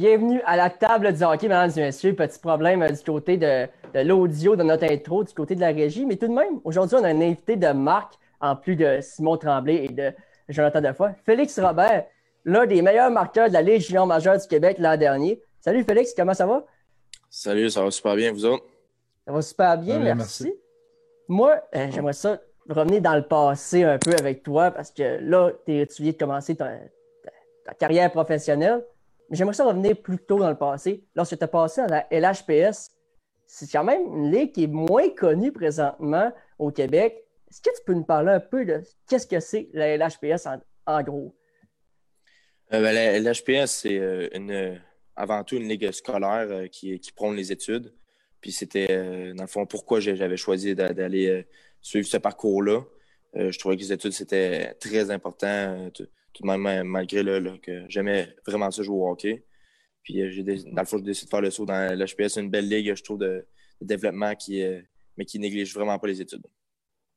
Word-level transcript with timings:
Bienvenue 0.00 0.40
à 0.46 0.56
la 0.56 0.70
table 0.70 1.12
du 1.12 1.22
hockey, 1.22 1.46
mesdames 1.46 1.72
et 1.76 1.80
messieurs. 1.80 2.14
Petit 2.14 2.38
problème 2.38 2.80
euh, 2.80 2.88
du 2.88 3.02
côté 3.04 3.36
de, 3.36 3.68
l'audio 4.02 4.56
de 4.56 4.62
notre 4.62 4.90
intro, 4.90 5.24
du 5.24 5.34
côté 5.34 5.54
de 5.54 5.60
la 5.60 5.72
régie. 5.72 6.06
Mais 6.06 6.16
tout 6.16 6.26
de 6.26 6.32
même, 6.32 6.58
aujourd'hui, 6.64 6.96
on 6.98 7.04
a 7.04 7.08
un 7.08 7.20
invité 7.20 7.56
de 7.56 7.70
marque, 7.72 8.14
en 8.40 8.56
plus 8.56 8.76
de 8.76 9.00
Simon 9.02 9.36
Tremblay 9.36 9.84
et 9.84 9.88
de 9.88 10.10
Jonathan 10.48 10.80
Defoy. 10.80 11.10
Félix 11.26 11.60
Robert, 11.60 12.06
l'un 12.46 12.64
des 12.64 12.80
meilleurs 12.80 13.10
marqueurs 13.10 13.48
de 13.48 13.52
la 13.52 13.60
Ligue 13.60 13.82
junior 13.82 14.06
majeure 14.06 14.38
du 14.38 14.46
Québec 14.46 14.78
l'an 14.78 14.96
dernier. 14.96 15.42
Salut 15.60 15.84
Félix, 15.84 16.14
comment 16.16 16.32
ça 16.32 16.46
va? 16.46 16.64
Salut, 17.28 17.68
ça 17.68 17.84
va 17.84 17.90
super 17.90 18.16
bien, 18.16 18.32
vous 18.32 18.46
autres? 18.46 18.64
Ça 19.26 19.32
va 19.34 19.42
super 19.42 19.76
bien, 19.76 19.98
merci. 19.98 20.50
Moi, 21.28 21.60
euh, 21.76 21.88
j'aimerais 21.90 22.14
ça 22.14 22.40
revenir 22.70 23.02
dans 23.02 23.16
le 23.16 23.26
passé 23.26 23.84
un 23.84 23.98
peu 23.98 24.14
avec 24.18 24.44
toi 24.44 24.70
parce 24.70 24.92
que 24.92 25.18
là, 25.20 25.50
tu 25.66 25.84
viens 25.98 26.12
de 26.12 26.16
commencer 26.16 26.56
ta 26.56 26.70
carrière 27.78 28.10
professionnelle. 28.10 28.82
J'aimerais 29.30 29.54
ça 29.54 29.64
revenir 29.64 29.96
plus 29.96 30.18
tôt 30.18 30.38
dans 30.38 30.50
le 30.50 30.58
passé. 30.58 31.04
Lorsque 31.14 31.38
tu 31.38 31.44
as 31.44 31.48
passé 31.48 31.80
à 31.80 31.86
la 31.86 32.06
LHPS, 32.10 32.90
c'est 33.46 33.70
quand 33.70 33.84
même 33.84 34.02
une 34.06 34.32
ligue 34.32 34.52
qui 34.52 34.64
est 34.64 34.68
moins 34.68 35.08
connue 35.10 35.52
présentement 35.52 36.32
au 36.58 36.70
Québec. 36.70 37.24
Est-ce 37.48 37.60
que 37.60 37.70
tu 37.70 37.84
peux 37.86 37.94
nous 37.94 38.04
parler 38.04 38.32
un 38.32 38.40
peu 38.40 38.64
de 38.64 38.82
qu'est-ce 39.08 39.26
que 39.26 39.38
c'est 39.38 39.68
la 39.72 39.96
LHPS 39.96 40.48
en, 40.86 41.02
gros? 41.02 41.36
Euh, 42.72 42.80
ben, 42.80 42.92
la 42.92 43.18
LHPS, 43.18 43.70
c'est 43.70 43.98
euh, 43.98 44.28
une, 44.34 44.80
avant 45.14 45.44
tout 45.44 45.56
une 45.56 45.68
ligue 45.68 45.90
scolaire 45.92 46.46
euh, 46.50 46.66
qui, 46.66 46.98
qui 46.98 47.12
prône 47.12 47.36
les 47.36 47.52
études. 47.52 47.94
Puis 48.40 48.52
c'était, 48.52 49.34
dans 49.34 49.42
le 49.42 49.48
fond, 49.48 49.66
pourquoi 49.66 50.00
j'avais 50.00 50.38
choisi 50.38 50.74
d'aller 50.74 51.46
suivre 51.82 52.06
ce 52.06 52.16
parcours-là. 52.16 52.80
je 53.34 53.58
trouvais 53.58 53.76
que 53.76 53.82
les 53.82 53.92
études, 53.92 54.12
c'était 54.12 54.72
très 54.80 55.10
important 55.10 55.90
tout 56.32 56.42
de 56.42 56.48
même, 56.48 56.86
malgré 56.86 57.22
le, 57.22 57.58
que 57.58 57.84
j'aimais 57.88 58.34
vraiment 58.46 58.70
ça 58.70 58.82
jouer 58.82 58.96
au 58.96 59.10
hockey. 59.10 59.44
Puis, 60.02 60.20
euh, 60.20 60.30
j'ai 60.30 60.42
dans 60.42 60.82
le 60.82 60.86
fond, 60.86 60.98
j'ai 60.98 61.04
décidé 61.04 61.26
de 61.26 61.30
faire 61.30 61.40
le 61.40 61.50
saut 61.50 61.66
dans 61.66 61.94
l'HPS. 61.94 62.34
C'est 62.34 62.40
une 62.40 62.50
belle 62.50 62.68
ligue, 62.68 62.94
je 62.94 63.02
trouve, 63.02 63.18
de, 63.18 63.46
développement 63.80 64.34
qui, 64.34 64.62
euh, 64.62 64.80
mais 65.16 65.24
qui 65.24 65.38
néglige 65.38 65.74
vraiment 65.74 65.98
pas 65.98 66.06
les 66.06 66.20
études. 66.20 66.46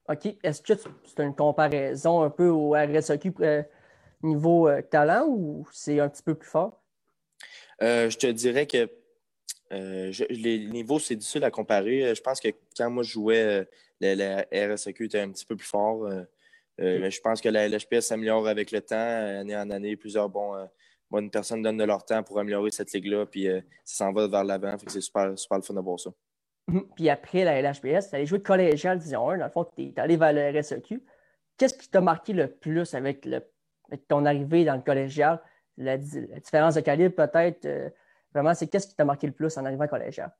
OK. 0.09 0.35
Est-ce 0.43 0.61
que 0.61 0.73
c'est 1.05 1.23
une 1.23 1.35
comparaison 1.35 2.21
un 2.21 2.29
peu 2.29 2.47
au 2.47 2.71
RSEQ 2.71 3.33
euh, 3.41 3.63
niveau 4.21 4.69
talent 4.89 5.27
ou 5.27 5.67
c'est 5.71 5.99
un 5.99 6.09
petit 6.09 6.23
peu 6.23 6.35
plus 6.35 6.49
fort? 6.49 6.79
je 7.81 8.15
te 8.15 8.27
dirais 8.27 8.65
que 8.65 8.89
les 9.69 10.67
niveaux, 10.67 10.99
c'est 10.99 11.17
difficile 11.17 11.43
à 11.43 11.51
comparer. 11.51 12.15
Je 12.15 12.21
pense 12.21 12.39
que 12.39 12.47
quand 12.77 12.89
moi 12.89 13.03
je 13.03 13.11
jouais, 13.11 13.67
le, 13.99 14.73
RSEQ 14.73 15.05
était 15.05 15.19
un 15.19 15.31
petit 15.31 15.45
peu 15.45 15.57
plus 15.57 15.67
fort. 15.67 16.09
Euh, 16.81 17.09
je 17.09 17.21
pense 17.21 17.39
que 17.39 17.49
la 17.49 17.67
LHPS 17.67 18.07
s'améliore 18.07 18.47
avec 18.47 18.71
le 18.71 18.81
temps, 18.81 18.95
année 18.95 19.55
en 19.55 19.69
année. 19.69 19.95
Plusieurs 19.95 20.29
bons, 20.29 20.55
bonnes 21.13 21.29
personnes 21.29 21.61
donnent 21.61 21.77
de 21.77 21.83
leur 21.83 22.03
temps 22.03 22.23
pour 22.23 22.39
améliorer 22.39 22.71
cette 22.71 22.91
ligue-là, 22.91 23.27
puis 23.27 23.47
euh, 23.47 23.61
ça 23.85 24.05
s'en 24.05 24.13
va 24.13 24.27
vers 24.27 24.43
l'avant. 24.43 24.75
C'est 24.87 24.99
super, 24.99 25.37
super 25.37 25.59
le 25.59 25.63
fun 25.63 25.73
de 25.75 25.79
voir 25.79 25.99
ça. 25.99 26.09
Mhm. 26.67 26.87
Puis 26.95 27.09
après 27.09 27.43
la 27.43 27.61
LHPS, 27.61 28.09
tu 28.09 28.15
allé 28.15 28.25
jouer 28.25 28.41
collégial 28.41 28.97
Division 28.97 29.29
1. 29.29 29.37
Dans 29.37 29.45
le 29.45 29.51
fond, 29.51 29.63
tu 29.63 29.83
es 29.83 29.99
allé 29.99 30.17
vers 30.17 30.33
le 30.33 30.59
RSEQ. 30.59 31.03
Qu'est-ce 31.57 31.75
qui 31.75 31.87
t'a 31.87 32.01
marqué 32.01 32.33
le 32.33 32.47
plus 32.47 32.95
avec, 32.95 33.25
le, 33.25 33.41
ton 34.07 34.25
arrivée 34.25 34.65
dans 34.65 34.75
le 34.75 34.81
collégial? 34.81 35.39
La, 35.77 35.97
différence 35.97 36.75
de 36.75 36.81
calibre, 36.81 37.15
peut-être, 37.15 37.65
euh, 37.65 37.89
vraiment, 38.33 38.53
c'est 38.55 38.67
qu'est-ce 38.67 38.87
qui 38.87 38.95
t'a 38.95 39.05
marqué 39.05 39.27
le 39.27 39.33
plus 39.33 39.55
en 39.57 39.65
arrivant 39.65 39.87
collégial? 39.87 40.31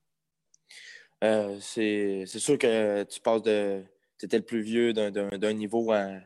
c'est 1.61 2.25
sûr 2.25 2.57
que 2.57 3.03
tu 3.03 3.21
passes 3.21 3.43
de 3.43 3.81
tu 4.17 4.25
étais 4.25 4.37
le 4.37 4.43
plus 4.43 4.61
vieux 4.61 4.93
d'un 4.93 5.53
niveau 5.53 5.91
à, 5.91 6.19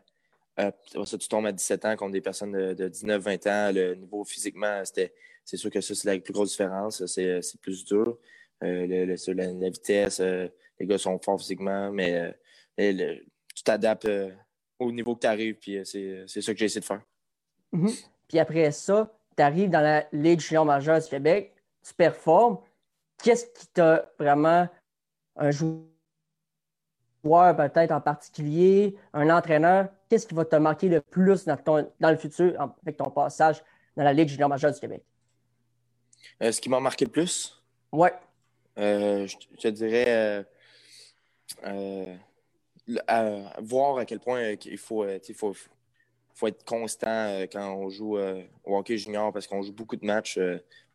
ça, 0.57 1.17
tu 1.17 1.27
tombes 1.27 1.45
à 1.45 1.51
17 1.51 1.85
ans 1.85 1.95
contre 1.95 2.13
des 2.13 2.21
personnes 2.21 2.51
de, 2.51 2.89
19-20 2.89 3.49
ans. 3.49 3.71
Le 3.73 3.95
niveau 3.95 4.23
physiquement, 4.23 4.81
c'est 4.85 5.57
sûr 5.57 5.69
que 5.69 5.81
ça, 5.81 5.93
c'est 5.93 6.13
la 6.13 6.19
plus 6.19 6.33
grosse 6.33 6.51
différence. 6.51 7.05
C'est 7.05 7.61
plus 7.61 7.85
dur. 7.85 8.17
Euh, 8.63 9.15
la, 9.33 9.69
vitesse, 9.69 10.19
euh, 10.19 10.47
les 10.79 10.87
gars 10.87 10.97
sont 10.97 11.19
forts 11.19 11.39
physiquement, 11.39 11.91
mais 11.91 12.33
euh, 12.79 13.15
tu 13.53 13.63
t'adaptes 13.63 14.09
au 14.79 14.91
niveau 14.91 15.15
que 15.15 15.21
tu 15.21 15.27
arrives, 15.27 15.55
puis 15.55 15.79
c'est 15.85 16.25
ça 16.25 16.53
que 16.53 16.59
j'ai 16.59 16.65
essayé 16.65 16.81
de 16.81 16.85
faire. 16.85 17.01
Mm-hmm. 17.73 18.07
Puis 18.27 18.39
après 18.39 18.71
ça, 18.71 19.15
tu 19.35 19.43
arrives 19.43 19.69
dans 19.69 19.81
la 19.81 20.07
Ligue 20.11 20.39
junior 20.39 20.65
majeure 20.65 20.99
du 20.99 21.07
Québec, 21.07 21.53
tu 21.85 21.93
performes. 21.93 22.59
Qu'est-ce 23.23 23.45
qui 23.47 23.67
t'a 23.67 24.11
vraiment 24.19 24.67
un 25.35 25.51
joueur 27.27 27.55
peut-être 27.55 27.91
en 27.91 28.01
particulier, 28.01 28.95
un 29.13 29.29
entraîneur, 29.29 29.89
qu'est-ce 30.09 30.25
qui 30.25 30.35
va 30.35 30.45
te 30.45 30.55
marquer 30.55 30.87
le 30.87 31.01
plus 31.01 31.45
dans, 31.45 31.57
dans 31.99 32.11
le 32.11 32.17
futur 32.17 32.53
avec 32.81 32.97
ton 32.97 33.09
passage 33.09 33.63
dans 33.95 34.03
la 34.03 34.13
Ligue 34.13 34.29
junior 34.29 34.49
majeure 34.49 34.71
du 34.71 34.79
Québec? 34.79 35.03
Euh, 36.41 36.51
ce 36.51 36.61
qui 36.61 36.69
m'a 36.69 36.79
marqué 36.79 37.05
le 37.05 37.11
plus? 37.11 37.61
Oui. 37.91 38.09
Euh, 38.77 39.27
je, 39.27 39.35
te 39.57 39.67
dirais 39.69 40.45
euh, 41.65 42.15
voir 43.59 43.97
à 43.97 44.05
quel 44.05 44.19
point 44.19 44.55
il 44.65 44.77
faut, 44.77 45.05
faut, 45.35 45.55
faut, 46.33 46.47
être 46.47 46.63
constant 46.63 47.41
quand 47.51 47.73
on 47.73 47.89
joue 47.89 48.17
au 48.17 48.77
hockey 48.77 48.97
junior 48.97 49.33
parce 49.33 49.47
qu'on 49.47 49.63
joue 49.63 49.73
beaucoup 49.73 49.95
de 49.95 50.05
matchs, 50.05 50.39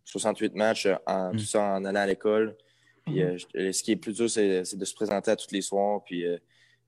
68 0.05 0.55
matchs, 0.55 0.89
en, 1.07 1.33
mm. 1.33 1.37
tout 1.37 1.45
ça 1.45 1.61
en 1.61 1.85
allant 1.85 2.01
à 2.01 2.07
l'école. 2.07 2.57
Puis, 3.05 3.23
mhm. 3.23 3.37
euh, 3.57 3.73
ce 3.73 3.83
qui 3.83 3.93
est 3.93 3.97
plus 3.97 4.15
dur, 4.15 4.31
c'est 4.31 4.77
de 4.77 4.85
se 4.85 4.95
présenter 4.95 5.31
à 5.31 5.37
tous 5.37 5.51
les 5.53 5.63
soirs. 5.63 6.03
Puis, 6.05 6.25
euh, 6.25 6.39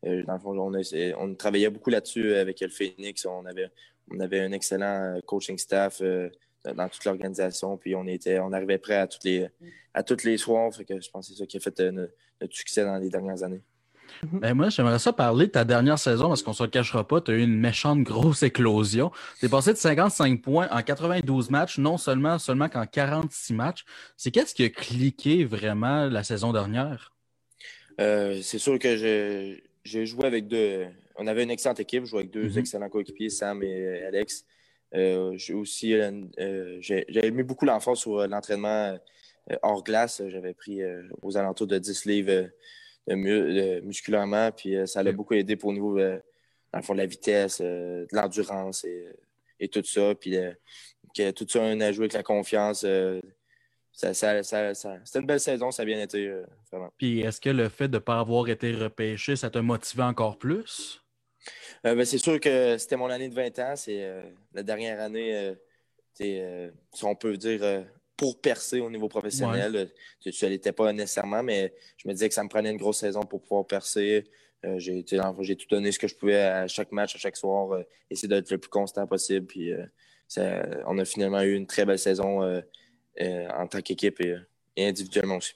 euh, 0.07 0.23
dans 0.25 0.35
le 0.35 0.39
fond, 0.39 1.15
on, 1.19 1.35
travaillait 1.35 1.71
beaucoup 1.71 1.91
là-dessus 1.91 2.35
avec 2.35 2.61
le 2.61 2.69
Phoenix. 2.69 3.25
On 3.27 3.45
avait, 3.47 3.69
on 4.11 4.21
avait 4.21 4.41
un 4.41 4.53
excellent 4.53 5.21
coaching 5.27 5.59
staff 5.59 6.03
dans 6.03 6.89
toute 6.89 7.05
l'organisation. 7.05 7.77
Puis, 7.77 7.95
on, 7.95 8.07
était, 8.07 8.39
on 8.39 8.53
arrivait 8.53 8.79
prêt 8.79 8.97
à, 8.97 9.07
toutes 9.07 9.25
les, 9.25 9.49
à 9.93 10.03
tous 10.03 10.25
les 10.25 10.37
soirs. 10.37 10.75
Fait 10.75 10.85
que 10.85 11.01
je 11.01 11.11
pense 11.11 11.29
que 11.29 11.35
c'est 11.35 11.39
ça 11.39 11.47
qui 11.47 11.57
a 11.57 11.61
fait 11.61 11.81
notre 11.81 12.55
succès 12.55 12.85
dans 12.85 12.97
les 12.97 13.09
dernières 13.09 13.43
années. 13.43 13.63
Mhm. 14.23 14.41
Ben 14.41 14.55
moi, 14.55 14.69
j'aimerais 14.69 14.99
ça 14.99 15.13
parler 15.13 15.47
de 15.47 15.53
ta 15.53 15.65
dernière 15.65 15.99
saison 15.99 16.29
parce 16.29 16.43
qu'on 16.43 16.53
ne 16.53 16.57
se 16.57 16.63
le 16.63 16.71
cachera 16.71 17.07
pas. 17.07 17.21
Tu 17.21 17.31
as 17.31 17.35
eu 17.35 17.43
une 17.43 17.59
méchante 17.59 18.03
grosse 18.03 18.43
éclosion. 18.43 19.11
Tu 19.41 19.47
es 19.47 19.49
passé 19.49 19.73
de 19.73 19.79
55 19.79 20.41
points 20.43 20.69
en 20.71 20.83
92 20.83 21.51
matchs, 21.51 21.79
non 21.79 21.99
seulement, 21.99 22.39
seulement 22.39 22.69
qu'en 22.69 22.87
46 22.87 23.55
matchs. 23.55 23.85
C'est 24.17 24.31
qu'est-ce 24.31 24.55
qui 24.55 24.65
a 24.65 24.71
cliqué 24.71 25.45
vraiment 25.45 26.07
la 26.07 26.23
saison 26.23 26.53
dernière? 26.53 27.13
Euh, 28.01 28.41
c'est 28.43 28.59
sûr 28.59 28.79
que 28.79 28.97
j'ai 29.85 30.07
joué 30.07 30.27
avec 30.27 30.49
deux. 30.49 30.87
On 31.17 31.27
avait 31.27 31.45
une 31.45 31.51
excellente 31.51 31.81
équipe, 31.81 32.05
je 32.05 32.11
jouais 32.11 32.21
avec 32.21 32.33
deux 32.33 32.49
mhm. 32.51 32.59
excellents 32.59 32.89
coéquipiers, 32.89 33.31
Sam 33.31 33.63
et 33.63 34.03
Alex. 34.05 34.45
Euh, 34.95 35.33
j'ai 35.37 35.55
aussi 35.55 35.95
euh, 35.95 36.79
j'ai 36.81 37.31
mis 37.33 37.43
beaucoup 37.43 37.65
l'enfance 37.65 38.01
sur 38.01 38.27
l'entraînement 38.27 38.97
hors 39.63 39.85
glace. 39.85 40.23
J'avais 40.29 40.55
pris 40.55 40.81
aux 41.23 41.37
alentours 41.37 41.67
de 41.67 41.79
10 41.79 42.07
livres 42.07 42.49
musculairement. 43.07 44.51
Puis 44.53 44.77
euh, 44.77 44.87
ça 44.87 45.03
l'a 45.03 45.13
beaucoup 45.13 45.35
aidé 45.35 45.57
pour 45.57 45.73
nous, 45.73 45.99
euh, 45.99 46.19
dans 46.73 46.79
le 46.79 46.85
fond, 46.85 46.95
de 46.95 46.99
la 46.99 47.07
vitesse, 47.07 47.61
euh, 47.61 48.07
de 48.11 48.17
l'endurance 48.17 48.85
et, 48.85 49.69
tout 49.69 49.83
ça. 49.85 50.15
Puis 50.15 50.37
que 51.17 51.31
tout 51.31 51.47
ça 51.49 51.65
a 51.65 51.93
joué 51.93 52.05
avec 52.05 52.13
la 52.13 52.23
confiance. 52.23 52.85
Ça, 53.93 54.13
c'était 54.13 55.21
une 55.21 55.27
belle 55.27 55.41
saison, 55.41 55.71
ça 55.71 55.85
a 55.85 55.87
bien 55.87 56.03
été, 56.03 56.31
vraiment. 56.71 56.93
Puis 56.99 57.21
est-ce 57.21 57.41
que 57.41 57.49
le 57.49 57.71
fait 57.71 57.89
de 57.89 57.95
ne 57.95 57.99
pas 57.99 58.19
avoir 58.19 58.47
été 58.51 58.73
repêché, 58.73 59.37
ça 59.37 59.49
t'a 59.49 59.63
motivé 59.63 60.03
encore 60.03 60.37
plus? 60.37 61.03
Ben, 61.83 62.05
c'est 62.05 62.19
sûr 62.19 62.39
que 62.41 62.77
c'était 62.77 62.97
mon 62.97 63.09
année 63.09 63.31
de 63.31 63.35
20 63.35 63.59
ans. 63.61 63.75
C'est 63.75 64.07
la 64.53 64.63
dernière 64.63 65.01
année, 65.01 65.55
si 66.19 67.05
on 67.05 67.15
peut 67.15 67.39
dire, 67.39 67.87
pour 68.17 68.41
percer 68.41 68.81
au 68.81 68.91
niveau 68.91 69.09
professionnel. 69.09 69.91
Tu 70.21 70.31
ne 70.31 70.49
l'étais 70.49 70.73
pas 70.73 70.93
nécessairement, 70.93 71.43
mais 71.43 71.75
je 71.97 72.09
me 72.09 72.13
disais 72.13 72.29
que 72.29 72.35
ça 72.35 72.45
me 72.45 72.49
prenait 72.49 72.71
une 72.71 72.77
grosse 72.77 72.99
saison 72.99 73.23
pour 73.23 73.43
pouvoir 73.43 73.67
percer. 73.67 74.25
Euh, 74.65 74.79
j'ai 74.79 75.05
tout 75.05 75.67
donné 75.71 75.93
ce 75.93 75.99
que 75.99 76.09
je 76.09 76.15
pouvais 76.15 76.41
à 76.41 76.67
chaque 76.67 76.93
match, 76.93 77.15
à 77.15 77.19
chaque 77.19 77.37
soir, 77.37 77.73
euh, 77.73 77.83
essayer 78.11 78.29
d'être 78.29 78.51
le 78.51 78.59
plus 78.59 78.71
constant 78.71 79.07
possible. 79.07 79.47
Puis, 79.47 79.73
euh, 79.73 80.63
on 80.87 80.99
a 80.99 81.05
finalement 81.05 81.43
eu 81.43 81.55
une 81.55 81.67
très 81.67 81.85
belle 81.85 81.99
saison 81.99 82.43
en 82.43 83.67
tant 83.69 83.81
qu'équipe 83.81 84.21
et, 84.21 84.37
individuellement 84.77 85.37
aussi. 85.37 85.55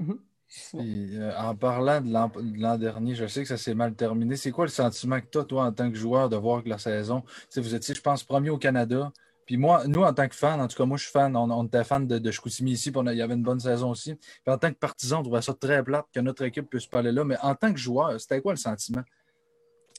Mm-hmm. 0.00 1.36
en 1.38 1.56
parlant 1.56 2.00
de 2.00 2.60
l'an 2.60 2.78
dernier, 2.78 3.14
je 3.14 3.26
sais 3.26 3.42
que 3.42 3.48
ça 3.48 3.56
s'est 3.56 3.74
mal 3.74 3.94
terminé. 3.94 4.36
C'est 4.36 4.50
quoi 4.50 4.66
le 4.66 4.70
sentiment 4.70 5.20
que 5.20 5.26
tu 5.30 5.38
as, 5.38 5.44
toi, 5.44 5.64
en 5.64 5.72
tant 5.72 5.90
que 5.90 5.96
joueur, 5.96 6.28
de 6.28 6.36
voir 6.36 6.62
que 6.62 6.68
la 6.68 6.78
saison, 6.78 7.24
vous 7.56 7.74
étiez, 7.74 7.94
je 7.94 8.02
pense, 8.02 8.22
premier 8.22 8.50
au 8.50 8.58
Canada, 8.58 9.12
puis 9.46 9.56
moi, 9.56 9.84
nous, 9.86 10.02
en 10.02 10.12
tant 10.12 10.28
que 10.28 10.34
fan, 10.34 10.60
en 10.60 10.66
tout 10.66 10.76
cas, 10.76 10.84
moi, 10.84 10.96
je 10.96 11.04
suis 11.04 11.12
fan, 11.12 11.36
on, 11.36 11.64
était 11.64 11.84
fan 11.84 12.04
de, 12.06 12.18
de 12.18 12.30
ici, 12.66 12.90
puis 12.90 13.00
il 13.06 13.16
y 13.16 13.22
avait 13.22 13.34
une 13.34 13.44
bonne 13.44 13.60
saison 13.60 13.90
aussi. 13.90 14.16
Puis 14.16 14.52
en 14.52 14.58
tant 14.58 14.70
que 14.70 14.78
partisan, 14.78 15.20
on 15.20 15.22
trouvait 15.22 15.40
ça 15.40 15.54
très 15.54 15.84
plate 15.84 16.06
que 16.12 16.18
notre 16.18 16.42
équipe 16.42 16.68
puisse 16.68 16.86
pas 16.86 16.98
aller 16.98 17.12
là. 17.12 17.24
Mais 17.24 17.36
en 17.40 17.54
tant 17.54 17.72
que 17.72 17.78
joueur, 17.78 18.20
c'était 18.20 18.40
quoi 18.40 18.52
le 18.52 18.58
sentiment? 18.58 19.04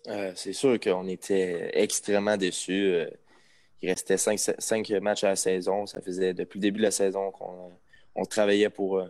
Euh, 0.07 0.33
c'est 0.35 0.51
sûr 0.51 0.77
qu'on 0.81 1.07
était 1.07 1.71
extrêmement 1.73 2.35
déçus. 2.35 2.94
Euh, 2.94 3.09
il 3.81 3.89
restait 3.89 4.17
cinq, 4.17 4.89
matchs 5.01 5.23
à 5.23 5.29
la 5.29 5.35
saison. 5.38 5.85
Ça 5.85 6.01
faisait 6.01 6.33
depuis 6.33 6.59
le 6.59 6.63
début 6.63 6.79
de 6.79 6.83
la 6.83 6.91
saison 6.91 7.31
qu'on 7.31 8.25
travaillait 8.25 8.69
pour. 8.69 8.99
Euh, 8.99 9.07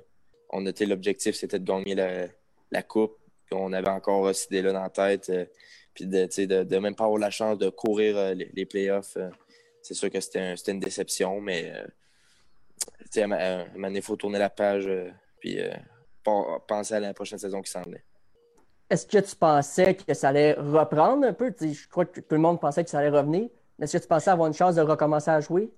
on 0.51 0.67
était 0.67 0.85
l'objectif, 0.85 1.35
c'était 1.35 1.59
de 1.59 1.65
gagner 1.65 1.95
la, 1.95 2.83
coupe. 2.83 3.17
On 3.51 3.73
avait 3.73 3.89
encore 3.89 4.33
cette 4.35 4.51
idée-là 4.51 4.71
dans 4.71 4.83
la 4.83 4.89
tête. 4.89 5.31
puis 5.95 6.05
de, 6.05 6.63
de, 6.63 6.77
même 6.77 6.95
pas 6.95 7.05
avoir 7.05 7.19
la 7.19 7.31
chance 7.31 7.57
de 7.57 7.69
courir 7.69 8.35
les 8.35 8.65
playoffs 8.65 9.17
c'est 9.87 9.93
sûr 9.93 10.09
que 10.09 10.19
c'était 10.19 10.53
une 10.67 10.79
déception, 10.79 11.39
mais 11.39 11.71
il 13.15 14.01
faut 14.01 14.17
tourner 14.17 14.39
la 14.39 14.49
page 14.49 14.89
puis 15.39 15.59
penser 16.67 16.95
à 16.95 16.99
la 16.99 17.13
prochaine 17.13 17.39
saison 17.39 17.61
qui 17.61 17.71
s'en 17.71 17.83
est. 17.83 18.03
Est-ce 18.89 19.05
que 19.05 19.17
tu 19.17 19.35
pensais 19.35 19.95
que 19.95 20.13
ça 20.13 20.29
allait 20.29 20.53
reprendre 20.53 21.25
un 21.25 21.33
peu? 21.33 21.53
je 21.59 21.87
crois 21.89 22.05
que 22.05 22.19
tout 22.19 22.35
le 22.35 22.41
monde 22.41 22.59
pensait 22.59 22.83
que 22.83 22.89
ça 22.89 22.99
allait 22.99 23.09
revenir. 23.09 23.49
Est-ce 23.81 23.97
que 23.97 24.01
tu 24.01 24.07
pensais 24.07 24.29
avoir 24.29 24.47
une 24.47 24.53
chance 24.53 24.75
de 24.75 24.81
recommencer 24.81 25.29
à 25.29 25.39
jouer? 25.39 25.69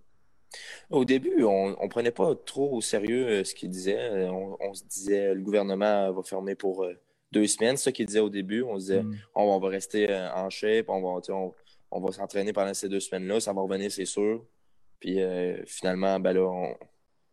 Au 0.89 1.05
début, 1.05 1.43
on 1.43 1.69
ne 1.69 1.87
prenait 1.87 2.11
pas 2.11 2.33
trop 2.35 2.71
au 2.75 2.81
sérieux 2.81 3.27
euh, 3.27 3.43
ce 3.43 3.53
qu'il 3.53 3.69
disait. 3.69 3.99
Euh, 3.99 4.31
on, 4.31 4.73
se 4.73 4.83
disait 4.83 5.33
le 5.33 5.41
gouvernement 5.41 6.11
va 6.11 6.23
fermer 6.23 6.55
pour 6.55 6.83
euh, 6.83 6.93
deux 7.31 7.45
semaines. 7.45 7.77
Ce 7.77 7.91
qu'il 7.91 8.07
disait 8.07 8.19
au 8.19 8.29
début. 8.29 8.63
On 8.63 8.79
se 8.79 8.85
disait 8.85 9.03
mm. 9.03 9.17
on, 9.35 9.59
va 9.59 9.67
rester 9.67 10.11
en 10.35 10.49
shape, 10.49 10.89
on 10.89 11.01
va, 11.01 11.21
on, 11.33 11.53
va 11.91 12.11
s'entraîner 12.11 12.53
pendant 12.53 12.73
ces 12.73 12.89
deux 12.89 12.99
semaines-là, 12.99 13.39
ça 13.39 13.53
va 13.53 13.61
revenir, 13.61 13.91
c'est 13.91 14.05
sûr. 14.05 14.43
Puis 14.99 15.19
finalement, 15.65 16.19
ben 16.19 16.33
là, 16.33 16.41
on, 16.41 16.75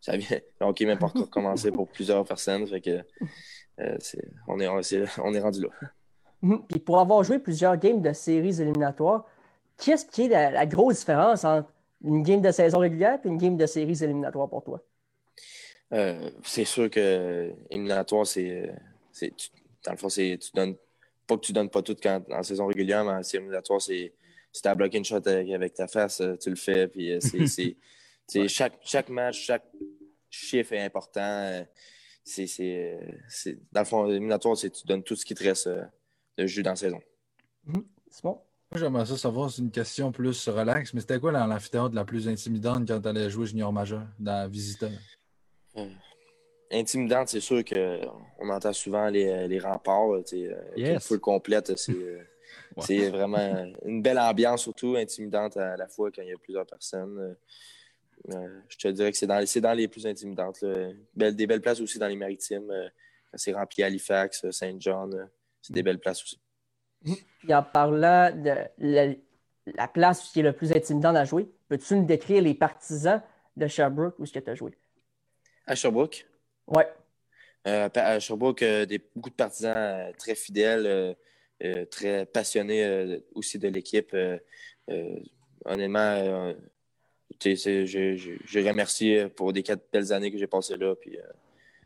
ça 0.01 0.17
vient. 0.17 0.39
OK, 0.61 0.81
même 0.83 0.99
pas 0.99 1.07
recommencer 1.09 1.73
pour 1.73 1.89
plusieurs 1.89 2.25
personnes. 2.25 2.67
Fait 2.67 2.81
que 2.81 3.03
on, 4.49 4.61
est, 4.61 4.69
on, 4.69 4.81
est, 5.35 5.41
rendu 5.41 5.63
là. 5.63 5.69
Mm-hmm. 6.43 6.67
Puis 6.69 6.79
pour 6.79 6.99
avoir 6.99 7.23
joué 7.25 7.39
plusieurs 7.39 7.77
games 7.77 8.01
de 8.01 8.13
séries 8.13 8.61
éliminatoires, 8.61 9.27
qu'est-ce 9.79 10.07
qui 10.07 10.23
est 10.23 10.29
la, 10.29 10.67
grosse 10.67 11.01
différence 11.01 11.45
entre 11.45 11.69
une 12.03 12.23
game 12.23 12.41
de 12.41 12.51
saison 12.51 12.79
régulière 12.79 13.19
et 13.25 13.29
une 13.29 13.39
game 13.39 13.57
de 13.57 13.67
séries 13.67 14.03
éliminatoires 14.03 14.49
pour 14.49 14.63
toi? 14.63 14.83
Euh, 15.93 16.31
c'est 16.43 16.65
sûr 16.65 16.91
que 16.91 17.53
éliminatoire, 17.71 18.27
c'est. 18.27 18.73
Dans 19.85 19.93
le 19.93 19.99
fond, 19.99 20.09
c'est. 20.09 20.39
Tu 20.41 20.51
donnes. 20.55 20.77
Pas 21.27 21.37
que 21.37 21.41
tu 21.41 21.53
donnes 21.53 21.71
pas 21.71 21.83
tout 21.83 21.97
quand, 22.01 22.23
en 22.31 22.43
saison 22.45 22.67
régulière, 22.67 23.05
mais 23.05 23.13
en 23.13 23.21
éliminatoire, 23.23 23.81
c'est. 23.81 24.13
Si 24.57 24.63
tu 24.63 24.69
as 24.69 24.75
bloqué 24.75 24.97
une 24.97 25.05
shot 25.05 25.21
avec, 25.27 25.75
ta 25.75 25.87
face, 25.87 26.23
euh, 26.23 26.35
tu 26.37 26.49
le 26.49 26.57
fais. 26.57 26.89
Puis 26.89 27.13
euh, 27.13 27.21
c'est. 27.21 28.49
chaque, 28.49 28.79
chaque 28.83 29.11
match, 29.11 29.39
chaque 29.45 29.67
chiffre 30.31 30.73
est 30.73 30.83
important. 30.83 31.63
C'est. 32.25 32.99
Dans 33.71 33.83
le 33.83 33.85
fond, 33.85 34.09
éliminatoire, 34.09 34.57
c'est 34.57 34.71
tu 34.71 34.87
donnes 34.87 35.03
tout 35.03 35.15
ce 35.15 35.27
qui 35.27 35.35
te 35.35 35.45
reste 35.45 35.69
de 36.39 36.47
jus 36.47 36.63
dans 36.63 36.71
la 36.71 36.77
saison. 36.77 37.03
Mm-hmm. 37.69 37.85
C'est 38.11 38.23
bon. 38.23 38.41
Moi, 38.73 38.81
j'aimerais 38.81 39.05
ça 39.05 39.19
savoir, 39.19 39.51
c'est 39.51 39.61
une 39.61 39.71
question 39.71 40.11
plus 40.11 40.49
relax, 40.49 40.95
mais 40.95 41.01
c'était 41.01 41.21
quoi 41.21 41.33
l'amphithéâtre 41.33 41.95
la 41.95 42.07
plus 42.07 42.27
intimidante 42.27 42.89
quand 42.89 43.03
tu 43.03 43.09
allais 43.09 43.29
jouer 43.29 43.45
junior 43.45 43.71
majeur 43.75 44.07
dans 44.19 44.51
Visiteur? 44.51 44.91
Euh, 45.77 45.87
intimidante, 46.73 47.29
c'est 47.29 47.41
sûr 47.41 47.63
qu'on 47.63 48.49
entend 48.49 48.73
souvent 48.73 49.11
les, 49.11 49.49
les 49.49 49.59
remparts, 49.59 50.23
yes. 50.77 51.07
full 51.07 51.21
complète. 51.21 51.77
C'est 51.77 51.93
vraiment 52.77 53.73
une 53.85 54.03
belle 54.03 54.19
ambiance, 54.19 54.63
surtout 54.63 54.97
intimidante 54.97 55.57
à 55.57 55.77
la 55.77 55.89
fois 55.89 56.11
quand 56.11 56.23
il 56.23 56.29
y 56.29 56.33
a 56.33 56.39
plusieurs 56.39 56.67
personnes. 56.67 57.37
Euh, 58.33 58.49
je 58.69 58.77
te 58.77 58.89
dirais 58.89 59.13
que 59.13 59.19
c'est 59.19 59.27
dans, 59.27 59.45
dans, 59.63 59.73
les 59.73 59.89
plus 59.89 60.07
intimidantes. 60.07 60.65
des 61.15 61.47
belles 61.47 61.61
places 61.61 61.81
aussi 61.81 61.99
dans 61.99 62.09
les 62.09 62.17
maritimes. 62.17 62.73
c'est 63.35 63.53
rempli 63.53 63.83
Halifax, 63.83 64.51
Saint-John. 64.51 65.29
c'est 65.63 65.73
des 65.73 65.83
belles 65.83 66.01
places 66.01 66.23
aussi. 66.23 66.41
Puis 67.03 67.55
en 67.55 67.63
parlant 67.63 68.31
de 68.35 68.55
la, 68.79 69.89
place 69.89 70.31
qui 70.31 70.41
est 70.41 70.43
le 70.43 70.53
plus 70.53 70.73
intimidante 70.73 71.17
à 71.17 71.25
jouer, 71.25 71.49
peux-tu 71.69 71.95
nous 71.95 72.05
décrire 72.05 72.43
les 72.43 72.55
partisans 72.55 73.23
de 73.57 73.67
Sherbrooke 73.67 74.19
où 74.19 74.25
est-ce 74.25 74.33
que 74.33 74.39
tu 74.39 74.51
as 74.51 74.55
joué? 74.55 74.73
À 75.67 75.75
Sherbrooke? 75.75 76.27
Oui. 76.69 76.83
Euh, 77.67 77.89
à 77.95 78.21
Sherbrooke, 78.21 78.63
euh, 78.63 78.87
des, 78.87 79.01
beaucoup 79.15 79.31
de 79.31 79.35
partisans 79.35 79.75
euh, 79.77 80.13
très 80.19 80.35
fidèles, 80.35 81.17
très 81.91 82.27
passionnés 82.27 83.21
aussi 83.35 83.59
de 83.59 83.69
l'équipe. 83.69 84.17
honnêtement, 85.65 86.55
je, 87.41 88.69
remercie 88.69 89.19
pour 89.35 89.53
des 89.53 89.63
quatre 89.63 89.91
belles 89.93 90.13
années 90.13 90.31
que 90.31 90.39
j'ai 90.39 90.47
passées 90.47 90.77
là. 90.77 90.95
Puis, 90.95 91.19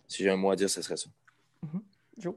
si 0.08 0.22
j'ai 0.22 0.30
un 0.30 0.36
mot 0.36 0.50
à 0.50 0.56
dire, 0.56 0.68
ce 0.68 0.82
serait 0.82 0.96
ça. 0.96 1.08
Mm-hmm. 1.64 1.80
Joe? 2.18 2.34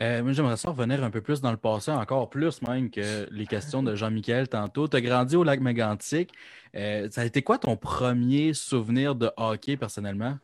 Euh, 0.00 0.22
moi, 0.22 0.32
j'aimerais 0.32 0.56
ça 0.56 0.70
revenir 0.70 1.02
un 1.02 1.10
peu 1.10 1.20
plus 1.20 1.40
dans 1.40 1.50
le 1.50 1.56
passé, 1.56 1.90
encore 1.90 2.30
plus 2.30 2.62
même 2.62 2.90
que 2.90 3.28
les 3.30 3.46
questions 3.46 3.82
de 3.82 3.96
Jean-Michel 3.96 4.48
tantôt. 4.48 4.86
Tu 4.86 4.96
as 4.96 5.00
grandi 5.00 5.34
au 5.34 5.42
lac 5.42 5.60
Mégantic. 5.60 6.32
Euh, 6.76 7.08
ça 7.10 7.22
a 7.22 7.24
été 7.24 7.42
quoi 7.42 7.58
ton 7.58 7.76
premier 7.76 8.54
souvenir 8.54 9.14
de 9.14 9.30
hockey 9.36 9.76
personnellement? 9.76 10.38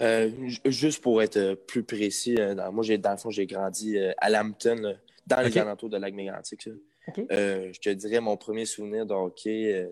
Euh, 0.00 0.30
juste 0.66 1.02
pour 1.02 1.22
être 1.22 1.54
plus 1.66 1.82
précis, 1.82 2.36
moi, 2.72 2.84
dans 2.98 3.10
le 3.10 3.16
fond, 3.16 3.30
j'ai 3.30 3.46
grandi 3.46 3.98
à 4.18 4.30
Lambton, 4.30 4.96
dans 5.28 5.40
les 5.42 5.56
alentours 5.58 5.90
de 5.90 5.96
lac 5.96 6.14
Mégantic. 6.14 6.68
je 7.16 7.80
te 7.80 7.90
dirais 7.90 8.20
mon 8.20 8.36
premier 8.36 8.64
souvenir 8.64 9.06
de 9.06 9.14
hockey, 9.14 9.88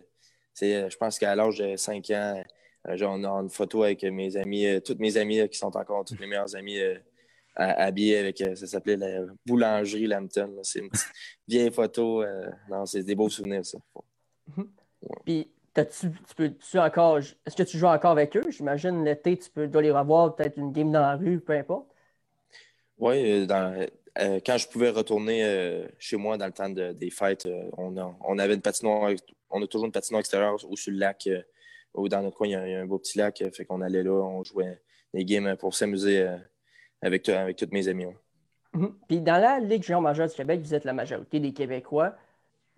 c'est, 0.54 0.90
je 0.90 0.96
pense 0.96 1.18
qu'à 1.18 1.34
l'âge 1.34 1.58
de 1.58 1.76
5 1.76 2.10
ans, 2.10 2.42
on 2.84 3.24
a 3.24 3.28
une 3.28 3.50
photo 3.50 3.82
avec 3.82 4.02
mes 4.04 4.36
amis, 4.36 4.66
toutes 4.84 5.00
mes 5.00 5.16
amis 5.16 5.48
qui 5.48 5.58
sont 5.58 5.76
encore 5.76 6.04
toutes 6.04 6.20
mes 6.20 6.26
meilleurs 6.26 6.54
amis 6.56 6.80
habillé 7.56 8.18
avec, 8.18 8.40
euh, 8.40 8.54
ça 8.54 8.66
s'appelait 8.66 8.96
la 8.96 9.20
boulangerie 9.44 10.06
Lambton. 10.06 10.58
C'est 10.62 10.80
une 10.80 10.90
petite 10.90 11.12
vieille 11.48 11.72
photo. 11.72 12.22
Euh, 12.22 12.50
non, 12.68 12.86
c'est 12.86 13.02
des 13.02 13.14
beaux 13.14 13.28
souvenirs, 13.28 13.64
ça. 13.64 13.78
Mhm. 14.56 14.68
Puis, 15.24 15.50
tu, 15.74 16.10
peux-tu 16.36 16.78
encore, 16.78 17.18
est-ce 17.18 17.56
que 17.56 17.62
tu 17.62 17.78
joues 17.78 17.86
encore 17.86 18.12
avec 18.12 18.36
eux? 18.36 18.44
J'imagine 18.50 19.04
l'été, 19.04 19.36
tu 19.36 19.50
peux 19.50 19.68
dois 19.68 19.82
les 19.82 19.90
revoir, 19.90 20.34
peut-être 20.34 20.56
une 20.56 20.72
game 20.72 20.90
dans 20.90 21.00
la 21.00 21.16
rue, 21.16 21.40
peu 21.40 21.52
importe. 21.52 21.86
Oui, 22.98 23.46
euh, 24.18 24.40
quand 24.44 24.56
je 24.58 24.68
pouvais 24.68 24.90
retourner 24.90 25.86
chez 25.98 26.16
moi 26.16 26.38
dans 26.38 26.46
le 26.46 26.52
temps 26.52 26.70
des 26.70 27.10
fêtes, 27.10 27.48
on, 27.76 27.94
on, 28.20 28.38
avait 28.38 28.54
une 28.54 28.62
patinoire, 28.62 29.10
on 29.50 29.62
a 29.62 29.66
toujours 29.66 29.86
une 29.86 29.92
patinoire 29.92 30.20
extérieure 30.20 30.56
ou 30.68 30.76
sur 30.76 30.92
le 30.92 30.98
lac, 30.98 31.28
ou 31.94 32.08
dans 32.08 32.22
notre 32.22 32.36
coin, 32.36 32.46
il 32.46 32.52
y, 32.52 32.54
a, 32.54 32.80
un 32.80 32.86
beau 32.86 32.98
petit 32.98 33.18
lac, 33.18 33.42
fait 33.52 33.64
qu'on 33.64 33.80
allait 33.80 34.02
là, 34.02 34.12
on 34.12 34.42
jouait 34.42 34.80
des 35.12 35.24
games 35.24 35.56
pour 35.56 35.74
s'amuser 35.74 36.26
avec, 37.02 37.28
avec 37.28 37.56
tous 37.56 37.68
mes 37.72 37.88
amis. 37.88 38.06
Mhm. 38.76 38.94
Puis 39.08 39.20
dans 39.20 39.40
la 39.40 39.58
Ligue 39.58 39.82
junior 39.82 40.00
majeure 40.00 40.28
du 40.28 40.34
Québec, 40.34 40.60
vous 40.62 40.74
êtes 40.74 40.84
la 40.84 40.92
majorité 40.92 41.40
des 41.40 41.52
Québécois. 41.52 42.14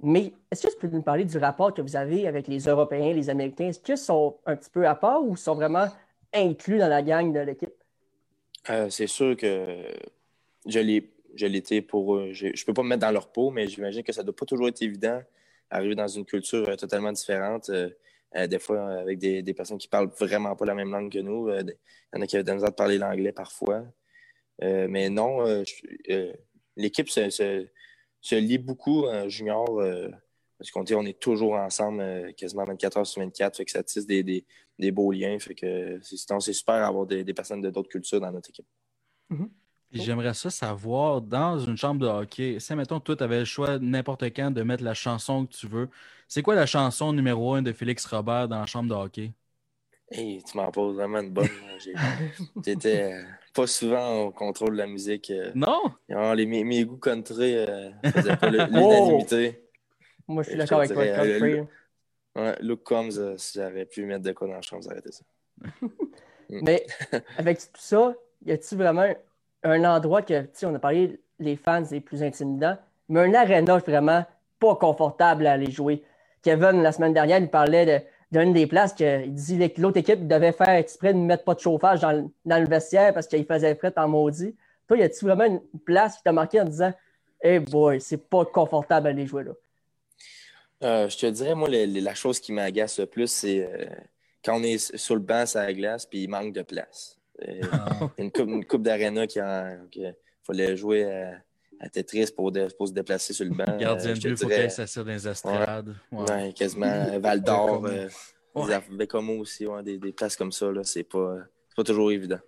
Mais 0.01 0.33
est-ce 0.51 0.69
que 0.69 0.73
tu 0.73 0.79
peux 0.79 0.89
nous 0.89 1.03
parler 1.03 1.25
du 1.25 1.39
rapport 1.39 1.75
que 1.75 1.83
vous 1.83 1.97
avez 1.97 2.29
avec 2.29 2.47
les 2.47 2.61
Européens, 2.69 3.13
les 3.13 3.31
Américains? 3.31 3.67
Est-ce 3.67 3.81
qu'ils 3.81 3.99
sont 3.99 4.37
un 4.47 4.55
petit 4.55 4.71
peu 4.71 4.87
à 4.87 4.95
part 4.95 5.25
ou 5.25 5.37
sont 5.37 5.57
vraiment 5.57 5.87
inclus 6.33 6.79
dans 6.79 6.89
la 6.89 7.03
gang 7.03 7.33
de 7.33 7.41
l'équipe? 7.41 7.75
Euh, 8.71 8.89
c'est 8.91 9.09
sûr 9.09 9.37
que 9.37 9.83
je 10.67 10.79
l'ai 11.37 11.83
pour 11.83 12.17
eux. 12.17 12.33
Je 12.33 12.47
ne 12.47 12.65
peux 12.67 12.75
pas 12.75 12.83
me 12.83 12.89
mettre 12.89 13.03
dans 13.03 13.11
leur 13.11 13.31
peau, 13.31 13.51
mais 13.51 13.67
j'imagine 13.67 14.03
que 14.03 14.13
ça 14.13 14.23
ne 14.23 14.27
doit 14.27 14.37
pas 14.37 14.47
toujours 14.47 14.69
être 14.69 14.83
évident 14.83 15.21
d'arriver 15.71 15.95
dans 15.95 16.09
une 16.09 16.25
culture 16.25 16.69
euh, 16.69 16.77
totalement 16.77 17.13
différente. 17.13 17.71
Euh, 17.71 17.91
des 18.47 18.59
fois, 18.59 19.01
avec 19.01 19.19
des, 19.19 19.55
personnes 19.55 19.79
qui 19.79 19.87
ne 19.87 19.91
parlent 19.91 20.11
vraiment 20.19 20.55
pas 20.55 20.67
la 20.67 20.75
même 20.75 20.91
langue 20.91 21.11
que 21.11 21.19
nous. 21.19 21.49
Il 21.51 21.75
y 22.15 22.19
en 22.19 22.21
a 22.21 22.27
qui 22.27 22.37
ont 22.37 22.43
de 22.43 22.67
de 22.67 22.71
parler 22.71 22.99
l'anglais 22.99 23.33
parfois. 23.33 23.85
Euh, 24.63 24.89
mais 24.89 25.09
non, 25.09 25.47
euh, 25.47 25.63
euh, 26.11 26.33
l'équipe 26.77 27.09
se, 27.09 27.67
lie 28.33 28.59
beaucoup 28.59 29.07
en 29.07 29.29
junior 29.29 29.67
qu'on 30.73 30.85
on 30.91 31.07
est 31.07 31.21
toujours 31.21 31.55
ensemble 31.55 32.35
quasiment 32.35 32.65
24 32.65 32.97
heures 32.99 33.07
sur 33.07 33.23
24. 33.23 33.57
Fait 33.57 33.65
que 33.65 33.71
ça 33.71 33.83
tisse 33.83 34.07
des, 34.07 34.45
beaux 34.91 35.13
liens. 35.13 35.39
Fait 35.39 35.55
que 35.55 36.01
c'est 36.03 36.53
super 36.53 36.81
d'avoir 36.81 37.07
des, 37.07 37.35
personnes 37.35 37.61
de 37.61 37.71
d'autres 37.71 37.89
cultures 37.89 38.21
dans 38.21 38.33
notre 38.33 38.51
équipe. 38.51 38.67
Mm-hmm. 39.31 39.51
J'aimerais 39.93 40.35
ça 40.35 40.51
savoir, 40.51 41.23
dans 41.23 41.59
une 41.59 41.77
chambre 41.77 42.01
de 42.01 42.07
hockey, 42.07 42.59
si, 42.61 42.75
mettons, 42.75 43.01
toi, 43.01 43.17
tu 43.17 43.25
avais 43.25 43.41
le 43.41 43.45
choix 43.47 43.79
n'importe 43.79 44.25
quand 44.25 44.51
de 44.51 44.63
mettre 44.63 44.85
la 44.85 44.95
chanson 44.95 45.47
que 45.47 45.53
tu 45.53 45.67
veux, 45.67 45.89
c'est 46.27 46.43
quoi 46.43 46.55
la 46.55 46.67
chanson 46.67 47.13
numéro 47.13 47.55
un 47.55 47.63
de 47.63 47.73
Félix 47.73 48.05
Robert 48.05 48.49
dans 48.49 48.61
la 48.61 48.67
chambre 48.67 48.91
de 48.91 48.95
hockey? 48.95 49.33
Hey, 50.11 50.43
tu 50.43 50.57
m'en 50.57 50.71
poses 50.71 50.97
vraiment 50.97 51.21
une 51.21 51.31
bonne. 51.31 51.49
J'étais 52.65 53.13
euh, 53.13 53.23
pas 53.55 53.67
souvent 53.67 54.25
au 54.25 54.31
contrôle 54.31 54.73
de 54.73 54.79
la 54.79 54.87
musique. 54.87 55.31
Euh. 55.31 55.53
non? 55.55 55.83
les, 56.35 56.47
mes, 56.47 56.85
goûts 56.85 56.97
country 56.97 57.57
euh, 57.57 57.91
faisaient 58.05 58.37
pas 58.37 58.51
l'unanimité. 58.51 59.61
Oh! 60.27 60.33
Moi, 60.33 60.43
je 60.43 60.51
suis 60.51 60.59
d'accord 60.59 60.81
avec 60.81 60.93
toi, 60.93 61.07
country. 61.07 61.61
Ouais, 62.37 62.57
Look 62.61 62.83
Comes, 62.85 63.37
si 63.37 63.59
j'avais 63.59 63.85
pu 63.85 64.05
mettre 64.05 64.25
de 64.25 64.33
quoi 64.33 64.47
dans 64.47 64.55
la 64.55 64.63
chambre, 64.63 64.85
ça 64.85 64.91
aurait 64.91 65.01
été 65.01 65.13
ça. 65.13 65.25
Mm. 66.51 66.61
Mais 66.63 66.87
avec 67.37 67.59
tout 67.59 67.81
ça, 67.81 68.15
y 68.45 68.53
a-t-il 68.53 68.79
vraiment 68.79 69.13
un 69.69 69.85
endroit 69.85 70.23
que, 70.23 70.43
tu 70.43 70.49
sais, 70.53 70.67
on 70.67 70.75
a 70.75 70.79
parlé 70.79 71.21
les 71.39 71.57
fans 71.57 71.85
les 71.91 72.01
plus 72.01 72.23
intimidants, 72.23 72.77
mais 73.09 73.21
un 73.21 73.35
aréna 73.35 73.79
vraiment 73.79 74.25
pas 74.59 74.75
confortable 74.77 75.47
à 75.47 75.53
aller 75.53 75.71
jouer. 75.71 76.03
Kevin, 76.43 76.83
la 76.83 76.93
semaine 76.93 77.13
dernière, 77.13 77.39
il 77.39 77.49
parlait 77.49 78.07
d'une 78.33 78.53
des 78.53 78.67
places 78.67 78.93
qu'il 78.93 79.33
dit 79.33 79.73
que 79.73 79.81
l'autre 79.81 79.99
équipe 79.99 80.27
devait 80.27 80.53
faire 80.53 80.71
exprès 80.71 81.13
de 81.13 81.19
ne 81.19 81.25
mettre 81.25 81.45
pas 81.45 81.55
de 81.55 81.61
chauffage 81.61 82.01
dans, 82.01 82.31
le, 82.45 82.69
vestiaire 82.69 83.15
parce 83.15 83.27
qu'il 83.27 83.45
faisait 83.45 83.75
fret 83.75 83.93
en 83.97 84.09
maudit. 84.09 84.55
Toi, 84.87 84.99
y 84.99 85.03
a-tu 85.03 85.25
vraiment 85.25 85.45
une 85.45 85.61
place 85.85 86.17
qui 86.17 86.23
t'a 86.23 86.33
marqué 86.33 86.61
en 86.61 86.65
disant 86.65 86.93
Hey 87.41 87.61
boy, 87.61 88.01
c'est 88.01 88.29
pas 88.29 88.45
confortable 88.45 89.05
d'aller 89.05 89.27
jouer 89.27 89.45
là? 89.45 89.53
Euh, 90.85 91.09
je 91.09 91.19
te 91.19 91.27
dirais, 91.27 91.55
moi, 91.55 91.69
la 91.69 92.15
chose 92.15 92.39
qui 92.39 92.53
m'agace 92.53 93.01
le 93.01 93.07
plus, 93.07 93.31
c'est 93.31 93.65
euh, 93.65 93.87
quand 94.45 94.59
on 94.59 94.63
est 94.63 94.97
sur 94.97 95.15
le 95.15 95.21
banc, 95.21 95.45
à 95.55 95.67
la 95.67 95.73
glace, 95.73 96.07
puis 96.07 96.23
il 96.23 96.29
manque 96.29 96.53
de 96.53 96.63
place. 96.63 97.18
Euh, 97.47 97.61
ah. 97.73 98.11
une 98.19 98.31
coupe, 98.31 98.49
une 98.49 98.65
coupe 98.65 98.83
d'aréna 98.83 99.27
qui, 99.27 99.41
fallait 100.43 100.77
jouer 100.77 101.05
à 101.81 101.89
Tetris 101.89 102.33
pour, 102.35 102.53
pour, 102.77 102.89
se 102.89 102.93
déplacer 102.93 103.33
sur 103.33 103.45
le 103.45 103.53
banc. 103.53 103.77
Gardien 103.79 104.15
de 104.15 104.19
but, 104.19 104.31
il 104.31 104.37
faut 104.37 104.49
qu'elle 104.49 104.71
s'assure 104.71 105.05
dans 105.05 105.13
les 105.13 105.29
estrades. 105.29 105.95
Ouais, 106.11 106.53
quasiment 106.53 107.19
Val 107.19 107.43
d'Or. 107.43 107.85
Euh, 107.87 108.09
Des 108.55 109.09
aussi, 109.39 109.67
des, 109.85 109.99
des, 109.99 110.13
places 110.13 110.37
comme 110.37 110.51
ça, 110.51 110.67
c'est 110.83 111.05
pas, 111.05 111.37
pas 111.77 111.85
toujours 111.85 112.11
évident. 112.11 112.41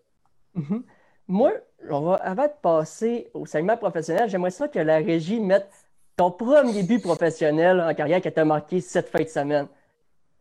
Mm-hmm. 0.56 0.82
Moi, 1.28 1.52
on 1.88 2.00
va, 2.00 2.14
avant 2.16 2.46
de 2.46 2.52
passer 2.60 3.30
au 3.34 3.46
segment 3.46 3.76
professionnel, 3.76 4.28
j'aimerais 4.28 4.50
ça 4.50 4.66
que 4.66 4.80
la 4.80 4.96
régie 4.96 5.38
mette 5.38 5.70
ton 6.16 6.32
premier 6.32 6.82
but 6.82 7.00
professionnel 7.00 7.80
en 7.80 7.94
carrière 7.94 8.20
qui 8.20 8.32
t'a 8.32 8.44
marqué 8.44 8.80
cette 8.80 9.08
fin 9.08 9.22
de 9.22 9.28
semaine. 9.28 9.68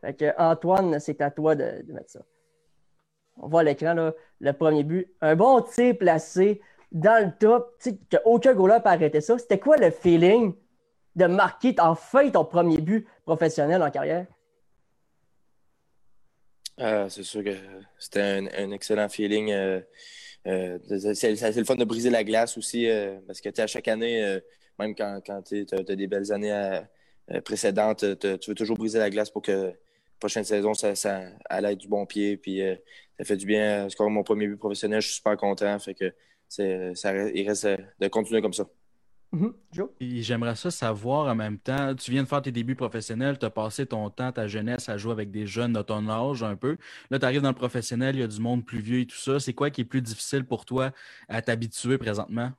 Fait 0.02 0.14
que 0.14 0.34
Antoine, 0.38 1.00
c'est 1.00 1.22
à 1.22 1.30
toi 1.30 1.56
de, 1.56 1.86
mettre 1.94 2.10
ça. 2.10 2.20
On 3.40 3.48
voit 3.48 3.62
à 3.62 3.64
l'écran 3.64 4.12
le 4.40 4.54
premier 4.54 4.84
but. 4.84 5.12
Un 5.22 5.36
bon 5.36 5.62
tir 5.62 5.98
placé 5.98 6.62
dans 6.92 7.26
le 7.26 7.32
top, 7.38 7.82
qu'aucun 8.12 8.54
goaler 8.54 8.80
peut 8.84 8.90
arrêter 8.90 9.22
ça. 9.22 9.38
C'était 9.38 9.60
quoi 9.60 9.78
le 9.78 9.92
feeling 9.92 10.54
de 11.16 11.26
marquer 11.26 11.76
enfin 11.80 12.30
ton 12.30 12.46
premier 12.46 12.80
but 12.80 13.08
professionnel 13.26 13.82
en 13.82 13.92
carrière? 13.92 14.26
Ah, 16.78 17.10
c'est 17.10 17.24
sûr 17.24 17.44
que 17.44 17.56
c'était 17.98 18.22
un, 18.22 18.72
excellent 18.72 19.10
feeling. 19.10 19.52
Euh, 19.52 19.82
euh, 20.48 20.80
c'est 21.14 21.32
le 21.32 21.66
fun 21.66 21.76
de 21.76 21.84
briser 21.84 22.10
la 22.10 22.24
glace 22.24 22.58
aussi, 22.58 22.90
euh, 22.90 23.20
parce 23.28 23.42
que 23.42 23.62
à 23.62 23.68
chaque 23.68 23.90
année, 23.90 24.40
même 24.80 24.96
quand, 24.96 25.20
quand 25.26 25.42
tu 25.44 25.66
as, 25.72 25.84
des 25.84 26.08
belles 26.08 26.32
années 26.32 26.54
euh, 26.54 26.80
euh, 27.32 27.42
précédentes, 27.42 28.06
tu 28.20 28.50
veux 28.50 28.56
toujours 28.56 28.78
briser 28.78 28.98
la 28.98 29.10
glace 29.10 29.30
pour 29.30 29.42
que 29.42 29.52
la 29.52 29.74
prochaine 30.20 30.44
saison, 30.44 30.74
ça, 30.74 30.96
ça 30.96 31.22
aille 31.50 31.78
du 31.78 31.88
bon 31.88 32.06
pied. 32.06 32.38
Puis 32.38 32.62
euh, 32.62 32.76
ça 33.20 33.26
fait 33.26 33.38
du 33.38 33.46
bien. 33.46 33.90
score 33.90 34.10
mon 34.10 34.24
premier 34.24 34.48
but 34.48 34.56
professionnel, 34.56 35.02
je 35.02 35.08
suis 35.08 35.18
super 35.18 35.36
content. 35.36 35.78
Fait 35.78 35.94
que 35.94 36.14
ça, 36.48 36.64
il 36.64 37.48
reste 37.48 37.68
de 38.00 38.08
continuer 38.08 38.42
comme 38.42 38.54
ça. 38.54 38.66
Mm-hmm. 39.34 40.22
J'aimerais 40.22 40.56
ça 40.56 40.72
savoir 40.72 41.28
en 41.28 41.36
même 41.36 41.60
temps, 41.60 41.94
tu 41.94 42.10
viens 42.10 42.24
de 42.24 42.28
faire 42.28 42.42
tes 42.42 42.52
débuts 42.52 42.76
professionnels, 42.76 43.38
tu 43.38 43.46
as 43.46 43.52
passé 43.52 43.86
ton 43.86 44.10
temps, 44.10 44.32
ta 44.32 44.48
jeunesse 44.48 44.90
à 44.90 44.98
jouer 44.98 45.12
avec 45.12 45.30
des 45.30 45.46
jeunes 45.46 45.74
de 45.74 45.82
ton 45.82 46.10
âge 46.10 46.42
un 46.42 46.56
peu. 46.56 46.78
Là, 47.12 47.20
tu 47.20 47.26
arrives 47.26 47.42
dans 47.42 47.50
le 47.50 47.56
professionnel, 47.56 48.16
il 48.16 48.22
y 48.22 48.24
a 48.24 48.28
du 48.28 48.40
monde 48.40 48.66
plus 48.66 48.80
vieux 48.80 49.02
et 49.02 49.06
tout 49.06 49.18
ça. 49.18 49.40
C'est 49.40 49.54
quoi 49.54 49.70
qui 49.70 49.82
est 49.82 49.86
plus 49.86 50.02
difficile 50.02 50.46
pour 50.46 50.66
toi 50.66 50.92
à 51.28 51.42
t'habituer 51.42 51.98
présentement? 52.00 52.54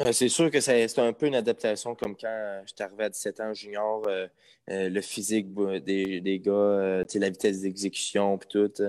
Euh, 0.00 0.12
c'est 0.12 0.28
sûr 0.28 0.50
que 0.50 0.60
c'est 0.60 0.98
un 0.98 1.12
peu 1.12 1.26
une 1.26 1.34
adaptation 1.34 1.94
comme 1.94 2.16
quand 2.16 2.62
je 2.66 2.72
suis 2.74 2.82
arrivé 2.82 3.04
à 3.04 3.08
17 3.08 3.40
ans 3.40 3.54
junior, 3.54 4.02
euh, 4.06 4.26
euh, 4.70 4.88
le 4.88 5.00
physique 5.00 5.52
des, 5.84 6.20
des 6.20 6.38
gars, 6.38 7.04
la 7.14 7.30
vitesse 7.30 7.60
d'exécution, 7.60 8.38
puis 8.38 8.48
tout. 8.48 8.82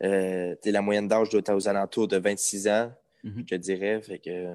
la 0.00 0.82
moyenne 0.82 1.08
d'âge 1.08 1.28
doit 1.30 1.40
être 1.40 1.54
aux 1.54 1.68
alentours 1.68 2.08
de 2.08 2.18
26 2.18 2.68
ans, 2.68 2.92
mm-hmm. 3.24 3.44
je 3.50 3.56
dirais. 3.56 4.02
Fait 4.02 4.18
que 4.18 4.54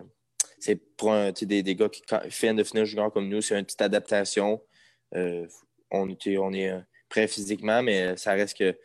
c'est 0.60 0.76
pour 0.76 1.14
des, 1.42 1.64
des, 1.64 1.76
gars 1.76 1.90
qui 1.90 2.04
viennent 2.40 2.58
de 2.58 2.64
finir 2.64 2.86
junior 2.86 3.12
comme 3.12 3.30
nous, 3.30 3.42
c'est 3.42 3.58
une 3.58 3.66
petite 3.66 3.82
adaptation. 3.82 4.62
on, 5.14 5.48
on 5.92 6.54
est 6.54 6.84
prêt 7.10 7.28
physiquement, 7.28 7.82
mais 7.82 8.16
ça 8.18 8.34
reste 8.34 8.58
que 8.58 8.78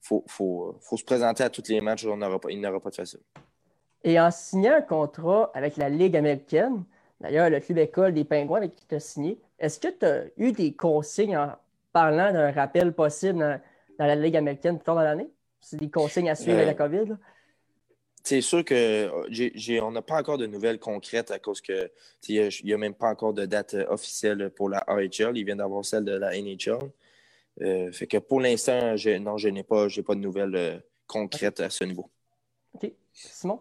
faut, 0.00 0.24
faut, 0.26 0.78
faut 0.82 0.96
se 0.96 1.04
présenter 1.04 1.44
à 1.44 1.50
tous 1.50 1.68
les 1.68 1.80
matchs, 1.80 2.04
on 2.04 2.18
pas, 2.18 2.50
il 2.50 2.60
n'aura 2.60 2.80
pas 2.80 2.90
de 2.90 2.96
facile. 2.96 3.20
Et 4.04 4.18
en 4.18 4.30
signant 4.30 4.74
un 4.74 4.82
contrat 4.82 5.50
avec 5.54 5.76
la 5.76 5.88
Ligue 5.88 6.16
américaine, 6.16 6.84
d'ailleurs, 7.20 7.50
le 7.50 7.60
club 7.60 7.78
école 7.78 8.14
des 8.14 8.24
Pingouins 8.24 8.58
avec 8.58 8.74
qui 8.74 8.86
tu 8.86 8.94
as 8.94 9.00
signé, 9.00 9.38
est-ce 9.58 9.78
que 9.78 9.88
tu 9.88 10.04
as 10.04 10.24
eu 10.36 10.52
des 10.52 10.74
consignes 10.74 11.36
en 11.36 11.52
parlant 11.92 12.32
d'un 12.32 12.50
rappel 12.50 12.92
possible 12.92 13.38
dans, 13.38 14.06
la 14.06 14.16
Ligue 14.16 14.36
américaine 14.36 14.76
plus 14.76 14.84
tard 14.84 14.96
dans 14.96 15.02
l'année? 15.02 15.30
C'est 15.60 15.76
des 15.76 15.90
consignes 15.90 16.30
à 16.30 16.34
suivre 16.34 16.58
avec 16.58 16.78
la 16.78 16.84
euh, 16.84 16.88
COVID? 16.88 17.16
C'est 18.24 18.40
sûr 18.40 18.64
qu'on 18.64 19.90
n'a 19.90 20.02
pas 20.02 20.18
encore 20.18 20.38
de 20.38 20.46
nouvelles 20.46 20.78
concrètes 20.78 21.30
à 21.30 21.38
cause 21.38 21.60
que 21.60 21.90
il 22.28 22.50
n'y 22.64 22.72
a, 22.72 22.78
même 22.78 22.94
pas 22.94 23.08
encore 23.08 23.34
de 23.34 23.46
date 23.46 23.74
officielle 23.88 24.50
pour 24.50 24.68
la 24.68 24.78
AHL. 24.78 25.36
Il 25.36 25.44
vient 25.44 25.56
d'avoir 25.56 25.84
celle 25.84 26.04
de 26.04 26.12
la 26.12 26.30
NHL. 26.40 26.78
Euh, 27.60 27.92
fait 27.92 28.06
que 28.06 28.18
pour 28.18 28.40
l'instant, 28.40 28.94
non, 29.20 29.36
je 29.36 29.48
n'ai 29.48 29.62
pas, 29.62 29.86
pas 30.06 30.14
de 30.14 30.20
nouvelles 30.20 30.56
euh, 30.56 30.78
concrètes 31.06 31.60
à 31.60 31.68
ce 31.68 31.84
niveau. 31.84 32.10
OK. 32.74 32.92
Simon? 33.12 33.60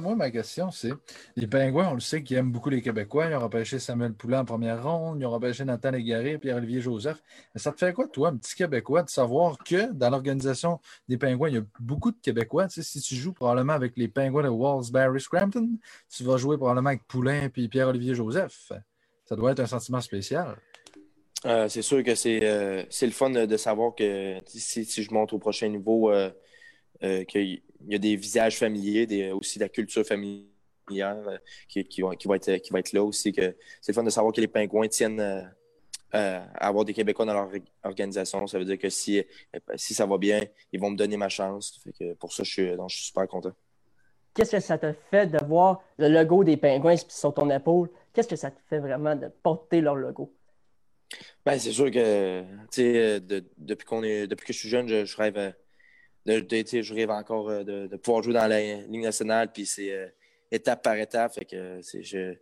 Moi, 0.00 0.14
ma 0.14 0.30
question, 0.30 0.70
c'est 0.70 0.92
les 1.36 1.46
Pingouins, 1.46 1.88
on 1.88 1.94
le 1.94 2.00
sait 2.00 2.22
qu'ils 2.22 2.36
aiment 2.36 2.52
beaucoup 2.52 2.70
les 2.70 2.82
Québécois. 2.82 3.26
Ils 3.26 3.34
ont 3.34 3.40
repêché 3.40 3.78
Samuel 3.78 4.14
Poulin 4.14 4.40
en 4.40 4.44
première 4.44 4.82
ronde, 4.82 5.20
ils 5.20 5.26
ont 5.26 5.30
repêché 5.30 5.64
Nathan 5.64 5.90
Légaré, 5.90 6.38
Pierre-Olivier 6.38 6.80
Joseph. 6.80 7.22
Mais 7.54 7.60
ça 7.60 7.72
te 7.72 7.78
fait 7.78 7.92
quoi, 7.92 8.08
toi, 8.08 8.32
petit 8.32 8.54
Québécois, 8.54 9.02
de 9.02 9.10
savoir 9.10 9.58
que 9.58 9.92
dans 9.92 10.10
l'organisation 10.10 10.80
des 11.08 11.18
Pingouins, 11.18 11.48
il 11.48 11.54
y 11.56 11.58
a 11.58 11.64
beaucoup 11.80 12.10
de 12.10 12.18
Québécois? 12.22 12.68
Tu 12.68 12.82
sais, 12.82 12.82
si 12.82 13.00
tu 13.00 13.14
joues 13.14 13.32
probablement 13.32 13.72
avec 13.72 13.96
les 13.96 14.08
Pingouins 14.08 14.44
de 14.44 14.48
Walsbury 14.48 15.20
Scrampton, 15.20 15.68
tu 16.08 16.24
vas 16.24 16.36
jouer 16.36 16.56
probablement 16.56 16.90
avec 16.90 17.06
Poulin 17.06 17.48
et 17.54 17.68
Pierre-Olivier 17.68 18.14
Joseph. 18.14 18.72
Ça 19.24 19.36
doit 19.36 19.52
être 19.52 19.60
un 19.60 19.66
sentiment 19.66 20.00
spécial. 20.00 20.56
Euh, 21.44 21.68
c'est 21.68 21.82
sûr 21.82 22.02
que 22.04 22.10
euh, 22.10 22.84
c'est 22.88 23.06
le 23.06 23.12
fun 23.12 23.30
de, 23.30 23.56
savoir 23.56 23.94
que 23.94 24.38
si, 24.46 24.84
je 24.84 25.12
monte 25.12 25.32
au 25.32 25.38
prochain 25.38 25.68
niveau, 25.68 26.12
euh, 26.12 26.30
qu'il 27.26 27.62
il 27.86 27.92
y 27.92 27.94
a 27.94 27.98
des 27.98 28.16
visages 28.16 28.58
familiers, 28.58 29.06
des, 29.06 29.30
aussi 29.32 29.58
de 29.58 29.64
la 29.64 29.68
culture 29.68 30.04
familière 30.04 30.48
euh, 30.90 31.38
qui, 31.68 31.84
qui, 31.84 32.02
va, 32.02 32.12
être, 32.36 32.56
qui 32.56 32.72
va 32.72 32.78
être 32.78 32.92
là 32.92 33.02
aussi. 33.02 33.32
Que 33.32 33.56
c'est 33.80 33.92
le 33.92 33.94
fun 33.94 34.02
de 34.02 34.10
savoir 34.10 34.32
que 34.32 34.40
les 34.40 34.48
pingouins 34.48 34.88
tiennent 34.88 35.20
euh, 35.20 35.42
euh, 36.14 36.40
à 36.54 36.68
avoir 36.68 36.84
des 36.84 36.94
Québécois 36.94 37.24
dans 37.24 37.34
leur 37.34 37.50
organisation. 37.82 38.46
Ça 38.46 38.58
veut 38.58 38.64
dire 38.64 38.78
que 38.78 38.90
si, 38.90 39.22
si 39.76 39.94
ça 39.94 40.06
va 40.06 40.18
bien, 40.18 40.42
ils 40.72 40.80
vont 40.80 40.90
me 40.90 40.96
donner 40.96 41.16
ma 41.16 41.28
chance. 41.28 41.80
que 41.98 42.14
pour 42.14 42.32
ça, 42.32 42.42
je 42.44 42.50
suis, 42.50 42.68
je 42.68 42.94
suis 42.94 43.04
super 43.06 43.26
content. 43.26 43.52
Qu'est-ce 44.34 44.52
que 44.52 44.60
ça 44.60 44.78
te 44.78 44.92
fait 45.10 45.26
de 45.26 45.44
voir 45.44 45.82
le 45.98 46.08
logo 46.08 46.42
des 46.42 46.56
pingouins 46.56 46.96
sur 47.08 47.34
ton 47.34 47.50
épaule? 47.50 47.90
Qu'est-ce 48.12 48.28
que 48.28 48.36
ça 48.36 48.50
te 48.50 48.60
fait 48.68 48.78
vraiment 48.78 49.14
de 49.14 49.28
porter 49.42 49.80
leur 49.80 49.94
logo? 49.94 50.34
Ben, 51.44 51.58
c'est 51.58 51.72
sûr 51.72 51.90
que 51.90 52.42
depuis, 53.58 53.84
qu'on 53.84 54.02
est, 54.02 54.26
depuis 54.26 54.46
que 54.46 54.52
je 54.54 54.58
suis 54.58 54.70
jeune, 54.70 54.88
je, 54.88 55.04
je 55.04 55.16
rêve 55.18 55.54
de, 56.26 56.82
je 56.82 56.94
rêve 56.94 57.10
encore 57.10 57.48
euh, 57.48 57.64
de, 57.64 57.96
pouvoir 57.96 58.22
jouer 58.22 58.34
dans 58.34 58.46
la 58.46 58.60
Ligue 58.60 59.02
nationale, 59.02 59.50
puis 59.52 59.66
c'est 59.66 59.92
euh, 59.92 60.06
étape 60.50 60.82
par 60.82 60.96
étape. 60.96 61.34
Fait 61.34 61.44
que 61.44 61.80
c'est, 61.82 62.02
je, 62.02 62.34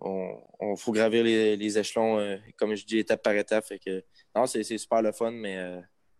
on, 0.00 0.76
faut 0.76 0.92
gravir 0.92 1.24
les, 1.24 1.78
échelons, 1.78 2.18
euh, 2.18 2.36
comme 2.56 2.74
je 2.74 2.84
dis, 2.84 2.98
étape 2.98 3.22
par 3.22 3.34
étape. 3.34 3.64
Fait 3.66 3.78
que 3.78 4.04
non, 4.34 4.46
c'est, 4.46 4.62
super 4.62 5.02
le 5.02 5.12
fun, 5.12 5.30
mais 5.30 5.58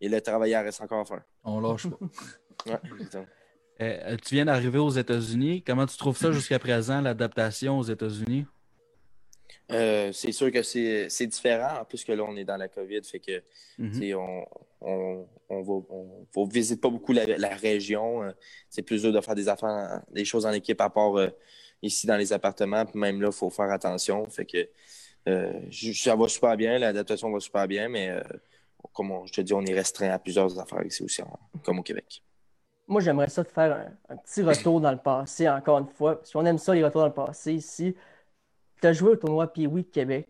il 0.01 0.11
le 0.11 0.21
travail 0.21 0.55
reste 0.57 0.81
encore 0.81 1.01
à 1.01 1.05
faire. 1.05 1.23
On 1.45 1.61
lâche 1.61 1.87
pas. 1.89 2.81
tu 4.25 4.35
viens 4.35 4.45
d'arriver 4.45 4.79
aux 4.79 4.91
États-Unis. 4.91 5.63
Comment 5.63 5.87
tu 5.87 5.97
trouves 5.97 6.17
ça 6.17 6.33
jusqu'à 6.33 6.59
présent, 6.59 7.01
l'adaptation 7.01 7.79
aux 7.79 7.85
États-Unis? 7.85 8.47
Euh, 9.71 10.13
c'est 10.13 10.33
sûr 10.33 10.51
que 10.51 10.63
c'est 10.63 11.27
différent, 11.27 11.81
en 11.81 11.85
plus 11.85 12.05
que 12.05 12.13
là, 12.13 12.25
on 12.27 12.37
est 12.37 12.45
dans 12.45 12.57
la 12.57 12.69
COVID, 12.69 13.03
fait 13.05 13.21
que 13.21 13.43
mhm. 13.79 14.17
on, 14.17 14.45
on, 14.81 15.29
on, 15.51 15.63
va, 15.63 16.51
visite 16.51 16.81
pas 16.81 16.89
beaucoup 16.89 17.13
la, 17.13 17.55
région. 17.55 18.23
Euh, 18.23 18.33
c'est 18.71 18.83
plus 18.83 19.03
dur 19.03 19.13
de 19.13 19.21
faire 19.21 19.35
des 19.35 19.49
affaires, 19.49 20.03
des 20.11 20.25
choses 20.25 20.47
en 20.47 20.53
équipe 20.53 20.81
à 20.81 20.89
part 20.89 21.19
euh, 21.19 21.29
ici 21.83 22.07
dans 22.07 22.17
les 22.17 22.33
appartements. 22.33 22.87
Puis 22.87 22.99
même 22.99 23.21
là, 23.21 23.29
il 23.29 23.35
faut 23.35 23.51
faire 23.51 23.71
attention. 23.71 24.27
Fait 24.31 24.47
que 24.47 24.69
ça 25.93 26.17
va 26.17 26.29
super 26.29 26.57
bien, 26.57 26.79
l'adaptation 26.79 27.31
va 27.31 27.39
super 27.39 27.69
bien, 27.69 27.91
mais 27.91 28.19
comme 28.95 29.13
je 29.27 29.33
te 29.35 29.41
dis, 29.43 29.53
on 29.53 29.63
est 29.67 29.75
restreint 29.75 30.09
à 30.09 30.19
plusieurs 30.19 30.59
affaires 30.59 30.83
ici 30.87 31.03
aussi, 31.03 31.21
comme 31.63 31.81
au 31.81 31.83
Québec. 31.83 32.23
Moi, 32.87 33.03
j'aimerais 33.03 33.29
ça 33.29 33.45
te 33.45 33.53
faire 33.53 33.93
un, 34.09 34.17
petit 34.17 34.43
retour 34.43 34.81
dans 34.81 34.91
le 34.91 34.97
passé, 34.97 35.47
encore 35.47 35.81
une 35.81 35.89
fois. 35.89 36.23
Si 36.25 36.35
on 36.35 36.47
aime 36.47 36.57
ça, 36.57 36.75
les 36.75 36.83
retours 36.83 37.03
dans 37.03 37.09
le 37.09 37.13
passé 37.13 37.53
ici 37.53 37.95
tu 38.81 38.87
as 38.87 38.93
joué 38.93 39.11
au 39.11 39.17
tournoi 39.17 39.53
Pee-Wee 39.53 39.83
de 39.83 39.89
Québec. 39.89 40.29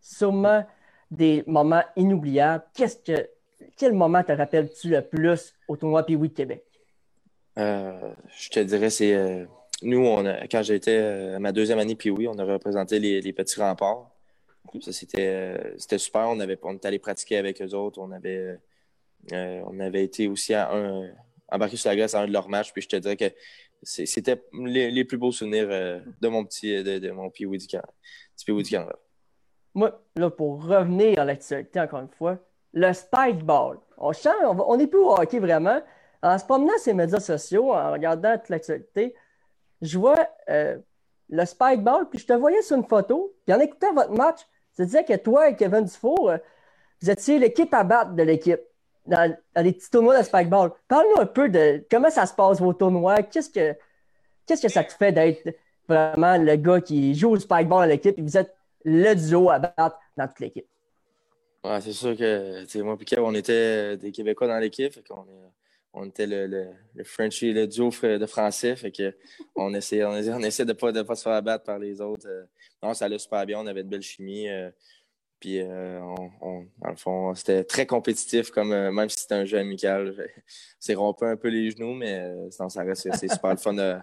Sûrement 0.00 0.64
des 1.10 1.42
moments 1.46 1.84
inoubliables. 1.96 2.64
Qu'est-ce 2.74 2.98
que, 2.98 3.28
quel 3.76 3.92
moment 3.92 4.22
te 4.22 4.32
rappelles-tu 4.32 4.90
le 4.90 5.02
plus 5.02 5.54
au 5.66 5.76
tournoi 5.76 6.04
Pee-Wee 6.04 6.32
Québec? 6.32 6.64
Euh, 7.58 8.12
je 8.36 8.50
te 8.50 8.60
dirais, 8.60 8.90
c'est. 8.90 9.14
Euh, 9.14 9.44
nous, 9.82 10.04
quand 10.50 10.62
j'étais 10.62 10.98
euh, 10.98 11.36
à 11.36 11.38
ma 11.38 11.52
deuxième 11.52 11.78
année 11.78 11.94
Pee-Wee, 11.94 12.28
on 12.28 12.38
a 12.38 12.44
représenté 12.44 12.98
les, 12.98 13.32
petits 13.32 13.60
remparts. 13.60 14.10
Ça, 14.80 14.92
c'était, 14.92 15.56
c'était 15.78 15.98
super. 15.98 16.28
On, 16.28 16.40
avait, 16.40 16.58
on 16.62 16.74
était 16.74 16.88
allé 16.88 16.98
pratiquer 16.98 17.38
avec 17.38 17.62
eux 17.62 17.74
autres. 17.74 17.98
On 18.00 18.10
avait, 18.12 18.58
on 19.32 19.80
avait 19.80 20.04
été 20.04 20.28
aussi 20.28 20.52
à 20.54 20.70
embarqué 21.50 21.76
sur 21.76 21.88
la 21.88 21.96
glace 21.96 22.14
à 22.14 22.20
un 22.20 22.26
de 22.26 22.32
leurs 22.32 22.48
matchs. 22.48 22.72
Puis 22.72 22.82
je 22.82 22.88
te 22.88 22.96
dirais 22.96 23.16
que 23.16 23.32
c'était 23.82 24.42
les, 24.52 25.04
plus 25.04 25.18
beaux 25.18 25.32
souvenirs 25.32 25.68
euh, 25.70 26.00
de 26.20 26.28
mon 26.28 26.44
petit 26.44 26.82
de, 26.82 26.98
de 26.98 27.10
mon 27.10 27.30
Pee-Wee 27.30 27.58
du, 27.58 27.66
Canada. 27.66 28.96
Moi, 29.74 30.02
là, 30.16 30.30
pour 30.30 30.64
revenir 30.64 31.18
à 31.18 31.24
l'actualité, 31.24 31.80
encore 31.80 32.00
une 32.00 32.08
fois, 32.08 32.38
le 32.72 32.92
spike 32.92 33.44
ball. 33.44 33.78
On 33.96 34.12
change, 34.12 34.34
on 34.44 34.76
n'est 34.76 34.86
plus 34.86 34.98
au 34.98 35.12
hockey 35.12 35.38
vraiment. 35.38 35.80
En 36.22 36.36
se 36.38 36.44
promenant 36.44 36.76
sur 36.78 36.92
les 36.92 36.94
médias 36.94 37.20
sociaux, 37.20 37.72
en 37.72 37.92
regardant 37.92 38.36
toute 38.36 38.48
l'actualité, 38.48 39.14
je 39.80 39.98
vois 39.98 40.28
euh, 40.48 40.78
le 41.28 41.44
spike 41.44 41.82
ball, 41.82 42.08
puis 42.08 42.18
je 42.18 42.26
te 42.26 42.32
voyais 42.32 42.62
sur 42.62 42.76
une 42.76 42.86
photo, 42.86 43.36
puis 43.46 43.54
en 43.54 43.60
écoutant 43.60 43.92
votre 43.94 44.12
match, 44.12 44.40
ça 44.72 44.84
disais 44.84 45.04
que 45.04 45.16
toi 45.16 45.48
et 45.48 45.56
Kevin 45.56 45.84
Dufour, 45.84 46.30
euh, 46.30 46.38
vous 47.00 47.10
étiez 47.10 47.38
l'équipe 47.38 47.72
à 47.72 47.84
battre 47.84 48.14
de 48.14 48.22
l'équipe 48.22 48.60
dans, 49.08 49.36
les 49.56 49.72
petits 49.72 49.90
tournois 49.90 50.18
de 50.18 50.24
Spikeball. 50.24 50.72
Parle-nous 50.86 51.20
un 51.20 51.26
peu 51.26 51.48
de 51.48 51.84
comment 51.90 52.10
ça 52.10 52.26
se 52.26 52.34
passe 52.34 52.60
vos 52.60 52.72
tournois. 52.72 53.22
Qu'est-ce 53.22 53.50
que, 53.50 53.74
qu'est-ce 54.46 54.62
que 54.62 54.68
ça 54.68 54.84
te 54.84 54.92
fait 54.92 55.12
d'être 55.12 55.54
vraiment 55.88 56.36
le 56.36 56.56
gars 56.56 56.80
qui 56.80 57.14
joue 57.14 57.30
au 57.30 57.38
Spikeball 57.38 57.84
à 57.84 57.86
l'équipe 57.86 58.18
et 58.18 58.22
vous 58.22 58.36
êtes 58.36 58.54
le 58.84 59.14
duo 59.14 59.50
à 59.50 59.58
battre 59.58 59.98
dans 60.16 60.28
toute 60.28 60.40
l'équipe? 60.40 60.66
Ouais, 61.64 61.80
c'est 61.80 61.92
sûr 61.92 62.16
que 62.16 62.82
moi 62.82 62.96
et 63.10 63.18
on 63.18 63.34
était 63.34 63.96
des 63.96 64.12
Québécois 64.12 64.46
dans 64.46 64.58
l'équipe. 64.58 64.94
On, 65.10 65.24
on 65.92 66.06
était 66.06 66.26
le, 66.26 66.46
le, 66.46 66.68
le 66.94 67.04
Frenchie, 67.04 67.52
le 67.52 67.66
duo 67.66 67.90
de 67.90 68.26
français. 68.26 68.76
Fait 68.76 68.92
on 69.56 69.74
essayait, 69.74 70.04
on 70.04 70.16
essayait, 70.16 70.64
de 70.64 70.72
ne 70.72 70.78
pas, 70.78 70.92
de 70.92 71.02
pas 71.02 71.16
se 71.16 71.22
faire 71.22 71.32
abattre 71.32 71.64
par 71.64 71.78
les 71.78 72.00
autres. 72.00 72.28
Non, 72.82 72.94
ça 72.94 73.06
allait 73.06 73.18
super 73.18 73.44
bien. 73.44 73.58
On 73.58 73.66
avait 73.66 73.82
de 73.82 73.88
belle 73.88 74.02
chimie. 74.02 74.48
Puis, 75.40 75.60
euh, 75.60 76.00
on, 76.40 76.66
dans 76.78 76.90
le 76.90 76.96
fond, 76.96 77.34
c'était 77.34 77.62
très 77.62 77.86
compétitif, 77.86 78.50
comme 78.50 78.72
euh, 78.72 78.90
même 78.90 79.08
si 79.08 79.20
c'était 79.20 79.36
un 79.36 79.44
jeu 79.44 79.58
amical. 79.58 80.14
C'est 80.80 80.94
rompu 80.94 81.24
un 81.24 81.36
peu 81.36 81.48
les 81.48 81.70
genoux, 81.70 81.94
mais 81.94 82.18
euh, 82.18 82.50
sinon, 82.50 82.68
ça 82.68 82.82
reste 82.82 83.08
c'est 83.12 83.28
super 83.28 83.50
le 83.50 83.56
fun 83.56 83.74
de, 83.74 83.98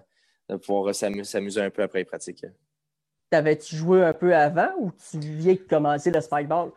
pouvoir 0.58 0.94
s'amuser 0.94 1.62
un 1.62 1.70
peu 1.70 1.82
après 1.82 2.00
les 2.00 2.06
pratiques. 2.06 2.46
T'avais-tu 3.30 3.75
joué 3.75 4.04
un 4.04 4.13
peu 4.13 4.36
avant 4.36 4.70
ou 4.80 4.92
tu 5.10 5.20
viens 5.20 5.54
de 5.54 5.60
commencer 5.60 6.12
le 6.12 6.22
spikeball? 6.22 6.72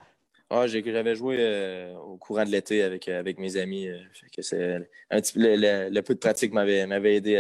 Ah, 0.51 0.67
j'avais 0.67 1.15
joué 1.15 1.93
au 2.07 2.17
courant 2.17 2.45
de 2.45 2.51
l'été 2.51 2.83
avec, 2.83 3.07
avec 3.09 3.39
mes 3.39 3.57
amis. 3.57 3.89
que 4.35 4.41
c'est 4.41 4.89
un 5.11 5.21
petit, 5.21 5.35
le, 5.37 6.01
peu 6.01 6.15
de 6.15 6.19
pratique 6.19 6.53
m'avait 6.53 7.17
aidé 7.17 7.37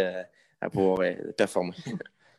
à, 0.60 0.68
pouvoir 0.68 0.98
performer. 1.36 1.74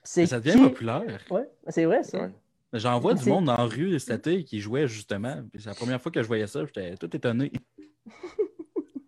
Ça 0.03 0.39
devient 0.39 0.59
populaire. 0.59 1.25
Oui, 1.31 1.41
c'est 1.69 1.85
vrai, 1.85 2.03
ça. 2.03 2.29
J'en 2.73 2.99
vois 2.99 3.15
du 3.15 3.27
monde 3.27 3.45
dans 3.45 3.57
la 3.57 3.63
rue 3.63 3.99
cet 3.99 4.27
été 4.27 4.43
qui 4.43 4.59
jouait 4.59 4.87
justement. 4.87 5.37
C'est 5.55 5.65
la 5.65 5.73
première 5.73 6.01
fois 6.01 6.11
que 6.11 6.21
je 6.21 6.27
voyais 6.27 6.45
ça, 6.45 6.63
j'étais 6.65 6.95
tout 6.97 7.15
étonné. 7.15 7.51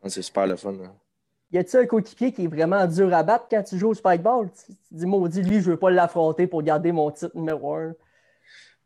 Ah, 0.01 0.10
c'est 0.10 0.24
super 0.24 0.48
le 0.48 0.56
fun. 0.56 0.74
Hein. 0.84 0.96
Y 1.51 1.60
a-tu 1.60 1.77
un 1.77 1.86
coéquipier 1.86 2.32
qui 2.32 2.46
est 2.46 2.48
vraiment 2.48 2.88
dur 2.88 3.13
à 3.13 3.22
battre 3.24 3.46
quand 3.51 3.62
tu 3.62 3.77
joues 3.77 3.89
au 3.89 3.94
spikeball? 3.94 4.50
Tu, 4.51 4.74
tu 4.74 4.94
dis, 4.94 5.06
maudit, 5.06 5.44
lui, 5.44 5.62
je 5.62 5.72
veux 5.72 5.77
pas 5.77 5.91
l'affronter 5.91 6.48
pour 6.48 6.63
garder 6.63 6.91
mon 6.91 7.12
titre 7.12 7.36
numéro 7.36 7.75
un. 7.75 7.94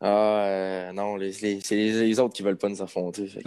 Ah, 0.01 0.45
euh, 0.45 0.91
non, 0.91 1.15
les, 1.15 1.31
c'est 1.31 1.59
les, 1.71 2.19
autres 2.19 2.33
qui 2.33 2.43
veulent 2.43 2.57
pas 2.57 2.67
nous 2.67 2.81
affronter. 2.81 3.29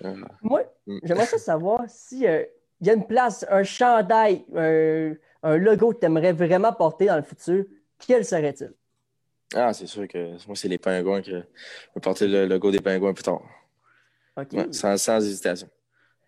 Moi, 0.42 0.62
mm. 0.86 0.98
j'aimerais 1.02 1.26
ça 1.26 1.38
savoir 1.38 1.82
si 1.88 2.26
euh, 2.26 2.44
y 2.82 2.90
a 2.90 2.92
une 2.92 3.06
place, 3.06 3.44
un 3.50 3.64
chandail, 3.64 4.44
un 4.54 5.56
logo 5.56 5.92
que 5.92 5.98
tu 5.98 6.06
aimerais 6.06 6.32
vraiment 6.32 6.72
porter 6.72 7.06
dans 7.06 7.16
le 7.16 7.22
futur 7.22 7.64
quel 8.06 8.24
serait-il? 8.24 8.72
Ah, 9.54 9.72
c'est 9.72 9.86
sûr 9.86 10.06
que 10.06 10.36
moi, 10.46 10.54
c'est 10.54 10.68
les 10.68 10.78
pingouins 10.78 11.22
que 11.22 11.30
je 11.30 11.36
vais 11.36 12.00
porter 12.00 12.28
le 12.28 12.46
logo 12.46 12.70
des 12.70 12.80
pingouins 12.80 13.12
plus 13.12 13.24
tard. 13.24 13.42
sans, 14.70 14.96
sans, 14.96 15.16
hésitation. 15.18 15.68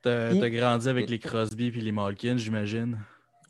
Tu 0.02 0.08
as, 0.08 0.50
grandi 0.50 0.88
avec 0.88 1.08
les 1.08 1.18
Crosby 1.18 1.68
et 1.68 1.80
les 1.80 1.92
Malkin, 1.92 2.36
j'imagine. 2.36 2.98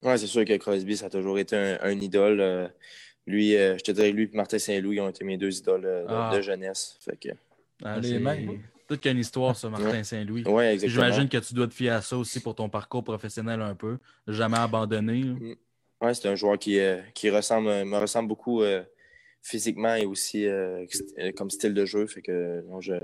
Oui, 0.02 0.18
c'est 0.18 0.26
sûr 0.26 0.44
que 0.44 0.56
Crosby, 0.56 0.96
ça 0.96 1.06
a 1.06 1.10
toujours 1.10 1.38
été 1.38 1.56
un, 1.56 2.00
idole. 2.00 2.40
Euh, 2.40 2.68
lui, 3.26 3.56
euh, 3.56 3.78
je 3.78 3.84
te 3.84 3.92
dirais, 3.92 4.10
lui 4.10 4.24
et 4.24 4.36
Martin 4.36 4.58
Saint-Louis 4.58 5.00
ont 5.00 5.08
été 5.08 5.24
mes 5.24 5.38
deux 5.38 5.56
idoles 5.58 5.86
euh, 5.86 6.02
de, 6.02 6.08
ah. 6.10 6.40
jeunesse. 6.42 6.98
Fait 7.00 7.16
que... 7.16 7.28
Ah, 7.84 7.98
les 7.98 8.18
mêmes. 8.18 8.60
Toute 8.88 9.00
qu'une 9.00 9.18
histoire, 9.18 9.56
ça, 9.56 9.70
Martin 9.70 10.02
Saint-Louis. 10.02 10.42
Oui, 10.46 10.64
exactement. 10.64 11.04
J'imagine 11.04 11.28
que 11.28 11.38
tu 11.38 11.54
dois 11.54 11.68
te 11.68 11.74
fier 11.74 11.90
à 11.90 12.02
ça 12.02 12.18
aussi 12.18 12.40
pour 12.40 12.54
ton 12.54 12.68
parcours 12.68 13.04
professionnel 13.04 13.62
un 13.62 13.74
peu. 13.74 13.98
Jamais 14.26 14.58
abandonné. 14.58 15.22
Mm. 15.22 15.54
Oui, 16.02 16.16
c'est 16.16 16.26
un 16.26 16.34
joueur 16.34 16.58
qui, 16.58 16.80
euh, 16.80 17.00
qui 17.14 17.30
ressemble, 17.30 17.68
me 17.84 17.96
ressemble 17.96 18.28
beaucoup 18.28 18.62
euh, 18.62 18.82
physiquement 19.40 19.94
et 19.94 20.04
aussi 20.04 20.46
euh, 20.46 20.84
comme 21.36 21.48
style 21.48 21.74
de 21.74 21.84
jeu. 21.84 22.08
Fait 22.08 22.22
que 22.22 22.64
je, 22.80 22.94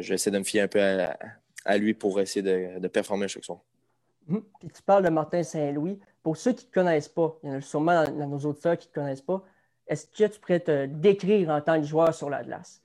j'essaie 0.00 0.30
de 0.30 0.38
me 0.38 0.44
fier 0.44 0.62
un 0.62 0.68
peu 0.68 0.80
à, 0.80 1.76
lui 1.76 1.92
pour 1.92 2.18
essayer 2.18 2.42
de, 2.42 2.88
performer 2.88 3.28
chaque 3.28 3.44
soir. 3.44 3.58
Hum, 4.30 4.42
tu 4.74 4.82
parles 4.82 5.04
de 5.04 5.10
Martin 5.10 5.42
Saint-Louis. 5.42 5.98
Pour 6.22 6.38
ceux 6.38 6.54
qui 6.54 6.66
ne 6.66 6.72
connaissent 6.72 7.10
pas, 7.10 7.38
il 7.42 7.50
y 7.50 7.52
en 7.52 7.56
a 7.56 7.60
sûrement 7.60 8.04
dans, 8.04 8.26
nos 8.26 8.38
auditeurs 8.38 8.78
qui 8.78 8.88
ne 8.88 8.94
connaissent 8.94 9.20
pas, 9.20 9.44
est-ce 9.86 10.06
que 10.06 10.32
tu 10.32 10.40
pourrais 10.40 10.60
te 10.60 10.86
décrire 10.86 11.50
en 11.50 11.60
tant 11.60 11.78
que 11.78 11.86
joueur 11.86 12.14
sur 12.14 12.30
la 12.30 12.42
glace? 12.42 12.80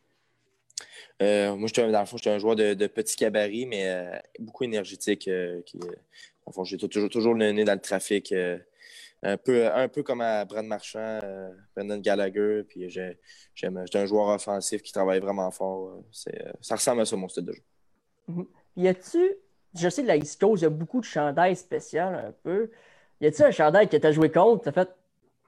moi, 1.21 1.67
je 1.67 1.91
dans 1.91 1.99
le 2.01 2.05
fond, 2.05 2.17
j'étais 2.17 2.29
un 2.31 2.39
joueur 2.39 2.57
de, 2.57 2.87
petit 2.87 3.15
cabaret, 3.15 3.65
mais 3.65 4.21
beaucoup 4.39 4.65
énergétique. 4.65 5.29
qui, 5.65 5.79
j'ai 6.65 6.77
toujours, 6.77 7.09
toujours 7.09 7.33
le 7.33 7.51
nez 7.53 7.63
dans 7.63 7.73
le 7.73 7.79
trafic 7.79 8.33
un 9.23 9.37
peu, 9.37 9.71
un 9.73 9.87
peu 9.87 10.03
comme 10.03 10.21
à 10.21 10.43
Brad 10.45 10.65
Marchand, 10.65 11.19
euh, 11.23 11.49
Brendan 11.75 12.01
Gallagher. 12.01 12.63
Puis 12.67 12.89
j'aime, 12.89 13.85
un 13.93 14.05
joueur 14.05 14.27
offensif 14.27 14.81
qui 14.81 14.91
travaille 14.91 15.19
vraiment 15.19 15.49
fort. 15.51 15.89
Euh, 15.89 16.33
euh, 16.33 16.51
ça 16.61 16.75
ressemble 16.75 17.01
à 17.01 17.05
ça, 17.05 17.15
mon 17.15 17.29
style 17.29 17.45
de 17.45 17.53
jeu. 17.53 17.63
Mm-hmm. 18.29 18.47
Y 18.75 18.87
a-tu, 18.87 19.33
je 19.75 19.89
sais 19.89 20.03
de 20.03 20.07
la 20.07 20.17
East 20.17 20.39
Coast, 20.39 20.61
il 20.61 20.65
y 20.65 20.67
a 20.67 20.69
beaucoup 20.69 20.99
de 20.99 21.05
chandails 21.05 21.55
spéciaux 21.55 22.01
un 22.01 22.33
peu. 22.43 22.69
Y 23.21 23.27
a-tu 23.27 23.43
un 23.43 23.51
chandail 23.51 23.87
que 23.87 23.97
tu 23.97 24.05
as 24.05 24.11
joué 24.11 24.29
contre, 24.29 24.65
tu 24.65 24.71
fait, 24.71 24.89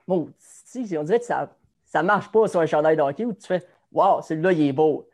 bon, 0.08 0.32
on 0.74 1.02
dirait 1.02 1.18
que 1.18 1.24
ça, 1.26 1.54
ça 1.84 2.02
marche 2.02 2.30
pas 2.32 2.48
sur 2.48 2.60
un 2.60 2.66
chandail 2.66 2.96
de 2.96 3.02
hockey 3.02 3.24
où 3.24 3.34
tu 3.34 3.46
fais, 3.46 3.62
waouh, 3.92 4.22
celui-là, 4.22 4.52
il 4.52 4.68
est 4.68 4.72
beau. 4.72 5.08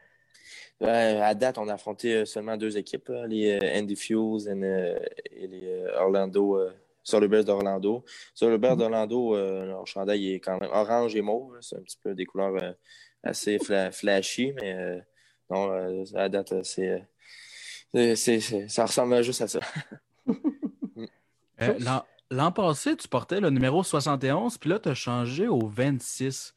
à 0.80 1.34
date, 1.34 1.58
on 1.58 1.68
a 1.68 1.74
affronté 1.74 2.24
seulement 2.26 2.56
deux 2.56 2.76
équipes, 2.76 3.10
les 3.26 3.58
Andy 3.74 3.96
Fuse 3.96 4.48
et 4.48 5.46
les 5.46 5.86
Orlando 5.96 6.60
sur 7.02 7.20
le 7.20 7.28
Bears 7.28 7.44
d'Orlando. 7.44 8.04
Sur 8.34 8.48
le 8.48 8.58
Bears 8.58 8.72
mhm. 8.72 8.78
d'Orlando, 8.78 9.36
euh, 9.36 9.66
leur 9.66 9.86
chandail 9.86 10.34
est 10.34 10.40
quand 10.40 10.58
même 10.60 10.70
orange 10.72 11.14
et 11.16 11.22
mauve. 11.22 11.56
C'est 11.60 11.76
un 11.76 11.82
petit 11.82 11.98
peu 12.02 12.14
des 12.14 12.26
couleurs 12.26 12.54
euh, 12.62 12.72
assez 13.22 13.58
flashy, 13.92 14.52
mais 14.60 14.74
euh, 14.74 14.98
non, 15.50 15.70
à 16.14 16.28
date, 16.28 16.54
c'est, 16.64 17.06
ça 18.68 18.86
ressemble 18.86 19.22
juste 19.22 19.42
à 19.42 19.48
ça. 19.48 19.60
L'an 22.30 22.50
passé, 22.50 22.96
tu 22.96 23.06
portais 23.08 23.40
le 23.40 23.50
numéro 23.50 23.82
71, 23.84 24.56
puis 24.56 24.70
là, 24.70 24.78
tu 24.78 24.88
as 24.88 24.94
changé 24.94 25.48
au 25.48 25.68
26. 25.68 26.54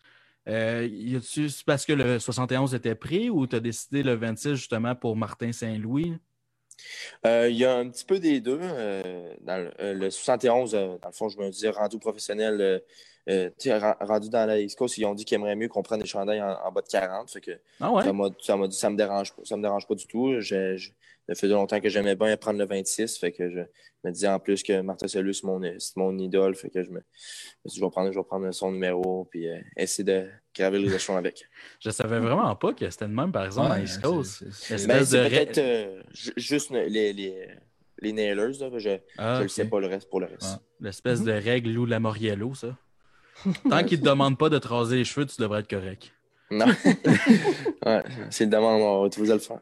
y 0.48 1.16
a-tu, 1.18 1.50
parce 1.66 1.86
que 1.86 1.92
le 1.92 2.18
71 2.18 2.74
était 2.74 2.96
pris 2.96 3.30
ou 3.30 3.46
tu 3.46 3.58
as 3.58 3.60
décidé 3.60 4.02
le 4.02 4.16
26 4.16 4.56
justement 4.56 4.96
pour 4.96 5.18
Martin 5.18 5.52
Saint-Louis? 5.52 6.18
Euh, 7.26 7.50
il 7.50 7.58
y 7.58 7.66
a 7.66 7.76
un 7.76 7.90
petit 7.90 8.06
peu 8.06 8.20
des 8.20 8.40
deux. 8.40 8.60
Euh, 8.62 9.34
dans 9.42 9.72
le, 9.80 10.10
71, 10.10 10.76
euh, 10.76 10.98
dans 11.02 11.08
le 11.08 11.14
fond, 11.14 11.30
je 11.30 11.38
me 11.38 11.50
disais, 11.50 11.70
rendu 11.70 12.00
professionnel, 12.00 12.82
rendu 13.28 14.30
dans 14.30 14.46
la 14.46 14.60
East 14.60 14.78
Coast, 14.78 14.98
ils 14.98 15.06
ont 15.06 15.16
dit 15.16 15.26
qu'ils 15.26 15.36
aimeraient 15.36 15.56
mieux 15.56 15.68
qu'on 15.68 15.84
prenne 15.84 16.02
des 16.02 16.08
chandails 16.08 16.42
en, 16.42 16.72
bas 16.72 16.82
de 16.82 16.88
40. 16.88 17.32
Fait 17.32 17.42
que 17.42 17.52
ah 17.80 17.92
ouais? 17.92 18.04
Ça 18.04 18.14
m'a 18.56 18.68
dit, 18.68 18.78
ça 18.78 18.90
me 18.90 18.98
dérange. 18.98 19.34
Ça 19.44 19.58
me 19.58 19.62
dérange 19.62 19.88
pas 19.88 19.96
du 19.96 20.08
tout. 20.08 20.40
Ça 21.28 21.36
fait 21.36 21.48
longtemps 21.48 21.80
que 21.80 21.90
j'aimais 21.90 22.16
bien 22.16 22.38
prendre 22.38 22.60
le 22.60 22.66
26. 22.66 23.18
Fait 23.18 23.32
que 23.32 23.50
je 23.50 23.62
me 24.04 24.12
disais 24.12 24.28
en 24.28 24.40
plus 24.40 24.62
que 24.62 24.82
Martin 24.82 25.08
Solus, 25.08 25.36
c'est 25.36 25.46
mon, 25.46 25.60
mon, 25.96 26.18
idole. 26.20 26.56
Fait 26.56 26.70
que 26.70 26.84
je 26.84 26.92
me, 26.92 27.02
je 27.66 27.82
vais 27.82 27.90
prendre, 27.90 28.12
je 28.12 28.20
vais 28.20 28.24
prendre 28.24 28.52
son 28.52 28.72
numéro 28.72 29.26
puis 29.32 29.50
euh, 29.50 29.60
essayer 29.76 30.04
de 30.04 30.28
graver 30.56 30.80
les 30.80 30.94
échelons 30.94 31.18
avec. 31.18 31.48
je 31.80 31.90
savais 31.90 32.20
vraiment 32.20 32.56
pas 32.56 32.74
que 32.74 32.90
c'était 32.90 33.08
le 33.08 33.14
même, 33.14 33.32
par 33.32 33.46
exemple, 33.46 33.72
ouais, 33.72 33.78
dans 33.78 33.84
East 33.84 34.02
Coast. 34.02 34.44
C'est 34.52 34.88
ben, 34.88 35.04
peut-être 35.04 35.58
euh, 35.58 36.04
juste 36.38 36.70
les, 36.70 37.14
les, 37.14 37.48
les 38.00 38.14
nailers. 38.14 38.36
Là, 38.36 38.52
je 38.78 38.90
ne 38.90 38.98
ah, 39.18 39.42
le 39.42 39.48
sais 39.48 39.66
pas 39.66 39.80
le 39.80 39.88
reste 39.88 40.10
pour 40.10 40.20
le 40.20 40.28
reste. 40.28 40.60
L'espèce 40.80 41.24
de 41.24 41.32
règle 41.32 41.72
Lou 41.72 41.86
Lamoriello, 41.86 42.54
ça. 42.54 42.78
Tant 43.70 43.84
qu'ils 43.84 44.00
ne 44.00 44.04
te 44.04 44.10
demandent 44.10 44.38
pas 44.38 44.50
de 44.50 44.60
te 44.60 44.68
raser 44.68 44.98
les 44.98 45.04
cheveux, 45.04 45.26
tu 45.26 45.42
devrais 45.42 45.60
être 45.60 45.70
correct. 45.70 46.15
Non. 46.52 46.66
ouais, 47.86 48.04
c'est 48.30 48.46
demande, 48.46 48.82
on 48.82 49.08
va 49.08 49.34
le 49.34 49.40
faire. 49.40 49.60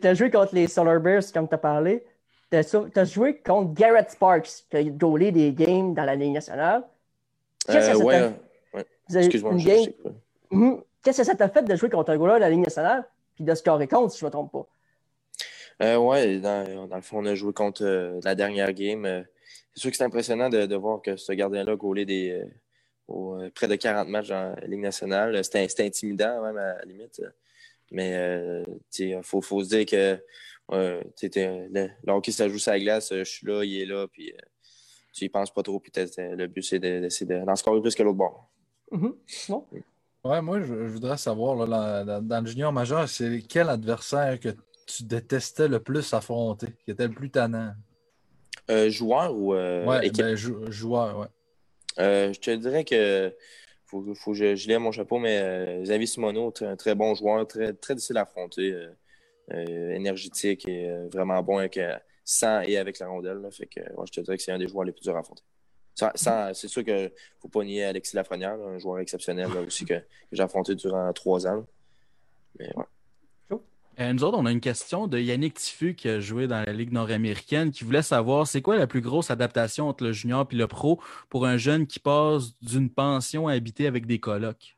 tu 0.00 0.06
as 0.06 0.14
joué 0.14 0.30
contre 0.30 0.54
les 0.54 0.68
Solar 0.68 1.00
Bears, 1.00 1.32
comme 1.32 1.48
tu 1.48 1.54
as 1.54 1.58
parlé. 1.58 2.04
Tu 2.50 2.56
as, 2.56 3.04
joué 3.04 3.38
contre 3.40 3.74
Garrett 3.74 4.10
Sparks, 4.10 4.64
qui 4.70 4.76
a 4.76 4.82
gaulé 4.84 5.32
des 5.32 5.52
games 5.52 5.94
dans 5.94 6.04
la 6.04 6.14
Ligue 6.14 6.32
nationale. 6.32 6.82
Qu'est-ce 7.66 7.92
que 7.92 7.98
ça 7.98 8.04
ouais, 8.04 8.32
ouais. 8.74 8.86
Excuse-moi, 9.14 9.58
je 9.58 9.90
mhm. 10.50 10.82
Qu'est-ce 11.02 11.18
que 11.18 11.24
ça 11.24 11.34
t'a 11.34 11.48
fait 11.48 11.62
de 11.62 11.76
jouer 11.76 11.90
contre 11.90 12.10
un 12.10 12.16
goaler 12.16 12.34
de 12.34 12.40
la 12.40 12.50
Ligue 12.50 12.64
nationale 12.64 13.04
puis 13.34 13.44
de 13.44 13.54
scorer 13.54 13.86
contre, 13.86 14.12
si 14.12 14.18
je 14.18 14.24
ne 14.24 14.28
me 14.28 14.32
trompe 14.32 14.52
pas? 14.52 14.66
Euh, 15.82 15.96
oui, 15.96 16.40
dans, 16.40 16.86
dans, 16.88 16.96
le 16.96 17.02
fond, 17.02 17.18
on 17.20 17.26
a 17.26 17.34
joué 17.34 17.52
contre 17.52 17.84
euh, 17.84 18.18
la 18.24 18.34
dernière 18.34 18.72
game. 18.72 19.04
Euh, 19.04 19.22
c'est 19.74 19.80
sûr 19.80 19.90
que 19.90 19.96
c'est 19.96 20.04
impressionnant 20.04 20.48
de, 20.48 20.66
de, 20.66 20.76
voir 20.76 21.00
que 21.00 21.16
ce 21.16 21.32
gardien-là 21.32 21.76
gaulé 21.76 22.04
des, 22.04 22.42
euh, 23.08 23.42
euh, 23.42 23.50
près 23.54 23.68
de 23.68 23.76
40 23.76 24.08
matchs 24.08 24.30
en 24.30 24.54
Ligue 24.66 24.80
nationale. 24.80 25.42
C'était 25.44 25.84
intimidant, 25.84 26.42
même, 26.42 26.56
à 26.56 26.76
la 26.76 26.84
limite. 26.84 27.22
Mais 27.90 28.14
euh, 28.16 28.64
il 28.98 29.20
faut, 29.22 29.40
faut, 29.40 29.64
se 29.64 29.68
dire 29.70 29.86
que 29.86 30.22
euh, 30.72 31.02
le, 31.22 31.88
le, 32.04 32.12
hockey, 32.12 32.32
ça 32.32 32.48
joue 32.48 32.58
sa 32.58 32.78
glace. 32.78 33.12
Je 33.12 33.24
suis 33.24 33.46
là, 33.46 33.64
il 33.64 33.80
est 33.80 33.86
là, 33.86 34.06
puis 34.08 34.32
tu 35.12 35.24
y 35.24 35.28
penses 35.28 35.52
pas 35.52 35.62
trop. 35.62 35.80
Puis 35.80 35.92
le 35.96 36.46
but, 36.46 36.62
c'est 36.62 36.78
d'essayer 36.78 37.26
d'en 37.26 37.56
scorer 37.56 37.80
plus 37.80 37.94
que 37.94 38.02
l'autre 38.02 38.18
bord. 38.18 38.50
Mm-hmm. 38.92 39.62
Ouais, 40.24 40.42
moi, 40.42 40.60
je, 40.60 40.74
voudrais 40.74 41.16
savoir, 41.16 41.66
là, 41.66 42.20
dans, 42.20 42.40
le 42.44 42.46
junior 42.46 42.72
majeur, 42.72 43.08
c'est 43.08 43.42
quel 43.48 43.70
adversaire 43.70 44.38
que 44.38 44.50
tu 44.86 45.04
détestais 45.04 45.68
le 45.68 45.80
plus 45.80 46.12
affronter, 46.12 46.68
qui 46.84 46.90
était 46.90 47.08
le 47.08 47.14
plus 47.14 47.30
tannant? 47.30 47.72
joueur 48.88 49.34
ou 49.34 49.54
ouais, 49.54 50.10
ben, 50.10 50.36
joueur, 50.36 51.18
ouais. 51.20 51.26
Euh, 51.98 52.32
je 52.32 52.40
te 52.40 52.50
dirais 52.50 52.84
que 52.84 53.34
faut, 53.86 54.14
faut 54.14 54.32
que 54.32 54.36
je, 54.36 54.56
je 54.56 54.68
lève 54.68 54.80
mon 54.80 54.92
chapeau, 54.92 55.18
mais 55.18 55.38
euh, 55.40 55.82
Xavier 55.82 56.06
Simoneau, 56.06 56.52
un 56.60 56.76
très 56.76 56.94
bon 56.94 57.14
joueur, 57.14 57.46
très, 57.46 57.72
très 57.72 57.94
difficile 57.94 58.18
à 58.18 58.22
affronter, 58.22 58.72
euh, 59.52 59.94
énergétique 59.94 60.68
et 60.68 60.90
vraiment 61.12 61.42
bon 61.42 61.58
avec 61.58 61.80
sans 62.24 62.60
et 62.60 62.76
avec 62.76 62.98
la 62.98 63.08
rondelle. 63.08 63.48
Fait 63.50 63.66
que 63.66 63.80
je 63.80 64.12
te 64.12 64.20
dirais 64.20 64.36
que 64.36 64.42
c'est 64.42 64.52
un 64.52 64.58
des 64.58 64.68
joueurs 64.68 64.84
les 64.84 64.92
plus 64.92 65.02
durs 65.02 65.16
à 65.16 65.20
affronter. 65.20 65.42
c'est 65.94 66.68
sûr 66.68 66.84
qu'il 66.84 66.94
ne 66.94 67.08
faut 67.40 67.48
pas 67.48 67.64
nier 67.64 67.84
Alexis 67.84 68.14
Lafrenière, 68.14 68.54
un 68.54 68.78
joueur 68.78 69.00
exceptionnel 69.00 69.48
aussi 69.66 69.86
que, 69.86 69.94
j'ai 70.30 70.42
affronté 70.42 70.74
durant 70.74 71.10
trois 71.14 71.46
ans. 71.46 71.66
Mais 72.58 72.70
euh, 74.00 74.12
nous 74.12 74.24
autres, 74.24 74.38
on 74.38 74.46
a 74.46 74.52
une 74.52 74.60
question 74.60 75.06
de 75.06 75.18
Yannick 75.18 75.54
Tiffu 75.54 75.94
qui 75.94 76.08
a 76.08 76.20
joué 76.20 76.46
dans 76.46 76.62
la 76.64 76.72
Ligue 76.72 76.92
nord-américaine 76.92 77.70
qui 77.70 77.84
voulait 77.84 78.02
savoir 78.02 78.46
c'est 78.46 78.62
quoi 78.62 78.76
la 78.76 78.86
plus 78.86 79.00
grosse 79.00 79.30
adaptation 79.30 79.88
entre 79.88 80.04
le 80.04 80.12
junior 80.12 80.46
et 80.50 80.54
le 80.54 80.66
pro 80.66 81.00
pour 81.28 81.46
un 81.46 81.56
jeune 81.56 81.86
qui 81.86 81.98
passe 81.98 82.58
d'une 82.60 82.90
pension 82.90 83.48
à 83.48 83.54
habiter 83.54 83.86
avec 83.86 84.06
des 84.06 84.18
colocs? 84.18 84.76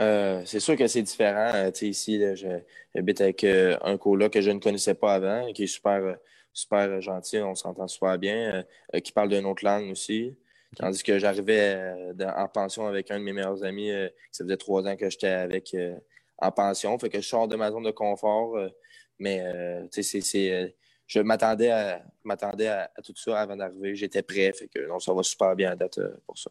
Euh, 0.00 0.42
c'est 0.44 0.60
sûr 0.60 0.76
que 0.76 0.86
c'est 0.86 1.02
différent. 1.02 1.50
Euh, 1.54 1.70
ici, 1.82 2.20
j'habite 2.94 3.20
avec 3.20 3.44
un 3.44 3.96
coloc 3.98 4.32
que 4.32 4.40
je 4.40 4.50
ne 4.50 4.58
connaissais 4.60 4.94
pas 4.94 5.14
avant, 5.14 5.52
qui 5.52 5.64
est 5.64 5.66
super, 5.66 6.16
super 6.52 7.00
gentil, 7.00 7.38
on 7.38 7.54
s'entend 7.54 7.86
super 7.86 8.18
bien, 8.18 8.64
qui 9.02 9.12
parle 9.12 9.28
d'une 9.28 9.46
autre 9.46 9.64
langue 9.64 9.90
aussi. 9.90 10.36
Tandis 10.76 11.02
que 11.04 11.18
j'arrivais 11.18 11.94
en 12.36 12.48
pension 12.48 12.86
avec 12.86 13.10
un 13.10 13.18
de 13.18 13.24
mes 13.24 13.32
meilleurs 13.32 13.62
amis, 13.62 13.92
ça 14.32 14.44
faisait 14.44 14.56
trois 14.56 14.86
ans 14.88 14.96
que 14.96 15.08
j'étais 15.08 15.28
avec 15.28 15.76
en 16.44 16.52
pension. 16.52 16.98
Fait 16.98 17.08
que 17.08 17.20
je 17.20 17.26
sors 17.26 17.48
de 17.48 17.56
ma 17.56 17.70
zone 17.70 17.84
de 17.84 17.90
confort. 17.90 18.56
Euh, 18.56 18.68
mais 19.18 19.40
euh, 19.40 19.86
c'est, 19.90 20.52
euh, 20.52 20.68
je 21.06 21.20
m'attendais 21.20 21.70
à, 21.70 22.02
m'attendais 22.24 22.68
à, 22.68 22.90
tout 23.04 23.14
ça 23.16 23.40
avant 23.40 23.56
d'arriver. 23.56 23.94
J'étais 23.94 24.22
prêt. 24.22 24.52
Fait 24.52 24.68
que 24.68 24.86
non, 24.86 24.98
ça 24.98 25.12
va 25.12 25.22
super 25.22 25.54
bien 25.54 25.72
à 25.72 25.76
date 25.76 26.00
pour 26.26 26.38
ça. 26.38 26.50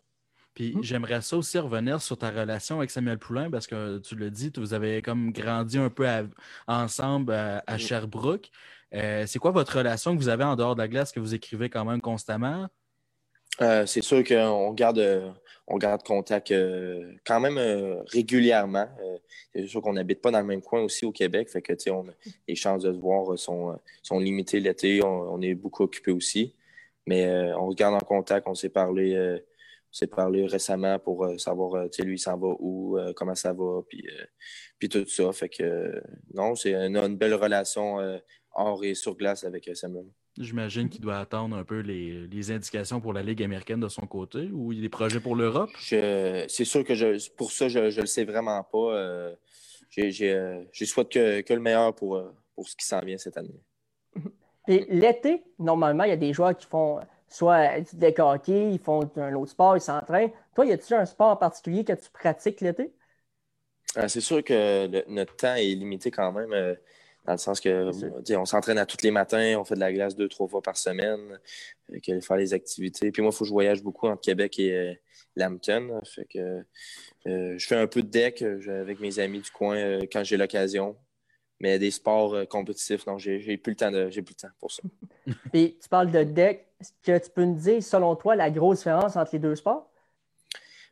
Puis 0.54 0.76
hmm. 0.76 0.84
j'aimerais 0.84 1.22
ça 1.22 1.38
aussi 1.38 1.58
revenir 1.58 2.02
sur 2.02 2.18
ta 2.18 2.30
relation 2.30 2.78
avec 2.78 2.92
Samuel 2.92 3.18
Poulain 3.18 3.50
parce 3.50 3.66
que 3.66 3.98
tu 4.00 4.16
le 4.16 4.30
dis, 4.30 4.52
vous 4.56 4.74
avez 4.74 5.02
comme 5.02 5.32
grandi 5.32 5.80
un 5.80 5.90
peu 5.90 6.08
ensemble 6.68 7.34
à, 7.34 7.64
hmm. 7.68 7.80
Sherbrooke. 7.80 8.52
c'est 8.92 9.40
quoi 9.40 9.52
votre 9.52 9.78
relation 9.78 10.16
que 10.16 10.22
vous 10.22 10.30
avez 10.30 10.44
en 10.44 10.56
dehors 10.56 10.76
de 10.76 10.82
la 10.82 10.88
glace 10.88 11.12
que 11.12 11.20
vous 11.20 11.34
écrivez 11.34 11.70
quand 11.70 11.86
même 11.86 12.02
constamment? 12.02 12.70
C'est 13.60 14.02
sûr 14.02 14.24
qu'on 14.24 14.74
garde, 14.74 15.34
on 15.68 15.78
garde 15.78 16.04
contact 16.04 16.52
euh, 16.52 17.14
quand 17.26 17.40
même 17.40 17.58
euh, 17.58 18.02
régulièrement. 18.08 18.88
Euh, 19.02 19.18
c'est 19.54 19.68
sûr 19.68 19.82
qu'on 19.82 19.94
n'habite 19.94 20.22
pas 20.22 20.32
dans 20.32 20.40
le 20.40 20.46
même 20.46 20.62
coin 20.62 20.82
aussi 20.82 21.06
au 21.06 21.12
Québec, 21.12 21.50
fait 21.50 21.62
que 21.62 21.74
les 22.48 22.56
chances 22.56 22.84
de 22.84 22.92
se 22.92 22.98
voir 22.98 23.38
sont, 23.38 23.78
sont 24.02 24.20
limitées 24.20 24.60
l'été. 24.60 25.04
On, 25.04 25.42
est 25.42 25.54
beaucoup 25.54 25.84
occupé 25.84 26.12
aussi. 26.12 26.56
Mais 27.06 27.28
on 27.54 27.70
se 27.72 27.76
garde 27.76 27.96
en 27.96 28.06
contact. 28.06 28.48
On 28.48 28.56
s'est 28.56 28.70
parlé, 28.70 29.40
s'est 29.92 30.08
parlé 30.08 30.46
récemment 30.46 30.98
pour 31.00 31.28
savoir 31.38 31.86
lui, 32.00 32.18
s'en 32.18 32.38
va 32.38 32.48
où, 32.60 32.98
comment 33.16 33.36
ça 33.36 33.54
va, 33.54 33.82
puis, 33.88 34.08
puis 34.80 34.90
tout 34.90 35.06
ça. 35.08 35.32
Fait 35.34 35.50
que 35.50 36.02
non, 36.34 36.56
c'est 36.56 36.74
une, 36.74 36.98
une, 36.98 37.18
belle 37.18 37.36
relation 37.36 37.98
hors 38.56 38.84
et 38.84 38.96
sur 38.96 39.16
glace 39.16 39.44
avec 39.44 39.70
Samuel. 39.76 40.06
J'imagine 40.40 40.90
qu'il 40.90 41.02
doit 41.02 41.20
attendre 41.20 41.56
un 41.56 41.64
peu 41.64 41.80
les, 41.80 42.52
indications 42.52 43.00
pour 43.00 43.14
la 43.14 43.22
Ligue 43.22 43.44
américaine 43.44 43.80
de 43.80 43.88
son 43.88 44.08
côté 44.08 44.50
ou 44.52 44.72
il 44.72 44.78
y 44.78 44.82
a 44.82 44.82
des 44.82 44.90
projets 44.90 45.20
pour 45.20 45.36
l'Europe? 45.36 45.70
C'est 45.80 46.48
sûr 46.48 46.84
que 46.84 46.96
je, 46.96 47.30
pour 47.32 47.52
ça, 47.52 47.68
je 47.68 47.80
ne 47.80 48.02
le 48.02 48.06
sais 48.08 48.24
vraiment 48.24 48.64
pas. 48.64 48.96
Euh, 48.96 49.36
je 49.92 50.86
souhaite 50.86 51.10
que, 51.10 51.54
le 51.54 51.60
meilleur 51.60 51.94
pour, 51.94 52.16
euh, 52.16 52.34
pour 52.56 52.68
ce 52.68 52.76
qui 52.76 52.86
s'en 52.86 53.00
vient 53.02 53.18
cette 53.18 53.38
année. 53.38 53.62
Et 54.68 54.86
l'été, 54.90 55.44
normalement, 55.60 56.06
il 56.06 56.10
y 56.10 56.14
a 56.14 56.18
des 56.18 56.34
joueurs 56.34 56.58
qui 56.58 56.66
font 56.66 57.00
soit 57.28 57.82
du 57.82 57.96
décaqué, 57.98 58.72
ils 58.72 58.80
font 58.80 59.10
un 59.18 59.34
autre 59.36 59.52
sport, 59.52 59.78
ils 59.78 59.82
s'entraînent. 59.82 60.32
Toi, 60.56 60.66
y 60.66 60.72
a-t-il 60.72 60.96
un 60.96 61.06
sport 61.06 61.30
en 61.30 61.36
particulier 61.36 61.84
que 61.84 61.94
tu 61.94 62.10
pratiques 62.12 62.62
l'été? 62.62 62.92
Euh, 63.98 64.08
c'est 64.08 64.22
sûr 64.22 64.44
que 64.44 65.08
notre 65.12 65.36
temps 65.36 65.54
est 65.54 65.76
limité 65.76 66.10
quand 66.10 66.32
même. 66.32 66.76
Dans 67.26 67.34
le 67.34 67.38
sens 67.38 67.62
que 67.62 68.36
on 68.36 68.46
s'entraîne 68.46 68.78
à 68.78 68.86
tous 68.86 69.02
les 69.02 69.12
matins, 69.12 69.56
on 69.58 69.64
fait 69.64 69.76
de 69.76 69.80
la 69.80 69.94
glace 69.94 70.16
deux, 70.16 70.28
trois 70.28 70.48
fois 70.48 70.62
par 70.62 70.76
semaine, 70.76 71.40
fait 71.90 72.22
faire 72.22 72.38
les 72.38 72.54
activités. 72.54 73.12
Puis 73.12 73.22
moi, 73.22 73.32
il 73.34 73.36
faut 73.36 73.46
que 73.46 73.48
je 73.48 73.54
voyage 73.54 73.82
beaucoup 73.82 74.08
entre 74.08 74.22
Québec 74.22 74.60
et 74.60 74.74
euh, 74.74 74.94
Lambton. 75.38 76.02
Fait 76.04 76.26
que 76.26 76.64
euh, 77.28 77.58
je 77.58 77.66
fais 77.66 77.78
un 77.78 77.88
peu 77.88 78.02
de 78.02 78.10
deck 78.10 78.42
euh, 78.42 78.82
avec 78.82 79.00
mes 79.00 79.20
amis 79.20 79.40
du 79.40 79.52
coin 79.52 80.00
quand 80.12 80.24
j'ai 80.24 80.36
l'occasion. 80.36 80.98
Mais 81.62 81.80
des 81.80 81.92
sports 81.92 82.46
compétitifs, 82.50 83.08
non, 83.08 83.18
j'ai 83.18 83.58
plus 83.58 83.72
le 83.72 83.78
temps 83.78 83.92
de. 83.92 84.10
J'ai 84.10 84.22
plus 84.22 84.36
le 84.38 84.48
temps 84.48 84.54
pour 84.60 84.72
ça. 84.72 84.84
Puis 85.54 85.78
tu 85.82 85.88
parles 85.88 86.12
de 86.12 86.24
deck. 86.24 86.66
Est-ce 86.82 86.92
que 87.02 87.24
tu 87.24 87.32
peux 87.32 87.46
nous 87.46 87.56
dire, 87.56 87.82
selon 87.82 88.18
toi, 88.18 88.36
la 88.36 88.52
grosse 88.52 88.80
différence 88.80 89.16
entre 89.16 89.30
les 89.34 89.40
deux 89.40 89.56
sports? 89.56 89.90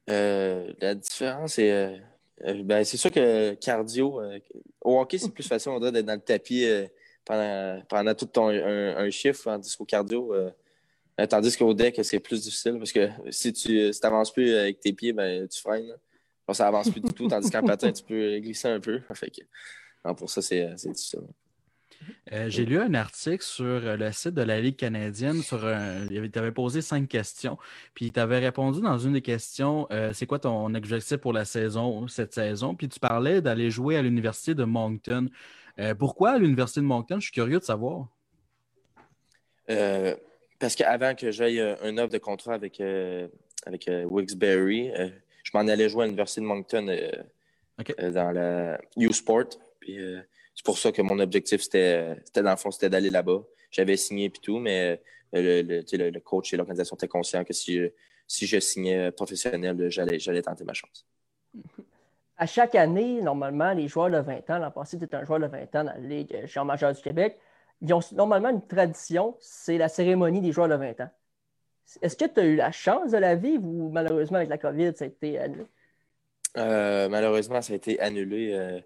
la 0.08 0.96
différence 0.96 1.58
est 1.58 2.02
euh, 2.46 2.64
ben, 2.64 2.84
c'est 2.84 2.98
sûr 2.98 3.12
que 3.12 3.54
cardio, 3.56 4.22
euh, 4.22 4.40
au 4.82 5.00
hockey, 5.00 5.18
c'est 5.18 5.32
plus 5.32 5.48
facile, 5.48 5.72
on 5.72 5.80
d'être 5.80 6.06
dans 6.06 6.14
le 6.14 6.20
tapis 6.20 6.66
euh, 6.66 6.88
pendant, 7.26 7.82
pendant 7.88 8.16
tout 8.16 8.26
ton, 8.26 8.50
un, 8.50 9.10
chiffre, 9.10 9.44
tandis 9.44 9.76
qu'au 9.76 9.86
cardio, 9.86 10.34
tandis 11.30 11.56
qu'au 11.56 11.74
deck, 11.74 12.00
c'est 12.04 12.20
plus 12.20 12.44
difficile 12.44 12.78
parce 12.78 12.92
que 12.92 13.10
si 13.30 13.54
tu 13.54 13.92
n'avances 14.04 14.32
plus 14.32 14.56
avec 14.56 14.80
tes 14.80 14.94
pieds, 14.94 15.14
ben, 15.14 15.48
tu 15.48 15.62
freines. 15.62 15.96
ça 16.52 16.68
avance 16.68 16.90
plus 16.90 17.02
du 17.02 17.14
tout, 17.14 17.28
tandis 17.28 17.50
qu'en 17.52 17.64
patin, 17.64 17.92
tu 17.92 18.04
peux 18.04 18.40
glisser 18.40 18.68
un 18.68 18.80
peu. 18.80 19.02
Fait 19.14 19.32
pour 20.18 20.30
ça, 20.30 20.42
c'est 20.42 20.76
difficile. 20.88 21.22
Euh, 22.32 22.50
j'ai 22.50 22.66
lu 22.66 22.80
un 22.80 22.94
article 22.94 23.44
sur 23.44 23.66
euh, 23.66 23.96
le 23.96 24.12
site 24.12 24.34
de 24.34 24.42
la 24.42 24.60
Ligue 24.60 24.76
canadienne. 24.76 25.42
Sur 25.42 25.60
Tu 25.60 26.40
avais 26.40 26.52
posé 26.52 26.82
cinq 26.82 27.08
questions. 27.08 27.58
Puis 27.94 28.12
tu 28.12 28.20
avais 28.20 28.40
répondu 28.40 28.82
dans 28.82 28.98
une 28.98 29.14
des 29.14 29.22
questions 29.22 29.88
euh, 29.92 30.12
c'est 30.14 30.26
quoi 30.26 30.40
ton 30.40 30.74
objectif 30.74 31.18
pour 31.18 31.34
la 31.34 31.46
saison, 31.46 32.08
cette 32.08 32.34
saison? 32.34 32.76
Puis 32.76 32.90
tu 32.90 33.00
parlais 33.00 33.42
d'aller 33.42 33.70
jouer 33.70 33.98
à 33.98 34.02
l'Université 34.02 34.56
de 34.56 34.64
Moncton. 34.64 35.30
pourquoi 35.98 36.32
à 36.32 36.38
l'Université 36.38 36.82
de 36.82 36.86
Moncton? 36.86 37.16
Je 37.20 37.26
suis 37.26 37.32
curieux 37.32 37.60
de 37.60 37.64
savoir. 37.64 38.08
parce 39.68 40.76
qu'avant 40.76 41.16
que 41.16 41.32
j'aille 41.32 41.60
un 41.60 41.98
offre 41.98 42.14
de 42.14 42.18
contrat 42.18 42.54
avec, 42.54 42.82
avec 43.66 43.90
Wixbury, 44.10 44.92
je 45.44 45.52
m'en 45.54 45.68
allais 45.68 45.90
jouer 45.90 46.04
à 46.04 46.06
l'Université 46.06 46.42
de 46.42 46.46
Moncton 46.46 46.86
dans 48.00 48.32
la 48.32 48.80
U-Sport. 48.98 49.50
Puis 49.80 49.98
c'est 50.56 50.66
pour 50.66 50.78
ça 50.78 50.92
que 50.92 51.02
mon 51.02 51.20
objectif, 51.20 51.62
c'était, 51.62 52.16
dans 52.36 52.52
le 52.52 52.58
fond, 52.58 52.72
c'était 52.72 52.90
d'aller 52.90 53.10
là-bas. 53.10 53.42
J'avais 53.72 53.98
signé 53.98 54.26
et 54.26 54.32
tout, 54.32 54.60
mais 54.60 55.02
euh, 55.34 55.64
le, 55.64 56.20
coach 56.20 56.54
et 56.54 56.58
l'organisation 56.58 56.96
étaient 56.96 57.08
conscients 57.08 57.44
que 57.44 57.54
si, 57.54 57.80
si 58.28 58.48
je 58.48 58.60
signais 58.60 59.12
professionnel, 59.12 59.90
j'allais, 59.90 60.20
j'allais 60.20 60.42
tenter 60.42 60.64
ma 60.64 60.74
chance. 60.74 61.06
À 62.38 62.46
chaque 62.48 62.76
année, 62.76 63.22
normalement, 63.22 63.72
les 63.74 63.88
joueurs 63.88 64.10
de 64.10 64.18
20 64.18 64.50
ans, 64.50 64.58
l'an 64.58 64.72
passé, 64.72 64.98
tu 64.98 65.06
étais 65.06 65.16
un 65.16 65.24
joueur 65.24 65.40
de 65.40 65.46
20 65.46 65.76
ans 65.76 65.84
dans 65.84 65.94
la 65.94 65.98
Ligue 66.00 66.46
Jean 66.46 66.66
majeur 66.66 66.94
du 66.94 67.02
Québec, 67.02 67.38
ils 67.82 67.94
ont 67.94 68.02
normalement 68.14 68.50
une 68.50 68.66
tradition, 68.66 69.36
c'est 69.40 69.78
la 69.78 69.90
cérémonie 69.90 70.42
des 70.42 70.52
joueurs 70.52 70.68
de 70.68 70.76
20 70.76 71.02
ans. 71.02 71.10
Est-ce 72.02 72.16
que 72.16 72.26
tu 72.26 72.40
as 72.40 72.44
eu 72.44 72.56
la 72.56 72.72
chance 72.72 73.12
de 73.12 73.18
la 73.18 73.36
vivre 73.36 73.64
ou 73.64 73.90
malheureusement 73.92 74.38
avec 74.38 74.50
la 74.50 74.58
COVID, 74.58 74.94
ça 74.96 75.06
a 75.06 75.08
été 75.08 75.40
annulé? 75.40 75.66
Euh, 76.58 77.10
malheureusement, 77.10 77.62
ça 77.62 77.74
a 77.74 77.76
été 77.76 78.00
annulé. 78.00 78.54
Euh, 78.54 78.80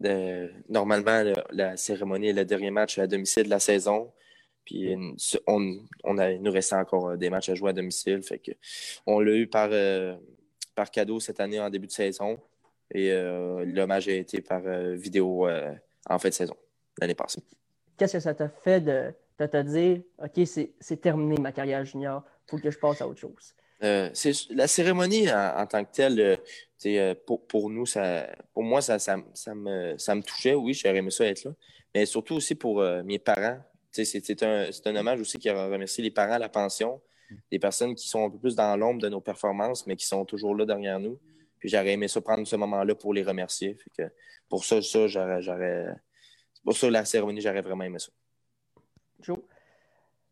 normalement, 0.00 1.24
la 1.50 1.76
cérémonie 1.76 2.28
est 2.28 2.32
le 2.32 2.44
dernier 2.44 2.70
match 2.70 2.98
à 2.98 3.06
domicile 3.06 3.44
de 3.44 3.50
la 3.50 3.60
saison. 3.60 4.12
Puis 4.64 4.94
on, 5.46 5.78
on 6.04 6.18
a, 6.18 6.32
il 6.32 6.42
nous 6.42 6.52
restait 6.52 6.74
encore 6.74 7.08
euh, 7.08 7.16
des 7.16 7.30
matchs 7.30 7.48
à 7.48 7.54
jouer 7.54 7.70
à 7.70 7.72
domicile. 7.72 8.22
Fait 8.22 8.38
que 8.38 8.52
on 9.06 9.18
l'a 9.20 9.34
eu 9.34 9.46
par, 9.46 9.70
euh, 9.72 10.14
par 10.74 10.90
cadeau 10.90 11.20
cette 11.20 11.40
année 11.40 11.58
en 11.58 11.70
début 11.70 11.86
de 11.86 11.92
saison. 11.92 12.38
Et 12.92 13.10
euh, 13.12 13.64
l'hommage 13.64 14.08
a 14.08 14.12
été 14.12 14.42
par 14.42 14.62
vidéo 14.94 15.46
en 16.08 16.18
fin 16.18 16.28
de 16.28 16.34
saison, 16.34 16.56
l'année 17.00 17.14
passée. 17.14 17.42
Qu'est-ce 17.96 18.14
que 18.14 18.20
ça 18.20 18.34
t'a 18.34 18.48
fait 18.48 18.80
de, 18.80 19.12
de, 19.38 19.46
te 19.46 19.62
dire 19.62 20.02
OK, 20.22 20.46
c'est 20.46 21.00
terminé 21.00 21.36
ma 21.40 21.52
carrière 21.52 21.84
junior, 21.84 22.22
il 22.46 22.50
faut 22.50 22.58
que 22.58 22.70
je 22.70 22.78
passe 22.78 23.02
à 23.02 23.08
autre 23.08 23.20
chose? 23.20 23.54
La 23.80 24.66
cérémonie 24.66 25.30
en, 25.30 25.66
tant 25.66 25.84
que 25.84 25.92
telle, 25.92 26.38
euh, 26.86 27.14
pour, 27.26 27.46
pour, 27.46 27.70
nous, 27.70 27.86
ça, 27.86 28.28
pour 28.52 28.62
moi, 28.62 28.80
ça, 28.80 28.98
ça, 28.98 29.16
ça, 29.34 29.54
me, 29.54 29.96
ça 29.98 30.14
me 30.14 30.22
touchait. 30.22 30.54
Oui, 30.54 30.74
j'aurais 30.74 30.98
aimé 30.98 31.10
ça 31.10 31.26
être 31.26 31.44
là. 31.44 31.52
Mais 31.94 32.06
surtout 32.06 32.34
aussi 32.34 32.54
pour 32.54 32.80
euh, 32.80 33.02
mes 33.02 33.18
parents. 33.18 33.58
C'est 33.90 34.42
un, 34.42 34.68
un, 34.84 34.96
hommage 34.96 35.20
aussi 35.20 35.38
qui 35.38 35.48
a 35.48 35.66
remercié 35.66 36.04
les 36.04 36.10
parents 36.10 36.34
à 36.34 36.38
la 36.38 36.48
pension, 36.48 37.00
des 37.50 37.58
personnes 37.58 37.94
qui 37.94 38.06
sont 38.06 38.26
un 38.26 38.30
peu 38.30 38.38
plus 38.38 38.54
dans 38.54 38.76
l'ombre 38.76 39.00
de 39.00 39.08
nos 39.08 39.20
performances, 39.20 39.86
mais 39.86 39.96
qui 39.96 40.06
sont 40.06 40.24
toujours 40.24 40.54
là 40.54 40.66
derrière 40.66 41.00
nous. 41.00 41.18
Puis 41.58 41.68
j'aurais 41.68 41.92
aimé 41.92 42.06
ça 42.06 42.20
prendre 42.20 42.46
ce 42.46 42.54
moment-là 42.56 42.94
pour 42.94 43.12
les 43.12 43.24
remercier. 43.24 43.74
Fait 43.74 44.04
que 44.04 44.12
pour 44.48 44.64
ça, 44.64 44.80
ça 44.82 45.06
j'aurais. 45.08 45.86
Pour 46.64 46.76
ça, 46.76 46.90
la 46.90 47.04
cérémonie, 47.04 47.40
j'aurais 47.40 47.62
vraiment 47.62 47.84
aimé 47.84 47.98
ça. 47.98 48.10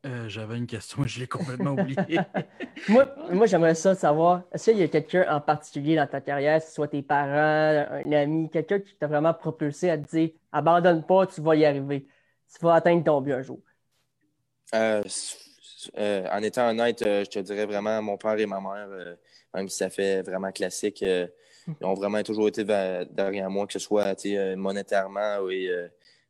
Euh, 0.07 0.29
j'avais 0.29 0.57
une 0.57 0.67
question, 0.67 1.03
je 1.07 1.21
l'ai 1.21 1.27
complètement 1.27 1.73
oubliée. 1.73 2.21
moi, 2.89 3.13
moi 3.31 3.47
j'aimerais 3.47 3.75
ça 3.75 3.95
savoir, 3.95 4.43
est-ce 4.53 4.71
qu'il 4.71 4.79
y 4.79 4.83
a 4.83 4.89
quelqu'un 4.89 5.27
en 5.29 5.41
particulier 5.41 5.97
dans 5.97 6.07
ta 6.07 6.21
carrière, 6.21 6.61
que 6.61 6.67
ce 6.67 6.73
soit 6.73 6.89
tes 6.89 7.03
parents, 7.03 7.87
un 8.05 8.13
ami, 8.13 8.49
quelqu'un 8.51 8.79
qui 8.79 8.95
t'a 8.95 9.09
vraiment 9.09 9.35
propulsé 9.35 9.91
à 9.91 9.99
te 9.99 10.09
dire 10.09 10.31
abandonne 10.53 11.05
pas, 11.05 11.27
tu 11.27 11.41
vas 11.41 11.57
y 11.57 11.65
arriver. 11.65 12.07
Tu 12.55 12.65
vas 12.65 12.75
atteindre 12.75 13.03
ton 13.03 13.21
but 13.21 13.33
un 13.33 13.43
jour? 13.43 13.59
Euh, 14.75 15.03
euh, 15.99 16.29
en 16.31 16.43
étant 16.43 16.69
honnête, 16.69 17.01
je 17.03 17.29
te 17.29 17.39
dirais 17.41 17.67
vraiment 17.67 18.01
mon 18.01 18.17
père 18.17 18.39
et 18.39 18.47
ma 18.47 18.61
mère, 18.61 19.17
même 19.55 19.69
si 19.69 19.77
ça 19.77 19.91
fait 19.91 20.23
vraiment 20.23 20.53
classique, 20.53 21.03
ils 21.03 21.31
ont 21.83 21.95
vraiment 21.95 22.23
toujours 22.23 22.47
été 22.47 22.65
derrière 22.65 23.51
moi, 23.51 23.67
que 23.67 23.73
ce 23.73 23.81
soit 23.81 24.15
monétairement 24.57 25.39
ou 25.39 25.51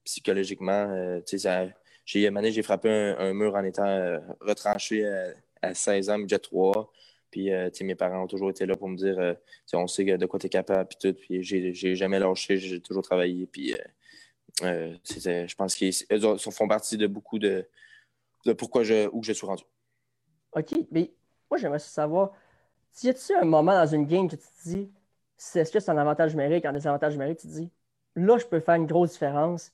psychologiquement. 0.05 1.21
Ça, 1.27 1.67
j'ai 2.07 2.31
j'ai 2.53 2.63
frappé 2.63 2.89
un, 2.89 3.35
mur 3.35 3.55
en 3.55 3.65
étant 3.65 3.87
euh, 3.87 4.19
retranché 4.41 5.05
euh, 5.05 5.33
à 5.61 5.75
16 5.75 6.11
ans, 6.11 6.19
budget 6.19 6.39
3. 6.39 6.91
Puis 7.31 7.51
mes 7.83 7.95
parents 7.95 8.23
ont 8.23 8.27
toujours 8.27 8.49
été 8.49 8.65
là 8.65 8.77
pour 8.77 8.89
me 8.89 8.97
dire 8.97 9.37
on 9.75 9.87
sait 9.87 10.05
de 10.05 10.25
quoi 10.25 10.39
tu 10.39 10.47
es 10.47 10.49
capable, 10.49 10.89
puis 10.89 10.97
tout. 10.99 11.19
Puis 11.21 11.43
j'ai 11.43 11.95
jamais 11.95 12.19
lâché, 12.19 12.57
j'ai 12.57 12.81
toujours 12.81 13.03
travaillé. 13.03 13.47
Puis 13.47 13.75
je 14.63 15.55
pense 15.55 15.75
qu'ils 15.75 15.93
font 15.93 16.69
partie 16.69 16.97
de 16.97 17.07
beaucoup 17.07 17.39
de, 17.39 17.69
pourquoi 18.55 18.85
je, 18.85 19.09
où 19.13 19.23
je 19.23 19.33
suis 19.33 19.47
rendu. 19.47 19.65
OK, 20.53 20.73
mais 20.91 21.13
moi, 21.51 21.59
j'aimerais 21.59 21.79
savoir, 21.79 22.33
y 23.03 23.09
a-tu 23.09 23.35
un 23.35 23.45
moment 23.45 23.73
dans 23.73 23.87
une 23.87 24.07
game 24.07 24.29
que 24.29 24.37
tu 24.37 24.43
te 24.43 24.69
dis, 24.69 24.91
est-ce 25.55 25.71
que 25.71 25.81
c'est 25.81 25.91
un 25.91 25.99
avantage 25.99 26.35
numérique, 26.35 26.65
un 26.65 26.73
désavantage 26.73 27.13
numérique, 27.13 27.39
tu 27.39 27.49
te 27.49 27.53
dis, 27.53 27.71
là, 28.15 28.39
je 28.39 28.47
peux 28.47 28.61
faire 28.61 28.77
une 28.77 28.87
grosse 28.87 29.13
différence, 29.13 29.73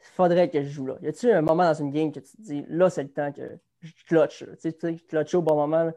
faudrait 0.00 0.50
que 0.50 0.62
je 0.62 0.68
joue 0.68 0.86
là. 0.86 0.96
Y 1.02 1.08
a-tu 1.08 1.30
un 1.30 1.42
moment 1.42 1.64
dans 1.64 1.74
une 1.74 1.92
game 1.92 2.12
que 2.12 2.20
tu 2.20 2.36
te 2.36 2.42
dis, 2.42 2.64
là, 2.68 2.90
c'est 2.90 3.02
le 3.02 3.10
temps 3.10 3.32
que 3.32 3.58
je 3.80 3.92
clutch, 4.06 4.44
tu 4.60 4.70
sais, 4.70 5.34
au 5.36 5.42
bon 5.42 5.56
moment? 5.56 5.92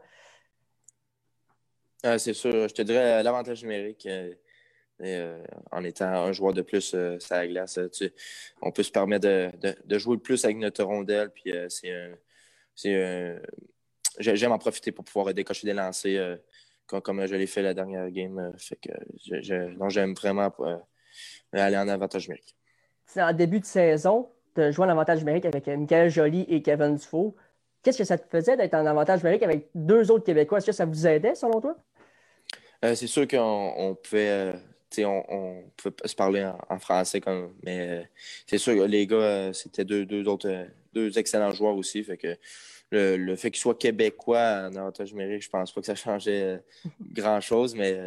Ah, 2.02 2.18
c'est 2.18 2.34
sûr, 2.34 2.68
je 2.68 2.74
te 2.74 2.82
dirais 2.82 3.22
l'avantage 3.22 3.62
numérique. 3.62 4.04
Euh, 4.06 4.34
euh, 5.00 5.42
en 5.72 5.82
étant 5.82 6.04
un 6.04 6.32
joueur 6.32 6.52
de 6.52 6.62
plus 6.62 6.94
euh, 6.94 7.18
sur 7.18 7.34
la 7.34 7.48
glace, 7.48 7.80
on 8.62 8.70
peut 8.70 8.82
se 8.82 8.92
permettre 8.92 9.26
de, 9.26 9.98
jouer 9.98 10.16
le 10.16 10.22
plus 10.22 10.44
avec 10.44 10.58
notre 10.58 10.84
rondelle. 10.84 11.30
Puis 11.30 11.52
c'est 12.76 13.40
j'aime 14.18 14.52
en 14.52 14.58
profiter 14.58 14.92
pour 14.92 15.04
pouvoir 15.04 15.32
décocher 15.32 15.66
des 15.66 15.72
lancers 15.72 16.38
comme, 16.86 17.26
je 17.26 17.34
l'ai 17.34 17.46
fait 17.46 17.62
la 17.62 17.72
dernière 17.72 18.10
game. 18.10 18.52
fait 18.58 18.78
j'aime 19.16 20.14
vraiment 20.14 20.54
aller 21.52 21.76
en 21.78 21.88
avantage 21.88 22.28
numérique. 22.28 22.54
En 23.16 23.32
début 23.32 23.60
de 23.60 23.64
saison, 23.64 24.28
de 24.56 24.70
jouer 24.70 24.86
en 24.86 24.88
avantage 24.88 25.20
numérique 25.20 25.44
avec 25.44 25.66
Michael 25.66 26.10
Joly 26.10 26.46
et 26.48 26.62
Kevin 26.62 26.96
Dufault. 26.96 27.36
Qu'est-ce 27.82 27.98
que 27.98 28.04
ça 28.04 28.18
te 28.18 28.28
faisait 28.28 28.56
d'être 28.56 28.74
en 28.74 28.86
avantage 28.86 29.22
numérique 29.22 29.42
avec 29.42 29.68
deux 29.74 30.10
autres 30.10 30.24
Québécois? 30.24 30.58
Est-ce 30.58 30.66
que 30.66 30.72
ça 30.72 30.86
vous 30.86 31.06
aidait 31.06 31.34
selon 31.34 31.60
toi? 31.60 31.76
c'est 32.82 33.06
sûr 33.06 33.26
qu'on 33.26 33.96
pouvait 34.02 34.52
on, 35.02 35.64
peut 35.76 35.92
se 36.04 36.14
parler 36.14 36.48
en, 36.68 36.78
français, 36.78 37.20
comme, 37.20 37.54
mais 37.62 37.80
euh, 37.80 38.02
c'est 38.46 38.58
sûr 38.58 38.74
que 38.74 38.82
les 38.82 39.06
gars, 39.06 39.16
euh, 39.16 39.52
c'était 39.52 39.84
deux, 39.84 40.06
deux, 40.06 40.28
autres, 40.28 40.48
euh, 40.48 40.64
deux 40.92 41.18
excellents 41.18 41.50
joueurs 41.50 41.76
aussi. 41.76 42.04
Fait 42.04 42.16
que 42.16 42.36
le, 42.90 43.34
fait 43.34 43.50
qu'ils 43.50 43.60
soient 43.60 43.74
québécois 43.74 44.68
en 44.70 44.76
avantage 44.76 45.12
numérique, 45.12 45.42
je 45.42 45.50
pense 45.50 45.72
pas 45.72 45.80
que 45.80 45.86
ça 45.86 45.96
changeait 45.96 46.60
grand-chose, 47.12 47.74
mais 47.74 47.98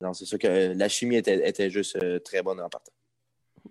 non, 0.00 0.12
c'est 0.12 0.24
sûr 0.24 0.38
que 0.38 0.72
la 0.74 0.88
chimie 0.88 1.16
était, 1.16 1.70
juste 1.70 1.98
très 2.24 2.42
bonne 2.42 2.60
en 2.60 2.68
partant. 2.68 2.92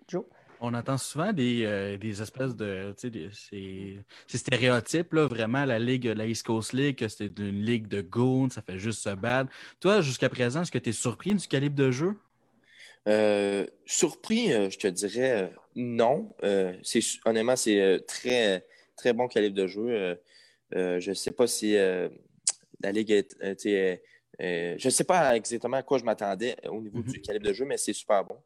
Joe? 0.07 0.23
On 0.63 0.75
entend 0.75 0.99
souvent 0.99 1.33
des, 1.33 2.21
espèces 2.21 2.55
de. 2.55 2.93
ces, 2.95 4.37
stéréotypes, 4.37 5.11
là, 5.13 5.25
vraiment, 5.25 5.65
la 5.65 5.79
Ligue, 5.79 6.05
la 6.05 6.27
East 6.27 6.45
Coast 6.45 6.73
League, 6.73 6.97
que 6.97 7.07
c'est 7.07 7.39
une 7.39 7.63
ligue 7.63 7.87
de 7.87 8.01
goons, 8.01 8.51
ça 8.51 8.61
fait 8.61 8.77
juste 8.77 9.01
se 9.01 9.09
battre. 9.09 9.51
Toi, 9.79 10.01
jusqu'à 10.01 10.29
présent, 10.29 10.61
est-ce 10.61 10.71
que 10.71 10.77
tu 10.77 10.91
es 10.91 10.93
surpris 10.93 11.33
du 11.33 11.47
calibre 11.47 11.75
de 11.75 11.89
jeu? 11.89 12.15
Euh, 13.07 13.65
surpris, 13.87 14.53
euh, 14.53 14.69
je 14.69 14.77
te 14.77 14.87
dirais 14.87 15.43
euh, 15.43 15.47
non. 15.75 16.31
honnêtement, 17.25 17.55
c'est 17.55 18.03
très, 18.07 18.63
très 18.95 19.13
bon 19.13 19.27
calibre 19.27 19.55
de 19.55 19.65
jeu. 19.65 20.19
je 20.71 21.09
ne 21.09 21.15
sais 21.15 21.31
pas 21.31 21.47
si 21.47 21.73
la 21.73 22.91
Ligue 22.91 23.11
était. 23.11 24.03
je 24.39 24.85
ne 24.85 24.89
sais 24.91 25.05
pas 25.05 25.35
exactement 25.35 25.77
à 25.77 25.83
quoi 25.83 25.97
je 25.97 26.03
m'attendais 26.03 26.55
au 26.69 26.79
niveau 26.79 26.99
mm-hmm. 26.99 27.11
du 27.11 27.21
calibre 27.21 27.47
de 27.47 27.53
jeu, 27.53 27.65
mais 27.65 27.77
c'est 27.77 27.93
super 27.93 28.23
bon. 28.23 28.37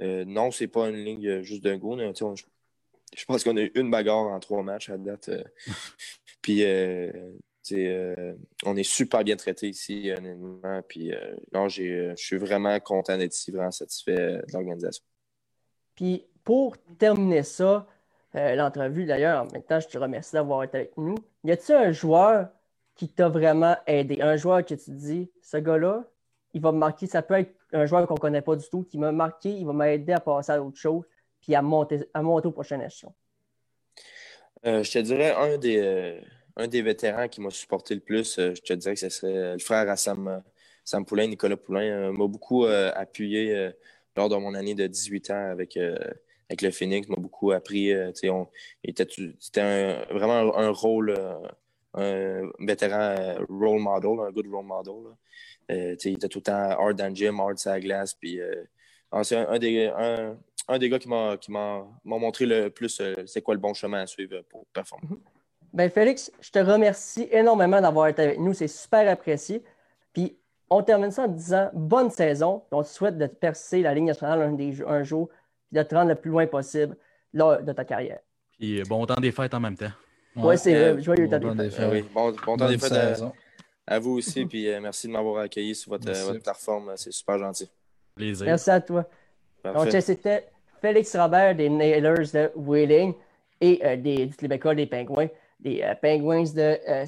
Non, 0.00 0.50
c'est 0.50 0.68
pas 0.68 0.88
une 0.88 1.04
ligne 1.04 1.42
juste 1.42 1.64
d'un 1.64 1.76
goût. 1.76 1.96
Je 1.96 3.24
pense 3.24 3.44
qu'on 3.44 3.56
a 3.56 3.62
eu 3.62 3.72
une 3.74 3.90
bagarre 3.90 4.28
en 4.28 4.40
trois 4.40 4.62
matchs 4.62 4.90
à 4.90 4.98
date. 4.98 5.30
Puis 6.42 6.62
euh, 7.72 8.34
on 8.64 8.76
est 8.76 8.82
super 8.82 9.24
bien 9.24 9.36
traité 9.36 9.68
ici, 9.68 10.10
honnêtement. 10.16 10.82
Puis, 10.86 11.12
euh, 11.12 11.34
non, 11.52 11.68
je 11.68 12.14
suis 12.16 12.36
vraiment 12.36 12.78
content 12.80 13.16
d'être 13.16 13.34
ici, 13.34 13.50
vraiment 13.50 13.70
satisfait 13.70 14.18
euh, 14.18 14.42
de 14.46 14.52
l'organisation. 14.52 15.04
Puis, 15.94 16.26
pour 16.44 16.76
terminer 16.98 17.42
ça, 17.42 17.86
l'entrevue 18.34 19.04
d'ailleurs, 19.04 19.44
en 19.44 19.52
même 19.52 19.62
temps, 19.62 19.80
je 19.80 19.88
te 19.88 19.98
remercie 19.98 20.34
d'avoir 20.34 20.62
été 20.62 20.78
avec 20.78 20.96
nous. 20.96 21.16
Y 21.44 21.52
a-t-il 21.52 21.74
un 21.74 21.92
joueur 21.92 22.48
qui 22.94 23.08
t'a 23.08 23.28
vraiment 23.28 23.76
aidé? 23.86 24.20
Un 24.20 24.36
joueur 24.36 24.64
que 24.64 24.74
tu 24.74 24.84
te 24.84 24.90
dis, 24.90 25.30
ce 25.42 25.56
gars-là, 25.56 26.04
il 26.54 26.60
va 26.60 26.72
me 26.72 26.78
marquer. 26.78 27.06
Ça 27.06 27.22
peut 27.22 27.34
être 27.34 27.54
un 27.72 27.86
joueur 27.86 28.06
qu'on 28.06 28.14
ne 28.14 28.20
connaît 28.20 28.42
pas 28.42 28.56
du 28.56 28.68
tout, 28.68 28.84
qui 28.84 28.98
m'a 28.98 29.12
marqué, 29.12 29.50
il 29.50 29.66
va 29.66 29.72
m'aider 29.72 30.12
à 30.12 30.20
passer 30.20 30.52
à 30.52 30.62
autre 30.62 30.78
chose, 30.78 31.04
puis 31.40 31.54
à 31.54 31.62
monter, 31.62 32.08
à 32.14 32.22
monter 32.22 32.48
au 32.48 32.52
prochain 32.52 32.80
échelon. 32.80 33.12
je 34.64 34.90
te 34.90 34.98
dirais 34.98 35.32
un 35.32 35.58
des 35.58 36.20
un 36.58 36.66
des 36.66 36.82
vétérans 36.82 37.28
qui 37.28 37.40
m'a 37.40 37.50
supporté 37.50 37.94
le 37.94 38.00
plus, 38.00 38.38
euh, 38.38 38.52
je 38.54 38.60
te 38.60 38.72
dirais 38.72 38.94
que 38.94 39.00
ce 39.00 39.08
serait 39.08 39.52
le 39.52 39.58
frère 39.58 39.88
à 39.88 39.96
Sam, 39.96 40.28
euh, 40.28 40.38
Sam 40.84 41.06
Poulain, 41.06 41.28
Nicolas 41.28 41.56
Poulain. 41.56 41.82
Euh, 41.82 42.12
m'a 42.12 42.26
beaucoup 42.26 42.64
appuyé 42.64 43.70
lors 44.16 44.28
de 44.28 44.36
mon 44.36 44.54
année 44.54 44.74
de 44.74 44.86
18 44.86 45.30
ans 45.30 45.50
avec, 45.50 45.76
avec 45.76 46.62
le 46.62 46.70
Phoenix. 46.70 47.08
m'a 47.08 47.16
beaucoup 47.16 47.52
appris. 47.52 47.92
C'était 48.14 48.28
vraiment 50.10 50.56
un, 50.56 50.70
rôle, 50.70 51.14
un 51.94 52.50
vétéran 52.58 53.36
role 53.48 53.80
model, 53.80 54.26
un 54.26 54.32
good 54.32 54.46
role 54.50 54.64
model. 54.64 55.14
Il 55.68 56.14
était 56.14 56.28
tout 56.28 56.38
le 56.38 56.44
temps 56.44 56.52
hard 56.52 56.96
dans 56.96 57.08
le 57.08 57.14
gym, 57.14 57.40
hard 57.40 57.58
sur 57.58 57.70
la 57.70 57.80
glace. 57.80 58.14
Puis, 58.14 58.40
c'est 59.22 59.36
un, 59.36 59.58
des, 59.58 59.92
un, 60.68 60.78
des 60.78 60.88
gars 60.88 60.98
qui 60.98 61.08
m'a 61.08 61.86
montré 62.04 62.46
le 62.46 62.70
plus 62.70 63.02
c'est 63.26 63.42
quoi 63.42 63.54
le 63.54 63.60
bon 63.60 63.74
chemin 63.74 64.02
à 64.02 64.06
suivre 64.06 64.42
pour 64.48 64.66
performer. 64.72 65.08
Mm-hmm. 65.08 65.18
Ben 65.72 65.90
Félix, 65.90 66.32
je 66.40 66.50
te 66.50 66.58
remercie 66.58 67.28
énormément 67.30 67.80
d'avoir 67.80 68.08
été 68.08 68.22
avec 68.22 68.38
nous. 68.38 68.54
C'est 68.54 68.68
super 68.68 69.08
apprécié. 69.10 69.62
Puis 70.12 70.36
on 70.70 70.82
termine 70.82 71.10
ça 71.10 71.24
en 71.24 71.28
disant 71.28 71.70
bonne 71.74 72.10
saison. 72.10 72.62
On 72.70 72.82
te 72.82 72.88
souhaite 72.88 73.18
de 73.18 73.26
percer 73.26 73.82
la 73.82 73.94
ligne 73.94 74.06
nationale 74.06 74.54
un, 74.86 75.02
jour 75.02 75.28
et 75.72 75.76
de 75.76 75.82
te 75.82 75.94
rendre 75.94 76.08
le 76.08 76.14
plus 76.14 76.30
loin 76.30 76.46
possible 76.46 76.96
lors 77.32 77.62
de 77.62 77.72
ta 77.72 77.84
carrière. 77.84 78.20
Puis 78.58 78.80
euh, 78.80 78.84
bon 78.88 79.04
temps 79.06 79.20
des 79.20 79.32
fêtes 79.32 79.54
en 79.54 79.60
même 79.60 79.76
temps. 79.76 79.92
Oui, 80.36 80.56
c'est 80.56 80.92
vrai. 80.92 81.02
Joyeux 81.02 81.28
temps 81.28 81.54
des 81.54 81.70
fêtes. 81.70 81.90
Oui, 81.92 82.04
bon, 82.14 82.32
temps 82.32 82.68
des 82.68 82.78
fêtes 82.78 83.22
à, 83.88 83.98
vous 83.98 84.12
aussi. 84.12 84.44
puis 84.46 84.68
euh, 84.68 84.80
merci 84.80 85.06
de 85.06 85.12
m'avoir 85.12 85.42
accueilli 85.42 85.74
sur 85.74 85.90
votre, 85.90 86.10
votre 86.10 86.42
plateforme. 86.42 86.92
C'est 86.96 87.12
super 87.12 87.38
gentil. 87.38 87.68
Plaisir. 88.14 88.46
Merci 88.46 88.70
à 88.70 88.80
toi. 88.80 89.04
Donc, 89.64 89.90
c'était 90.00 90.48
Félix 90.80 91.14
Robert 91.16 91.54
des 91.54 91.68
Nailers 91.68 92.32
de 92.32 92.50
Wheeling 92.54 93.14
et 93.60 93.80
euh, 93.84 93.96
des, 93.96 94.26
du 94.26 94.36
Québécois 94.36 94.74
des 94.74 94.86
Pingouins 94.86 95.28
les 95.64 95.82
euh, 95.82 95.94
Penguins 95.94 96.52
de 96.54 96.78
euh, 96.88 97.04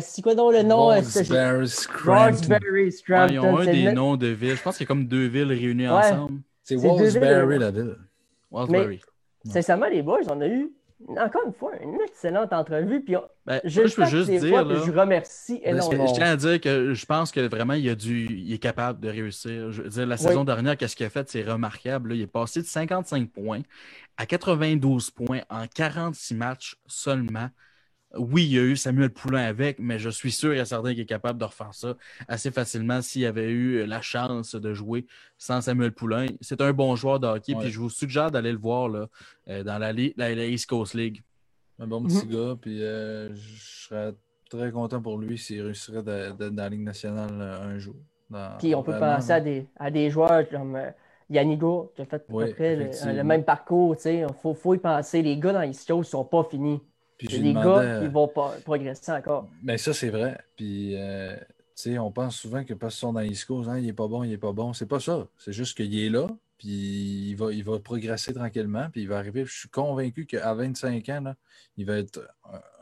c'est 0.00 0.20
quoi 0.22 0.34
donc 0.34 0.52
le 0.52 0.62
nom? 0.62 0.86
Roxbury, 0.86 1.68
Scranton. 1.68 2.90
Scranton. 2.90 3.32
ils 3.32 3.38
ont 3.38 3.58
un 3.58 3.64
des 3.66 3.92
noms 3.92 4.16
de 4.16 4.26
villes. 4.26 4.56
Je 4.56 4.62
pense 4.62 4.76
qu'il 4.76 4.84
y 4.84 4.86
a 4.86 4.88
comme 4.88 5.06
deux 5.06 5.26
villes 5.26 5.52
réunies 5.52 5.86
ensemble. 5.86 6.40
C'est 6.64 6.74
Walsbury, 6.74 7.58
la 7.58 7.70
ville. 7.70 7.96
Walsbury. 8.50 9.00
Sincèrement, 9.44 9.86
les 9.86 10.02
boys, 10.02 10.22
on 10.28 10.40
a 10.40 10.48
eu 10.48 10.72
encore 11.08 11.42
une 11.46 11.52
fois 11.52 11.72
une 11.82 12.00
excellente 12.00 12.52
entrevue. 12.52 13.02
Puis 13.02 13.16
ben, 13.46 13.60
je, 13.64 13.86
je 13.86 13.94
peux 13.94 14.04
juste 14.06 14.30
dire. 14.30 14.64
Là, 14.64 14.82
je 14.84 14.92
remercie 14.92 15.60
énormément. 15.64 16.06
Je 16.06 16.14
tiens 16.14 16.32
à 16.32 16.36
dire 16.36 16.60
que 16.60 16.94
je 16.94 17.06
pense 17.06 17.30
que 17.32 17.40
vraiment, 17.40 17.74
il, 17.74 17.88
a 17.88 17.94
dû, 17.94 18.26
il 18.30 18.52
est 18.52 18.58
capable 18.58 19.00
de 19.00 19.08
réussir. 19.08 19.70
Je 19.70 19.82
veux 19.82 19.88
dire, 19.88 20.06
la 20.06 20.16
saison 20.16 20.44
dernière, 20.44 20.76
qu'est-ce 20.76 20.96
qu'il 20.96 21.06
a 21.06 21.10
fait? 21.10 21.28
C'est 21.28 21.42
remarquable. 21.42 22.14
Il 22.14 22.22
est 22.22 22.26
passé 22.26 22.60
de 22.62 22.66
55 22.66 23.30
points 23.30 23.62
à 24.16 24.26
92 24.26 25.10
points 25.10 25.40
en 25.48 25.66
46 25.66 26.34
matchs 26.34 26.76
seulement. 26.86 27.48
Oui, 28.16 28.44
il 28.44 28.52
y 28.52 28.58
a 28.58 28.62
eu 28.62 28.76
Samuel 28.76 29.10
Poulain 29.10 29.44
avec, 29.44 29.78
mais 29.78 30.00
je 30.00 30.10
suis 30.10 30.32
sûr 30.32 30.52
et 30.52 30.64
certain 30.64 30.90
qu'il 30.90 31.00
est 31.00 31.06
capable 31.06 31.38
de 31.38 31.44
refaire 31.44 31.72
ça 31.72 31.94
assez 32.26 32.50
facilement 32.50 33.02
s'il 33.02 33.24
avait 33.24 33.50
eu 33.50 33.86
la 33.86 34.00
chance 34.00 34.56
de 34.56 34.74
jouer 34.74 35.06
sans 35.38 35.60
Samuel 35.60 35.92
Poulain. 35.92 36.26
C'est 36.40 36.60
un 36.60 36.72
bon 36.72 36.96
joueur 36.96 37.20
de 37.20 37.28
hockey, 37.28 37.54
puis 37.54 37.70
je 37.70 37.78
vous 37.78 37.88
suggère 37.88 38.32
d'aller 38.32 38.50
le 38.50 38.58
voir 38.58 38.88
là, 38.88 39.06
euh, 39.48 39.62
dans 39.62 39.78
la, 39.78 39.92
la, 39.92 40.46
East 40.46 40.68
Coast 40.68 40.94
League. 40.94 41.22
Un 41.78 41.86
bon 41.86 42.02
petit 42.02 42.26
mhm. 42.26 42.32
gars, 42.32 42.56
puis 42.60 42.82
euh, 42.82 43.32
je 43.32 43.86
serais 43.86 44.14
très 44.50 44.72
content 44.72 45.00
pour 45.00 45.16
lui 45.16 45.38
s'il 45.38 45.62
réussirait 45.62 46.02
d'être 46.02 46.36
dans 46.36 46.62
la 46.64 46.68
Ligue 46.68 46.82
nationale 46.82 47.30
euh, 47.40 47.62
un 47.62 47.78
jour. 47.78 47.94
puis 48.58 48.74
on 48.74 48.82
peut 48.82 48.98
penser 48.98 49.32
à 49.32 49.40
des, 49.40 49.66
à 49.76 49.90
des 49.90 50.10
joueurs 50.10 50.48
comme. 50.48 50.78
Yannigo, 51.32 51.92
qui 51.94 52.02
a 52.02 52.06
fait 52.06 52.16
à 52.16 52.18
peu 52.18 52.52
près 52.54 52.74
le, 52.74 53.22
même 53.22 53.44
parcours. 53.44 53.94
Il 54.04 54.26
faut, 54.42 54.52
faut, 54.52 54.74
y 54.74 54.78
penser. 54.78 55.22
Les 55.22 55.38
gars 55.38 55.52
dans 55.52 55.60
les 55.60 55.70
Coast 55.70 55.90
ne 55.90 56.02
sont 56.02 56.24
pas 56.24 56.42
finis. 56.42 56.80
Les 57.22 57.52
gars, 57.52 58.00
ils 58.02 58.10
vont 58.10 58.28
pas 58.28 58.54
progresser 58.64 59.12
encore. 59.12 59.48
Mais 59.62 59.78
ça, 59.78 59.92
c'est 59.92 60.10
vrai. 60.10 60.38
Puis, 60.56 60.94
euh, 60.96 61.36
on 61.98 62.10
pense 62.10 62.36
souvent 62.36 62.64
que 62.64 62.74
parce 62.74 62.94
qu'ils 62.94 63.00
sont 63.00 63.12
dans 63.12 63.20
les 63.20 63.36
Coast, 63.46 63.68
hein, 63.68 63.78
il 63.78 63.86
n'est 63.86 63.92
pas 63.92 64.08
bon, 64.08 64.22
il 64.22 64.30
n'est 64.30 64.38
pas 64.38 64.52
bon. 64.52 64.72
C'est 64.72 64.86
pas 64.86 65.00
ça. 65.00 65.26
C'est 65.38 65.52
juste 65.52 65.76
qu'il 65.76 65.98
est 65.98 66.10
là, 66.10 66.26
puis 66.58 67.30
il 67.30 67.34
va, 67.34 67.52
il 67.52 67.64
va 67.64 67.78
progresser 67.78 68.34
tranquillement, 68.34 68.88
puis 68.90 69.02
il 69.02 69.08
va 69.08 69.18
arriver. 69.18 69.44
Je 69.44 69.52
suis 69.52 69.68
convaincu 69.68 70.26
qu'à 70.26 70.52
25 70.54 71.08
ans, 71.08 71.20
là, 71.22 71.36
il 71.76 71.86
va 71.86 71.98
être 71.98 72.20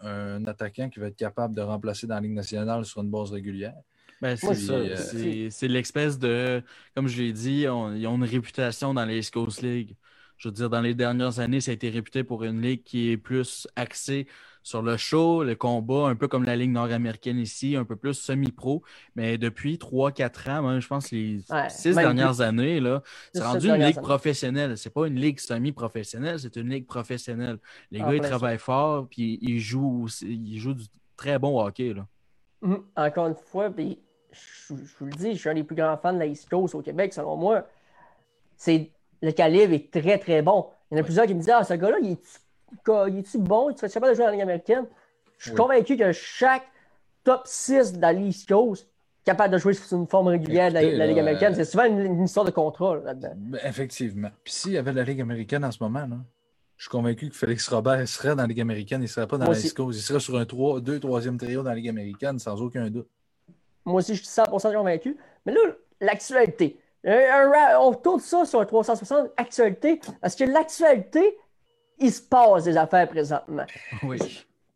un, 0.02 0.44
attaquant 0.46 0.88
qui 0.88 0.98
va 0.98 1.06
être 1.06 1.16
capable 1.16 1.54
de 1.54 1.62
remplacer 1.62 2.06
dans 2.06 2.16
la 2.16 2.20
Ligue 2.20 2.32
nationale 2.32 2.84
sur 2.84 3.02
une 3.02 3.10
base 3.10 3.32
régulière. 3.32 3.76
Ben, 4.20 4.36
euh, 4.42 5.48
c'est 5.50 5.68
l'espèce 5.68 6.18
de, 6.18 6.60
comme 6.96 7.06
je 7.06 7.22
l'ai 7.22 7.32
dit, 7.32 7.60
ils 7.62 7.68
ont 7.68 8.16
une 8.16 8.24
réputation 8.24 8.92
dans 8.92 9.04
les 9.04 9.18
East 9.18 9.32
Coast 9.32 9.62
League. 9.62 9.94
Je 10.38 10.48
veux 10.48 10.52
dire, 10.52 10.70
dans 10.70 10.80
les 10.80 10.94
dernières 10.94 11.40
années, 11.40 11.60
ça 11.60 11.72
a 11.72 11.74
été 11.74 11.90
réputé 11.90 12.24
pour 12.24 12.44
une 12.44 12.62
ligue 12.62 12.82
qui 12.84 13.10
est 13.10 13.16
plus 13.16 13.66
axée 13.76 14.26
sur 14.62 14.82
le 14.82 14.96
show, 14.96 15.42
le 15.42 15.54
combat, 15.54 16.08
un 16.08 16.14
peu 16.14 16.28
comme 16.28 16.44
la 16.44 16.54
Ligue 16.54 16.70
nord-américaine 16.70 17.38
ici, 17.38 17.74
un 17.74 17.84
peu 17.84 17.96
plus 17.96 18.14
semi-pro. 18.14 18.82
Mais 19.16 19.38
depuis 19.38 19.76
3-4 19.78 20.50
ans, 20.50 20.68
même, 20.68 20.80
je 20.80 20.88
pense 20.88 21.10
les 21.10 21.40
six 21.70 21.94
dernières 21.94 22.40
années, 22.40 22.78
là, 22.78 23.02
c'est 23.32 23.42
rendu 23.42 23.68
une 23.68 23.82
ligue 23.82 24.00
professionnelle. 24.00 24.76
C'est 24.76 24.92
pas 24.92 25.06
une 25.06 25.16
ligue 25.16 25.40
semi-professionnelle, 25.40 26.38
c'est 26.38 26.56
une 26.56 26.68
ligue 26.68 26.86
professionnelle. 26.86 27.58
Les 27.90 28.00
gars, 28.00 28.14
ils 28.14 28.20
travaillent 28.20 28.58
fort, 28.58 29.08
puis 29.08 29.38
ils 29.42 29.58
jouent, 29.58 30.06
ils 30.22 30.58
jouent 30.58 30.74
du 30.74 30.86
très 31.16 31.38
bon 31.38 31.60
hockey. 31.60 31.94
Là. 31.94 32.06
Hum, 32.62 32.84
encore 32.94 33.28
une 33.28 33.36
fois, 33.36 33.70
puis 33.70 33.98
je, 34.32 34.74
vous 34.74 35.06
le 35.06 35.12
dis, 35.12 35.32
je 35.32 35.38
suis 35.38 35.48
un 35.48 35.54
des 35.54 35.64
plus 35.64 35.76
grands 35.76 35.96
fans 35.96 36.12
de 36.12 36.18
la 36.18 36.26
East 36.26 36.48
Coast 36.48 36.74
au 36.74 36.82
Québec, 36.82 37.12
selon 37.12 37.36
moi. 37.36 37.66
C'est, 38.56 38.90
le 39.22 39.32
calibre 39.32 39.74
est 39.74 39.90
très, 39.90 40.18
très 40.18 40.42
bon. 40.42 40.66
Il 40.90 40.96
y 40.96 41.00
en 41.00 41.02
a 41.02 41.04
plusieurs 41.04 41.26
qui 41.26 41.34
me 41.34 41.40
disent 41.40 41.50
Ah, 41.50 41.64
ce 41.64 41.74
gars-là, 41.74 41.98
il 42.02 42.12
est-tu 42.12 43.38
bon? 43.38 43.70
Tu 43.72 43.78
serais 43.78 43.90
capable 43.90 44.12
de 44.12 44.16
jouer 44.16 44.24
dans 44.24 44.30
la 44.30 44.32
Ligue 44.32 44.42
américaine? 44.42 44.86
Je 45.38 45.48
suis 45.48 45.56
convaincu 45.56 45.96
que 45.96 46.12
chaque 46.12 46.66
top 47.24 47.42
6 47.44 47.94
de 47.94 48.00
la 48.00 48.12
East 48.12 48.48
Coast 48.48 48.84
est 48.84 49.26
capable 49.26 49.52
de 49.52 49.58
jouer 49.58 49.74
sur 49.74 49.98
une 49.98 50.06
forme 50.06 50.28
régulière 50.28 50.68
de 50.70 50.74
la, 50.74 51.06
Ligue 51.06 51.18
américaine. 51.18 51.54
C'est 51.54 51.64
souvent 51.64 51.84
une, 51.84 52.24
histoire 52.24 52.46
de 52.46 52.50
contrôle 52.50 53.04
là-dedans. 53.04 53.32
Ben, 53.36 53.60
effectivement. 53.64 54.30
Puis 54.42 54.54
s'il 54.54 54.72
y 54.72 54.78
avait 54.78 54.92
la 54.92 55.04
Ligue 55.04 55.20
américaine 55.20 55.64
en 55.64 55.70
ce 55.70 55.82
moment, 55.82 56.06
là, 56.06 56.16
je 56.76 56.84
suis 56.84 56.90
convaincu 56.90 57.28
que 57.28 57.36
Félix 57.36 57.68
Robert 57.68 58.06
serait 58.08 58.30
dans 58.30 58.42
la 58.42 58.46
Ligue 58.46 58.60
américaine. 58.60 59.00
Il 59.00 59.04
ne 59.04 59.08
serait 59.08 59.26
pas 59.26 59.36
dans 59.36 59.50
la 59.50 59.58
East 59.58 59.76
Coast. 59.76 59.98
Il 59.98 60.02
serait 60.02 60.20
sur 60.20 60.36
un 60.38 60.44
3, 60.44 60.80
2, 60.80 60.98
3e 60.98 61.36
trio 61.36 61.62
dans 61.62 61.70
la 61.70 61.76
Ligue 61.76 61.88
américaine, 61.88 62.38
sans 62.38 62.60
aucun 62.62 62.88
doute. 62.88 63.08
Moi 63.84 63.96
aussi, 63.96 64.14
je 64.14 64.22
suis 64.22 64.28
100% 64.28 64.72
convaincu. 64.72 65.16
Mais 65.44 65.52
là, 65.52 65.60
l'actualité. 66.00 66.78
On 67.04 67.94
tourne 67.94 68.20
ça 68.20 68.44
sur 68.44 68.60
un 68.60 68.64
360 68.64 69.30
actualité, 69.36 70.00
parce 70.20 70.34
que 70.34 70.44
l'actualité, 70.44 71.36
il 71.98 72.12
se 72.12 72.22
passe 72.22 72.64
des 72.64 72.76
affaires 72.76 73.08
présentement. 73.08 73.64
Oui. 74.02 74.18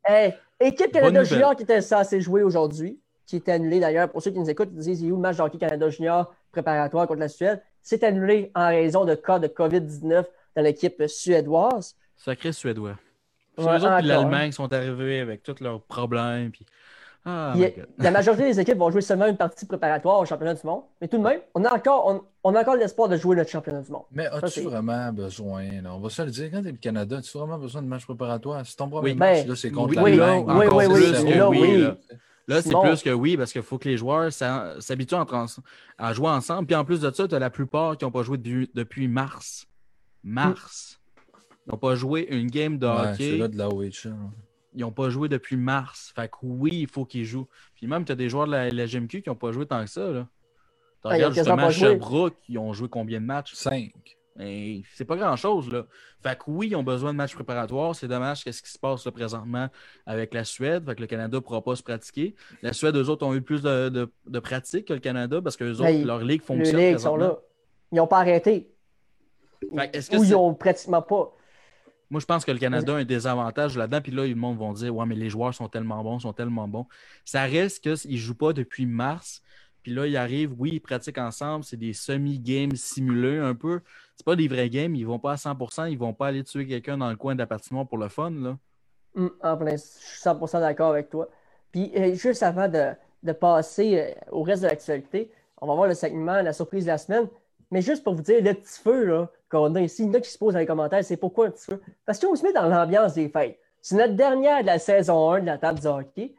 Hey, 0.04 0.34
équipe 0.60 0.92
Canada 0.92 1.24
Junior 1.24 1.54
qui 1.54 1.62
était 1.62 1.80
censée 1.80 2.20
jouer 2.20 2.42
aujourd'hui, 2.42 2.98
qui 3.26 3.36
est 3.36 3.48
annulé 3.48 3.80
d'ailleurs. 3.80 4.10
Pour 4.10 4.22
ceux 4.22 4.30
qui 4.30 4.38
nous 4.38 4.50
écoutent, 4.50 4.70
ils 4.72 4.78
disent 4.78 5.00
il 5.00 5.08
y 5.08 5.10
a 5.10 5.12
où 5.12 5.16
le 5.16 5.22
match 5.22 5.36
de 5.36 5.42
hockey 5.42 5.58
Canada 5.58 5.88
Junior 5.88 6.34
préparatoire 6.50 7.06
contre 7.06 7.20
la 7.20 7.28
Suède? 7.28 7.62
C'est 7.80 8.02
annulé 8.04 8.50
en 8.54 8.68
raison 8.68 9.04
de 9.04 9.14
cas 9.14 9.38
de 9.38 9.48
COVID-19 9.48 10.24
dans 10.56 10.62
l'équipe 10.62 11.06
suédoise. 11.06 11.96
Sacré 12.16 12.52
suédois. 12.52 12.96
les 13.58 13.64
autres 13.64 13.98
et 13.98 14.02
l'Allemagne 14.02 14.52
sont 14.52 14.72
arrivés 14.72 15.20
avec 15.20 15.42
tous 15.42 15.60
leurs 15.60 15.82
problèmes. 15.82 16.50
Puis... 16.50 16.66
Ah, 17.24 17.54
la 17.98 18.10
majorité 18.10 18.44
des 18.44 18.58
équipes 18.58 18.78
vont 18.78 18.90
jouer 18.90 19.00
seulement 19.00 19.26
une 19.26 19.36
partie 19.36 19.64
préparatoire 19.64 20.20
au 20.20 20.24
championnat 20.24 20.54
du 20.54 20.66
monde. 20.66 20.82
Mais 21.00 21.06
tout 21.06 21.18
de 21.18 21.22
même, 21.22 21.40
on 21.54 21.64
a 21.64 21.72
encore, 21.72 22.22
on, 22.42 22.54
a 22.54 22.60
encore 22.60 22.74
l'espoir 22.74 23.08
de 23.08 23.16
jouer 23.16 23.36
notre 23.36 23.50
championnat 23.50 23.82
du 23.82 23.92
monde. 23.92 24.02
Mais 24.10 24.26
as-tu 24.26 24.62
vraiment 24.62 25.12
besoin, 25.12 25.68
on 25.86 26.00
va 26.00 26.10
se 26.10 26.22
le 26.22 26.30
dire, 26.30 26.50
quand 26.50 26.62
tu 26.62 26.68
es 26.68 26.72
le 26.72 26.78
Canada, 26.78 27.18
as-tu 27.18 27.38
vraiment 27.38 27.58
besoin 27.58 27.82
de 27.82 27.86
match 27.86 28.04
préparatoire? 28.04 28.66
Si 28.66 28.76
ton 28.76 28.88
premier 28.88 29.14
match, 29.14 29.46
ben, 29.46 29.54
c'est 29.54 29.70
contre 29.70 30.02
oui, 30.02 30.16
l'Allemagne. 30.16 30.44
Oui, 30.48 30.66
oui, 30.72 30.84
oui, 30.90 31.34
là, 31.34 31.48
oui. 31.48 31.86
Là, 32.48 32.60
c'est 32.60 32.74
plus 32.74 33.02
que 33.02 33.10
oui, 33.10 33.36
parce 33.36 33.52
qu'il 33.52 33.62
faut 33.62 33.78
que 33.78 33.88
les 33.88 33.96
joueurs 33.96 34.32
s'habituent 34.32 35.14
à 35.96 36.12
jouer 36.12 36.28
ensemble. 36.28 36.66
Puis 36.66 36.74
en 36.74 36.84
plus 36.84 37.00
de 37.00 37.10
ça, 37.12 37.28
tu 37.28 37.34
as 37.34 37.38
la 37.38 37.50
plupart 37.50 37.96
qui 37.96 38.04
n'ont 38.04 38.10
pas 38.10 38.24
joué 38.24 38.36
depuis 38.36 39.06
mars 39.06 39.68
mars. 40.22 41.00
Ils 41.66 41.70
n'ont 41.70 41.78
pas 41.78 41.94
joué 41.94 42.26
une 42.30 42.50
game 42.50 42.78
de 42.78 42.86
hockey. 42.86 43.36
là 43.36 43.48
de 43.48 43.56
la 43.56 43.68
OHL. 43.68 44.14
Ils 44.74 44.80
n'ont 44.80 44.92
pas 44.92 45.10
joué 45.10 45.28
depuis 45.28 45.56
mars. 45.56 46.12
Fait 46.14 46.28
que 46.28 46.36
oui, 46.42 46.70
il 46.72 46.88
faut 46.88 47.04
qu'ils 47.04 47.24
jouent. 47.24 47.48
Puis 47.74 47.86
même, 47.86 48.04
tu 48.04 48.12
as 48.12 48.14
des 48.14 48.28
joueurs 48.28 48.46
de 48.46 48.52
la, 48.52 48.86
GMQ 48.86 49.22
qui 49.22 49.28
n'ont 49.28 49.36
pas 49.36 49.52
joué 49.52 49.66
tant 49.66 49.84
que 49.84 49.90
ça. 49.90 50.10
Là. 50.10 50.28
Tu 51.02 51.08
ah, 51.08 51.08
regardes 51.10 51.34
justement 51.34 51.70
Sherbrooke, 51.70 52.36
ils 52.48 52.58
ont 52.58 52.72
joué 52.72 52.88
combien 52.88 53.20
de 53.20 53.26
matchs? 53.26 53.54
Cinq. 53.54 53.92
C'est 54.36 55.04
pas 55.06 55.16
grand-chose. 55.16 55.70
là. 55.70 55.84
Fait 56.22 56.38
que 56.38 56.44
oui, 56.46 56.68
ils 56.70 56.76
ont 56.76 56.82
besoin 56.82 57.12
de 57.12 57.18
matchs 57.18 57.34
préparatoires. 57.34 57.94
C'est 57.94 58.08
dommage 58.08 58.44
qu'est-ce 58.44 58.62
qui 58.62 58.70
se 58.70 58.78
passe 58.78 59.04
là, 59.04 59.12
présentement 59.12 59.68
avec 60.06 60.32
la 60.32 60.44
Suède. 60.44 60.86
Fait 60.86 60.94
que 60.94 61.00
le 61.00 61.06
Canada 61.06 61.36
ne 61.36 61.40
pourra 61.40 61.62
pas 61.62 61.76
se 61.76 61.82
pratiquer. 61.82 62.34
La 62.62 62.72
Suède, 62.72 62.96
eux 62.96 63.08
autres, 63.08 63.26
ont 63.26 63.34
eu 63.34 63.42
plus 63.42 63.62
de, 63.62 63.88
de, 64.26 64.38
pratique 64.38 64.88
que 64.88 64.94
le 64.94 65.00
Canada 65.00 65.40
parce 65.42 65.56
que 65.56 65.64
eux 65.64 65.80
autres, 65.80 66.04
leur 66.04 66.20
ligue 66.20 66.42
fonctionne. 66.42 66.76
Les 66.76 66.90
ligues 66.90 66.98
sont 66.98 67.16
là. 67.16 67.38
Ils 67.90 67.96
n'ont 67.96 68.06
pas 68.06 68.20
arrêté. 68.20 68.70
Ou 69.70 69.78
ils 70.24 70.30
n'ont 70.30 70.54
pratiquement 70.54 71.02
pas. 71.02 71.34
Moi, 72.12 72.20
je 72.20 72.26
pense 72.26 72.44
que 72.44 72.52
le 72.52 72.58
Canada 72.58 72.92
a 72.92 72.98
un 72.98 73.04
désavantage 73.06 73.78
là-dedans. 73.78 74.02
Puis 74.02 74.12
là, 74.12 74.26
le 74.26 74.34
monde 74.34 74.58
vont 74.58 74.74
dire 74.74 74.94
Ouais, 74.94 75.06
mais 75.06 75.14
les 75.14 75.30
joueurs 75.30 75.54
sont 75.54 75.68
tellement 75.68 76.04
bons, 76.04 76.18
sont 76.18 76.34
tellement 76.34 76.68
bons. 76.68 76.86
Ça 77.24 77.44
reste 77.44 77.82
qu'ils 77.82 78.12
ne 78.12 78.16
jouent 78.18 78.34
pas 78.34 78.52
depuis 78.52 78.84
mars. 78.84 79.40
Puis 79.82 79.94
là, 79.94 80.06
ils 80.06 80.18
arrivent, 80.18 80.52
oui, 80.58 80.72
ils 80.74 80.80
pratiquent 80.80 81.16
ensemble. 81.16 81.64
C'est 81.64 81.78
des 81.78 81.94
semi-games 81.94 82.76
simulés 82.76 83.38
un 83.38 83.54
peu. 83.54 83.80
C'est 84.14 84.26
pas 84.26 84.36
des 84.36 84.46
vrais 84.46 84.68
games. 84.68 84.94
Ils 84.94 85.06
vont 85.06 85.18
pas 85.18 85.32
à 85.32 85.36
100% 85.36 85.90
Ils 85.90 85.96
vont 85.96 86.12
pas 86.12 86.26
aller 86.26 86.44
tuer 86.44 86.66
quelqu'un 86.66 86.98
dans 86.98 87.08
le 87.08 87.16
coin 87.16 87.32
de 87.34 87.38
la 87.38 87.46
patinoire 87.46 87.88
pour 87.88 87.96
le 87.96 88.08
fun. 88.08 88.30
Là. 88.30 88.58
Hum, 89.16 89.30
en 89.42 89.56
plein, 89.56 89.76
je 89.76 89.82
suis 89.82 90.20
100% 90.22 90.60
d'accord 90.60 90.90
avec 90.90 91.08
toi. 91.08 91.30
Puis 91.72 91.92
euh, 91.96 92.12
juste 92.12 92.42
avant 92.42 92.68
de, 92.68 93.32
passer 93.32 93.98
euh, 93.98 94.10
au 94.32 94.42
reste 94.42 94.64
de 94.64 94.68
l'actualité, 94.68 95.30
on 95.62 95.66
va 95.66 95.74
voir 95.74 95.88
le 95.88 95.94
segment, 95.94 96.42
la 96.42 96.52
surprise 96.52 96.84
de 96.84 96.90
la 96.90 96.98
semaine. 96.98 97.26
Mais 97.72 97.80
juste 97.80 98.04
pour 98.04 98.14
vous 98.14 98.22
dire, 98.22 98.44
le 98.44 98.52
petit 98.52 98.78
feu 98.78 99.26
qu'on 99.50 99.74
a 99.74 99.80
ici, 99.80 100.02
il 100.02 100.08
y 100.08 100.10
en 100.10 100.14
a 100.14 100.20
qui 100.20 100.28
se 100.28 100.36
posent 100.36 100.52
dans 100.52 100.60
les 100.60 100.66
commentaires, 100.66 101.02
c'est 101.02 101.16
pourquoi 101.16 101.46
un 101.46 101.50
petit 101.50 101.64
feu? 101.64 101.80
Parce 102.04 102.20
qu'on 102.20 102.36
se 102.36 102.42
met 102.42 102.52
dans 102.52 102.68
l'ambiance 102.68 103.14
des 103.14 103.30
fêtes. 103.30 103.58
C'est 103.80 103.96
notre 103.96 104.12
dernière 104.12 104.60
de 104.60 104.66
la 104.66 104.78
saison 104.78 105.32
1 105.32 105.40
de 105.40 105.46
la 105.46 105.56
table 105.56 105.80
du 105.80 105.86
hockey. 105.86 106.34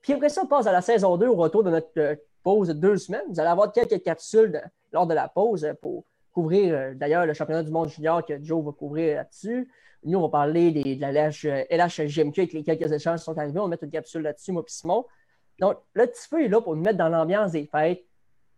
Puis 0.00 0.12
après 0.12 0.28
ça, 0.28 0.42
on 0.44 0.46
passe 0.46 0.68
à 0.68 0.72
la 0.72 0.80
saison 0.80 1.16
2 1.16 1.26
au 1.26 1.34
retour 1.34 1.64
de 1.64 1.70
notre 1.70 1.90
euh, 1.98 2.14
pause 2.44 2.68
de 2.68 2.72
deux 2.72 2.98
semaines. 2.98 3.24
Vous 3.28 3.40
allez 3.40 3.48
avoir 3.48 3.72
quelques 3.72 4.00
capsules 4.04 4.62
lors 4.92 5.08
de 5.08 5.12
la 5.12 5.26
pause 5.26 5.68
pour 5.82 6.04
couvrir 6.32 6.72
euh, 6.72 6.94
d'ailleurs 6.94 7.26
le 7.26 7.34
championnat 7.34 7.64
du 7.64 7.72
monde 7.72 7.88
junior 7.88 8.24
que 8.24 8.40
Joe 8.40 8.64
va 8.64 8.70
couvrir 8.70 9.16
là-dessus. 9.16 9.68
Nous, 10.04 10.16
on 10.16 10.22
va 10.22 10.28
parler 10.28 10.70
de 10.70 11.00
la 11.00 11.30
LHGMQ 11.30 12.40
avec 12.40 12.52
les 12.52 12.62
quelques 12.62 12.92
échanges 12.92 13.18
qui 13.18 13.24
sont 13.24 13.36
arrivés. 13.36 13.58
On 13.58 13.64
va 13.64 13.70
mettre 13.70 13.82
une 13.82 13.90
capsule 13.90 14.22
là-dessus, 14.22 14.52
moi 14.52 14.62
et 14.64 14.70
Simon. 14.70 15.04
Donc, 15.58 15.78
le 15.94 16.06
petit 16.06 16.28
feu 16.28 16.44
est 16.44 16.48
là 16.48 16.60
pour 16.60 16.76
nous 16.76 16.82
mettre 16.82 16.98
dans 16.98 17.08
l'ambiance 17.08 17.50
des 17.50 17.66
fêtes 17.66 18.04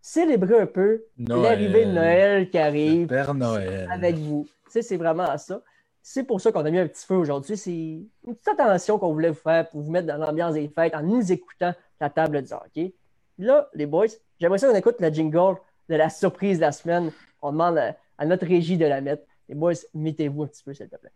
célébrer 0.00 0.60
un 0.60 0.66
peu 0.66 1.04
l'arrivée 1.18 1.86
de 1.86 1.92
Noël 1.92 2.50
qui 2.50 2.58
arrive. 2.58 3.06
Père 3.08 3.34
Noël. 3.34 3.88
Avec 3.90 4.16
vous. 4.16 4.46
c'est 4.68 4.96
vraiment 4.96 5.36
ça. 5.38 5.62
C'est 6.02 6.24
pour 6.24 6.40
ça 6.40 6.52
qu'on 6.52 6.64
a 6.64 6.70
mis 6.70 6.78
un 6.78 6.88
petit 6.88 7.04
feu 7.04 7.16
aujourd'hui. 7.16 7.56
C'est 7.56 7.70
une 7.70 8.34
petite 8.34 8.48
attention 8.48 8.98
qu'on 8.98 9.12
voulait 9.12 9.30
vous 9.30 9.34
faire 9.34 9.68
pour 9.68 9.82
vous 9.82 9.90
mettre 9.90 10.06
dans 10.06 10.16
l'ambiance 10.16 10.54
des 10.54 10.68
fêtes 10.68 10.94
en 10.94 11.02
nous 11.02 11.30
écoutant 11.30 11.74
la 12.00 12.08
table 12.08 12.42
du 12.42 12.52
hockey. 12.52 12.94
Là, 13.38 13.68
les 13.74 13.86
boys, 13.86 14.06
j'aimerais 14.40 14.58
ça 14.58 14.68
qu'on 14.68 14.74
écoute 14.74 14.96
le 15.00 15.10
jingle 15.10 15.56
de 15.88 15.94
la 15.96 16.08
surprise 16.08 16.58
de 16.58 16.62
la 16.62 16.72
semaine. 16.72 17.12
On 17.42 17.52
demande 17.52 17.78
à 18.16 18.26
notre 18.26 18.46
régie 18.46 18.78
de 18.78 18.86
la 18.86 19.00
mettre. 19.00 19.24
Les 19.48 19.54
boys, 19.54 19.74
mettez-vous 19.94 20.44
un 20.44 20.46
petit 20.46 20.62
peu, 20.64 20.74
s'il 20.74 20.88
te 20.88 20.96
plaît. 20.96 21.12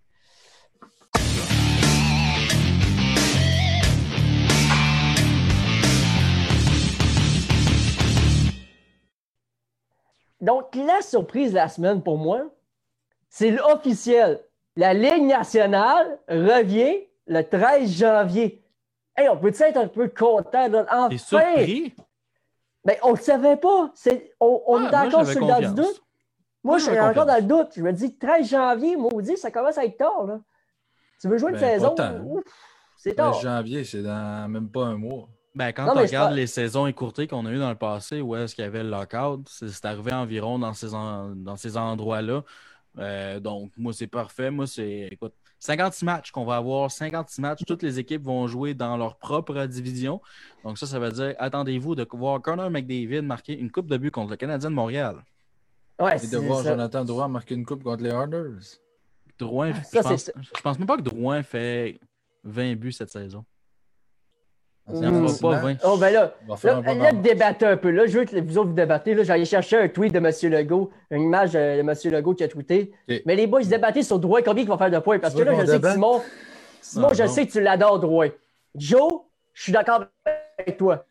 Donc, 10.42 10.74
la 10.74 11.00
surprise 11.00 11.52
de 11.52 11.57
la 11.57 11.68
semaine 11.68 12.02
pour 12.02 12.18
moi, 12.18 12.42
c'est 13.31 13.52
l'officiel. 13.52 14.40
La 14.76 14.92
Ligue 14.92 15.24
nationale 15.24 16.18
revient 16.28 16.96
le 17.28 17.42
13 17.42 17.90
janvier. 17.90 18.64
Hey, 19.16 19.28
on 19.28 19.37
peut 19.37 19.52
être 19.57 19.76
un 19.76 19.87
peu 19.87 20.09
content? 20.09 20.68
Enfin! 20.90 21.16
surpris? 21.16 21.94
Ben, 22.85 22.96
on 23.05 23.12
ne 23.12 23.16
le 23.16 23.22
savait 23.22 23.57
pas. 23.57 23.92
on, 24.40 24.62
on 24.66 24.85
ah, 24.85 24.90
est 24.90 25.07
encore 25.07 25.26
sur 25.26 25.46
le 25.46 25.68
du 25.68 25.74
doute. 25.74 26.02
Moi, 26.64 26.78
je 26.78 26.90
suis 26.90 26.98
encore 26.98 27.26
dans 27.26 27.37
le 27.37 27.42
doute. 27.42 27.68
Je 27.76 27.83
me 27.83 27.92
dis 27.92 28.16
13 28.16 28.48
janvier, 28.48 28.96
maudit, 28.96 29.37
ça 29.37 29.52
commence 29.52 29.78
à 29.78 29.85
être 29.85 29.96
tard. 29.96 30.26
Là. 30.26 30.40
Tu 31.20 31.28
veux 31.28 31.38
jouer 31.38 31.52
une 31.52 31.59
ben, 31.59 31.81
saison? 31.81 31.94
C'est 32.96 33.14
tard. 33.14 33.33
13 33.33 33.42
janvier, 33.42 33.85
c'est 33.85 34.02
dans 34.02 34.50
même 34.50 34.68
pas 34.68 34.87
un 34.87 34.96
mois. 34.96 35.28
Ben, 35.55 35.73
quand 35.73 35.95
on 35.95 36.01
regarde 36.01 36.35
les 36.35 36.47
saisons 36.47 36.87
écourtées 36.87 37.27
qu'on 37.27 37.45
a 37.45 37.51
eues 37.51 37.59
dans 37.59 37.69
le 37.69 37.77
passé, 37.77 38.21
où 38.21 38.35
est-ce 38.35 38.55
qu'il 38.55 38.65
y 38.65 38.67
avait 38.67 38.83
le 38.83 38.91
lockout, 38.91 39.47
c'est 39.47 39.85
arrivé 39.85 40.12
environ 40.12 40.59
dans 40.59 40.73
ces, 40.73 40.91
dans 40.91 41.57
ces 41.57 41.77
endroits-là. 41.77 42.43
Euh, 42.99 43.40
donc, 43.40 43.71
moi, 43.77 43.92
c'est 43.92 44.07
parfait. 44.07 44.50
Moi, 44.50 44.67
c'est, 44.67 45.09
écoute, 45.11 45.35
56 45.59 46.05
matchs 46.05 46.31
qu'on 46.31 46.44
va 46.44 46.57
avoir, 46.57 46.90
56 46.90 47.40
matchs. 47.40 47.63
Toutes 47.67 47.83
les 47.83 47.98
équipes 47.98 48.25
vont 48.25 48.46
jouer 48.46 48.75
dans 48.75 48.96
leur 48.96 49.17
propre 49.17 49.67
division. 49.67 50.21
Donc, 50.65 50.79
ça, 50.79 50.87
ça 50.87 50.98
veut 50.98 51.13
dire, 51.13 51.35
attendez-vous 51.38 51.94
de 51.94 52.07
voir 52.13 52.40
Connor 52.40 52.71
McDavid 52.71 53.23
marquer 53.23 53.59
une 53.59 53.71
coupe 53.71 53.88
de 53.88 53.96
but 53.96 54.11
contre 54.11 54.31
le 54.31 54.37
Canadien 54.37 54.71
de 54.71 54.75
Montréal. 54.75 55.25
Ouais, 56.00 56.17
Et 56.23 56.29
de 56.29 56.38
voir 56.38 56.65
Jonathan 56.65 57.05
Drouin 57.05 57.29
marquer 57.29 57.55
une 57.55 57.67
coupe 57.67 57.83
contre 57.83 58.03
les 58.03 58.11
Harders. 58.11 58.79
Drouin, 59.38 59.73
ah, 59.75 59.83
je, 59.92 60.00
pense, 60.00 60.31
je 60.40 60.61
pense 60.61 60.79
même 60.79 60.87
pas 60.87 60.96
que 60.96 61.03
Drouin 61.03 61.42
fait 61.42 62.00
20 62.44 62.75
buts 62.77 62.92
cette 62.92 63.11
saison. 63.11 63.44
Mmh. 64.88 65.26
Pas 65.40 65.62
Oh, 65.85 65.96
ben 65.96 66.12
là, 66.12 66.35
là, 66.64 66.94
là 66.94 67.12
débattez 67.12 67.66
un 67.66 67.76
peu. 67.76 67.90
Là, 67.90 68.06
je 68.06 68.18
veux 68.18 68.24
que 68.24 68.40
vous 68.40 68.58
autres 68.58 68.70
vous 68.70 68.74
débattez. 68.74 69.14
Là, 69.14 69.22
j'allais 69.22 69.44
chercher 69.44 69.78
un 69.78 69.88
tweet 69.88 70.12
de 70.12 70.18
M. 70.18 70.52
Legault, 70.52 70.90
une 71.10 71.22
image 71.22 71.52
de 71.52 71.58
M. 71.80 71.94
Legault 72.04 72.35
qui 72.35 72.42
a 72.42 72.48
tweeté. 72.48 72.92
Mais 73.24 73.37
les 73.37 73.46
boys, 73.46 73.62
ils 73.62 73.68
débattaient 73.68 74.02
sur 74.02 74.18
Drouin, 74.18 74.42
combien 74.42 74.64
il 74.64 74.68
va 74.68 74.76
faire 74.76 74.90
de 74.90 74.98
points? 74.98 75.18
Parce 75.20 75.35
que 75.35 75.42
là, 75.42 75.54
je 75.60 75.66
sais 75.66 75.80
que 75.80 75.92
Simon, 75.92 76.20
Simon 76.80 77.08
je 77.14 77.26
sais 77.26 77.46
que 77.46 77.52
tu 77.52 77.60
l'adores, 77.60 78.00
Drouin. 78.00 78.30
Joe, 78.74 79.12
je 79.54 79.62
suis 79.62 79.72
d'accord 79.72 80.04
avec 80.58 80.76
toi. 80.76 81.04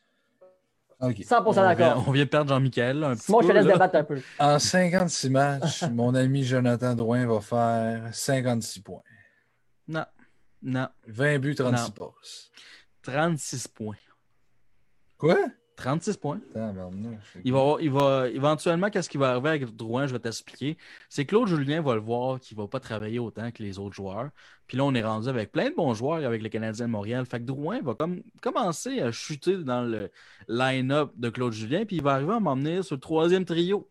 100% 1.02 1.56
d'accord. 1.56 2.04
On 2.08 2.12
vient 2.12 2.26
de 2.26 2.30
perdre 2.30 2.50
Jean-Michel. 2.50 3.14
Simon, 3.18 3.42
je 3.42 3.48
te 3.48 3.54
laisse 3.54 3.66
débattre 3.66 3.96
un 3.96 4.04
peu. 4.04 4.22
En 4.38 4.60
56 4.60 5.30
matchs, 5.30 5.84
mon 5.92 6.14
ami 6.14 6.44
Jonathan 6.44 6.94
Drouin 6.94 7.26
va 7.26 7.40
faire 7.40 8.10
56 8.12 8.80
points. 8.82 9.02
Non. 9.88 10.06
Non. 10.62 10.88
20 11.08 11.40
buts, 11.40 11.56
36 11.56 11.86
Non. 11.86 11.90
passes. 11.92 12.52
36 13.02 13.68
points. 13.68 13.96
Quoi? 15.18 15.38
36 15.76 16.18
points. 16.18 16.40
Il 17.44 17.54
va, 17.54 17.78
il 17.80 17.90
va 17.90 18.28
éventuellement, 18.30 18.90
qu'est-ce 18.90 19.10
qui 19.10 19.18
va 19.18 19.32
arriver 19.32 19.50
avec 19.50 19.76
Drouin, 19.76 20.06
je 20.06 20.14
vais 20.14 20.20
t'expliquer. 20.20 20.78
C'est 21.10 21.26
Claude 21.26 21.48
Julien 21.48 21.82
va 21.82 21.96
le 21.96 22.02
voir 22.02 22.40
qu'il 22.40 22.58
ne 22.58 22.62
va 22.62 22.68
pas 22.68 22.80
travailler 22.80 23.20
autant 23.20 23.50
que 23.52 23.64
les 23.64 23.80
autres 23.80 23.96
joueurs. 23.96 24.30
Puis 24.68 24.78
là, 24.78 24.84
on 24.84 24.94
est 24.94 25.04
rendu 25.04 25.28
avec 25.28 25.52
plein 25.52 25.70
de 25.70 25.76
bons 25.76 25.94
joueurs 25.94 26.24
avec 26.24 26.42
le 26.44 26.50
Canadien 26.50 26.86
de 26.86 26.92
Montréal. 26.92 27.26
Fait 27.26 27.40
que 27.40 27.46
Drouin 27.46 27.82
va 27.82 27.96
comme, 27.96 28.22
commencer 28.42 29.02
à 29.02 29.12
chuter 29.12 29.58
dans 29.58 29.82
le 29.82 30.12
line-up 30.48 31.12
de 31.16 31.30
Claude 31.30 31.54
Julien, 31.54 31.86
puis 31.86 31.98
il 31.98 32.04
va 32.04 32.14
arriver 32.14 32.34
à 32.34 32.40
m'emmener 32.40 32.84
sur 32.84 32.96
le 32.96 33.02
troisième 33.02 33.46
trio. 33.46 33.90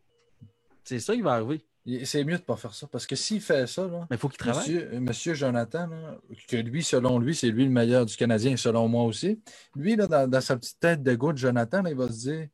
C'est 0.84 1.00
ça 1.00 1.14
qui 1.14 1.22
va 1.22 1.32
arriver. 1.32 1.64
C'est 2.04 2.24
mieux 2.24 2.36
de 2.36 2.42
ne 2.42 2.44
pas 2.44 2.56
faire 2.56 2.74
ça 2.74 2.86
parce 2.86 3.06
que 3.06 3.16
s'il 3.16 3.40
fait 3.40 3.66
ça, 3.66 3.86
là, 3.86 4.06
Mais 4.10 4.16
il 4.16 4.18
faut 4.18 4.28
qu'il 4.28 4.38
travaille. 4.38 4.60
Monsieur, 4.60 4.90
euh, 4.92 5.00
Monsieur 5.00 5.34
Jonathan, 5.34 5.86
là, 5.86 6.18
que 6.46 6.56
lui, 6.56 6.82
selon 6.84 7.18
lui, 7.18 7.34
c'est 7.34 7.48
lui 7.48 7.64
le 7.64 7.70
meilleur 7.70 8.04
du 8.04 8.14
Canadien, 8.16 8.56
selon 8.56 8.86
moi 8.86 9.04
aussi. 9.04 9.40
Lui, 9.74 9.96
là, 9.96 10.06
dans, 10.06 10.28
dans 10.28 10.40
sa 10.40 10.56
petite 10.56 10.78
tête 10.78 11.02
de 11.02 11.14
goût 11.14 11.32
de 11.32 11.38
Jonathan, 11.38 11.82
là, 11.82 11.90
il 11.90 11.96
va 11.96 12.08
se 12.08 12.12
dire 12.18 12.48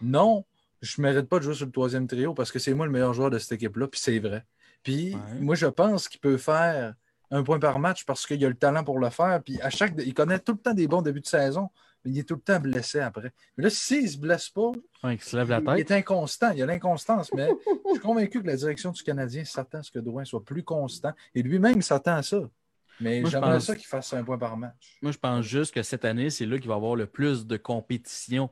Non, 0.00 0.44
je 0.80 1.00
ne 1.00 1.06
mérite 1.06 1.28
pas 1.28 1.38
de 1.38 1.44
jouer 1.44 1.54
sur 1.54 1.66
le 1.66 1.72
troisième 1.72 2.06
trio 2.06 2.34
parce 2.34 2.52
que 2.52 2.58
c'est 2.58 2.74
moi 2.74 2.86
le 2.86 2.92
meilleur 2.92 3.14
joueur 3.14 3.30
de 3.30 3.38
cette 3.38 3.52
équipe-là, 3.52 3.88
puis 3.88 4.00
c'est 4.00 4.18
vrai. 4.18 4.44
Puis 4.82 5.14
Ouais. 5.14 5.40
moi, 5.40 5.54
je 5.56 5.66
pense 5.66 6.08
qu'il 6.08 6.20
peut 6.20 6.36
faire 6.36 6.94
un 7.32 7.42
point 7.42 7.58
par 7.58 7.80
match 7.80 8.04
parce 8.04 8.24
qu'il 8.26 8.44
a 8.44 8.48
le 8.48 8.54
talent 8.54 8.84
pour 8.84 9.00
le 9.00 9.10
faire. 9.10 9.42
Puis 9.44 9.60
à 9.60 9.70
chaque. 9.70 9.94
Il 9.98 10.14
connaît 10.14 10.38
tout 10.38 10.52
le 10.52 10.58
temps 10.58 10.74
des 10.74 10.86
bons 10.86 11.02
débuts 11.02 11.20
de 11.20 11.26
saison, 11.26 11.68
il 12.06 12.18
est 12.18 12.22
tout 12.24 12.34
le 12.36 12.40
temps 12.40 12.60
blessé 12.60 13.00
après. 13.00 13.32
Mais 13.56 13.64
là, 13.64 13.70
s'il 13.70 14.04
ne 14.04 14.08
se 14.08 14.18
blesse 14.18 14.48
pas, 14.48 14.72
Ouais, 15.04 15.16
qu'il 15.16 15.24
se 15.24 15.36
lève 15.36 15.48
la 15.50 15.60
il 15.76 15.80
est 15.80 15.92
inconstant, 15.92 16.50
il 16.52 16.58
y 16.58 16.62
a 16.62 16.66
l'inconstance, 16.66 17.32
mais 17.34 17.48
je 17.66 17.90
suis 17.92 18.00
convaincu 18.00 18.40
que 18.42 18.46
la 18.46 18.56
direction 18.56 18.90
du 18.92 19.02
Canadien 19.02 19.44
s'attend 19.44 19.78
à 19.78 19.82
ce 19.82 19.90
que 19.90 19.98
Drouin 19.98 20.24
soit 20.24 20.44
plus 20.44 20.62
constant 20.62 21.12
et 21.34 21.42
lui-même 21.42 21.82
s'attend 21.82 22.16
à 22.16 22.22
ça. 22.22 22.40
Mais 23.00 23.22
j'aimerais 23.26 23.54
pense- 23.56 23.66
ça 23.66 23.76
qu'il 23.76 23.86
fasse 23.86 24.12
un 24.14 24.24
point 24.24 24.38
par 24.38 24.56
match. 24.56 24.98
Moi, 25.02 25.12
je 25.12 25.18
pense 25.18 25.44
juste 25.44 25.74
que 25.74 25.82
cette 25.82 26.04
année, 26.06 26.30
c'est 26.30 26.46
là 26.46 26.58
qu'il 26.58 26.68
va 26.68 26.76
avoir 26.76 26.96
le 26.96 27.06
plus 27.06 27.46
de 27.46 27.56
compétition 27.58 28.48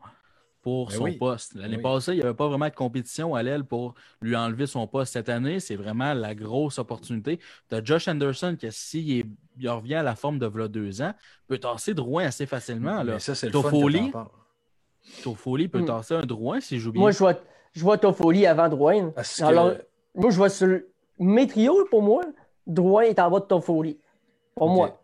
pour 0.64 0.88
Ben 0.88 0.94
son 0.96 1.04
oui. 1.04 1.16
poste. 1.18 1.54
L'année 1.56 1.76
Oui. 1.76 1.82
passée, 1.82 2.12
il 2.12 2.16
n'y 2.16 2.22
avait 2.22 2.32
pas 2.32 2.48
vraiment 2.48 2.68
de 2.68 2.74
compétition 2.74 3.34
à 3.34 3.42
l'aile 3.42 3.64
pour 3.64 3.94
lui 4.22 4.34
enlever 4.34 4.66
son 4.66 4.86
poste. 4.86 5.12
Cette 5.12 5.28
année, 5.28 5.60
c'est 5.60 5.76
vraiment 5.76 6.14
la 6.14 6.34
grosse 6.34 6.78
opportunité. 6.78 7.38
Tu 7.68 7.74
as 7.76 7.84
Josh 7.84 8.08
Anderson 8.08 8.56
qui, 8.58 8.66
s'il 8.72 9.18
est- 9.20 9.26
il 9.58 9.68
revient 9.68 9.96
à 9.96 10.02
la 10.02 10.16
forme 10.16 10.38
de 10.38 10.46
v'là 10.46 10.66
deux 10.68 11.02
ans, 11.02 11.12
peut 11.46 11.58
tasser 11.58 11.92
Drouin 11.92 12.24
assez 12.24 12.46
facilement. 12.46 13.02
Là. 13.02 13.12
Mais 13.12 13.18
ça, 13.18 13.34
c'est 13.34 13.46
le 13.46 13.52
Toffoli? 13.52 14.10
Toffoli 15.22 15.68
peut 15.68 15.80
Hmm. 15.80 15.86
tasser 15.86 16.14
un 16.14 16.22
Drouin 16.24 16.60
si 16.60 16.78
j'oublie. 16.78 16.98
Moi, 16.98 17.10
je 17.10 17.18
vois, 17.18 17.34
je 17.74 17.82
vois 17.82 17.98
Toffoli 17.98 18.46
avant 18.46 18.68
Drouin. 18.70 19.10
Parce 19.10 19.36
que- 19.38 19.44
Alors, 19.44 19.72
moi, 20.14 20.30
je 20.30 20.36
vois 20.38 20.48
sur 20.48 20.66
le- 20.66 20.88
mes 21.18 21.46
trios, 21.46 21.84
pour 21.90 22.00
moi, 22.02 22.22
Drouin 22.66 23.02
est 23.02 23.18
en 23.18 23.30
bas 23.30 23.40
de 23.40 23.44
Toffoli. 23.44 23.98
Pour 24.54 24.70
moi. 24.70 24.98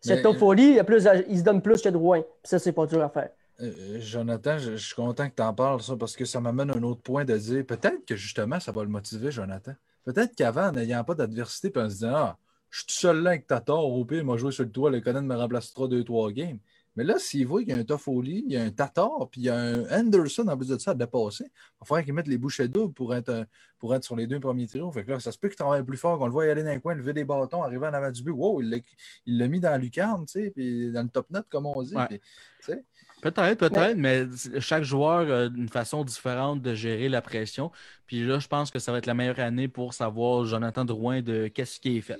C'est 0.00 0.20
Toffoli, 0.20 0.72
il, 0.72 0.78
a 0.78 0.84
plus 0.84 1.06
à- 1.06 1.16
il 1.16 1.38
se 1.38 1.42
donne 1.42 1.62
plus 1.62 1.80
que 1.80 1.88
Drouin. 1.88 2.20
Puis 2.20 2.28
ça, 2.50 2.58
c'est 2.58 2.72
pas 2.72 2.84
dur 2.86 3.02
à 3.02 3.08
faire. 3.08 3.30
Euh, 3.62 4.00
Jonathan, 4.00 4.58
je, 4.58 4.72
je 4.72 4.86
suis 4.86 4.94
content 4.94 5.28
que 5.30 5.34
tu 5.34 5.42
en 5.42 5.54
parles, 5.54 5.80
ça, 5.82 5.96
parce 5.96 6.14
que 6.14 6.24
ça 6.24 6.40
m'amène 6.40 6.70
un 6.70 6.82
autre 6.82 7.00
point 7.00 7.24
de 7.24 7.36
dire 7.36 7.64
peut-être 7.64 8.04
que 8.04 8.14
justement, 8.16 8.60
ça 8.60 8.70
va 8.72 8.82
le 8.82 8.90
motiver, 8.90 9.30
Jonathan. 9.30 9.72
Peut-être 10.04 10.34
qu'avant, 10.36 10.70
n'ayant 10.72 11.02
pas 11.04 11.14
d'adversité, 11.14 11.70
puis 11.70 11.82
en 11.82 11.88
se 11.88 11.94
disant 11.94 12.12
Ah, 12.14 12.38
je 12.70 12.78
suis 12.80 12.86
tout 12.86 12.94
seul 12.94 13.22
là 13.22 13.30
avec 13.30 13.46
Tatar, 13.46 13.82
au 13.84 14.04
pire, 14.04 14.18
il 14.18 14.24
m'a 14.26 14.36
joué 14.36 14.52
sur 14.52 14.64
le 14.64 14.70
toit, 14.70 14.90
le 14.90 15.00
Conan 15.00 15.22
me 15.22 15.34
remplacera 15.34 15.88
deux, 15.88 16.04
trois 16.04 16.30
games. 16.32 16.58
Mais 16.96 17.04
là, 17.04 17.18
s'il 17.18 17.46
voit 17.46 17.60
qu'il 17.60 17.70
y 17.70 17.72
a 17.72 17.76
un 17.78 17.84
Toffoli, 17.84 18.42
il 18.46 18.52
y 18.52 18.56
a 18.56 18.62
un 18.62 18.70
Tatar, 18.70 19.28
puis 19.30 19.42
il 19.42 19.44
y 19.44 19.50
a 19.50 19.56
un 19.58 19.84
Anderson 20.00 20.46
en 20.48 20.56
plus 20.56 20.68
de 20.68 20.78
ça 20.78 20.92
à 20.92 20.94
dépasser, 20.94 21.44
il 21.44 21.50
va 21.80 21.86
falloir 21.86 22.04
qu'il 22.04 22.14
mette 22.14 22.26
les 22.26 22.38
bouchées 22.38 22.68
doubles 22.68 22.94
pour 22.94 23.14
être, 23.14 23.28
un- 23.28 23.44
pour 23.78 23.94
être 23.94 24.02
sur 24.04 24.16
les 24.16 24.26
deux 24.26 24.40
premiers 24.40 24.66
trios. 24.66 24.90
Fait 24.92 25.04
que 25.04 25.10
là, 25.10 25.20
ça 25.20 25.30
se 25.30 25.38
peut 25.38 25.48
qu'il 25.48 25.56
travaille 25.58 25.82
plus 25.82 25.98
fort, 25.98 26.18
qu'on 26.18 26.24
le 26.26 26.32
voit 26.32 26.46
y 26.46 26.50
aller 26.50 26.62
dans 26.62 26.70
les 26.70 26.80
coins, 26.80 26.94
lever 26.94 27.12
des 27.12 27.24
bâtons, 27.24 27.62
arriver 27.62 27.86
en 27.86 27.92
avant 27.92 28.10
du 28.10 28.22
but. 28.22 28.30
Wow, 28.32 28.62
il 28.62 28.82
l'a- 29.26 29.48
mis 29.48 29.60
dans 29.60 29.70
la 29.70 29.78
lucarne, 29.78 30.24
tu 30.24 30.32
sais, 30.44 30.50
puis 30.50 30.90
dans 30.90 31.02
le 31.02 31.08
top 31.08 31.30
net, 31.30 31.44
comme 31.50 31.66
on 31.66 31.82
dit. 31.82 31.94
Ouais. 31.94 32.06
puis, 32.08 32.18
tu 32.18 32.72
sais. 32.72 32.84
Peut-être, 33.22 33.58
peut-être, 33.58 33.96
mais... 33.96 34.24
chaque 34.60 34.84
joueur 34.84 35.30
a 35.30 35.44
une 35.46 35.68
façon 35.68 36.04
différente 36.04 36.60
de 36.62 36.74
gérer 36.74 37.08
la 37.08 37.22
pression. 37.22 37.70
Puis 38.06 38.24
là, 38.24 38.38
je 38.38 38.46
pense 38.46 38.70
que 38.70 38.78
ça 38.78 38.92
va 38.92 38.98
être 38.98 39.06
la 39.06 39.14
meilleure 39.14 39.40
année 39.40 39.68
pour 39.68 39.94
savoir, 39.94 40.44
Jonathan 40.44 40.84
Drouin, 40.84 41.22
de 41.22 41.48
qu'est-ce 41.48 41.80
qui 41.80 41.96
est 41.98 42.02
fait. 42.02 42.18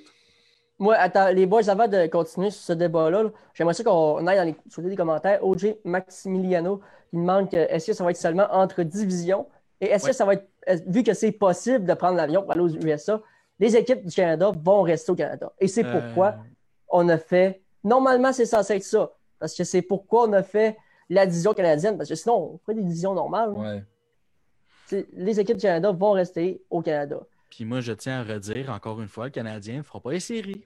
Moi, 0.79 0.95
attends, 0.97 1.29
les 1.31 1.47
boys, 1.47 1.69
avant 1.71 1.89
de 1.89 2.07
continuer 2.07 2.51
sur 2.51 2.63
ce 2.63 2.73
débat-là, 2.73 3.23
là, 3.25 3.31
j'aimerais 3.55 3.75
ça 3.75 3.85
qu'on 3.85 4.27
aille 4.27 4.37
dans 4.37 4.45
les, 4.45 4.57
sur 4.69 4.83
les 4.83 4.97
commentaires. 4.97 5.43
OJ 5.45 5.77
Maximiliano, 5.85 6.81
il 7.13 7.21
demande 7.21 7.51
que, 7.51 7.57
est-ce 7.57 7.87
que 7.87 7.93
ça 7.93 8.05
va 8.05 8.11
être 8.11 8.17
seulement 8.17 8.47
entre 8.51 8.83
divisions? 8.83 9.47
Et 9.81 9.87
est-ce 9.87 10.05
Ouais. 10.05 10.11
que 10.11 10.17
ça 10.17 10.25
va 10.25 10.35
être, 10.35 10.49
vu 10.87 11.03
que 11.03 11.15
c'est 11.15 11.33
possible 11.33 11.85
de 11.85 11.95
prendre 11.95 12.17
l'avion 12.17 12.43
pour 12.43 12.53
aller 12.53 12.61
aux 12.61 12.69
USA, 12.69 13.21
les 13.59 13.75
équipes 13.77 14.05
du 14.05 14.15
Canada 14.15 14.51
vont 14.63 14.83
rester 14.83 15.13
au 15.13 15.15
Canada. 15.15 15.53
Et 15.61 15.69
c'est 15.69 15.85
pourquoi 15.85 16.29
Euh, 16.29 16.43
on 16.89 17.09
a 17.09 17.17
fait, 17.19 17.63
normalement, 17.85 18.33
c'est 18.33 18.45
censé 18.47 18.75
être 18.77 18.85
ça. 18.85 19.13
Parce 19.39 19.55
que 19.55 19.65
c'est 19.65 19.83
pourquoi 19.83 20.29
on 20.29 20.33
a 20.35 20.43
fait 20.43 20.77
la 21.09 21.27
division 21.27 21.55
canadienne. 21.55 21.97
Parce 21.97 22.09
que 22.09 22.15
sinon, 22.15 22.55
on 22.55 22.59
ferait 22.59 22.75
des 22.75 22.83
divisions 22.83 23.15
normales. 23.15 23.51
Ouais. 23.51 23.83
C'est- 24.87 25.07
Les 25.15 25.41
équipes 25.41 25.57
du 25.57 25.63
Canada 25.63 25.91
vont 25.93 26.13
rester 26.13 26.63
au 26.71 26.81
Canada. 26.83 27.19
Puis 27.51 27.65
moi, 27.65 27.81
je 27.81 27.93
tiens 27.93 28.21
à 28.21 28.23
redire 28.25 28.71
encore 28.71 29.01
une 29.01 29.09
fois, 29.09 29.25
le 29.27 29.31
Canadien 29.31 29.79
ne 29.79 29.83
fera 29.83 30.01
pas 30.01 30.13
les 30.13 30.21
séries. 30.21 30.65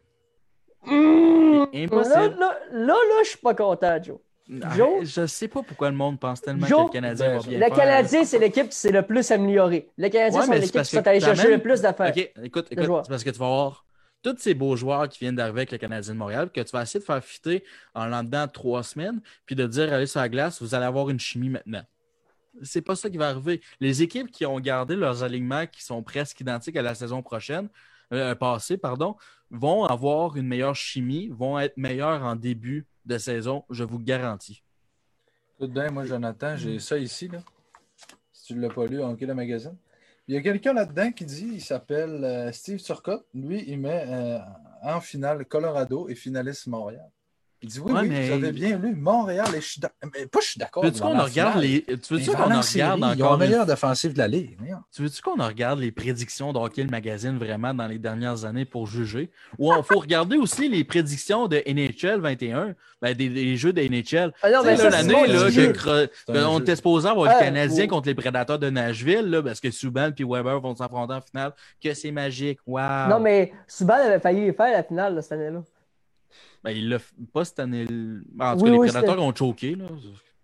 Mmh, 0.86 1.64
Impossible. 1.74 2.14
Là, 2.14 2.28
là, 2.38 2.58
là, 2.72 2.86
là, 2.94 3.22
je 3.22 3.28
suis 3.30 3.38
pas 3.38 3.54
content, 3.54 4.02
Joe. 4.02 4.18
Arrête, 4.62 4.76
Joe? 4.78 5.04
Je 5.04 5.26
sais 5.26 5.46
pas 5.46 5.62
pourquoi 5.62 5.90
le 5.90 5.96
monde 5.96 6.18
pense 6.18 6.40
tellement 6.40 6.66
Joe? 6.66 6.80
que 6.80 6.84
le 6.86 6.92
Canadien 6.92 7.26
Ben, 7.28 7.38
va 7.38 7.46
bien 7.48 7.58
Le 7.58 7.64
faire. 7.66 7.76
Canadien, 7.76 8.24
c'est 8.24 8.38
l'équipe 8.38 8.68
qui 8.70 8.76
s'est 8.76 8.90
le 8.90 9.02
plus 9.02 9.30
améliorée. 9.30 9.88
Les 9.96 10.10
Canadiens 10.10 10.40
Ouais, 10.40 10.44
sont 10.46 10.50
mais 10.50 10.56
c'est 10.56 10.66
l'équipe 10.66 10.82
qui 10.82 10.96
sont 10.96 11.06
allés 11.06 11.20
chercher 11.20 11.50
le 11.50 11.58
plus 11.62 11.80
d'affaires. 11.82 12.12
OK, 12.16 12.32
écoute, 12.42 12.66
écoute 12.70 12.84
joueurs. 12.84 13.04
c'est 13.04 13.10
parce 13.10 13.22
que 13.22 13.30
tu 13.30 13.38
vas 13.38 13.46
avoir 13.46 13.84
tous 14.22 14.36
ces 14.38 14.54
beaux 14.54 14.76
joueurs 14.76 15.08
qui 15.08 15.18
viennent 15.20 15.36
d'arriver 15.36 15.60
avec 15.60 15.72
le 15.72 15.78
Canadien 15.78 16.14
de 16.14 16.18
Montréal, 16.18 16.50
que 16.50 16.60
tu 16.60 16.70
vas 16.72 16.82
essayer 16.82 17.00
de 17.00 17.04
faire 17.04 17.22
fitter 17.24 17.64
en 17.94 18.06
l'an 18.06 18.22
dedans 18.22 18.46
de 18.46 18.52
trois 18.52 18.82
semaines, 18.82 19.20
puis 19.46 19.54
de 19.54 19.66
dire, 19.66 19.92
allez 19.92 20.06
sur 20.06 20.20
la 20.20 20.28
glace, 20.28 20.60
vous 20.62 20.74
allez 20.74 20.84
avoir 20.84 21.10
une 21.10 21.20
chimie 21.20 21.48
maintenant. 21.48 21.82
C'est 22.62 22.82
pas 22.82 22.96
ça 22.96 23.08
qui 23.08 23.16
va 23.16 23.28
arriver. 23.28 23.60
Les 23.78 24.02
équipes 24.02 24.30
qui 24.30 24.44
ont 24.44 24.58
gardé 24.60 24.96
leurs 24.96 25.22
alignements 25.22 25.66
qui 25.66 25.82
sont 25.82 26.02
presque 26.02 26.40
identiques 26.40 26.76
à 26.76 26.82
la 26.82 26.94
saison 26.94 27.22
prochaine, 27.22 27.68
euh, 28.12 28.34
passée, 28.34 28.76
pardon, 28.76 29.16
vont 29.50 29.84
avoir 29.84 30.36
une 30.36 30.46
meilleure 30.46 30.74
chimie, 30.74 31.28
vont 31.28 31.58
être 31.58 31.76
meilleures 31.76 32.22
en 32.24 32.34
début 32.34 32.86
de 33.06 33.18
saison, 33.18 33.64
je 33.70 33.84
vous 33.84 33.98
garantis. 33.98 34.62
Écoute 35.56 35.72
bien, 35.72 35.90
moi, 35.90 36.04
Jonathan, 36.04 36.56
j'ai 36.56 36.78
ça 36.78 36.98
ici. 36.98 37.30
Si 38.32 38.44
tu 38.46 38.54
ne 38.54 38.62
l'as 38.62 38.74
pas 38.74 38.86
lu, 38.86 39.02
en 39.02 39.16
le 39.18 39.34
magazine. 39.34 39.76
Il 40.30 40.34
y 40.34 40.36
a 40.36 40.42
quelqu'un 40.42 40.74
là-dedans 40.74 41.10
qui 41.10 41.24
dit, 41.24 41.50
il 41.54 41.60
s'appelle 41.60 42.22
euh, 42.22 42.52
Steve 42.52 42.80
Turcotte. 42.80 43.26
Lui, 43.34 43.64
il 43.66 43.80
met 43.80 44.04
euh, 44.06 44.38
en 44.80 45.00
finale 45.00 45.44
Colorado 45.44 46.08
et 46.08 46.14
finaliste 46.14 46.68
Montréal. 46.68 47.10
Il 47.62 47.68
dit 47.68 47.78
oui, 47.78 47.92
Ouais, 47.92 48.00
oui, 48.02 48.08
mais- 48.08 48.26
vous 48.28 48.32
avez 48.44 48.52
bien 48.52 48.78
lu 48.78 48.94
Montréal 48.96 49.46
et 49.54 49.60
je 49.60 49.66
suis 49.66 49.80
mais 50.14 50.26
pas 50.26 50.40
je 50.40 50.46
suis 50.46 50.58
d'accord. 50.58 50.82
Veux-tu 50.82 51.00
qu'on 51.00 51.10
regarde 51.10 51.60
finale. 51.60 51.60
les. 51.60 51.82
Tu 51.98 52.14
veux-tu 52.14 52.30
qu'on 52.30 52.44
regarde 52.44 52.66
Ils 52.74 52.82
ont 52.82 52.96
la 53.00 53.08
encore 53.12 53.34
une 53.34 53.38
meilleure 53.40 53.66
défensive 53.66 54.12
de 54.14 54.18
la 54.18 54.28
Ligue. 54.28 54.56
Tu 54.94 55.02
veux-tu 55.02 55.20
qu'on 55.20 55.38
en 55.38 55.46
regarde 55.46 55.78
les 55.78 55.92
prédictions 55.92 56.52
de 56.54 56.58
Hockey 56.58 56.82
le 56.84 56.88
magazine 56.90 57.36
vraiment 57.38 57.74
dans 57.74 57.86
les 57.86 57.98
dernières 57.98 58.44
années 58.46 58.64
pour 58.64 58.86
juger? 58.86 59.30
Ou 59.58 59.72
il 59.76 59.82
faut 59.84 59.98
regarder 59.98 60.36
aussi 60.38 60.68
les 60.70 60.84
prédictions 60.84 61.48
de 61.48 61.62
NHL 61.66 62.20
21, 62.20 62.74
ben, 63.02 63.14
des, 63.14 63.28
des 63.28 63.56
jeux 63.56 63.72
de 63.74 63.82
NHL. 63.82 64.32
Ah 64.42 64.48
là, 64.48 64.62
ça, 64.62 64.88
l'année 64.90 65.14
c'est 65.26 65.32
là, 65.32 65.44
que 65.44 65.50
jeu. 65.50 66.60
était 66.60 66.76
supposé 66.76 67.08
avoir 67.08 67.30
Ah, 67.30 67.34
le 67.34 67.44
Canadien 67.44 67.84
faut- 67.84 67.90
contre 67.90 68.08
les 68.08 68.14
Prédateurs 68.14 68.58
de 68.58 68.70
Nashville, 68.70 69.26
là, 69.28 69.42
parce 69.42 69.60
que 69.60 69.70
Subban 69.70 70.10
et 70.18 70.24
Weber 70.24 70.60
vont 70.60 70.74
s'affronter 70.74 71.14
en 71.14 71.20
finale, 71.20 71.52
que 71.82 71.92
c'est 71.92 72.10
magique. 72.10 72.58
Wow! 72.66 73.08
Non, 73.10 73.20
mais 73.20 73.52
Subban 73.66 73.94
avait 73.94 74.18
failli 74.20 74.52
faire 74.54 74.72
la 74.72 74.82
finale 74.82 75.14
là, 75.14 75.22
cette 75.22 75.32
année-là. 75.32 75.62
Ben, 76.64 76.70
il 76.72 76.88
l'a 76.88 76.98
pas 77.32 77.44
cette 77.44 77.58
année. 77.60 77.84
En 78.38 78.56
tout 78.56 78.64
Oui, 78.64 78.70
cas, 78.70 78.76
oui, 78.76 78.86
les 78.86 78.92
Prédateurs 78.92 79.22
ont 79.22 79.34
choqué. 79.34 79.74
Là. 79.74 79.86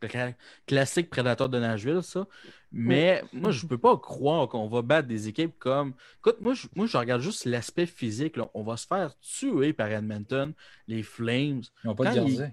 Cla- 0.03 0.35
Classique 0.67 1.11
Prédateur 1.11 1.49
de 1.49 1.59
Nashville, 1.59 2.03
ça. 2.03 2.27
Mais 2.71 3.23
moi, 3.33 3.51
je 3.51 3.67
peux 3.67 3.79
pas 3.79 3.97
croire 3.97 4.49
qu'on 4.49 4.69
va 4.69 4.83
battre 4.83 5.09
des 5.09 5.29
équipes 5.29 5.59
comme. 5.59 5.95
Écoute, 6.19 6.37
moi, 6.41 6.55
je, 6.55 6.67
moi, 6.77 6.87
je 6.87 6.97
regarde 6.97 7.23
juste 7.23 7.45
l'aspect 7.45 7.87
physique. 7.87 8.37
là. 8.37 8.49
On 8.55 8.63
va 8.63 8.77
se 8.77 8.87
faire 8.87 9.19
tuer 9.21 9.73
par 9.73 9.89
Edmonton, 9.91 10.53
les 10.87 11.03
Flames. 11.03 11.63
Ils 11.85 11.87
n'ont 11.87 11.95
pas 11.95 12.11
de 12.11 12.15
gardien. 12.17 12.53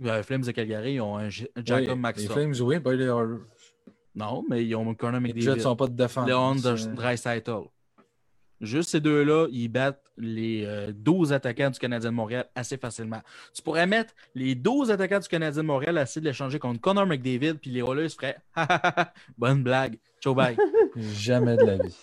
Les 0.00 0.10
Euh, 0.10 0.22
Flames 0.22 0.42
de 0.42 0.50
Calgary, 0.52 0.94
ils 0.94 1.00
ont 1.00 1.16
un 1.16 1.28
J- 1.28 1.48
Jacob 1.64 1.82
Oui, 1.82 1.86
Les 1.88 1.94
Maxson. 1.96 2.32
Flames, 2.32 2.54
oui, 2.60 2.78
pas 2.80 2.94
les 2.94 3.04
Oilers. 3.04 3.40
Non, 4.14 4.44
mais 4.48 4.64
ils 4.64 4.74
ont 4.76 4.94
Connor 4.94 5.20
Les 5.20 5.28
Jets 5.28 5.34
McDavid. 5.40 5.60
sont 5.60 5.76
pas 5.76 5.86
de 5.88 5.96
défense. 5.96 6.28
Leon 6.28 6.54
Dreisaitl. 6.94 7.50
Juste 8.60 8.90
ces 8.90 9.00
deux-là, 9.00 9.46
ils 9.52 9.68
battent 9.68 10.02
les 10.16 10.64
euh, 10.66 10.90
12 10.94 11.32
attaquants 11.32 11.70
du 11.70 11.78
Canadien 11.78 12.10
de 12.10 12.14
Montréal 12.16 12.46
assez 12.54 12.76
facilement. 12.76 13.20
Tu 13.54 13.62
pourrais 13.62 13.86
mettre 13.86 14.14
les 14.34 14.54
12 14.54 14.90
attaquants 14.90 15.20
du 15.20 15.28
Canadien 15.28 15.62
de 15.62 15.66
Montréal 15.66 15.96
à 15.98 16.02
essayer 16.02 16.20
de 16.20 16.26
l'échanger 16.26 16.58
contre 16.58 16.80
Connor 16.80 17.06
McDavid, 17.06 17.54
puis 17.54 17.70
les 17.70 17.80
Oilers 17.80 18.08
feraient 18.08 18.36
Bonne 19.38 19.62
blague. 19.62 19.98
Ciao, 20.20 20.34
bye. 20.34 20.56
Jamais 20.96 21.56
de 21.56 21.64
la 21.64 21.76
vie. 21.76 21.96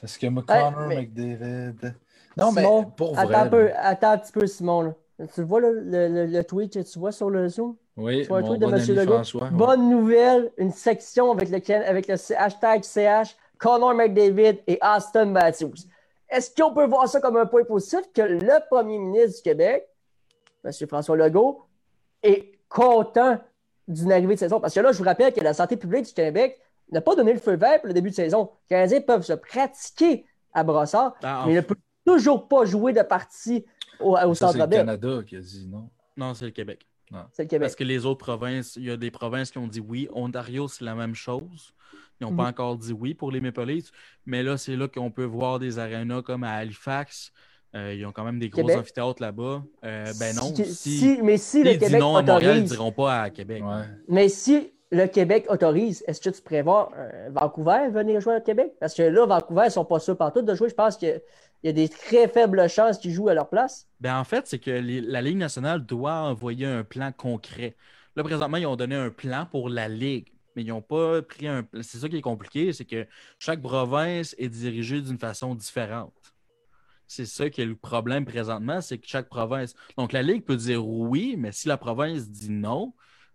Parce 0.00 0.18
que 0.18 0.26
moi, 0.26 0.42
Connor 0.46 0.86
mais- 0.88 0.96
McDavid. 1.02 1.94
Non, 2.36 2.50
Simon, 2.50 2.82
mais 2.82 2.88
pour 2.96 3.18
attends, 3.18 3.28
vrai. 3.28 3.36
un 3.36 3.46
peu, 3.48 3.64
là. 3.68 3.86
attends 3.86 4.10
un 4.12 4.18
petit 4.18 4.32
peu, 4.32 4.46
Simon. 4.46 4.82
là. 4.82 4.94
Tu 5.34 5.42
vois 5.42 5.60
là, 5.60 5.70
le, 5.70 6.08
le- 6.08 6.26
le 6.26 6.44
tweet 6.44 6.72
que 6.74 6.80
tu 6.80 6.98
vois 6.98 7.12
sur 7.12 7.30
le 7.30 7.48
Zoom? 7.48 7.76
Oui, 7.96 8.24
Sur 8.24 8.36
un 8.36 8.40
mon 8.40 8.48
tweet 8.48 8.60
de 8.60 8.66
bon 8.66 8.72
M. 8.74 8.80
ami 8.82 8.86
Legault? 8.94 9.12
François. 9.14 9.50
Bonne 9.50 9.88
nouvelle, 9.90 10.50
une 10.56 10.72
section 10.72 11.30
avec 11.30 11.68
avec 11.70 12.08
le 12.08 12.14
hashtag 12.36 12.82
CH, 12.84 13.36
Connor 13.58 13.94
McDavid 13.94 14.58
et 14.66 14.78
Austin 14.82 15.26
Matthews. 15.26 15.74
Est-ce 16.32 16.50
qu'on 16.54 16.72
peut 16.72 16.86
voir 16.86 17.06
ça 17.08 17.20
comme 17.20 17.36
un 17.36 17.46
point 17.46 17.64
positif 17.64 18.00
que 18.14 18.22
le 18.22 18.68
premier 18.70 18.98
ministre 18.98 19.36
du 19.36 19.42
Québec 19.42 19.86
M. 20.64 20.72
François 20.88 21.16
Legault, 21.16 21.64
est 22.22 22.52
content 22.68 23.38
d'une 23.88 24.12
arrivée 24.12 24.34
de 24.34 24.38
saison? 24.38 24.60
Parce 24.60 24.74
que 24.74 24.80
là, 24.80 24.92
je 24.92 24.98
vous 24.98 25.04
rappelle 25.04 25.32
que 25.32 25.40
la 25.40 25.54
santé 25.54 25.76
publique 25.76 26.06
du 26.06 26.12
Québec 26.12 26.60
n'a 26.90 27.00
pas 27.00 27.14
donné 27.16 27.32
le 27.32 27.38
feu 27.40 27.56
vert 27.56 27.80
pour 27.80 27.88
le 27.88 27.94
début 27.94 28.10
de 28.10 28.14
saison. 28.14 28.50
Les 28.70 28.76
Canadiens 28.76 29.00
peuvent 29.00 29.22
se 29.22 29.32
pratiquer 29.32 30.24
à 30.52 30.62
Brossard, 30.62 31.14
Ah, 31.22 31.44
mais 31.46 31.52
ils 31.52 31.56
ne 31.56 31.60
peuvent 31.62 31.76
toujours 32.06 32.46
pas 32.48 32.64
jouer 32.64 32.92
de 32.92 33.02
partie 33.02 33.64
au, 34.00 34.12
au 34.12 34.34
Ça, 34.34 34.46
c'est 34.48 34.52
Centre 34.52 34.58
le 34.58 34.66
Bell. 34.66 34.78
Canada 34.86 35.22
qui 35.26 35.36
a 35.36 35.40
dit 35.40 35.66
non. 35.68 35.88
Non, 36.16 36.34
c'est 36.34 36.44
le 36.44 36.50
Québec. 36.50 36.86
C'est 37.32 37.42
le 37.44 37.48
Québec. 37.48 37.66
Parce 37.66 37.76
que 37.76 37.84
les 37.84 38.06
autres 38.06 38.24
provinces, 38.24 38.76
il 38.76 38.84
y 38.84 38.90
a 38.90 38.96
des 38.96 39.10
provinces 39.10 39.50
qui 39.50 39.58
ont 39.58 39.66
dit 39.66 39.80
oui. 39.80 40.08
Ontario, 40.12 40.68
c'est 40.68 40.84
la 40.84 40.94
même 40.94 41.14
chose. 41.14 41.74
Ils 42.20 42.24
n'ont 42.26 42.36
pas 42.36 42.44
Mhm. 42.44 42.48
encore 42.50 42.76
dit 42.76 42.92
oui 42.92 43.14
pour 43.14 43.30
les 43.32 43.40
Maple 43.40 43.64
Leafs. 43.64 43.90
Mais 44.26 44.42
là, 44.42 44.56
c'est 44.56 44.76
là 44.76 44.86
qu'on 44.88 45.10
peut 45.10 45.24
voir 45.24 45.58
des 45.58 45.78
arénas 45.78 46.22
comme 46.22 46.44
à 46.44 46.52
Halifax. 46.52 47.32
Euh, 47.74 47.94
ils 47.94 48.04
ont 48.06 48.12
quand 48.12 48.24
même 48.24 48.38
des 48.38 48.48
gros 48.50 48.70
amphithéâtres 48.70 49.22
là-bas. 49.22 49.62
Euh, 49.84 50.12
ben 50.20 50.36
non. 50.36 50.54
Si- 50.54 50.64
Si, 50.74 50.98
si- 50.98 51.18
mais 51.22 51.38
si 51.38 51.62
le 51.64 51.70
disent 51.70 51.78
Québec 51.80 52.00
non 52.00 52.16
à 52.16 52.22
Montréal, 52.22 52.40
ils 52.42 52.46
ne 52.46 52.50
autorise, 52.52 52.70
diront 52.70 52.92
pas 52.92 53.22
à 53.22 53.30
Québec. 53.30 53.62
Ouais. 53.64 53.82
mais 54.08 54.28
si 54.28 54.70
le 54.90 55.06
Québec 55.06 55.46
autorise, 55.48 56.04
est-ce 56.06 56.20
que 56.20 56.28
tu 56.36 56.42
prévois 56.42 56.90
euh, 56.96 57.30
Vancouver 57.32 57.88
venir 57.90 58.20
jouer 58.20 58.36
au 58.36 58.40
Québec? 58.42 58.72
Parce 58.78 58.92
que 58.94 59.02
là, 59.02 59.24
Vancouver, 59.24 59.62
ils 59.62 59.66
ne 59.66 59.70
sont 59.70 59.86
pas 59.86 59.98
sûrs 60.00 60.18
partout 60.18 60.42
de 60.42 60.54
jouer. 60.54 60.68
Je 60.68 60.74
pense 60.74 60.98
qu'il 61.62 61.68
y 61.68 61.70
a 61.70 61.86
des 61.86 61.88
très 61.88 62.28
faibles 62.28 62.68
chances 62.68 62.98
qu'ils 62.98 63.12
jouent 63.12 63.28
à 63.28 63.34
leur 63.34 63.48
place. 63.48 63.86
Ben, 64.00 64.18
en 64.18 64.24
fait, 64.24 64.46
c'est 64.48 64.58
que 64.58 64.70
la 64.70 65.22
Ligue 65.22 65.36
nationale 65.36 65.86
doit 65.86 66.14
envoyer 66.14 66.66
un 66.66 66.82
plan 66.82 67.12
concret. 67.12 67.76
Là, 68.16 68.24
présentement, 68.24 68.56
ils 68.56 68.66
ont 68.66 68.76
donné 68.76 68.96
un 68.96 69.10
plan 69.10 69.46
pour 69.46 69.68
la 69.68 69.88
Ligue, 69.88 70.26
mais 70.56 70.62
ils 70.62 70.68
n'ont 70.68 70.82
pas 70.82 71.22
pris 71.22 71.46
un 71.46 71.62
plan. 71.62 71.80
C'est 71.82 71.98
ça 71.98 72.08
qui 72.08 72.16
est 72.16 72.22
compliqué, 72.22 72.72
c'est 72.72 72.84
que 72.84 73.06
chaque 73.38 73.62
province 73.62 74.34
est 74.38 74.48
dirigée 74.48 75.00
d'une 75.00 75.18
façon 75.18 75.54
différente. 75.54 76.34
C'est 77.06 77.26
ça 77.26 77.48
qui 77.48 77.60
est 77.60 77.66
le 77.66 77.76
problème 77.76 78.24
présentement, 78.24 78.80
c'est 78.80 78.98
que 78.98 79.06
chaque 79.06 79.28
province. 79.28 79.74
Donc, 79.96 80.12
la 80.12 80.22
Ligue 80.22 80.44
peut 80.44 80.56
dire 80.56 80.84
oui, 80.84 81.36
mais 81.38 81.52
si 81.52 81.68
la 81.68 81.76
province 81.76 82.28
dit 82.28 82.50
non, 82.50 82.92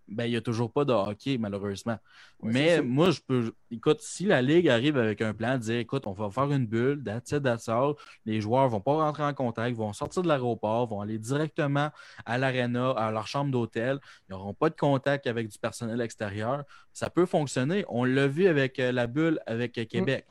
ben, 0.08 0.26
il 0.26 0.32
n'y 0.32 0.38
a 0.38 0.42
toujours 0.42 0.72
pas 0.72 0.86
de 0.86 0.94
hockey, 0.94 1.38
malheureusement. 1.38 1.98
Ouais, 2.42 2.52
mais 2.54 2.82
moi, 2.82 3.12
je 3.12 3.20
peux. 3.20 3.54
Écoute, 3.72 4.00
si 4.02 4.26
la 4.26 4.42
Ligue 4.42 4.70
arrive 4.70 4.98
avec 4.98 5.22
un 5.22 5.34
plan, 5.34 5.58
dire 5.58 5.80
écoute, 5.80 6.08
on 6.08 6.14
va 6.14 6.30
faire 6.30 6.52
une 6.52 6.66
bulle, 6.66 7.04
that's 7.04 7.32
it, 7.32 7.44
that's 7.44 7.68
all. 7.68 7.94
Les 8.26 8.40
joueurs 8.40 8.66
ne 8.66 8.72
vont 8.72 8.80
pas 8.80 8.94
rentrer 8.94 9.24
en 9.24 9.34
contact, 9.34 9.76
vont 9.76 9.94
sortir 9.94 10.22
de 10.22 10.28
l'aéroport, 10.28 10.88
vont 10.88 11.02
aller 11.02 11.20
directement 11.20 11.90
à 12.26 12.38
l'aréna, 12.38 12.92
à 12.92 13.12
leur 13.12 13.28
chambre 13.28 13.52
d'hôtel. 13.52 14.00
Ils 14.30 14.34
n'auront 14.34 14.54
pas 14.54 14.70
de 14.70 14.76
contact 14.76 15.28
avec 15.28 15.50
du 15.50 15.58
personnel 15.58 16.00
extérieur. 16.02 16.64
Ça 16.94 17.10
peut 17.10 17.26
fonctionner. 17.26 17.84
On 17.90 18.04
l'a 18.04 18.28
vu 18.28 18.48
avec 18.48 18.80
euh, 18.80 18.92
la 18.92 19.08
bulle 19.08 19.40
avec 19.46 19.78
euh, 19.78 19.86
Québec. 19.86 20.26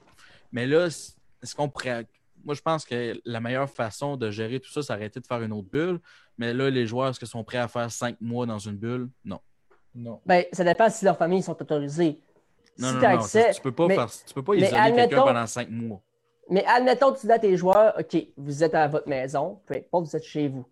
Mais 0.53 0.67
là, 0.67 0.87
est-ce 0.87 1.55
qu'on 1.55 1.69
pourrait. 1.69 2.07
Moi, 2.45 2.55
je 2.55 2.63
pense 2.63 2.85
que 2.85 3.21
la 3.25 3.41
meilleure 3.41 3.69
façon 3.69 4.17
de 4.17 4.31
gérer 4.31 4.61
tout 4.61 4.71
ça, 4.71 4.81
c'est 4.81 4.93
d'arrêter 4.93 5.21
de 5.21 5.27
faire 5.27 5.43
une 5.43 5.53
autre 5.53 5.69
bulle. 5.69 6.01
Mais 6.39 6.55
là, 6.55 6.71
les 6.71 6.87
joueurs, 6.87 7.09
est-ce 7.09 7.19
qu'ils 7.19 7.29
sont 7.29 7.43
prêts 7.45 7.59
à 7.59 7.67
faire 7.67 7.91
cinq 7.91 8.21
mois 8.21 8.47
dans 8.47 8.59
une 8.59 8.77
bulle? 8.77 9.09
Non. 9.25 9.41
Non. 9.97 10.21
Ben, 10.27 10.45
ça 10.53 10.63
dépend 10.63 10.91
si 10.91 11.05
leurs 11.05 11.17
familles 11.17 11.43
sont 11.43 11.61
autorisées. 11.61 12.21
Non, 12.79 12.89
si 12.89 12.95
non, 12.95 13.01
tu 13.01 13.07
as 13.07 13.15
non. 13.15 13.19
accès, 13.21 13.51
tu 13.55 13.61
peux 13.63 13.73
pas, 13.73 13.87
mais- 13.87 13.95
faire- 13.95 14.11
tu 14.27 14.35
peux 14.35 14.43
pas 14.43 14.55
isoler 14.55 14.93
quelqu'un 14.95 15.23
pendant 15.23 15.47
cinq 15.47 15.71
mois. 15.71 16.01
Mais 16.51 16.65
admettons 16.67 17.13
que 17.13 17.19
tu 17.21 17.27
dis 17.27 17.33
à 17.33 17.39
tes 17.39 17.57
joueurs, 17.57 17.95
OK, 17.99 18.17
vous 18.37 18.63
êtes 18.63 18.75
à 18.75 18.87
votre 18.87 19.09
maison, 19.09 19.59
peu 19.67 19.75
importe, 19.75 20.05
vous 20.07 20.17
êtes 20.17 20.25
chez 20.25 20.49
vous. 20.49 20.65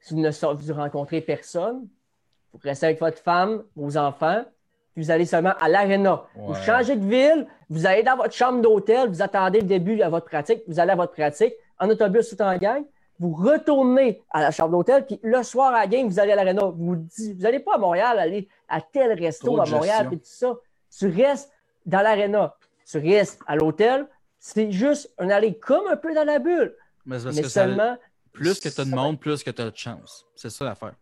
Si 0.00 0.14
vous 0.14 0.20
ne 0.20 0.30
vous 0.30 0.74
rencontrez 0.74 1.20
personne, 1.20 1.86
vous 2.52 2.60
restez 2.62 2.86
avec 2.86 3.00
votre 3.00 3.18
femme, 3.18 3.62
vos 3.76 3.96
enfants, 3.96 4.42
puis 4.94 5.04
vous 5.04 5.10
allez 5.10 5.24
seulement 5.24 5.54
à 5.60 5.68
l'aréna. 5.68 6.24
Vous 6.34 6.54
changez 6.54 6.96
de 6.96 7.06
ville, 7.06 7.46
vous 7.70 7.86
allez 7.86 8.02
dans 8.02 8.16
votre 8.16 8.34
chambre 8.34 8.60
d'hôtel, 8.60 9.08
vous 9.08 9.22
attendez 9.22 9.60
le 9.60 9.66
début 9.66 10.02
à 10.02 10.08
votre 10.10 10.26
pratique, 10.26 10.62
vous 10.66 10.80
allez 10.80 10.90
à 10.90 10.96
votre 10.96 11.12
pratique, 11.12 11.54
en 11.78 11.88
autobus 11.88 12.28
tout 12.28 12.42
en 12.42 12.56
gang, 12.58 12.84
vous 13.18 13.32
retournez 13.32 14.20
à 14.30 14.40
la 14.42 14.50
chambre 14.50 14.72
d'hôtel, 14.72 15.06
puis 15.06 15.18
le 15.22 15.42
soir 15.44 15.72
à 15.72 15.78
la 15.80 15.86
game, 15.86 16.08
vous 16.08 16.18
allez 16.18 16.32
à 16.32 16.36
l'aréna. 16.36 16.64
Vous 16.64 16.94
vous 16.96 17.34
n'allez 17.38 17.60
pas 17.60 17.76
à 17.76 17.78
Montréal, 17.78 18.18
aller 18.18 18.48
à 18.72 18.80
tel 18.80 19.12
resto 19.18 19.60
à 19.60 19.66
Montréal, 19.66 20.08
puis 20.08 20.18
tout 20.18 20.24
ça. 20.24 20.54
Tu 20.98 21.06
restes 21.08 21.52
dans 21.86 22.00
l'aréna. 22.02 22.56
Tu 22.90 22.98
restes 22.98 23.40
à 23.46 23.54
l'hôtel. 23.56 24.06
C'est 24.38 24.72
juste 24.72 25.12
un 25.18 25.28
aller 25.30 25.56
comme 25.58 25.86
un 25.88 25.96
peu 25.96 26.14
dans 26.14 26.24
la 26.24 26.38
bulle. 26.38 26.74
Mais 27.06 27.18
c'est 27.18 27.24
parce 27.24 27.36
Mais 27.36 27.42
que 27.42 27.48
ça- 27.48 27.64
seulement, 27.64 27.96
plus 28.32 28.58
que 28.60 28.68
tu 28.68 28.80
as 28.80 28.84
de 28.84 28.90
monde, 28.90 29.20
plus 29.20 29.42
que 29.44 29.50
tu 29.50 29.62
as 29.62 29.70
de 29.70 29.76
chance. 29.76 30.26
C'est 30.34 30.50
ça 30.50 30.64
l'affaire. 30.64 30.94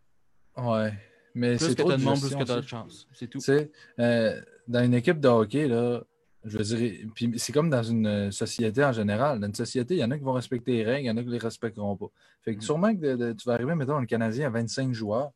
Ouais. 0.56 0.92
Mais 1.34 1.56
Plus 1.56 1.68
c'est 1.68 1.74
que 1.76 1.82
tu 1.82 1.92
as 1.92 1.96
de 1.96 2.02
monde, 2.02 2.20
plus 2.20 2.34
que 2.34 2.42
tu 2.44 2.52
as 2.52 2.56
de 2.56 2.66
chance. 2.66 3.06
C'est 3.14 3.28
tout. 3.28 3.38
Tu 3.38 3.44
sais, 3.44 3.70
euh, 4.00 4.40
dans 4.66 4.82
une 4.84 4.94
équipe 4.94 5.20
de 5.20 5.28
hockey, 5.28 5.68
là, 5.68 6.02
je 6.44 6.58
veux 6.58 6.64
dire, 6.64 7.06
puis 7.14 7.32
c'est 7.38 7.52
comme 7.52 7.70
dans 7.70 7.82
une 7.82 8.32
société 8.32 8.84
en 8.84 8.92
général. 8.92 9.38
Dans 9.38 9.46
une 9.46 9.54
société, 9.54 9.94
il 9.94 10.00
y 10.00 10.04
en 10.04 10.10
a 10.10 10.18
qui 10.18 10.24
vont 10.24 10.32
respecter 10.32 10.72
les 10.72 10.84
règles, 10.84 11.04
il 11.04 11.08
y 11.08 11.10
en 11.10 11.16
a 11.16 11.20
qui 11.20 11.26
ne 11.28 11.32
les 11.32 11.38
respecteront 11.38 11.96
pas. 11.96 12.06
Fait 12.42 12.54
que 12.54 12.58
Mm. 12.58 12.62
sûrement 12.62 12.94
que 12.94 13.00
de- 13.00 13.16
de- 13.16 13.32
tu 13.32 13.46
vas 13.46 13.54
arriver, 13.54 13.74
mettons, 13.74 13.98
le 14.00 14.06
Canadien 14.06 14.46
à 14.48 14.50
25 14.50 14.92
joueurs. 14.92 15.30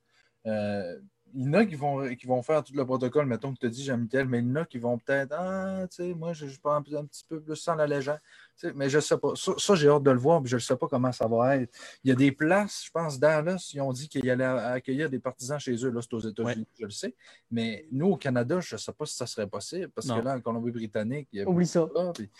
euh, 0.46 0.98
il 1.36 1.46
y 1.46 1.48
en 1.48 1.52
a 1.54 1.64
qui 1.66 1.74
vont, 1.74 2.14
qui 2.14 2.26
vont 2.26 2.42
faire 2.42 2.62
tout 2.62 2.72
le 2.74 2.84
protocole, 2.84 3.26
mettons 3.26 3.52
que 3.52 3.58
tu 3.58 3.66
as 3.66 3.68
dit 3.68 3.82
Jean-Michel, 3.84 4.28
mais 4.28 4.38
il 4.38 4.46
y 4.48 4.50
en 4.52 4.56
a 4.56 4.64
qui 4.64 4.78
vont 4.78 4.98
peut-être, 4.98 5.32
ah, 5.36 5.86
tu 5.90 5.96
sais, 5.96 6.14
moi, 6.14 6.32
je, 6.32 6.46
je 6.46 6.60
prends 6.60 6.74
un, 6.74 6.82
petit- 6.82 6.96
un 6.96 7.04
petit 7.04 7.24
peu 7.28 7.40
plus 7.40 7.56
sans 7.56 7.74
la 7.74 7.86
légende. 7.86 8.18
Tu 8.56 8.68
sais, 8.68 8.72
mais 8.74 8.88
je 8.88 8.98
ne 8.98 9.00
sais 9.02 9.18
pas. 9.18 9.32
Ça, 9.34 9.52
ça, 9.58 9.74
j'ai 9.74 9.88
hâte 9.88 10.02
de 10.04 10.10
le 10.12 10.18
voir, 10.18 10.40
puis 10.40 10.48
je 10.50 10.56
ne 10.56 10.60
sais 10.60 10.76
pas 10.76 10.86
comment 10.86 11.10
ça 11.10 11.26
va 11.26 11.56
être. 11.56 11.72
Il 12.04 12.08
y 12.10 12.12
a 12.12 12.14
des 12.14 12.30
places, 12.30 12.84
je 12.86 12.90
pense, 12.92 13.18
Dallas, 13.18 13.70
ils 13.74 13.80
ont 13.80 13.92
dit 13.92 14.08
qu'ils 14.08 14.30
allaient 14.30 14.44
accueillir 14.44 15.10
des 15.10 15.18
partisans 15.18 15.58
chez 15.58 15.74
eux. 15.84 15.90
Là, 15.90 16.00
c'est 16.02 16.14
aux 16.14 16.20
États-Unis, 16.20 16.66
je 16.78 16.84
le 16.84 16.90
sais. 16.90 17.14
Mais 17.50 17.86
nous, 17.90 18.10
au 18.12 18.16
Canada, 18.16 18.60
je 18.60 18.76
ne 18.76 18.78
sais 18.78 18.92
pas 18.92 19.06
si 19.06 19.16
ça 19.16 19.26
serait 19.26 19.48
possible, 19.48 19.88
parce 19.88 20.06
Non. 20.06 20.20
que 20.20 20.24
là, 20.24 20.36
en 20.36 20.40
Colombie-Britannique, 20.40 21.28
il 21.32 21.40
y 21.40 21.42
a 21.42 21.48
oublie 21.48 21.66
ça. 21.66 21.88
Ah, 21.96 22.12
puis- 22.14 22.30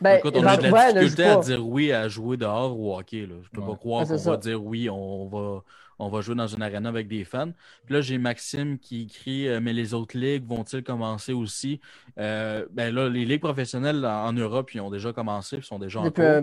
Ben, 0.00 0.18
Écoute, 0.18 0.34
on 0.36 0.46
a 0.46 0.56
de 0.56 0.62
la 0.62 0.92
ne 0.92 1.00
difficulté 1.00 1.24
à 1.24 1.36
dire 1.38 1.66
oui 1.66 1.92
à 1.92 2.08
jouer 2.08 2.36
dehors 2.36 2.78
au 2.78 2.96
hockey. 2.96 3.26
Là. 3.26 3.34
Je 3.42 3.48
peux 3.50 3.60
Ouais. 3.60 3.66
pas 3.66 3.76
croire 3.76 4.02
Ah, 4.06 4.12
qu'on 4.12 4.18
ça. 4.18 4.30
va 4.30 4.36
dire 4.36 4.62
oui, 4.64 4.88
on 4.88 5.26
va, 5.26 5.64
on 5.98 6.08
va 6.08 6.20
jouer 6.20 6.34
dans 6.34 6.46
une 6.46 6.62
arena 6.62 6.88
avec 6.88 7.08
des 7.08 7.24
fans. 7.24 7.50
Puis 7.86 7.94
là, 7.94 8.00
j'ai 8.00 8.18
Maxime 8.18 8.78
qui 8.78 9.02
écrit 9.02 9.48
euh, 9.48 9.60
Mais 9.60 9.72
les 9.72 9.94
autres 9.94 10.16
ligues 10.16 10.46
vont-ils 10.46 10.82
commencer 10.82 11.32
aussi? 11.32 11.80
Euh, 12.18 12.66
Ben 12.70 12.94
là, 12.94 13.08
les 13.08 13.24
ligues 13.24 13.40
professionnelles 13.40 14.04
en 14.04 14.28
en 14.28 14.32
Europe, 14.32 14.74
ils 14.74 14.80
ont 14.80 14.90
déjà 14.90 15.12
commencé, 15.12 15.56
ils 15.56 15.62
sont 15.62 15.78
déjà 15.78 16.00
en 16.00 16.10
cours. 16.10 16.24
un. 16.24 16.42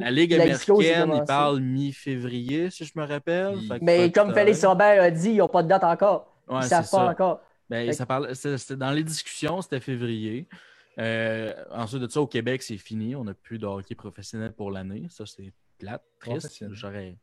La 0.00 0.10
Ligue 0.10 0.34
américaine, 0.34 1.12
ils 1.14 1.24
parlent 1.26 1.60
mi-février, 1.60 2.70
si 2.70 2.84
je 2.84 2.92
me 2.96 3.04
rappelle. 3.04 3.58
Mais 3.82 4.10
comme 4.10 4.32
Félix 4.32 4.64
Robert 4.64 5.02
a 5.02 5.10
dit, 5.10 5.30
ils 5.30 5.36
n'ont 5.38 5.48
pas 5.48 5.62
de 5.62 5.68
date 5.68 5.84
encore. 5.84 6.32
Ouais, 6.48 6.54
ils 6.54 6.56
ne 6.56 6.62
c'est 6.62 6.68
savent 6.68 6.90
pas 6.90 7.06
ça. 7.06 7.10
encore. 7.10 7.40
Ben, 7.68 7.86
Fait 7.86 7.92
ça 7.92 8.06
parle, 8.06 8.32
dans 8.76 8.90
les 8.90 9.04
discussions, 9.04 9.60
c'était 9.62 9.80
février. 9.80 10.48
Euh, 10.98 11.52
ensuite 11.70 12.02
de 12.02 12.08
ça, 12.08 12.20
au 12.20 12.26
Québec, 12.26 12.62
c'est 12.62 12.76
fini. 12.76 13.14
On 13.14 13.24
n'a 13.24 13.34
plus 13.34 13.58
de 13.58 13.66
hockey 13.66 13.94
professionnel 13.94 14.52
pour 14.52 14.70
l'année. 14.70 15.06
Ça, 15.08 15.24
c'est 15.24 15.52
plate, 15.78 16.02
triste. 16.18 16.64
J'aurais. 16.72 17.16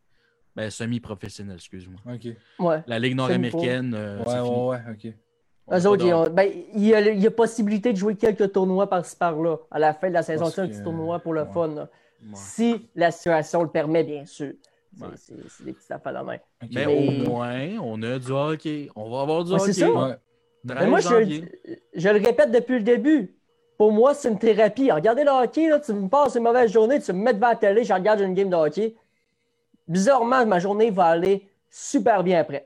Ben, 0.58 0.70
semi-professionnel, 0.72 1.56
excuse-moi. 1.56 2.00
OK. 2.14 2.34
Ouais. 2.60 2.84
La 2.88 2.98
Ligue 3.00 3.16
nord-américaine, 3.16 3.94
euh, 3.96 4.24
Ouais, 4.24 4.40
ouais, 4.40 4.68
ouais, 4.70 4.80
OK. 4.92 5.14
On 5.68 5.78
Eux 5.78 5.88
autres, 5.88 6.06
ont- 6.12 6.30
ben, 6.32 6.50
il, 6.74 6.86
y 6.88 6.96
a, 6.96 7.02
il 7.02 7.20
y 7.22 7.28
a 7.28 7.32
possibilité 7.32 7.94
de 7.94 7.98
jouer 7.98 8.16
quelques 8.16 8.52
tournois 8.54 8.90
par-ci 8.90 9.16
par-là. 9.16 9.58
À 9.70 9.78
la 9.80 9.94
fin 9.94 10.08
de 10.10 10.14
la 10.14 10.24
saison, 10.24 10.46
c'est 10.46 10.62
un 10.62 10.68
que- 10.68 10.74
petit 10.74 10.82
tournoi 10.84 11.20
pour 11.20 11.34
le 11.34 11.42
ouais. 11.44 11.48
fun. 11.54 11.68
là. 11.68 11.82
Ouais. 12.24 12.30
Si 12.34 12.88
la 12.96 13.12
situation 13.12 13.62
le 13.62 13.70
permet, 13.70 14.04
bien 14.04 14.26
sûr. 14.26 14.54
C'est 15.16 15.64
des 15.66 15.74
petites 15.74 15.92
affaires 15.92 16.20
de 16.20 16.26
main. 16.26 16.36
OK. 16.64 16.70
Mais 16.74 16.86
Mais- 16.88 17.22
au 17.26 17.30
moins, 17.30 17.68
on 17.84 18.02
a 18.02 18.18
du 18.18 18.32
hockey. 18.32 18.90
On 18.96 19.12
va 19.12 19.22
avoir 19.22 19.44
du 19.44 19.52
Ouais, 19.52 19.62
hockey. 19.62 19.74
c'est 19.74 19.82
ça. 19.82 19.92
Ouais. 19.92 20.16
Mais 20.64 20.74
13 20.74 20.90
moi, 20.90 21.00
je 21.02 22.10
le 22.10 22.26
répète 22.26 22.52
depuis 22.52 22.78
le 22.80 22.84
début. 22.84 23.36
Pour 23.78 23.92
moi, 23.92 24.16
c'est 24.16 24.30
une 24.30 24.40
thérapie. 24.40 24.92
Regardez 24.92 25.24
le 25.24 25.30
hockey, 25.30 25.70
là, 25.70 25.80
tu 25.80 25.94
me 25.94 26.10
passes 26.10 26.34
une 26.36 26.44
mauvaise 26.44 26.72
journée, 26.72 27.00
tu 27.00 27.14
me 27.14 27.20
mets 27.22 27.34
devant 27.36 27.50
la 27.50 27.56
télé, 27.56 27.84
je 27.84 27.94
regarde 27.94 28.22
une 28.22 28.34
game 28.34 28.50
de 28.50 28.56
hockey. 28.56 28.96
Bizarrement, 29.88 30.46
ma 30.46 30.60
journée 30.60 30.90
va 30.92 31.06
aller 31.06 31.48
super 31.70 32.24
bien 32.24 32.40
après. 32.40 32.66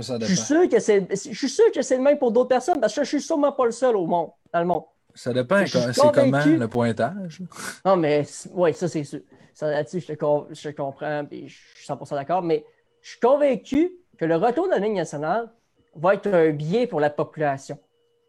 Ça 0.00 0.18
Je 0.20 0.26
suis 0.26 0.36
sûr 0.36 0.68
que 0.68 0.78
c'est, 0.78 1.06
je 1.10 1.32
suis 1.36 1.48
sûr 1.48 1.72
que 1.72 1.80
c'est 1.80 1.96
le 1.96 2.02
même 2.02 2.18
pour 2.18 2.30
d'autres 2.30 2.48
personnes 2.50 2.78
parce 2.80 2.94
que 2.94 3.02
je 3.02 3.08
suis 3.08 3.22
sûrement 3.22 3.52
pas 3.52 3.64
le 3.64 3.70
seul 3.70 3.96
au 3.96 4.06
monde, 4.06 4.30
dans 4.52 4.60
le 4.60 4.66
monde. 4.66 4.82
Ça 5.14 5.32
dépend, 5.32 5.64
c'est 5.66 5.94
comment 6.12 6.44
le 6.44 6.68
pointage. 6.68 7.40
Non, 7.82 7.96
mais 7.96 8.24
oui, 8.52 8.74
ça 8.74 8.88
c'est 8.88 9.04
sûr. 9.04 9.20
Ça, 9.54 9.70
là-dessus, 9.70 10.00
je 10.00 10.12
je 10.12 10.68
comprends 10.70 11.26
et 11.30 11.48
je 11.48 11.54
suis 11.76 11.86
100% 11.86 12.14
d'accord. 12.14 12.42
Mais 12.42 12.62
je 13.00 13.12
suis 13.12 13.20
convaincu 13.20 13.92
que 14.18 14.26
le 14.26 14.36
retour 14.36 14.66
de 14.66 14.72
la 14.72 14.78
Ligue 14.78 14.96
nationale 14.96 15.50
va 15.94 16.12
être 16.12 16.26
un 16.26 16.50
bien 16.50 16.86
pour 16.86 17.00
la 17.00 17.08
population. 17.08 17.78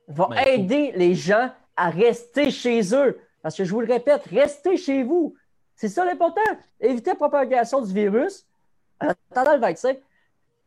Va 0.07 0.27
Ben, 0.29 0.37
faut- 0.37 0.49
aider 0.49 0.93
les 0.95 1.15
gens 1.15 1.51
à 1.75 1.89
rester 1.89 2.49
chez 2.49 2.95
eux. 2.95 3.19
Parce 3.43 3.57
que 3.57 3.65
je 3.65 3.71
vous 3.73 3.81
le 3.81 3.91
répète, 3.91 4.21
restez 4.31 4.77
chez 4.77 5.03
vous. 5.03 5.35
C'est 5.77 5.87
ça 5.89 6.03
l'important. 6.03 6.41
Éviter 6.81 7.11
la 7.11 7.15
propagation 7.15 7.81
du 7.81 7.93
virus. 7.93 8.45
En 8.99 9.07
attendant 9.31 9.53
le 9.53 9.61
vaccin, 9.61 9.93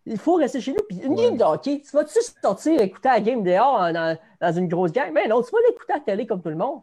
il 0.07 0.17
faut 0.17 0.35
rester 0.37 0.61
chez 0.61 0.71
nous. 0.73 0.79
Puis 0.89 0.99
une 1.03 1.13
Ouais. 1.15 1.25
game 1.25 1.37
de 1.37 1.43
hockey, 1.43 1.83
tu 1.85 1.91
vas-tu 1.95 2.19
sortir 2.43 2.81
écouter 2.81 3.09
la 3.09 3.21
game 3.21 3.43
dehors 3.43 3.81
en- 3.81 3.93
dans, 3.93 4.17
dans 4.41 4.53
une 4.53 4.69
grosse 4.69 4.93
gang? 4.93 5.13
Mais 5.13 5.27
non, 5.29 5.43
tu 5.43 5.51
vas 5.51 5.59
l'écouter 5.69 5.93
à 5.93 5.97
la 5.97 6.03
télé 6.03 6.27
comme 6.27 6.41
tout 6.41 6.49
le 6.49 6.57
monde. 6.57 6.81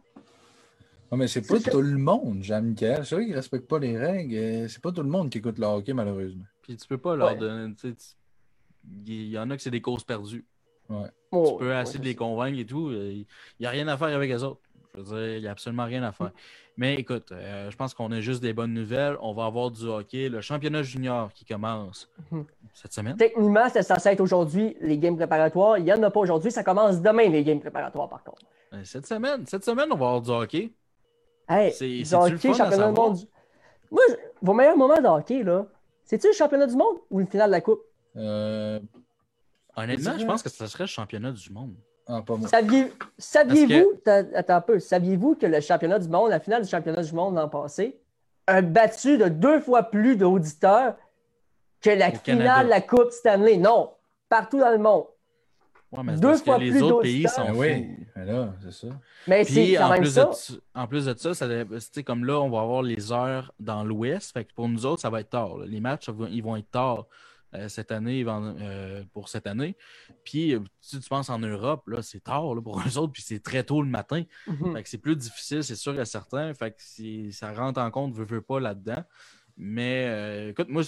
Non, 1.10 1.16
mais 1.16 1.26
c'est 1.26 1.40
pas 1.46 1.58
tout 1.58 1.80
le 1.80 1.96
monde, 1.96 2.42
Jean-Michel. 2.42 3.04
C'est 3.06 3.14
vrai 3.14 3.24
qu'ils 3.24 3.32
ne 3.32 3.38
respectent 3.38 3.66
pas 3.66 3.78
les 3.78 3.96
règles. 3.96 4.34
euh, 4.36 4.68
C'est 4.68 4.82
pas 4.82 4.92
tout 4.92 5.02
le 5.02 5.08
monde 5.08 5.30
qui 5.30 5.38
écoute 5.38 5.58
le 5.58 5.64
hockey, 5.64 5.94
malheureusement. 5.94 6.44
Puis 6.60 6.76
tu 6.76 6.86
peux 6.86 6.98
pas 6.98 7.16
leur 7.16 7.28
Ouais. 7.28 7.36
donner. 7.36 7.74
Il 9.06 9.28
y 9.30 9.38
en 9.38 9.48
a 9.50 9.56
que 9.56 9.62
c'est 9.62 9.70
des 9.70 9.80
causes 9.80 10.04
perdues. 10.04 10.44
Oh, 11.30 11.56
tu 11.58 11.64
peux 11.64 11.74
essayer 11.74 11.98
de 11.98 12.04
les 12.04 12.14
convaincre 12.14 12.58
et 12.58 12.66
tout. 12.66 12.90
Il 12.92 13.26
n'y 13.60 13.66
a 13.66 13.70
rien 13.70 13.88
à 13.88 13.96
faire 13.96 14.08
avec 14.14 14.30
eux 14.30 14.42
autres. 14.42 14.60
Je 14.98 15.10
veux 15.10 15.16
dire, 15.26 15.36
il 15.36 15.40
n'y 15.42 15.46
a 15.48 15.52
absolument 15.52 15.84
rien 15.84 16.02
à 16.02 16.12
faire. 16.12 16.30
Mais 16.76 16.94
écoute, 16.94 17.32
euh, 17.32 17.70
je 17.70 17.76
pense 17.76 17.92
qu'on 17.94 18.10
a 18.12 18.20
juste 18.20 18.40
des 18.42 18.52
bonnes 18.52 18.72
nouvelles. 18.72 19.16
On 19.20 19.32
va 19.32 19.46
avoir 19.46 19.70
du 19.70 19.84
hockey. 19.84 20.28
Le 20.28 20.40
championnat 20.40 20.82
junior 20.82 21.32
qui 21.32 21.44
commence 21.44 22.08
Mhm. 22.30 22.44
cette 22.72 22.92
semaine. 22.92 23.16
Techniquement, 23.16 23.66
c'était 23.66 23.82
censé 23.82 24.10
être 24.10 24.20
aujourd'hui 24.20 24.76
les 24.80 24.96
games 24.98 25.16
préparatoires. 25.16 25.78
Il 25.78 25.84
n'y 25.84 25.92
en 25.92 26.02
a 26.02 26.10
pas 26.10 26.20
aujourd'hui. 26.20 26.50
Ça 26.52 26.62
commence 26.62 27.00
demain, 27.02 27.28
les 27.28 27.42
games 27.42 27.60
préparatoires, 27.60 28.08
par 28.08 28.22
contre. 28.22 28.42
Euh, 28.74 28.80
Cette 28.84 29.06
semaine, 29.06 29.44
cette 29.46 29.64
semaine, 29.64 29.88
on 29.90 29.96
va 29.96 30.06
avoir 30.06 30.20
du 30.22 30.30
hockey. 30.30 30.72
Hey, 31.48 31.72
C'est- 31.72 32.02
du 32.02 32.14
hockey, 32.14 32.52
championnat 32.54 32.88
du 32.92 33.00
monde? 33.00 33.18
Moi, 33.90 34.02
je- 34.10 34.14
vos 34.42 34.52
meilleurs 34.52 34.76
moments 34.76 35.00
de 35.00 35.06
hockey, 35.06 35.42
là, 35.42 35.66
c'est-tu 36.04 36.26
le 36.28 36.32
championnat 36.34 36.66
du 36.66 36.76
monde 36.76 36.98
ou 37.10 37.18
le 37.20 37.26
final 37.26 37.48
de 37.48 37.52
la 37.52 37.60
Coupe? 37.60 37.80
Euh, 38.16 38.78
Honnêtement, 39.76 40.18
je 40.18 40.26
pense 40.26 40.42
que 40.42 40.48
ce 40.48 40.66
serait 40.66 40.84
le 40.84 40.88
championnat 40.88 41.32
du 41.32 41.50
monde. 41.52 41.74
Ah, 42.08 42.22
pas 42.26 42.36
moi. 42.36 42.48
Saviez- 42.48 42.92
Saviez-vous, 43.18 43.92
t'as- 44.04 44.24
attends 44.34 44.56
un 44.56 44.60
peu, 44.60 44.78
saviez-vous 44.80 45.34
que 45.36 45.46
le 45.46 45.60
championnat 45.60 45.98
du 45.98 46.08
monde, 46.08 46.30
la 46.30 46.40
finale 46.40 46.62
du 46.62 46.68
championnat 46.68 47.02
du 47.02 47.12
monde 47.14 47.34
l'an 47.36 47.48
passé, 47.48 47.98
a 48.46 48.60
battu 48.62 49.18
de 49.18 49.28
deux 49.28 49.60
fois 49.60 49.82
plus 49.84 50.16
d'auditeurs 50.16 50.94
que 51.80 51.90
la 51.90 52.08
Au 52.08 52.12
finale 52.12 52.22
Canada. 52.22 52.64
de 52.64 52.68
la 52.70 52.80
Coupe 52.80 53.10
Stanley? 53.10 53.56
Non, 53.58 53.92
partout 54.28 54.58
dans 54.58 54.70
le 54.70 54.78
monde. 54.78 55.04
Ouais, 55.92 56.02
mais 56.02 56.14
c'est 56.16 56.20
Deux 56.20 56.28
parce 56.28 56.42
fois 56.42 56.56
que 56.56 56.60
les 56.64 56.70
plus 56.70 56.82
autres 56.82 57.00
pays 57.02 57.22
d'auditeurs. 57.22 57.34
sont 57.34 57.44
Ben 57.46 57.54
fous. 57.54 57.60
oui, 57.60 57.96
mais 58.16 58.24
là, 58.26 58.48
c'est 58.62 58.72
ça. 58.72 58.86
Mais 59.26 59.44
c'est 59.44 59.52
Puis 59.54 59.74
quand 59.74 59.84
en 59.86 59.88
même 59.90 60.00
plus, 60.02 60.10
ça. 60.10 60.24
de, 60.26 60.32
ça- 60.32 60.54
en 60.74 60.86
plus 60.86 61.06
de 61.06 61.14
ça, 61.16 61.34
ça 61.34 61.46
comme 62.04 62.24
là, 62.26 62.40
on 62.40 62.50
va 62.50 62.60
avoir 62.60 62.82
les 62.82 63.10
heures 63.12 63.52
dans 63.58 63.84
l'Ouest. 63.84 64.32
Fait 64.32 64.44
que 64.44 64.52
pour 64.52 64.68
nous 64.68 64.84
autres, 64.84 65.00
ça 65.00 65.08
va 65.08 65.20
être 65.20 65.30
tard. 65.30 65.56
là. 65.56 65.64
Les 65.66 65.80
matchs, 65.80 66.10
ils 66.30 66.42
vont 66.42 66.56
être 66.56 66.70
tard 66.70 67.06
cette 67.68 67.92
année, 67.92 68.24
euh, 68.26 69.04
pour 69.12 69.28
cette 69.28 69.46
année. 69.46 69.76
Puis 70.24 70.54
euh, 70.54 70.60
si 70.80 71.00
tu 71.00 71.08
penses 71.08 71.30
en 71.30 71.38
Europe, 71.38 71.86
là, 71.88 72.02
c'est 72.02 72.20
tard 72.20 72.54
là, 72.54 72.60
pour 72.60 72.80
eux 72.80 72.98
autres, 72.98 73.12
puis 73.12 73.22
c'est 73.22 73.42
très 73.42 73.64
tôt 73.64 73.82
le 73.82 73.88
matin. 73.88 74.24
Mhm. 74.46 74.74
Fait 74.74 74.82
que 74.82 74.88
c'est 74.88 74.98
plus 74.98 75.16
difficile, 75.16 75.64
c'est 75.64 75.76
sûr 75.76 75.98
et 75.98 76.04
certain. 76.04 76.52
Fait 76.54 76.72
que 76.72 77.30
ça 77.32 77.52
rentre 77.52 77.80
en 77.80 77.90
compte, 77.90 78.14
veut, 78.14 78.24
veut 78.24 78.42
pas 78.42 78.60
là-dedans. 78.60 79.02
Mais 79.56 80.06
euh, 80.08 80.50
écoute, 80.50 80.68
moi, 80.68 80.82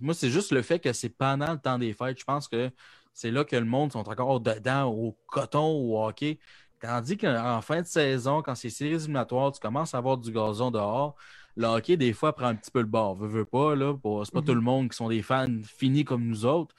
moi 0.00 0.14
c'est 0.14 0.30
juste 0.30 0.52
le 0.52 0.62
fait 0.62 0.78
que 0.78 0.92
c'est 0.92 1.10
pendant 1.10 1.52
le 1.52 1.58
temps 1.58 1.78
des 1.78 1.92
fêtes. 1.92 2.18
Je 2.18 2.24
pense 2.24 2.48
que 2.48 2.70
c'est 3.12 3.30
là 3.30 3.44
que 3.44 3.56
le 3.56 3.64
monde 3.64 3.92
sont 3.92 4.08
encore 4.08 4.40
dedans, 4.40 4.84
au 4.84 5.18
coton, 5.26 5.66
au 5.66 6.02
hockey. 6.02 6.38
Tandis 6.80 7.18
qu'en 7.18 7.60
fin 7.60 7.82
de 7.82 7.86
saison, 7.86 8.40
quand 8.40 8.54
c'est 8.54 8.70
séries 8.70 8.94
éliminatoires, 8.94 9.50
tu 9.52 9.60
commences 9.60 9.94
à 9.94 9.98
avoir 9.98 10.16
du 10.16 10.30
gazon 10.30 10.70
dehors. 10.70 11.16
Le 11.58 11.66
hockey, 11.66 11.96
des 11.96 12.12
fois, 12.12 12.32
prend 12.34 12.46
un 12.46 12.54
petit 12.54 12.70
peu 12.70 12.78
le 12.80 12.86
bord. 12.86 13.16
Veux, 13.16 13.26
veux 13.26 13.44
pas, 13.44 13.74
là. 13.74 13.92
pour- 13.94 14.24
C'est 14.24 14.32
pas 14.32 14.40
Mhm. 14.40 14.46
tout 14.46 14.54
le 14.54 14.60
monde 14.60 14.88
qui 14.90 14.96
sont 14.96 15.08
des 15.08 15.22
fans 15.22 15.46
finis 15.64 16.04
comme 16.04 16.24
nous 16.24 16.46
autres. 16.46 16.72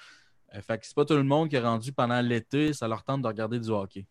Euh, 0.56 0.62
fait 0.62 0.78
que 0.80 0.86
c'est 0.88 0.96
pas 0.96 1.04
tout 1.06 1.16
le 1.16 1.24
monde 1.24 1.50
qui 1.50 1.58
est 1.58 1.60
rendu 1.60 1.92
pendant 1.92 2.22
l'été, 2.22 2.72
ça 2.74 2.88
leur 2.88 3.04
tente 3.04 3.22
de 3.22 3.28
regarder 3.28 3.60
du 3.60 3.70
hockey. 3.70 4.06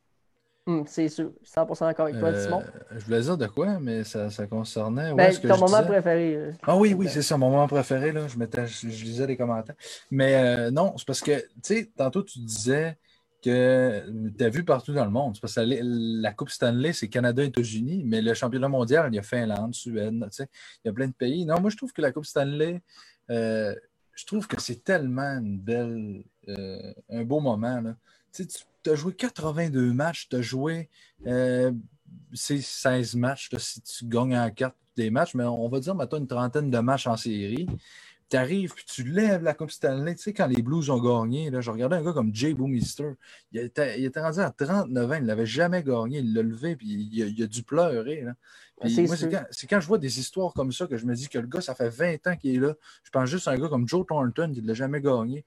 Hum, 0.66 0.84
c'est 0.86 1.08
sûr, 1.08 1.32
100% 1.42 1.86
d'accord 1.86 2.04
avec 2.08 2.18
toi, 2.20 2.28
Euh, 2.28 2.44
Simon. 2.44 2.62
je 2.94 3.04
voulais 3.06 3.20
dire 3.22 3.38
de 3.38 3.46
quoi, 3.46 3.80
mais 3.80 4.04
ça, 4.04 4.28
ça 4.28 4.46
concernait. 4.46 5.14
Ben, 5.14 5.32
que 5.34 5.48
ton 5.48 5.54
je 5.54 5.60
moment 5.60 5.66
disais? 5.78 5.86
préféré. 5.88 6.34
euh, 6.36 6.52
Ah 6.64 6.76
oui, 6.76 6.92
oui, 6.92 7.08
c'est 7.08 7.22
ça, 7.22 7.38
mon 7.38 7.48
moment 7.48 7.66
préféré. 7.66 8.12
Là. 8.12 8.28
Je, 8.28 8.36
mettais, 8.38 8.66
je, 8.66 8.90
je 8.90 9.04
lisais 9.04 9.26
les 9.26 9.38
commentaires. 9.38 9.74
Mais 10.10 10.34
euh, 10.34 10.70
non, 10.70 10.92
c'est 10.98 11.06
parce 11.06 11.20
que, 11.22 11.40
tu 11.40 11.46
sais, 11.62 11.90
tantôt 11.96 12.22
tu 12.22 12.38
disais 12.40 12.98
que 13.42 14.04
tu 14.36 14.44
as 14.44 14.48
vu 14.48 14.64
partout 14.64 14.92
dans 14.92 15.04
le 15.04 15.10
monde. 15.10 15.38
Parce 15.40 15.54
que 15.54 15.60
la, 15.62 16.32
Coupe 16.32 16.50
Stanley, 16.50 16.92
c'est 16.92 17.08
Canada 17.08 17.42
États-Unis, 17.42 18.02
mais 18.04 18.20
le 18.20 18.34
championnat 18.34 18.68
mondial, 18.68 19.10
il 19.12 19.16
y 19.16 19.18
a 19.18 19.22
Finlande, 19.22 19.74
Suède, 19.74 20.14
tu 20.24 20.28
sais, 20.30 20.48
il 20.84 20.88
y 20.88 20.90
a 20.90 20.92
plein 20.92 21.08
de 21.08 21.12
pays. 21.12 21.44
Non, 21.44 21.60
moi, 21.60 21.70
je 21.70 21.76
trouve 21.76 21.92
que 21.92 22.02
la 22.02 22.12
Coupe 22.12 22.26
Stanley, 22.26 22.82
euh, 23.30 23.74
je 24.14 24.24
trouve 24.26 24.46
que 24.46 24.60
c'est 24.60 24.82
tellement 24.82 25.38
une 25.38 25.58
belle, 25.58 26.24
euh, 26.48 26.92
un 27.10 27.24
beau 27.24 27.40
moment. 27.40 27.80
Là. 27.80 27.96
Tu 28.32 28.46
as 28.90 28.94
joué 28.94 29.14
82 29.14 29.92
matchs, 29.92 30.28
tu 30.28 30.36
as 30.36 30.42
joué 30.42 30.88
euh, 31.26 31.72
c'est 32.32 32.60
16 32.60 33.14
matchs 33.16 33.50
si 33.58 33.80
tu 33.82 34.06
gagnes 34.06 34.36
en 34.36 34.50
carte 34.50 34.76
des 34.96 35.10
matchs, 35.10 35.34
mais 35.34 35.44
on 35.44 35.68
va 35.68 35.80
dire 35.80 35.94
maintenant 35.94 36.18
une 36.18 36.26
trentaine 36.26 36.70
de 36.70 36.78
matchs 36.78 37.06
en 37.06 37.16
série. 37.16 37.66
Tu 38.30 38.36
arrives 38.36 38.74
puis 38.74 38.84
tu 38.86 39.04
lèves 39.04 39.42
la 39.42 39.54
Coupe 39.54 39.70
Stanley. 39.70 40.14
Tu 40.14 40.22
sais, 40.22 40.32
quand 40.34 40.46
les 40.46 40.60
Blues 40.60 40.90
ont 40.90 41.00
gagné, 41.00 41.50
là, 41.50 41.60
je 41.60 41.70
regardais 41.70 41.96
un 41.96 42.02
gars 42.02 42.12
comme 42.12 42.34
Jay 42.34 42.52
Boomister. 42.52 43.12
Il 43.52 43.60
était, 43.60 43.98
il 43.98 44.04
était 44.04 44.20
rendu 44.20 44.40
à 44.40 44.50
39 44.50 45.10
ans, 45.10 45.14
il 45.14 45.22
ne 45.22 45.26
l'avait 45.26 45.46
jamais 45.46 45.82
gagné. 45.82 46.18
Il 46.18 46.34
l'a 46.34 46.42
levé 46.42 46.76
puis 46.76 47.08
il, 47.10 47.22
a, 47.22 47.26
il 47.26 47.42
a 47.42 47.46
dû 47.46 47.62
pleurer. 47.62 48.22
Là. 48.22 48.34
Puis 48.80 48.94
C'est 48.94 49.06
moi, 49.06 49.16
c'est 49.16 49.30
quand, 49.30 49.44
c'est 49.50 49.66
quand 49.66 49.80
je 49.80 49.86
vois 49.86 49.98
des 49.98 50.20
histoires 50.20 50.52
comme 50.52 50.72
ça 50.72 50.86
que 50.86 50.96
je 50.96 51.06
me 51.06 51.14
dis 51.14 51.28
que 51.28 51.38
le 51.38 51.46
gars, 51.46 51.60
ça 51.60 51.74
fait 51.74 51.88
20 51.88 52.26
ans 52.26 52.36
qu'il 52.36 52.54
est 52.54 52.58
là. 52.58 52.74
Je 53.02 53.10
pense 53.10 53.28
juste 53.28 53.48
à 53.48 53.52
un 53.52 53.58
gars 53.58 53.68
comme 53.68 53.88
Joe 53.88 54.06
Thornton 54.06 54.52
qui 54.52 54.62
ne 54.62 54.68
l'a 54.68 54.74
jamais 54.74 55.00
gagné. 55.00 55.44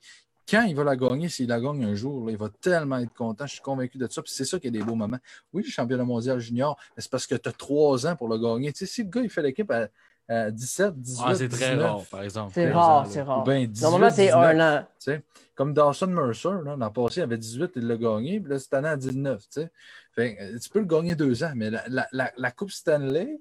Quand 0.49 0.63
il 0.63 0.75
va 0.75 0.83
la 0.83 0.97
gagner, 0.97 1.29
s'il 1.29 1.47
la 1.47 1.61
gagne 1.61 1.85
un 1.85 1.95
jour, 1.95 2.25
là, 2.25 2.31
il 2.31 2.37
va 2.37 2.49
tellement 2.49 2.97
être 2.97 3.13
content. 3.13 3.45
Je 3.45 3.53
suis 3.53 3.61
convaincu 3.61 3.97
de 3.97 4.07
ça. 4.09 4.21
Puis 4.21 4.33
c'est 4.35 4.43
ça 4.43 4.59
qui 4.59 4.67
est 4.67 4.71
des 4.71 4.83
beaux 4.83 4.95
moments. 4.95 5.19
Oui, 5.53 5.63
le 5.63 5.69
championnat 5.69 6.03
mondial 6.03 6.39
junior, 6.39 6.77
mais 6.95 7.01
c'est 7.01 7.11
parce 7.11 7.27
que 7.27 7.35
tu 7.35 7.47
as 7.47 7.53
trois 7.53 8.05
ans 8.05 8.15
pour 8.15 8.27
le 8.27 8.37
gagner. 8.37 8.73
Tu 8.73 8.79
sais, 8.79 8.85
si 8.85 9.03
le 9.03 9.09
gars, 9.09 9.21
il 9.21 9.29
fait 9.29 9.43
l'équipe 9.43 9.69
à, 9.71 9.87
à 10.31 10.51
17, 10.51 10.95
18, 10.99 11.23
Ah, 11.25 11.35
c'est 11.35 11.47
très 11.49 11.71
19, 11.71 11.81
rare, 11.91 12.01
par 12.09 12.23
exemple. 12.23 12.51
C'est 12.53 12.71
rare, 12.71 13.07
c'est 13.07 13.21
rare. 13.21 13.43
bien 13.43 13.65
18, 13.65 13.81
Normalement, 13.83 14.09
c'est 14.15 14.25
19, 14.27 14.43
un 14.59 14.59
an. 14.59 14.81
tu 14.81 14.87
sais. 14.99 15.21
Comme 15.55 15.73
Dawson 15.73 16.07
Mercer, 16.07 16.49
là, 16.63 16.75
l'an 16.77 16.89
passé, 16.91 17.19
il 17.19 17.23
avait 17.23 17.37
18, 17.37 17.71
il 17.75 17.87
l'a 17.87 17.97
gagné, 17.97 18.39
puis 18.39 18.51
là, 18.51 18.57
cette 18.59 18.73
année, 18.73 18.87
à 18.87 18.97
19. 18.97 19.39
tu 19.41 19.61
sais. 19.61 19.69
Fait 20.15 20.35
que, 20.35 20.41
euh, 20.43 20.59
tu 20.59 20.69
peux 20.69 20.79
le 20.79 20.85
gagner 20.85 21.15
deux 21.15 21.43
ans, 21.43 21.51
mais 21.55 21.69
la, 21.69 21.83
la- 21.87 22.07
la- 22.11 22.31
la 22.37 22.51
Coupe 22.51 22.71
Stanley, 22.71 23.39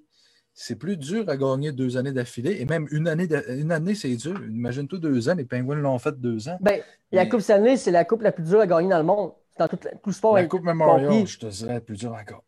c'est 0.52 0.74
plus 0.76 0.96
dur 0.96 1.24
à 1.28 1.36
gagner 1.36 1.72
deux 1.72 1.96
années 1.96 2.12
d'affilée. 2.12 2.60
Et 2.60 2.64
même 2.66 2.86
une 2.90 3.08
année, 3.08 3.26
de- 3.26 3.44
une 3.56 3.72
année 3.72 3.94
c'est 3.94 4.14
dur. 4.16 4.40
Imagine-toi 4.44 4.98
deux 4.98 5.28
ans, 5.28 5.34
les 5.34 5.44
Penguins 5.44 5.76
l'ont 5.76 5.98
fait 5.98 6.18
deux 6.20 6.48
ans. 6.48 6.58
Ben, 6.60 6.80
la 7.12 7.26
Coupe 7.26 7.40
Stanley, 7.40 7.76
c'est 7.76 7.90
la 7.92 8.04
coupe 8.04 8.22
la 8.22 8.32
plus 8.32 8.44
dure 8.44 8.60
à 8.60 8.66
gagner 8.66 8.88
dans 8.90 8.98
le 8.98 9.04
monde. 9.04 9.32
Dans 9.58 9.68
tout, 9.68 9.78
tout 10.02 10.12
sport. 10.12 10.34
La 10.34 10.44
Coupe 10.46 10.62
Memorial, 10.64 11.08
compris. 11.08 11.26
je 11.26 11.38
te 11.38 11.46
dirais, 11.46 11.80
plus 11.80 11.96
dur 11.96 12.12
encore. 12.12 12.44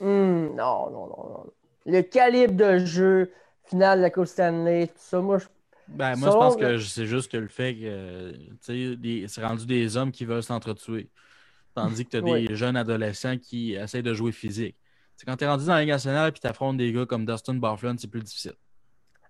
Hum, 0.00 0.54
non, 0.56 0.90
non, 0.90 1.06
non, 1.06 1.28
non. 1.28 1.46
Le 1.86 2.02
calibre 2.02 2.54
de 2.54 2.78
jeu, 2.78 3.30
finale 3.70 3.98
de 3.98 4.02
la 4.02 4.10
Coupe 4.10 4.26
Stanley, 4.26 4.88
tout 4.88 4.94
ça, 4.96 5.20
moi, 5.20 5.38
je... 5.38 5.46
Ben, 5.88 6.14
moi, 6.16 6.30
je 6.30 6.36
pense 6.36 6.56
que 6.56 6.78
c'est 6.78 7.06
juste 7.06 7.32
que 7.32 7.36
le 7.36 7.48
fait 7.48 7.74
que 7.74 8.32
tu 8.32 8.56
sais, 8.60 8.96
des- 8.96 9.26
c'est 9.26 9.44
rendu 9.44 9.66
des 9.66 9.96
hommes 9.96 10.12
qui 10.12 10.24
veulent 10.24 10.42
s'entretuer. 10.42 11.08
Tandis 11.74 12.04
que 12.04 12.10
tu 12.10 12.16
as 12.18 12.20
Oui. 12.20 12.46
des 12.46 12.54
jeunes 12.54 12.76
adolescents 12.76 13.38
qui 13.38 13.74
essayent 13.74 14.02
de 14.02 14.14
jouer 14.14 14.32
physique. 14.32 14.76
C'est 15.16 15.26
quand 15.26 15.36
tu 15.36 15.44
es 15.44 15.48
rendu 15.48 15.66
dans 15.66 15.74
la 15.74 15.80
Ligue 15.80 15.90
nationale 15.90 16.28
et 16.28 16.32
tu 16.38 16.46
affrontes 16.46 16.76
des 16.76 16.92
gars 16.92 17.06
comme 17.06 17.26
Dustin 17.26 17.54
Barflon, 17.54 17.96
c'est 17.98 18.08
plus 18.08 18.22
difficile. 18.22 18.54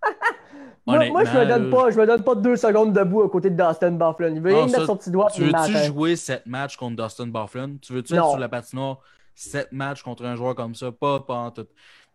moi, 0.87 1.07
moi, 1.09 1.25
je 1.25 1.37
me 1.37 1.47
donne 1.47 1.71
pas, 1.71 1.91
je 1.91 1.99
me 1.99 2.07
donne 2.07 2.23
pas 2.23 2.35
deux 2.35 2.57
secondes 2.57 2.93
debout 2.93 3.23
à 3.23 3.31
côté 3.31 3.51
de 3.51 3.57
Dustin 3.57 3.93
Bufflin. 3.93 4.35
Il 4.35 4.41
veut 4.41 4.55
rien 4.55 4.67
mettre 4.67 4.87
son 4.87 4.97
petit 4.97 5.11
doigt 5.11 5.29
Tu 5.35 5.43
veux-tu 5.43 5.73
jouer 5.87 6.17
sept 6.17 6.45
matchs 6.47 6.77
contre 6.77 7.03
Dustin 7.03 7.27
Barflon? 7.27 7.79
Tu 7.81 7.93
veux-tu 7.93 8.15
être 8.15 8.29
sur 8.29 8.39
la 8.39 8.49
patinoire 8.49 8.99
sept 9.35 9.73
matchs 9.73 10.03
contre 10.03 10.25
un 10.27 10.37
joueur 10.37 10.55
comme 10.55 10.75
ça? 10.75 10.93
Pas, 10.93 11.21
pas 11.21 11.35
en 11.35 11.51
tout. 11.51 11.67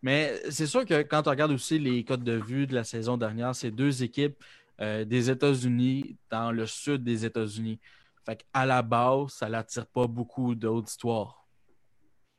Mais 0.06 0.40
c'est 0.52 0.68
sûr 0.68 0.86
que 0.86 1.02
quand 1.02 1.24
tu 1.24 1.30
regardes 1.30 1.52
aussi 1.52 1.80
les 1.80 2.04
codes 2.04 2.24
de 2.24 2.34
vue 2.34 2.68
de 2.68 2.76
la 2.76 2.84
saison 2.84 3.18
dernière, 3.18 3.56
c'est 3.56 3.72
deux 3.72 4.04
équipes 4.04 4.38
euh, 4.80 5.04
des 5.04 5.32
États-Unis 5.32 6.16
dans 6.30 6.52
le 6.52 6.68
sud 6.68 7.04
des 7.04 7.26
États-Unis. 7.26 7.80
Fait 8.24 8.36
qu'à 8.38 8.68
la 8.68 8.84
base, 8.84 9.30
ça 9.30 9.50
n'attire 9.50 9.88
pas 9.88 10.06
beaucoup 10.06 10.54
d'auditoires. 10.54 11.48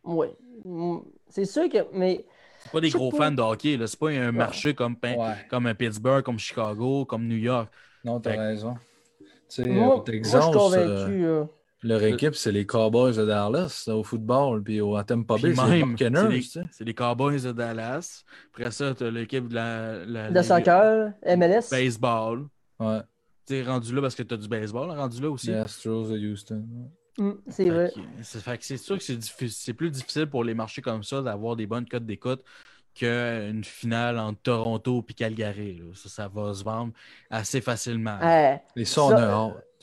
Oui. 0.05 0.29
C'est 1.29 1.45
sûr 1.45 1.69
que. 1.69 1.79
Mais 1.93 2.25
C'est 2.63 2.71
pas 2.71 2.81
des 2.81 2.91
gros 2.91 3.11
pas. 3.11 3.17
fans 3.17 3.33
de 3.33 3.43
hockey. 3.43 3.77
là. 3.77 3.89
C'est 3.89 3.99
pas 3.99 4.11
un 4.11 4.31
marché 4.31 4.73
comme, 4.73 4.97
Ouais. 5.03 5.17
comme 5.51 5.67
un 5.67 5.75
Pittsburgh, 5.75 6.23
comme 6.23 6.39
Chicago, 6.39 7.05
comme 7.05 7.27
New 7.27 7.37
York. 7.37 7.69
Non, 8.05 8.21
t'as 8.21 8.37
raison. 8.37 8.77
Tu 9.19 9.27
sais, 9.49 9.65
moi, 9.69 10.05
je 10.07 10.13
suis 10.23 10.37
euh, 10.37 10.41
convaincu. 10.53 11.25
euh, 11.25 11.45
leur 11.87 12.03
équipe, 12.03 12.35
c'est 12.35 12.53
les 12.53 12.67
Cowboys 12.67 13.17
de 13.17 13.25
Dallas 13.25 13.85
là, 13.87 13.97
au 13.97 14.03
football, 14.05 14.63
puis 14.63 14.81
au 14.81 15.01
Tampa 15.03 15.37
Bay, 15.37 15.55
c'est 15.55 15.71
les 15.71 15.85
Buccaneers. 15.85 16.41
c'est 16.71 16.85
des 16.85 16.95
Cowboys 16.95 17.43
de 17.43 17.53
Dallas. 17.53 18.25
Après 18.53 18.71
ça, 18.71 18.95
tu 18.95 19.05
as 19.05 19.11
l'équipe 19.11 19.49
de 19.49 19.55
la, 19.55 20.05
la- 20.05 20.31
de 20.31 20.43
soccer, 20.43 21.13
MLS. 21.25 21.71
baseball. 21.71 22.47
Ouais, 22.79 23.01
Tu 23.47 23.55
es 23.57 23.63
rendu 23.63 23.95
là 23.95 24.03
parce 24.03 24.15
que 24.15 24.23
tu 24.23 24.35
as 24.35 24.37
du 24.37 24.49
baseball, 24.49 24.91
rendu 24.91 25.21
là 25.23 25.31
aussi. 25.31 25.49
les 25.49 25.55
Astros 25.55 26.09
de 26.11 26.19
Houston. 26.19 26.65
Hum, 27.19 27.41
c'est 27.49 27.71
vrai. 27.71 27.91
c'est 28.21 28.41
fait 28.43 28.59
que 28.59 28.65
c'est 28.65 28.77
sûr 28.77 28.99
que 28.99 29.05
c'est 29.49 29.73
plus 29.73 29.91
difficile 29.91 30.27
pour 30.27 30.45
les 30.45 30.53
marchés 30.53 30.83
comme 30.83 31.03
ça 31.03 31.23
d'avoir 31.23 31.57
des 31.57 31.67
bonnes 31.67 31.87
cotes 31.89 32.05
d'écoute 32.05 32.43
qu'une 32.95 33.63
finale 33.65 34.19
entre 34.19 34.41
Toronto 34.43 35.05
et 35.09 35.13
Calgary. 35.15 35.77
là. 35.79 35.85
Ça, 35.95 36.09
ça 36.09 36.29
va 36.29 36.53
se 36.55 36.65
vendre 36.65 36.93
assez 37.31 37.61
facilement. 37.61 38.19
Ouais. 38.21 38.61
Les 38.75 38.85
tout 38.85 38.91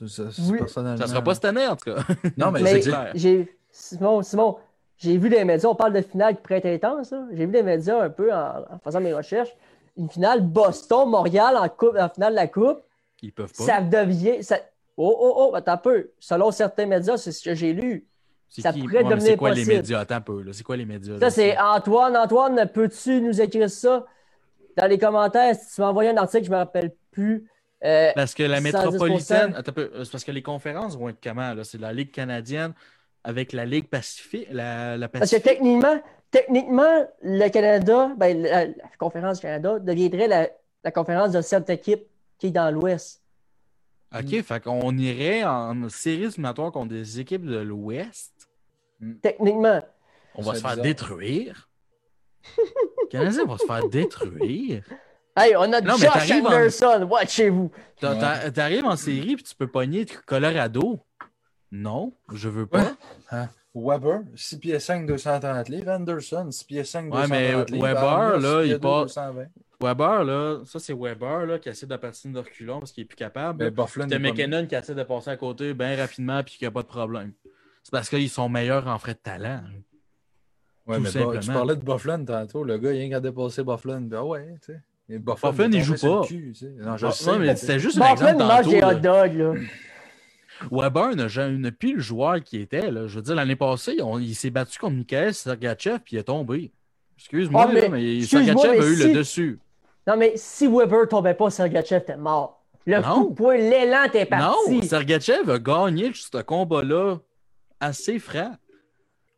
ça, 0.08 0.24
oui. 0.50 0.58
personnellement. 0.60 0.98
Ça 0.98 1.08
sera 1.08 1.22
pas 1.22 1.34
cette 1.36 1.46
année, 1.46 1.68
en 1.68 1.76
tout 1.76 1.94
cas. 1.94 2.02
Non, 2.38 2.52
mais, 2.52 2.62
Mais 2.62 2.82
c'est 2.82 2.90
clair. 2.90 3.12
j'ai. 3.16 3.58
Simon, 3.72 4.22
Simon, 4.22 4.58
j'ai 4.98 5.18
vu 5.18 5.30
les 5.30 5.44
médias, 5.44 5.68
on 5.70 5.76
parle 5.76 5.94
de 5.94 6.02
finale 6.02 6.36
qui 6.36 6.42
pourrait 6.44 6.62
être 6.64 6.84
intense. 6.86 7.14
J'ai 7.34 7.46
vu 7.46 7.52
les 7.52 7.64
médias 7.64 8.04
un 8.04 8.10
peu 8.10 8.32
en, 8.32 8.60
en 8.72 8.80
faisant 8.84 9.02
mes 9.02 9.14
recherches. 9.14 9.50
Une 9.98 10.10
finale 10.10 10.42
Boston-Montréal 10.42 11.56
en, 11.58 11.68
coupe, 11.70 11.96
en 12.00 12.10
finale 12.10 12.34
de 12.34 12.38
la 12.38 12.48
Coupe. 12.48 12.80
Ils 13.22 13.32
peuvent 13.32 13.52
pas. 13.56 13.64
Ça 13.64 13.82
devient. 13.82 14.44
Ça... 14.44 14.58
Oh, 14.98 15.16
oh, 15.20 15.34
oh, 15.52 15.56
attends 15.56 15.74
un 15.74 15.78
peu. 15.78 16.12
Selon 16.20 16.52
certains 16.52 16.86
médias, 16.86 17.18
c'est 17.18 17.32
ce 17.32 17.44
que 17.44 17.56
j'ai 17.56 17.74
lu. 17.74 18.06
C'est 18.50 18.62
ça 18.62 18.72
qui- 18.74 18.82
pourrait 18.82 18.98
ouais, 19.04 19.10
devenir 19.10 19.32
C'est 19.32 19.38
quoi 19.38 19.52
les 19.52 19.66
médias? 19.66 20.00
Attends 20.02 20.16
un 20.16 20.22
peu. 20.22 20.42
là. 20.44 20.52
C'est 20.54 20.64
quoi 20.64 20.78
les 20.78 20.86
médias? 20.86 21.18
Ça, 21.20 21.30
c'est 21.32 21.58
Antoine. 21.58 22.16
Antoine, 22.16 22.70
peux-tu 22.72 23.22
nous 23.22 23.42
écrire 23.42 23.70
ça 23.70 24.06
dans 24.78 24.86
les 24.88 24.98
commentaires? 25.00 25.56
Si 25.56 25.76
tu 25.76 25.82
m'as 25.82 25.88
envoyé 25.88 26.12
un 26.12 26.18
article, 26.18 26.44
je 26.46 26.50
ne 26.50 26.56
me 26.56 26.60
rappelle 26.60 26.92
plus. 27.12 27.50
Euh, 27.84 28.12
Parce 28.16 28.34
que 28.34 28.44
la 28.44 28.60
110%. 28.60 28.64
métropolitaine, 28.64 29.64
peu, 29.76 29.92
c'est 30.04 30.12
parce 30.12 30.24
que 30.24 30.32
les 30.32 30.42
conférences 30.42 30.98
vont 30.98 31.10
être 31.10 31.22
comment? 31.22 31.54
là? 31.54 31.64
C'est 31.64 31.80
la 31.80 31.92
Ligue 31.92 32.12
canadienne 32.12 32.74
avec 33.24 33.54
la 33.54 33.66
Ligue 33.66 33.88
Pacifique. 33.88 34.48
La, 34.52 34.98
la 34.98 35.10
Parce 35.10 35.32
que 35.32 35.38
techniquement, 35.38 36.02
techniquement, 36.32 37.06
le 37.22 37.50
Canada, 37.50 38.12
ben, 38.18 38.42
la, 38.42 38.68
conférence 38.98 39.38
du 39.38 39.42
Canada 39.44 39.80
deviendrait 39.80 40.28
la, 40.28 40.50
la 40.84 40.92
conférence 40.92 41.32
de 41.32 41.42
cette 41.42 41.70
équipe 41.70 42.06
qui 42.38 42.48
est 42.48 42.52
dans 42.52 42.72
l'Ouest. 42.72 43.22
OK, 44.16 44.42
fait 44.44 44.64
qu'on 44.64 44.96
irait 44.98 45.44
en 45.44 45.90
série 45.90 46.26
éliminatoire 46.26 46.72
contre 46.72 46.90
des 46.90 47.20
équipes 47.20 47.46
de 47.46 47.58
l'Ouest. 47.58 48.32
Techniquement. 49.22 49.82
On 50.36 50.42
va 50.42 50.56
se 50.56 50.62
faire 50.62 50.78
détruire. 50.78 51.70
Le 52.58 53.08
Canadien 53.08 53.46
va 53.46 53.58
se 53.58 53.66
faire 53.66 53.88
détruire. 53.88 54.84
Hey, 55.36 55.56
on 55.56 55.74
a 55.74 55.82
non, 55.82 55.98
Josh 55.98 56.32
Anderson, 56.32 57.02
en... 57.02 57.06
watchez-vous. 57.06 57.72
T'arrives 58.00 58.86
en 58.86 58.96
série 58.96 59.36
puis 59.36 59.44
tu 59.44 59.56
peux 59.56 59.68
pogner 59.68 60.06
Colorado? 60.26 61.00
Non, 61.72 62.14
je 62.32 62.50
veux 62.50 62.68
pas. 62.68 62.94
Hein? 63.32 63.50
Weber, 63.74 64.22
6 64.36 64.60
pieds 64.60 64.80
5, 64.80 65.08
230 65.08 65.70
livres. 65.70 65.90
Anderson, 65.90 66.52
6 66.52 66.64
pieds 66.66 66.84
5, 66.84 67.10
230 67.10 67.32
ouais, 67.32 67.36
mais 67.36 67.80
Weber, 67.80 68.40
là, 68.40 68.64
il 68.64 68.80
passe. 68.80 69.18
Weber, 69.82 70.24
là, 70.24 70.62
ça 70.66 70.80
c'est 70.80 70.94
Weber 70.94 71.48
là, 71.48 71.58
qui 71.58 71.70
essaie 71.70 71.88
de 71.88 71.96
patiner 71.96 72.36
de 72.36 72.40
reculons 72.40 72.80
parce 72.80 72.92
qu'il 72.92 73.02
est 73.04 73.08
plus 73.08 73.16
capable. 73.16 73.74
T'as 73.74 74.20
McKinnon 74.20 74.68
qui 74.68 74.76
essaie 74.76 74.94
de 74.94 75.04
passer 75.04 75.32
à 75.32 75.38
côté 75.38 75.74
bien 75.74 75.98
rapidement 75.98 76.44
puis 76.44 76.58
qui 76.58 76.64
n'a 76.64 76.72
pas 76.72 76.84
de 76.84 76.88
problème. 76.88 77.34
C'est 77.82 77.92
parce 77.92 78.08
qu'ils 78.08 78.30
sont 78.30 78.48
meilleurs 78.48 78.88
en 78.88 79.00
frais 79.00 79.16
de 79.16 79.20
talent. 79.20 79.64
Ouais, 80.86 81.00
mais 81.00 81.10
tu 81.10 81.52
parlais 81.52 81.76
de 81.76 81.84
Bufflin 81.84 82.24
tantôt. 82.24 82.64
Le 82.64 82.78
gars, 82.78 82.94
il 82.94 83.00
vient 83.00 83.10
qu'à 83.10 83.20
dépasser 83.20 83.64
Bufflin. 83.64 84.02
Ben 84.02 84.22
ouais, 84.22 84.56
tu 84.62 84.74
sais. 84.74 84.82
Bufflin, 85.10 85.72
il 85.72 85.84
joue 85.84 85.96
pas. 85.96 86.22
Cul, 86.26 86.54
non, 86.80 86.98
je 86.98 87.12
sais, 87.12 87.38
mais 87.38 87.56
c'était 87.56 87.80
juste 87.80 88.00
un 88.02 88.12
exemple 88.12 88.38
tantôt. 88.38 88.70
Des 88.70 88.84
hot 88.84 88.94
dogs, 88.96 89.36
là. 89.36 89.54
Weber 90.72 91.16
n'a 91.16 91.72
plus 91.72 91.96
le 91.96 92.02
joueur 92.02 92.42
qui 92.42 92.60
était. 92.60 92.90
Là. 92.90 93.08
Je 93.08 93.16
veux 93.16 93.22
dire, 93.22 93.36
l'année 93.36 93.56
passée, 93.56 93.98
il 94.20 94.36
s'est 94.36 94.50
battu 94.50 94.80
contre 94.80 94.96
Mikhail 94.96 95.34
Sergachev 95.34 96.00
puis 96.00 96.16
il 96.16 96.20
est 96.20 96.24
tombé. 96.24 96.72
Excuse-moi, 97.18 97.66
ah, 97.68 97.72
mais, 97.74 97.90
mais 97.90 98.22
Sergachev 98.22 98.80
a 98.80 98.86
eu 98.86 98.96
le 98.96 99.14
dessus. 99.14 99.60
Non, 100.08 100.18
mais 100.18 100.34
si 100.36 100.68
Weber 100.68 101.08
tombait 101.10 101.34
pas, 101.34 101.50
Sergachev 101.50 102.02
était 102.02 102.18
mort. 102.18 102.64
Le 102.86 103.02
coup 103.02 103.30
de 103.30 103.36
poing, 103.36 103.56
l'élan 103.58 104.04
était 104.06 104.26
parti. 104.26 104.76
Non, 104.76 104.82
Sergachev 104.82 105.50
a 105.50 105.60
gagné 105.60 106.12
ce 106.14 106.42
combat-là 106.42 107.18
assez 107.80 108.20
franc. 108.20 108.56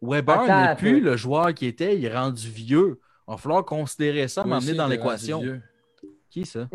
Weber 0.01 0.45
n'est 0.45 0.75
plus 0.75 0.99
le 0.99 1.15
joueur 1.15 1.53
qui 1.53 1.65
était, 1.65 1.97
il 1.97 2.05
est 2.05 2.15
rendu 2.15 2.47
vieux. 2.47 2.99
Il 3.27 3.31
va 3.31 3.37
falloir 3.37 3.65
considérer 3.65 4.27
ça, 4.27 4.43
m'emmener 4.43 4.73
dans 4.73 4.87
l'équation. 4.87 5.41
Qui 6.29 6.45
ça? 6.45 6.67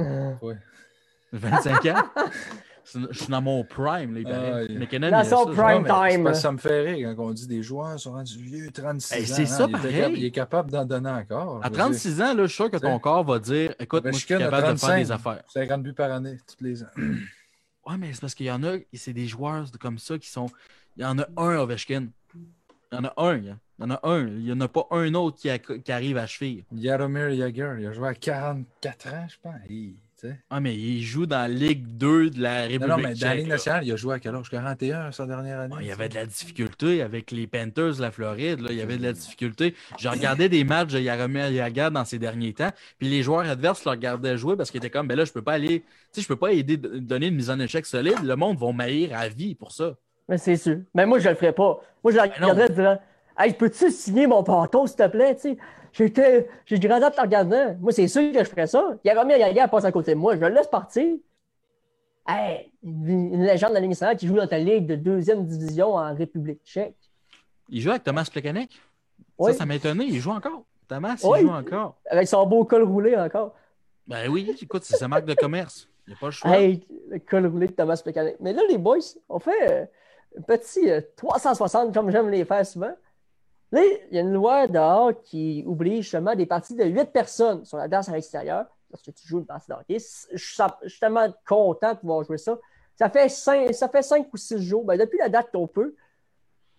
Ouais. 0.42 0.56
25 1.32 1.86
ans? 1.86 2.02
Je 2.92 3.12
suis 3.12 3.28
dans 3.28 3.42
mon 3.42 3.62
prime, 3.62 4.14
les 4.14 4.24
ah, 4.26 5.10
Dans 5.10 5.24
son 5.24 5.46
prime 5.52 5.84
time. 5.84 6.34
ça 6.34 6.50
me 6.50 6.58
fait 6.58 6.80
rire 6.82 7.14
quand 7.16 7.26
on 7.26 7.32
dit 7.32 7.46
des 7.46 7.62
joueurs 7.62 8.00
sont 8.00 8.12
rendus 8.12 8.38
vieux, 8.38 8.70
36 8.72 9.14
ans. 9.14 9.34
C'est 9.36 9.46
ça, 9.46 9.68
pareil. 9.68 10.14
Il 10.16 10.24
est 10.24 10.30
capable 10.30 10.70
d'en 10.70 10.84
donner 10.84 11.10
encore. 11.10 11.60
À 11.62 11.70
36 11.70 12.20
ans, 12.20 12.34
là, 12.34 12.42
je 12.42 12.46
suis 12.46 12.56
sûr 12.56 12.70
que 12.70 12.78
ton 12.78 12.98
corps 12.98 13.24
va 13.24 13.38
dire 13.38 13.74
Écoute, 13.78 14.02
moi, 14.02 14.12
je 14.12 14.18
suis 14.18 14.26
capable 14.26 14.74
de 14.74 14.78
faire 14.78 14.96
des 14.96 15.12
affaires. 15.12 15.42
50 15.48 15.82
buts 15.82 15.92
par 15.92 16.10
année, 16.10 16.38
tous 16.46 16.64
les 16.64 16.82
ans. 16.82 16.88
Ouais, 17.86 17.96
mais 17.96 18.12
c'est 18.12 18.20
parce 18.20 18.34
qu'il 18.34 18.46
y 18.46 18.50
en 18.50 18.62
a, 18.62 18.76
c'est 18.92 19.12
des 19.12 19.26
joueurs 19.26 19.66
comme 19.80 19.98
ça 19.98 20.18
qui 20.18 20.28
sont. 20.28 20.46
Il 20.96 21.02
y 21.02 21.06
en 21.06 21.18
a 21.18 21.26
un, 21.36 21.56
Ovechkin. 21.58 22.08
Il 22.92 22.96
y 22.96 22.98
en 22.98 23.04
a 23.04 23.12
un. 23.16 23.36
Il 23.36 23.46
y 23.46 23.84
en 23.84 23.90
a 23.90 24.00
un. 24.02 24.26
Il 24.26 24.44
n'y 24.44 24.52
en 24.52 24.60
a 24.60 24.68
pas 24.68 24.86
un 24.90 25.14
autre 25.14 25.38
qui, 25.38 25.48
qui 25.80 25.92
arrive 25.92 26.16
à 26.16 26.26
cheville. 26.26 26.64
Yaromir 26.72 27.30
Yager, 27.30 27.76
il 27.78 27.86
a 27.86 27.92
joué 27.92 28.08
à 28.08 28.14
44 28.14 29.06
ans, 29.14 29.26
je 29.28 29.36
pense. 29.42 29.54
Ah, 30.50 30.60
mais 30.60 30.76
il 30.76 31.02
joue 31.02 31.26
dans 31.26 31.38
la 31.38 31.48
Ligue 31.48 31.86
2 31.86 32.30
de 32.30 32.42
la 32.42 32.62
République. 32.62 32.80
Non, 32.82 32.96
non 32.96 33.02
mais 33.02 33.14
dans 33.14 33.28
la 33.28 33.34
Ligue 33.36 33.48
nationale, 33.48 33.86
il 33.86 33.92
a 33.92 33.96
joué 33.96 34.14
à 34.14 34.18
quel 34.18 34.34
âge? 34.34 34.50
41 34.50 35.12
sa 35.12 35.26
dernière 35.26 35.60
année. 35.60 35.74
il 35.80 35.86
y 35.86 35.92
avait 35.92 36.08
de 36.08 36.14
la 36.14 36.26
difficulté 36.26 37.02
avec 37.02 37.30
les 37.30 37.46
Panthers 37.46 37.96
de 37.96 38.00
la 38.02 38.10
Floride. 38.10 38.60
Là, 38.60 38.68
il 38.70 38.76
y 38.76 38.82
avait 38.82 38.98
de 38.98 39.02
la 39.02 39.12
difficulté. 39.12 39.74
Je 39.98 40.08
regardais 40.08 40.48
des 40.48 40.64
matchs 40.64 40.92
de 40.92 41.00
Yaromir 41.00 41.50
Yager 41.50 41.88
dans 41.92 42.04
ces 42.04 42.18
derniers 42.18 42.52
temps. 42.52 42.70
Puis 42.98 43.08
les 43.08 43.22
joueurs 43.22 43.48
adverses 43.48 43.84
le 43.84 43.92
regardaient 43.92 44.36
jouer 44.36 44.56
parce 44.56 44.70
qu'ils 44.70 44.78
étaient 44.78 44.90
comme 44.90 45.08
ben 45.08 45.16
là, 45.16 45.24
je 45.24 45.32
peux 45.32 45.42
pas 45.42 45.54
aller. 45.54 45.80
Tu 45.80 45.86
sais, 46.12 46.22
je 46.22 46.28
peux 46.28 46.36
pas 46.36 46.52
aider 46.52 46.76
donner 46.76 47.28
une 47.28 47.36
mise 47.36 47.50
en 47.50 47.58
échec 47.58 47.86
solide. 47.86 48.22
Le 48.22 48.36
monde 48.36 48.58
va 48.58 48.72
m'haïr 48.72 49.16
à 49.16 49.28
vie 49.28 49.54
pour 49.54 49.72
ça. 49.72 49.96
Mais 50.30 50.38
c'est 50.38 50.56
sûr. 50.56 50.78
Mais 50.94 51.04
moi, 51.06 51.18
je 51.18 51.28
le 51.28 51.34
ferais 51.34 51.52
pas. 51.52 51.80
Moi, 52.04 52.12
je 52.12 52.16
le 52.16 52.22
regarderais 52.22 52.68
disant 52.68 52.98
Hey, 53.36 53.52
peux-tu 53.52 53.90
signer 53.90 54.28
mon 54.28 54.44
pantalon, 54.44 54.86
s'il 54.86 54.96
te 54.96 55.08
plaît? 55.08 55.36
J'étais, 55.92 56.48
j'ai 56.66 56.78
grandi 56.78 57.04
en 57.04 57.10
te 57.10 57.20
regardant. 57.20 57.76
Moi, 57.80 57.90
c'est 57.90 58.06
sûr 58.06 58.32
que 58.32 58.38
je 58.38 58.44
ferais 58.48 58.68
ça. 58.68 58.96
Il 59.04 59.08
y 59.08 59.10
a 59.10 59.20
Romain 59.20 59.36
Gaga 59.36 59.66
passe 59.66 59.84
à 59.84 59.90
côté 59.90 60.12
de 60.14 60.20
moi. 60.20 60.36
Je 60.36 60.40
le 60.40 60.50
laisse 60.50 60.68
partir. 60.68 61.16
Hey, 62.28 62.70
une, 62.84 63.42
légende 63.42 63.70
de 63.70 63.74
la 63.74 63.80
Ligue 63.80 63.90
nationale 63.90 64.16
qui 64.16 64.28
joue 64.28 64.36
dans 64.36 64.46
ta 64.46 64.58
ligue 64.58 64.86
de 64.86 64.94
deuxième 64.94 65.44
division 65.44 65.94
en 65.94 66.14
République 66.14 66.60
tchèque. 66.64 66.94
Il 67.68 67.80
joue 67.80 67.90
avec 67.90 68.04
Thomas 68.04 68.28
Plekanec? 68.30 68.70
Ça, 69.40 69.52
ça 69.52 69.66
m'a 69.66 69.74
étonné. 69.74 70.04
Il 70.04 70.20
joue 70.20 70.30
encore. 70.30 70.62
Thomas, 70.86 71.16
il 71.16 71.40
joue 71.40 71.50
encore. 71.50 71.96
Avec 72.08 72.28
son 72.28 72.46
beau 72.46 72.64
col 72.64 72.84
roulé 72.84 73.16
encore. 73.16 73.54
Ben 74.06 74.28
oui, 74.30 74.54
écoute, 74.62 74.84
c'est 74.84 74.96
sa 74.96 75.08
marque 75.08 75.24
de 75.24 75.34
commerce. 75.34 75.88
Il 76.06 76.10
n'y 76.10 76.14
a 76.14 76.18
pas 76.20 76.26
le 76.26 76.32
choix. 76.32 76.56
Hey, 76.56 76.86
le 77.08 77.18
col 77.18 77.46
roulé 77.46 77.66
de 77.66 77.72
Thomas 77.72 78.00
Plekanec. 78.04 78.36
Mais 78.38 78.52
là, 78.52 78.62
les 78.68 78.78
boys, 78.78 78.98
on 79.28 79.40
fait 79.40 79.90
petit 80.46 80.88
360 81.16 81.88
euh, 81.88 81.92
comme 81.92 82.10
j'aime 82.10 82.28
les 82.28 82.44
faire 82.44 82.64
souvent. 82.66 82.92
Là, 83.72 83.82
il 84.10 84.16
y 84.16 84.18
a 84.18 84.22
une 84.22 84.32
loi 84.32 84.66
dehors 84.66 85.12
qui 85.22 85.64
oblige 85.66 86.10
seulement 86.10 86.34
des 86.34 86.46
parties 86.46 86.74
de 86.74 86.84
8 86.84 87.12
personnes 87.12 87.64
sur 87.64 87.76
la 87.76 87.86
danse 87.88 88.08
à 88.08 88.12
l'extérieur 88.12 88.66
lorsque 88.90 89.14
tu 89.14 89.26
joues 89.26 89.38
une 89.38 89.46
partie 89.46 89.68
de 89.68 89.74
hockey. 89.74 89.98
Je 90.32 90.36
suis 90.36 91.00
tellement 91.00 91.32
content 91.46 91.94
de 91.94 91.98
pouvoir 91.98 92.24
jouer 92.24 92.38
ça. 92.38 92.58
Ça 92.96 93.08
fait 93.08 93.28
5, 93.28 93.72
ça 93.72 93.88
fait 93.88 94.02
cinq 94.02 94.26
ou 94.32 94.36
6 94.36 94.60
jours, 94.60 94.84
ben, 94.84 94.98
depuis 94.98 95.18
la 95.18 95.28
date 95.28 95.50
qu'on 95.52 95.66
peut, 95.66 95.94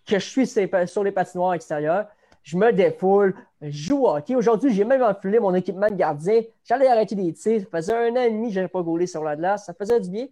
que 0.05 0.19
je 0.19 0.25
suis 0.25 0.47
sur 0.47 1.03
les 1.03 1.11
patinoires 1.11 1.53
extérieures. 1.53 2.07
Je 2.43 2.57
me 2.57 2.71
défoule, 2.71 3.35
je 3.61 3.69
joue 3.69 4.07
hockey. 4.07 4.35
Aujourd'hui, 4.35 4.73
j'ai 4.73 4.83
même 4.83 5.03
enfilé 5.03 5.39
mon 5.39 5.53
équipement 5.53 5.87
de 5.87 5.95
gardien. 5.95 6.41
J'allais 6.63 6.87
arrêter 6.87 7.15
des 7.15 7.33
tirs. 7.33 7.61
Ça 7.61 7.67
faisait 7.71 7.93
un 7.93 8.11
an 8.15 8.21
et 8.21 8.31
demi 8.31 8.47
que 8.47 8.53
je 8.55 8.59
n'avais 8.59 8.67
pas 8.67 8.81
gaulé 8.81 9.05
sur 9.05 9.23
la 9.23 9.35
glace. 9.35 9.65
Ça 9.65 9.73
faisait 9.73 9.99
du 9.99 10.09
bien. 10.09 10.27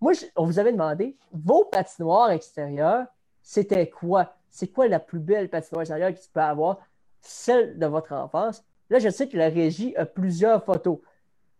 Moi, 0.00 0.12
on 0.36 0.44
vous 0.44 0.58
avait 0.58 0.72
demandé, 0.72 1.16
vos 1.32 1.64
patinoires 1.64 2.30
extérieures, 2.30 3.06
c'était 3.42 3.88
quoi? 3.88 4.36
c'est 4.56 4.68
quoi 4.68 4.88
la 4.88 5.00
plus 5.00 5.18
belle 5.18 5.50
patinoire 5.50 5.82
extérieure 5.82 6.14
que 6.14 6.18
tu 6.18 6.30
peux 6.32 6.40
avoir? 6.40 6.78
Celle 7.20 7.78
de 7.78 7.86
votre 7.86 8.14
enfance? 8.14 8.64
Là, 8.88 8.98
je 8.98 9.10
sais 9.10 9.28
que 9.28 9.36
la 9.36 9.50
régie 9.50 9.94
a 9.96 10.06
plusieurs 10.06 10.64
photos. 10.64 10.98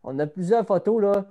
On 0.02 0.18
a 0.18 0.26
plusieurs 0.26 0.64
photos 0.64 1.02
là, 1.02 1.26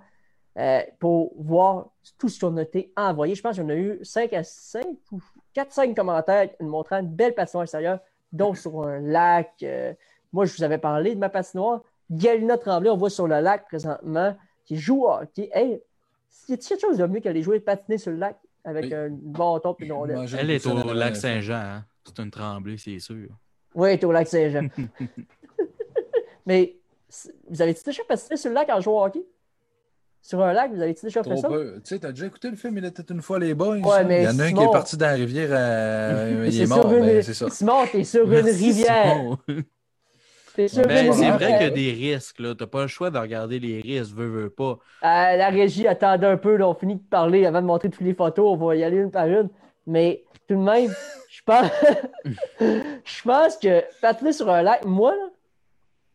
euh, 0.59 0.81
pour 0.99 1.33
voir 1.37 1.87
tout 2.19 2.29
ce 2.29 2.39
qu'on 2.39 2.57
a 2.57 2.61
été 2.61 2.93
envoyé. 2.95 3.33
Je 3.33 3.41
pense 3.41 3.57
qu'on 3.57 3.69
a 3.69 3.75
eu 3.75 3.97
5 4.03 4.33
à 4.33 4.43
5 4.43 4.85
ou 5.11 5.19
4-5 5.55 5.95
commentaires 5.95 6.49
montrant 6.59 6.99
une 6.99 7.09
belle 7.09 7.33
patinoire 7.33 7.63
extérieure, 7.63 7.99
donc 8.31 8.57
sur 8.57 8.83
un 8.83 8.99
lac. 8.99 9.51
Euh, 9.63 9.93
moi, 10.33 10.45
je 10.45 10.55
vous 10.55 10.63
avais 10.63 10.77
parlé 10.77 11.15
de 11.15 11.19
ma 11.19 11.29
patinoire. 11.29 11.81
Galina 12.11 12.59
Tremblay, 12.59 12.91
on 12.91 12.97
voit 12.97 13.09
sur 13.09 13.27
le 13.27 13.39
lac 13.39 13.65
présentement, 13.65 14.35
qui 14.65 14.77
joue 14.77 15.07
à 15.07 15.23
hockey. 15.23 15.49
Hey, 15.51 15.81
y 16.49 16.53
a 16.53 16.57
quelque 16.57 16.79
chose 16.79 16.97
de 16.97 17.05
mieux 17.07 17.19
qu'aller 17.19 17.41
jouer 17.41 17.59
patiner 17.59 17.97
sur 17.97 18.11
le 18.11 18.17
lac? 18.17 18.37
avec 18.65 18.91
un 18.91 19.09
bâton 19.11 19.75
et 19.79 19.85
une 19.85 19.93
rondelle? 19.93 20.27
Elle 20.37 20.51
est 20.51 20.65
au 20.65 20.93
lac 20.93 21.15
Saint-Jean. 21.15 21.53
Hein? 21.55 21.85
C'est 22.03 22.19
une 22.21 22.31
tremblée, 22.31 22.77
c'est 22.77 22.99
sûr. 22.99 23.29
Oui, 23.73 23.89
elle 23.89 23.99
est 23.99 24.03
au 24.03 24.11
lac 24.11 24.27
Saint-Jean. 24.27 24.67
Mais 26.45 26.75
vous 27.49 27.61
avez-tu 27.61 27.83
déjà 27.83 28.03
passé 28.03 28.35
sur 28.35 28.49
le 28.49 28.55
lac 28.55 28.69
en 28.69 28.81
jouant 28.81 29.03
au 29.03 29.05
hockey? 29.05 29.23
Sur 30.21 30.41
un 30.41 30.53
lac, 30.53 30.73
vous 30.73 30.81
avez-tu 30.81 31.05
déjà 31.05 31.23
fait 31.23 31.37
ça? 31.37 31.47
Tu 31.47 31.81
sais, 31.83 31.99
t'as 31.99 32.09
déjà 32.09 32.25
écouté 32.25 32.49
le 32.49 32.55
film 32.55 32.77
Il 32.79 32.85
était 32.85 33.03
une 33.13 33.21
fois 33.21 33.37
les 33.37 33.53
boys? 33.53 33.77
Ouais, 33.77 34.03
mais 34.03 34.23
il 34.23 34.25
y 34.25 34.27
en 34.27 34.39
a 34.39 34.43
un 34.43 34.53
qui 34.53 34.63
est 34.63 34.71
parti 34.71 34.97
dans 34.97 35.05
la 35.05 35.13
rivière. 35.13 35.49
Euh, 35.51 36.47
il 36.51 36.61
est, 36.61 36.65
mort, 36.65 36.89
ben, 36.89 37.21
c'est 37.21 37.35
ça. 37.35 37.49
Simon, 37.51 37.85
t'es 37.91 38.03
sur 38.03 38.31
une 38.31 38.45
rivière. 38.45 39.37
Ben, 40.57 40.67
c'est 40.69 40.83
vrai 40.83 41.57
qu'il 41.57 41.61
y 41.61 41.69
a 41.69 41.69
des 41.69 41.91
risques. 41.91 42.37
Tu 42.37 42.43
n'as 42.43 42.67
pas 42.67 42.81
le 42.83 42.87
choix 42.87 43.09
de 43.09 43.17
regarder 43.17 43.59
les 43.59 43.81
risques, 43.81 44.13
veux, 44.13 44.27
veux 44.27 44.49
pas. 44.49 44.79
Euh, 45.03 45.35
la 45.37 45.49
régie 45.49 45.87
attendait 45.87 46.27
un 46.27 46.37
peu. 46.37 46.55
Là, 46.55 46.67
on 46.67 46.73
finit 46.73 46.95
de 46.95 47.03
parler 47.09 47.45
avant 47.45 47.61
de 47.61 47.67
montrer 47.67 47.89
toutes 47.89 48.05
les 48.05 48.13
photos. 48.13 48.45
On 48.47 48.55
va 48.55 48.75
y 48.75 48.83
aller 48.83 48.97
une 48.97 49.11
par 49.11 49.27
une. 49.27 49.49
Mais 49.87 50.23
tout 50.47 50.55
de 50.55 50.59
même, 50.59 50.91
je 51.29 51.41
pense, 51.45 51.69
je 52.59 53.21
pense 53.23 53.57
que 53.57 53.83
patiner 54.01 54.33
sur 54.33 54.49
un 54.49 54.61
lac, 54.61 54.85
moi, 54.85 55.13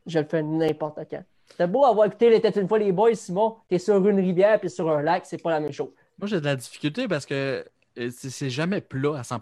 je 0.06 0.18
le 0.18 0.24
fais 0.24 0.42
n'importe 0.42 0.98
quand. 1.10 1.22
C'est 1.56 1.66
beau 1.66 1.84
avoir 1.84 2.06
écouté 2.06 2.30
les 2.30 2.40
têtes 2.40 2.56
une 2.56 2.68
fois 2.68 2.78
les 2.78 2.92
boys, 2.92 3.14
Simon. 3.14 3.56
Tu 3.68 3.74
es 3.74 3.78
sur 3.78 4.06
une 4.06 4.18
rivière 4.18 4.58
puis 4.58 4.70
sur 4.70 4.90
un 4.90 5.02
lac, 5.02 5.24
c'est 5.26 5.42
pas 5.42 5.50
la 5.50 5.60
même 5.60 5.72
chose. 5.72 5.90
Moi, 6.18 6.28
j'ai 6.28 6.40
de 6.40 6.44
la 6.44 6.56
difficulté 6.56 7.08
parce 7.08 7.26
que 7.26 7.64
euh, 7.98 8.10
c'est 8.12 8.50
jamais 8.50 8.80
plat 8.80 9.18
à 9.18 9.24
100 9.24 9.38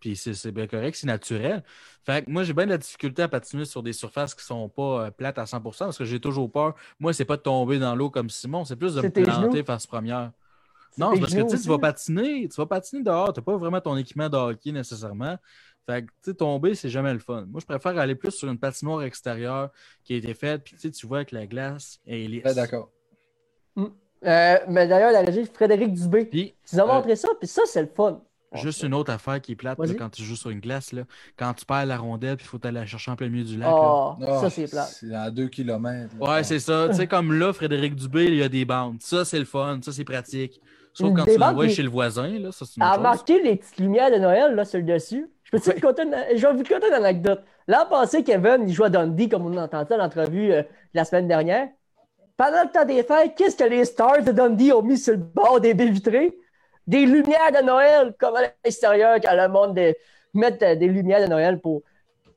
puis 0.00 0.16
c'est 0.16 0.52
bien 0.52 0.66
correct, 0.66 0.96
c'est 0.96 1.06
naturel. 1.06 1.62
Fait 2.04 2.24
que 2.24 2.30
moi, 2.30 2.42
j'ai 2.42 2.52
bien 2.52 2.64
de 2.64 2.70
la 2.70 2.78
difficulté 2.78 3.22
à 3.22 3.28
patiner 3.28 3.64
sur 3.64 3.82
des 3.82 3.92
surfaces 3.92 4.34
qui 4.34 4.42
ne 4.42 4.46
sont 4.46 4.68
pas 4.68 5.06
euh, 5.06 5.10
plates 5.10 5.38
à 5.38 5.44
100% 5.44 5.78
parce 5.78 5.98
que 5.98 6.04
j'ai 6.04 6.20
toujours 6.20 6.50
peur. 6.50 6.74
Moi, 7.00 7.12
c'est 7.12 7.24
pas 7.24 7.36
de 7.36 7.42
tomber 7.42 7.78
dans 7.78 7.94
l'eau 7.94 8.10
comme 8.10 8.30
Simon, 8.30 8.64
c'est 8.64 8.76
plus 8.76 8.94
de 8.94 9.02
me 9.02 9.08
planter 9.10 9.64
face 9.64 9.86
première. 9.86 10.32
Non, 10.96 11.16
parce 11.18 11.32
que 11.32 11.56
tu 11.56 11.68
vas 11.68 11.78
patiner, 11.78 12.48
tu 12.48 12.56
vas 12.56 12.66
patiner 12.66 13.02
dehors, 13.02 13.32
tu 13.32 13.40
n'as 13.40 13.44
pas 13.44 13.56
vraiment 13.56 13.80
ton 13.80 13.96
équipement 13.96 14.28
de 14.28 14.36
hockey 14.36 14.72
nécessairement. 14.72 15.36
Fait 15.86 16.02
que, 16.02 16.06
tu 16.06 16.30
sais, 16.30 16.34
tomber, 16.34 16.74
c'est 16.74 16.90
jamais 16.90 17.12
le 17.12 17.18
fun. 17.18 17.46
Moi, 17.48 17.60
je 17.60 17.66
préfère 17.66 17.96
aller 17.98 18.14
plus 18.14 18.32
sur 18.32 18.48
une 18.48 18.58
patinoire 18.58 19.02
extérieure 19.04 19.70
qui 20.04 20.14
a 20.14 20.16
été 20.16 20.34
faite, 20.34 20.64
puis 20.64 20.90
tu 20.90 21.06
vois 21.06 21.24
que 21.24 21.34
la 21.34 21.46
glace 21.46 21.98
est 22.06 22.26
lisse. 22.26 22.54
d'accord. 22.54 22.90
Hum. 23.76 23.92
Euh, 24.24 24.58
mais 24.68 24.88
d'ailleurs, 24.88 25.12
la 25.12 25.22
régie 25.22 25.46
Frédéric 25.46 25.94
Dubé, 25.94 26.28
tu 26.28 26.52
nous 26.74 26.80
as 26.80 26.86
montré 26.86 27.16
ça, 27.16 27.28
puis 27.38 27.48
ça, 27.48 27.62
c'est 27.66 27.82
le 27.82 27.88
fun. 27.88 28.20
Juste 28.54 28.82
une 28.82 28.94
autre 28.94 29.12
affaire 29.12 29.40
qui 29.42 29.52
est 29.52 29.56
plate 29.56 29.78
là, 29.78 29.94
quand 29.98 30.08
tu 30.08 30.22
joues 30.22 30.34
sur 30.36 30.48
une 30.50 30.60
glace. 30.60 30.92
Là, 30.92 31.02
quand 31.36 31.52
tu 31.54 31.64
perds 31.66 31.84
la 31.86 31.98
rondelle 31.98 32.36
puis 32.36 32.46
il 32.46 32.48
faut 32.48 32.58
aller 32.64 32.74
la 32.80 32.86
chercher 32.86 33.10
en 33.10 33.16
plein 33.16 33.28
milieu 33.28 33.44
du 33.44 33.58
lac. 33.58 33.68
là. 33.68 33.76
Oh, 33.78 34.14
Ah, 34.26 34.40
ça, 34.40 34.50
c'est 34.50 34.68
plat. 34.70 34.84
C'est 34.84 35.14
à 35.14 35.30
2 35.30 35.48
km. 35.48 36.14
Ouais, 36.20 36.42
c'est 36.44 36.58
ça. 36.58 36.86
Tu 36.88 36.94
sais, 36.96 37.06
comme 37.06 37.32
là, 37.38 37.52
Frédéric 37.52 37.94
Dubé, 37.94 38.24
il 38.24 38.36
y 38.36 38.42
a 38.42 38.48
des 38.48 38.64
bandes. 38.64 38.96
Ça, 39.00 39.24
c'est 39.26 39.38
le 39.38 39.44
fun. 39.44 39.78
Ça, 39.82 39.92
c'est 39.92 40.04
pratique. 40.04 40.60
Sauf 40.94 41.14
quand 41.14 41.24
Des 41.24 41.34
tu 41.34 41.38
bandes 41.38 41.50
l'envoies 41.50 41.66
qui- 41.68 41.74
chez 41.74 41.82
le 41.82 41.90
voisin, 41.90 42.38
là, 42.38 42.50
ça, 42.50 42.64
c'est 42.64 42.76
une 42.76 42.82
À 42.82 42.86
autre 42.86 42.94
chose. 42.96 43.04
remarquer 43.06 43.42
les 43.42 43.56
petites 43.56 43.78
lumières 43.78 44.10
de 44.10 44.16
Noël 44.16 44.54
là, 44.54 44.64
sur 44.64 44.78
le 44.78 44.84
dessus. 44.86 45.28
Je 45.44 45.50
peux-tu 45.52 45.70
te 45.74 45.80
conter 45.86 46.02
une... 46.02 46.16
Je 46.36 46.46
vais 46.46 46.52
vous 46.54 46.58
conter 46.64 46.88
une 46.88 46.94
anecdote. 46.94 47.42
L'an 47.68 47.86
passé, 47.88 48.24
Kevin, 48.24 48.64
il 48.66 48.72
jouait 48.74 48.86
à 48.86 48.90
Dundee, 48.90 49.28
comme 49.28 49.46
on 49.46 49.56
entendait 49.58 49.94
à 49.94 49.98
l'entrevue 49.98 50.52
euh, 50.52 50.62
la 50.94 51.04
semaine 51.04 51.28
dernière. 51.28 51.68
Pendant 52.36 52.62
le 52.64 52.70
temps 52.70 52.84
des 52.84 53.02
fêtes, 53.02 53.34
qu'est-ce 53.36 53.56
que 53.56 53.64
les 53.64 53.84
stars 53.84 54.22
de 54.24 54.32
Dundee 54.32 54.72
ont 54.72 54.82
mis 54.82 54.96
sur 54.96 55.12
le 55.12 55.18
bord 55.18 55.60
des 55.60 55.74
baies 55.74 55.90
vitrées? 55.90 56.36
Des 56.88 57.06
lumières 57.06 57.52
de 57.52 57.64
Noël, 57.64 58.14
comme 58.18 58.34
à 58.34 58.42
l'extérieur, 58.64 59.20
quand 59.22 59.36
le 59.36 59.48
monde 59.48 59.76
de... 59.76 59.94
met 60.34 60.62
euh, 60.62 60.74
des 60.74 60.88
lumières 60.88 61.20
de 61.20 61.30
Noël 61.30 61.60
pour 61.60 61.82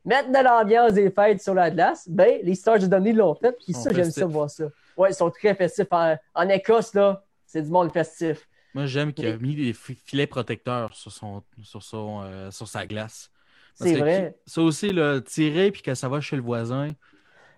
mettre 0.06 0.30
de 0.30 0.44
l'ambiance 0.44 0.94
des 0.94 1.10
fêtes 1.10 1.42
sur 1.42 1.54
la 1.54 1.72
glace. 1.72 2.08
Ben, 2.08 2.40
les 2.44 2.56
stars 2.56 2.80
de 2.80 2.86
Dundee 2.86 3.14
l'ont 3.14 3.34
fait, 3.34 3.54
puis 3.54 3.74
ça, 3.74 3.90
j'aime 3.94 4.12
ça, 4.12 4.26
voir 4.26 4.50
ça. 4.50 4.66
Ouais, 4.98 5.12
ils 5.12 5.16
sont 5.16 5.32
très 5.32 5.56
festifs. 5.56 5.88
En, 5.92 6.16
en 6.36 6.50
Écosse, 6.50 6.94
là, 6.94 7.24
c'est 7.46 7.62
du 7.62 7.72
monde 7.72 7.92
festif. 7.92 8.48
Moi, 8.74 8.86
j'aime 8.86 9.14
qu'il 9.14 9.28
a 9.28 9.38
mis 9.38 9.56
des 9.56 9.74
fi- 9.74 9.96
filets 9.96 10.28
protecteurs 10.28 10.94
sur, 10.94 11.12
son, 11.12 11.44
sur, 11.64 11.82
son, 11.82 12.22
euh, 12.24 12.52
sur 12.52 12.68
sa 12.68 12.86
glace. 12.86 13.30
C'est 13.74 13.96
vrai. 13.96 14.36
Ça 14.46 14.62
aussi, 14.62 14.90
là, 14.92 15.22
tirer 15.22 15.72
puis 15.72 15.82
que 15.82 15.96
ça 15.96 16.10
va 16.10 16.20
chez 16.20 16.36
le 16.36 16.42
voisin, 16.42 16.90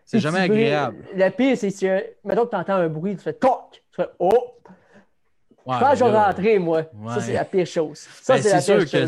c'est 0.06 0.20
jamais 0.20 0.40
agréable. 0.40 1.04
Le 1.16 1.30
pire, 1.30 1.58
c'est 1.58 1.70
si, 1.70 1.88
mettons 2.24 2.46
que 2.46 2.52
tu 2.52 2.56
entends 2.56 2.76
un 2.76 2.88
bruit, 2.88 3.16
tu 3.16 3.24
fais 3.24 3.34
toc, 3.34 3.72
tu 3.72 3.82
fais 3.96 4.10
oh, 4.20 4.56
Ouais, 5.66 5.76
je 5.76 5.80
pense 5.80 5.90
que 5.92 5.96
je 6.00 6.04
vais 6.04 6.18
rentrer, 6.18 6.60
moi. 6.60 6.78
Ouais. 6.94 7.14
Ça, 7.16 7.22
c'est 7.22 7.34
la 7.34 7.46
pire 7.46 7.66
chose. 7.68 8.00
Ça, 8.22 8.36
ben, 8.36 8.42
c'est 8.44 8.50
la 8.52 8.62
c'est 8.62 8.76
pire 8.78 8.88
sûr 8.90 9.00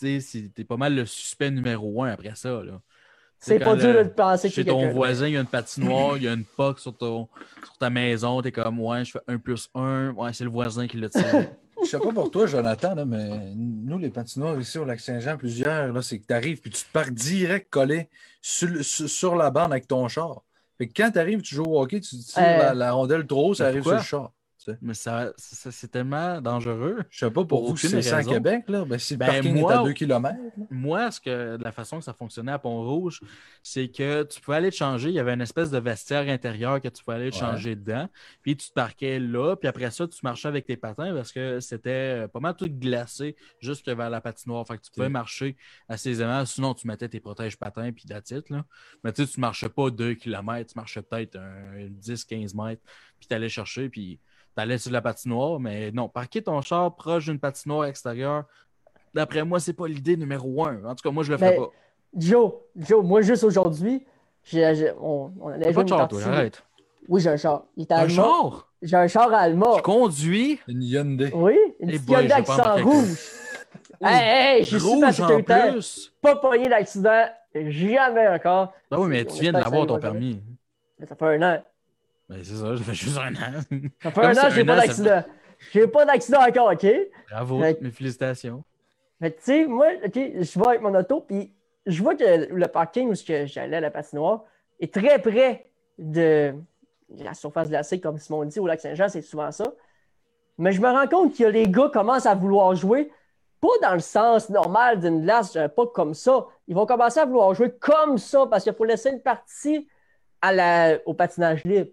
que 0.00 0.46
t'es 0.54 0.64
pas 0.64 0.76
mal 0.76 0.94
le 0.94 1.06
suspect 1.06 1.50
numéro 1.50 2.02
un 2.02 2.10
après 2.10 2.34
ça. 2.34 2.50
là. 2.62 2.80
C'est 3.38 3.58
pas 3.58 3.76
dur 3.76 3.92
le- 3.92 4.04
de 4.04 4.08
penser 4.08 4.48
que 4.48 4.54
Chez 4.54 4.62
c'est 4.62 4.68
ton 4.68 4.90
voisin, 4.90 5.26
il 5.28 5.34
y 5.34 5.36
a 5.36 5.40
une 5.40 5.46
patinoire, 5.46 6.16
il 6.16 6.22
y 6.24 6.28
a 6.28 6.32
une 6.32 6.44
POC 6.56 6.80
sur, 6.80 6.96
ton, 6.96 7.28
sur 7.64 7.76
ta 7.78 7.90
maison, 7.90 8.40
t'es 8.42 8.50
comme, 8.52 8.80
ouais, 8.80 9.04
je 9.04 9.12
fais 9.12 9.20
1 9.28 9.38
plus 9.38 9.68
1, 9.74 10.12
ouais, 10.12 10.32
c'est 10.32 10.44
le 10.44 10.50
voisin 10.50 10.86
qui 10.86 10.96
l'a 10.98 11.08
tiré. 11.08 11.48
Je 11.84 11.90
sais 11.90 11.98
pas 11.98 12.10
pour 12.10 12.30
toi, 12.30 12.46
Jonathan, 12.46 12.94
là, 12.94 13.04
mais 13.04 13.52
nous, 13.54 13.98
les 13.98 14.08
patinoires 14.08 14.58
ici 14.58 14.78
au 14.78 14.86
Lac-Saint-Jean, 14.86 15.36
plusieurs, 15.36 15.92
là, 15.92 16.00
c'est 16.00 16.18
que 16.18 16.26
tu 16.26 16.32
arrives 16.32 16.58
puis 16.62 16.70
tu 16.70 16.82
te 16.82 16.90
pars 16.90 17.10
direct 17.10 17.68
collé 17.70 18.08
sur, 18.40 18.68
le- 18.68 18.82
sur- 18.82 19.08
sur 19.10 19.36
la 19.36 19.50
bande 19.50 19.72
avec 19.72 19.86
ton 19.86 20.08
char. 20.08 20.40
Fait 20.78 20.88
que 20.88 20.94
quand 20.96 21.10
tu 21.10 21.18
arrives, 21.18 21.42
tu 21.42 21.54
joues 21.54 21.64
au 21.66 21.80
hockey, 21.82 22.00
tu 22.00 22.16
tires 22.16 22.42
Euh, 22.42 22.58
la, 22.58 22.74
la 22.74 22.92
rondelle 22.92 23.26
trop 23.26 23.50
haut, 23.50 23.54
ça 23.54 23.64
mais 23.64 23.68
arrive 23.68 23.82
sur 23.82 23.92
le 23.92 23.98
char. 24.02 24.32
Mais 24.82 24.94
ça, 24.94 25.32
ça- 25.36 25.70
c'est 25.70 25.88
tellement 25.88 26.40
dangereux. 26.40 27.02
Je 27.10 27.18
sais 27.18 27.26
pas 27.30 27.44
pour, 27.44 27.46
Pour 27.60 27.70
vous 27.70 27.76
si 27.76 27.88
c'est 27.88 28.02
ça 28.02 28.18
à. 28.18 28.24
Québec, 28.24 28.64
là. 28.68 28.84
Ben, 28.84 28.98
si 28.98 29.14
le 29.14 29.18
Ben, 29.18 29.26
parking 29.26 29.60
moi, 29.60 29.74
est 29.74 29.76
à 29.78 29.82
2 29.84 29.92
km. 29.92 30.36
Moi, 30.70 31.10
ce 31.10 31.20
que, 31.20 31.58
la 31.62 31.72
façon 31.72 31.98
que 31.98 32.04
ça 32.04 32.12
fonctionnait 32.12 32.52
à 32.52 32.58
Pont-Rouge, 32.58 33.20
c'est 33.62 33.88
que 33.88 34.22
tu 34.24 34.40
pouvais 34.40 34.56
aller 34.58 34.70
te 34.70 34.76
changer. 34.76 35.08
Il 35.10 35.14
y 35.14 35.18
avait 35.18 35.34
une 35.34 35.40
espèce 35.40 35.70
de 35.70 35.78
vestiaire 35.78 36.28
intérieur 36.28 36.80
que 36.80 36.88
tu 36.88 37.02
pouvais 37.04 37.16
aller 37.16 37.30
te 37.30 37.36
Ouais. 37.36 37.40
changer 37.40 37.76
dedans. 37.76 38.08
Puis 38.42 38.56
tu 38.56 38.68
te 38.68 38.72
parquais 38.74 39.18
là. 39.18 39.56
Puis 39.56 39.68
après 39.68 39.90
ça, 39.90 40.06
tu 40.08 40.18
marchais 40.22 40.48
avec 40.48 40.66
tes 40.66 40.76
patins 40.76 41.14
parce 41.14 41.32
que 41.32 41.60
c'était 41.60 42.24
euh, 42.24 42.28
pas 42.28 42.40
mal 42.40 42.54
tout 42.56 42.68
glacé 42.68 43.36
jusque 43.60 43.88
vers 43.88 44.10
la 44.10 44.20
patinoire. 44.20 44.66
Fait 44.66 44.76
que 44.78 44.82
tu 44.82 44.90
pouvais 44.90 45.08
marcher 45.08 45.56
assez 45.88 46.10
aisément. 46.10 46.44
Sinon, 46.44 46.74
tu 46.74 46.86
mettais 46.86 47.08
tes 47.08 47.20
protèges 47.20 47.56
patins 47.56 47.92
puis 47.92 48.04
d'attitude. 48.06 48.44
là. 48.50 48.64
Mais 49.04 49.12
tu 49.12 49.24
sais, 49.24 49.32
tu 49.32 49.40
marchais 49.40 49.68
pas 49.68 49.90
2 49.90 50.14
km. 50.14 50.66
Tu 50.72 50.76
marchais 50.76 51.02
peut-être 51.02 51.36
un 51.36 51.86
10-15 51.90 52.54
mètres. 52.54 52.82
Puis 53.18 53.28
tu 53.28 53.34
allais 53.34 53.48
chercher. 53.48 53.88
Puis 53.88 54.18
tu 54.56 54.62
allais 54.62 54.78
sur 54.78 54.92
la 54.92 55.02
patinoire. 55.02 55.60
Mais 55.60 55.90
non, 55.92 56.08
parquer 56.08 56.42
ton 56.42 56.60
char 56.62 56.94
proche 56.94 57.26
d'une 57.26 57.38
patinoire 57.38 57.86
extérieure, 57.86 58.44
d'après 59.14 59.44
moi, 59.44 59.60
c'est 59.60 59.72
pas 59.72 59.86
l'idée 59.88 60.16
numéro 60.16 60.64
un. 60.66 60.84
En 60.84 60.94
tout 60.94 61.02
cas, 61.08 61.10
moi, 61.12 61.22
je 61.24 61.32
le 61.32 61.38
fais 61.38 61.50
Mais- 61.50 61.56
pas. 61.56 61.70
Joe, 62.16 62.52
Joe, 62.76 63.04
moi, 63.04 63.20
juste 63.20 63.44
aujourd'hui, 63.44 64.04
j'ai, 64.44 64.74
j'ai- 64.74 64.92
on, 65.00 65.30
on 65.40 65.48
allait 65.48 65.64
jouer 65.64 65.74
pas 65.74 65.80
une 65.80 65.84
de 65.84 65.88
char, 65.90 65.98
partie. 66.08 66.16
toi, 66.16 66.32
arrête. 66.32 66.62
Oui, 67.08 67.20
j'ai 67.20 67.30
un 67.30 67.36
char. 67.36 67.64
Il 67.76 67.82
est 67.82 67.92
Un 67.92 67.96
allemand. 67.96 68.14
char? 68.50 68.68
J'ai 68.82 68.96
un 68.96 69.06
char 69.06 69.32
allemand. 69.34 69.76
Tu 69.76 69.82
conduis? 69.82 70.58
Une 70.68 70.82
Hyundai. 70.82 71.30
Oui, 71.34 71.56
une 71.80 71.98
boy, 71.98 72.22
Hyundai 72.22 72.42
pas 72.42 72.44
sang 72.44 72.62
embarqué 72.62 72.82
rouge. 72.82 73.18
Hey, 74.02 74.58
hey, 74.58 74.64
je 74.64 74.76
suis 74.76 75.04
en 75.04 75.10
sécuritaire. 75.12 75.72
plus. 75.72 76.12
Pas 76.20 76.36
pogné 76.36 76.68
d'accident. 76.68 77.24
Jamais 77.54 78.28
encore. 78.28 78.74
Ah 78.90 79.00
oui, 79.00 79.08
mais 79.08 79.24
tu 79.24 79.40
viens 79.40 79.52
de 79.52 79.58
l'avoir 79.58 79.86
ton 79.86 79.98
permis. 79.98 80.42
Mais 80.98 81.06
Ça 81.06 81.14
fait 81.16 81.24
un 81.24 81.42
an. 81.42 81.62
Ben, 82.28 82.40
c'est 82.42 82.54
ça, 82.56 82.76
ça 82.76 82.82
fait 82.82 82.94
juste 82.94 83.18
un 83.18 83.34
an. 83.34 83.60
Ça 84.02 84.10
fait 84.10 84.24
un 84.24 84.36
an 84.36 84.50
j'ai 84.50 84.64
pas 84.64 84.76
d'accident. 84.76 85.24
J'ai 85.72 85.86
pas 85.86 86.04
d'accident 86.04 86.40
encore, 86.46 86.72
OK? 86.72 86.86
Bravo, 87.30 87.58
mes 87.58 87.90
félicitations. 87.90 88.64
Que, 89.22 89.28
tu 89.28 89.34
sais, 89.40 89.66
moi, 89.66 89.86
OK, 90.04 90.14
je 90.14 90.58
vais 90.58 90.66
avec 90.66 90.82
mon 90.82 90.94
auto, 90.94 91.20
puis 91.20 91.54
je 91.86 92.02
vois 92.02 92.14
que 92.14 92.52
le 92.52 92.66
parking 92.66 93.08
où 93.10 93.14
j'allais 93.14 93.76
à 93.76 93.80
la 93.80 93.90
patinoire 93.90 94.44
est 94.80 94.92
très 94.92 95.20
près 95.20 95.70
de 95.98 96.54
la 97.08 97.32
surface 97.32 97.68
glacée, 97.68 98.00
comme 98.00 98.18
Simon 98.18 98.44
dit, 98.44 98.60
au 98.60 98.66
lac 98.66 98.80
Saint-Jean, 98.80 99.08
c'est 99.08 99.22
souvent 99.22 99.52
ça. 99.52 99.64
Mais 100.58 100.72
je 100.72 100.80
me 100.80 100.88
rends 100.88 101.06
compte 101.06 101.36
que 101.36 101.44
les 101.44 101.68
gars 101.68 101.90
commencent 101.92 102.26
à 102.26 102.34
vouloir 102.34 102.74
jouer, 102.74 103.10
pas 103.60 103.68
dans 103.82 103.94
le 103.94 104.00
sens 104.00 104.50
normal 104.50 105.00
d'une 105.00 105.22
glace, 105.22 105.56
pas 105.74 105.86
comme 105.86 106.12
ça. 106.12 106.46
Ils 106.66 106.74
vont 106.74 106.86
commencer 106.86 107.20
à 107.20 107.24
vouloir 107.24 107.54
jouer 107.54 107.70
comme 107.70 108.18
ça, 108.18 108.46
parce 108.50 108.64
qu'il 108.64 108.74
faut 108.74 108.84
laisser 108.84 109.10
une 109.10 109.22
partie 109.22 109.88
à 110.42 110.52
la... 110.52 110.98
au 111.06 111.14
patinage 111.14 111.64
libre. 111.64 111.90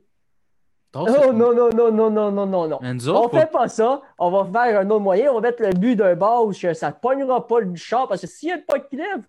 Oh 0.96 1.34
non, 1.34 1.54
non, 1.54 1.70
non, 1.72 1.92
non, 1.92 2.12
non, 2.12 2.32
non, 2.32 2.46
non, 2.46 2.68
non. 2.68 2.80
On 2.82 3.30
fait 3.30 3.50
pas 3.52 3.68
ça. 3.68 4.02
On 4.20 4.30
va 4.30 4.46
faire 4.46 4.80
un 4.82 4.90
autre 4.90 5.00
moyen. 5.00 5.32
On 5.32 5.36
va 5.36 5.42
mettre 5.42 5.64
le 5.64 5.72
but 5.74 5.96
d'un 5.96 6.16
bar 6.16 6.46
où 6.46 6.54
ça 6.54 6.70
ne 6.72 6.92
pognera 7.02 7.48
pas 7.48 7.60
le 7.62 7.74
char 7.76 8.08
parce 8.08 8.22
que 8.22 8.28
s'il 8.28 8.50
y 8.50 8.52
a 8.52 8.60
pas 8.60 8.80
qui 8.80 8.98
lève, 8.98 9.26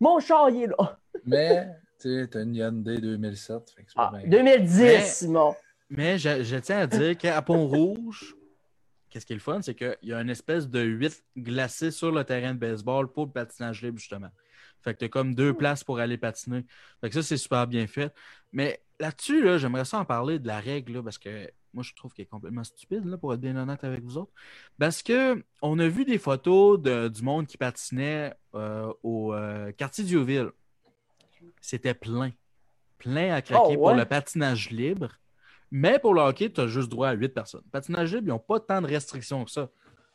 mon 0.00 0.20
char 0.20 0.48
il 0.50 0.62
est 0.64 0.66
là. 0.68 0.98
Mais, 1.24 1.66
tu 2.00 2.08
sais, 2.20 2.28
t'as 2.28 2.42
une 2.42 2.54
Hyundai 2.54 2.98
2007. 2.98 3.70
Fait 3.74 3.82
que 3.82 3.88
c'est 3.90 3.96
pas 3.96 4.12
Ah, 4.14 4.18
bien. 4.18 4.28
2010, 4.28 4.80
Mais- 4.82 5.00
Simon. 5.02 5.54
Mais 5.90 6.18
je, 6.18 6.42
je 6.42 6.56
tiens 6.58 6.80
à 6.80 6.86
dire 6.86 7.16
qu'à 7.16 7.40
Pont-Rouge, 7.42 8.36
qu'est-ce 9.10 9.24
qui 9.26 9.32
est 9.32 9.36
le 9.36 9.40
fun, 9.40 9.60
c'est 9.62 9.74
qu'il 9.74 9.96
y 10.02 10.12
a 10.12 10.20
une 10.20 10.28
espèce 10.30 10.68
de 10.68 10.80
8 10.80 11.24
glacés 11.38 11.90
sur 11.90 12.12
le 12.12 12.22
terrain 12.24 12.52
de 12.54 12.58
baseball 12.58 13.08
pour 13.10 13.24
le 13.26 13.32
patinage 13.32 13.82
libre, 13.82 13.98
justement. 13.98 14.28
Fait 14.82 14.94
que 14.94 14.98
tu 15.00 15.04
as 15.06 15.08
comme 15.08 15.34
deux 15.34 15.52
places 15.54 15.84
pour 15.84 15.98
aller 15.98 16.16
patiner. 16.18 16.64
Fait 17.00 17.08
que 17.08 17.14
ça, 17.14 17.22
c'est 17.22 17.36
super 17.36 17.66
bien 17.66 17.86
fait. 17.86 18.12
Mais 18.52 18.80
là-dessus, 19.00 19.42
là, 19.44 19.58
j'aimerais 19.58 19.84
ça 19.84 19.98
en 19.98 20.04
parler 20.04 20.38
de 20.38 20.46
la 20.46 20.60
règle, 20.60 20.94
là, 20.94 21.02
parce 21.02 21.18
que 21.18 21.50
moi, 21.74 21.82
je 21.82 21.92
trouve 21.94 22.12
qu'elle 22.12 22.24
est 22.24 22.26
complètement 22.26 22.64
stupide, 22.64 23.04
là, 23.04 23.18
pour 23.18 23.34
être 23.34 23.40
bien 23.40 23.56
honnête 23.56 23.84
avec 23.84 24.02
vous 24.02 24.16
autres. 24.18 24.32
Parce 24.78 25.02
que 25.02 25.42
on 25.62 25.78
a 25.78 25.86
vu 25.88 26.04
des 26.04 26.18
photos 26.18 26.80
de- 26.80 27.08
du 27.08 27.22
monde 27.22 27.46
qui 27.46 27.56
patinait 27.58 28.34
euh, 28.54 28.92
au 29.02 29.34
euh, 29.34 29.70
quartier 29.72 30.04
Diouville. 30.04 30.50
C'était 31.60 31.94
plein. 31.94 32.30
Plein 32.98 33.34
à 33.34 33.42
craquer 33.42 33.62
Oh, 33.70 33.74
pour 33.74 33.92
le 33.92 34.04
patinage 34.04 34.70
libre. 34.70 35.10
Mais 35.70 35.98
pour 35.98 36.14
le 36.14 36.22
hockey, 36.22 36.50
tu 36.50 36.60
as 36.62 36.66
juste 36.66 36.88
droit 36.88 37.08
à 37.08 37.12
8 37.12 37.28
personnes. 37.28 37.62
Patinage 37.70 38.14
libre, 38.14 38.26
ils 38.26 38.30
n'ont 38.30 38.38
pas 38.38 38.58
tant 38.58 38.80
de 38.80 38.86
restrictions 38.86 39.44
que 39.44 39.50
ça. 39.50 39.68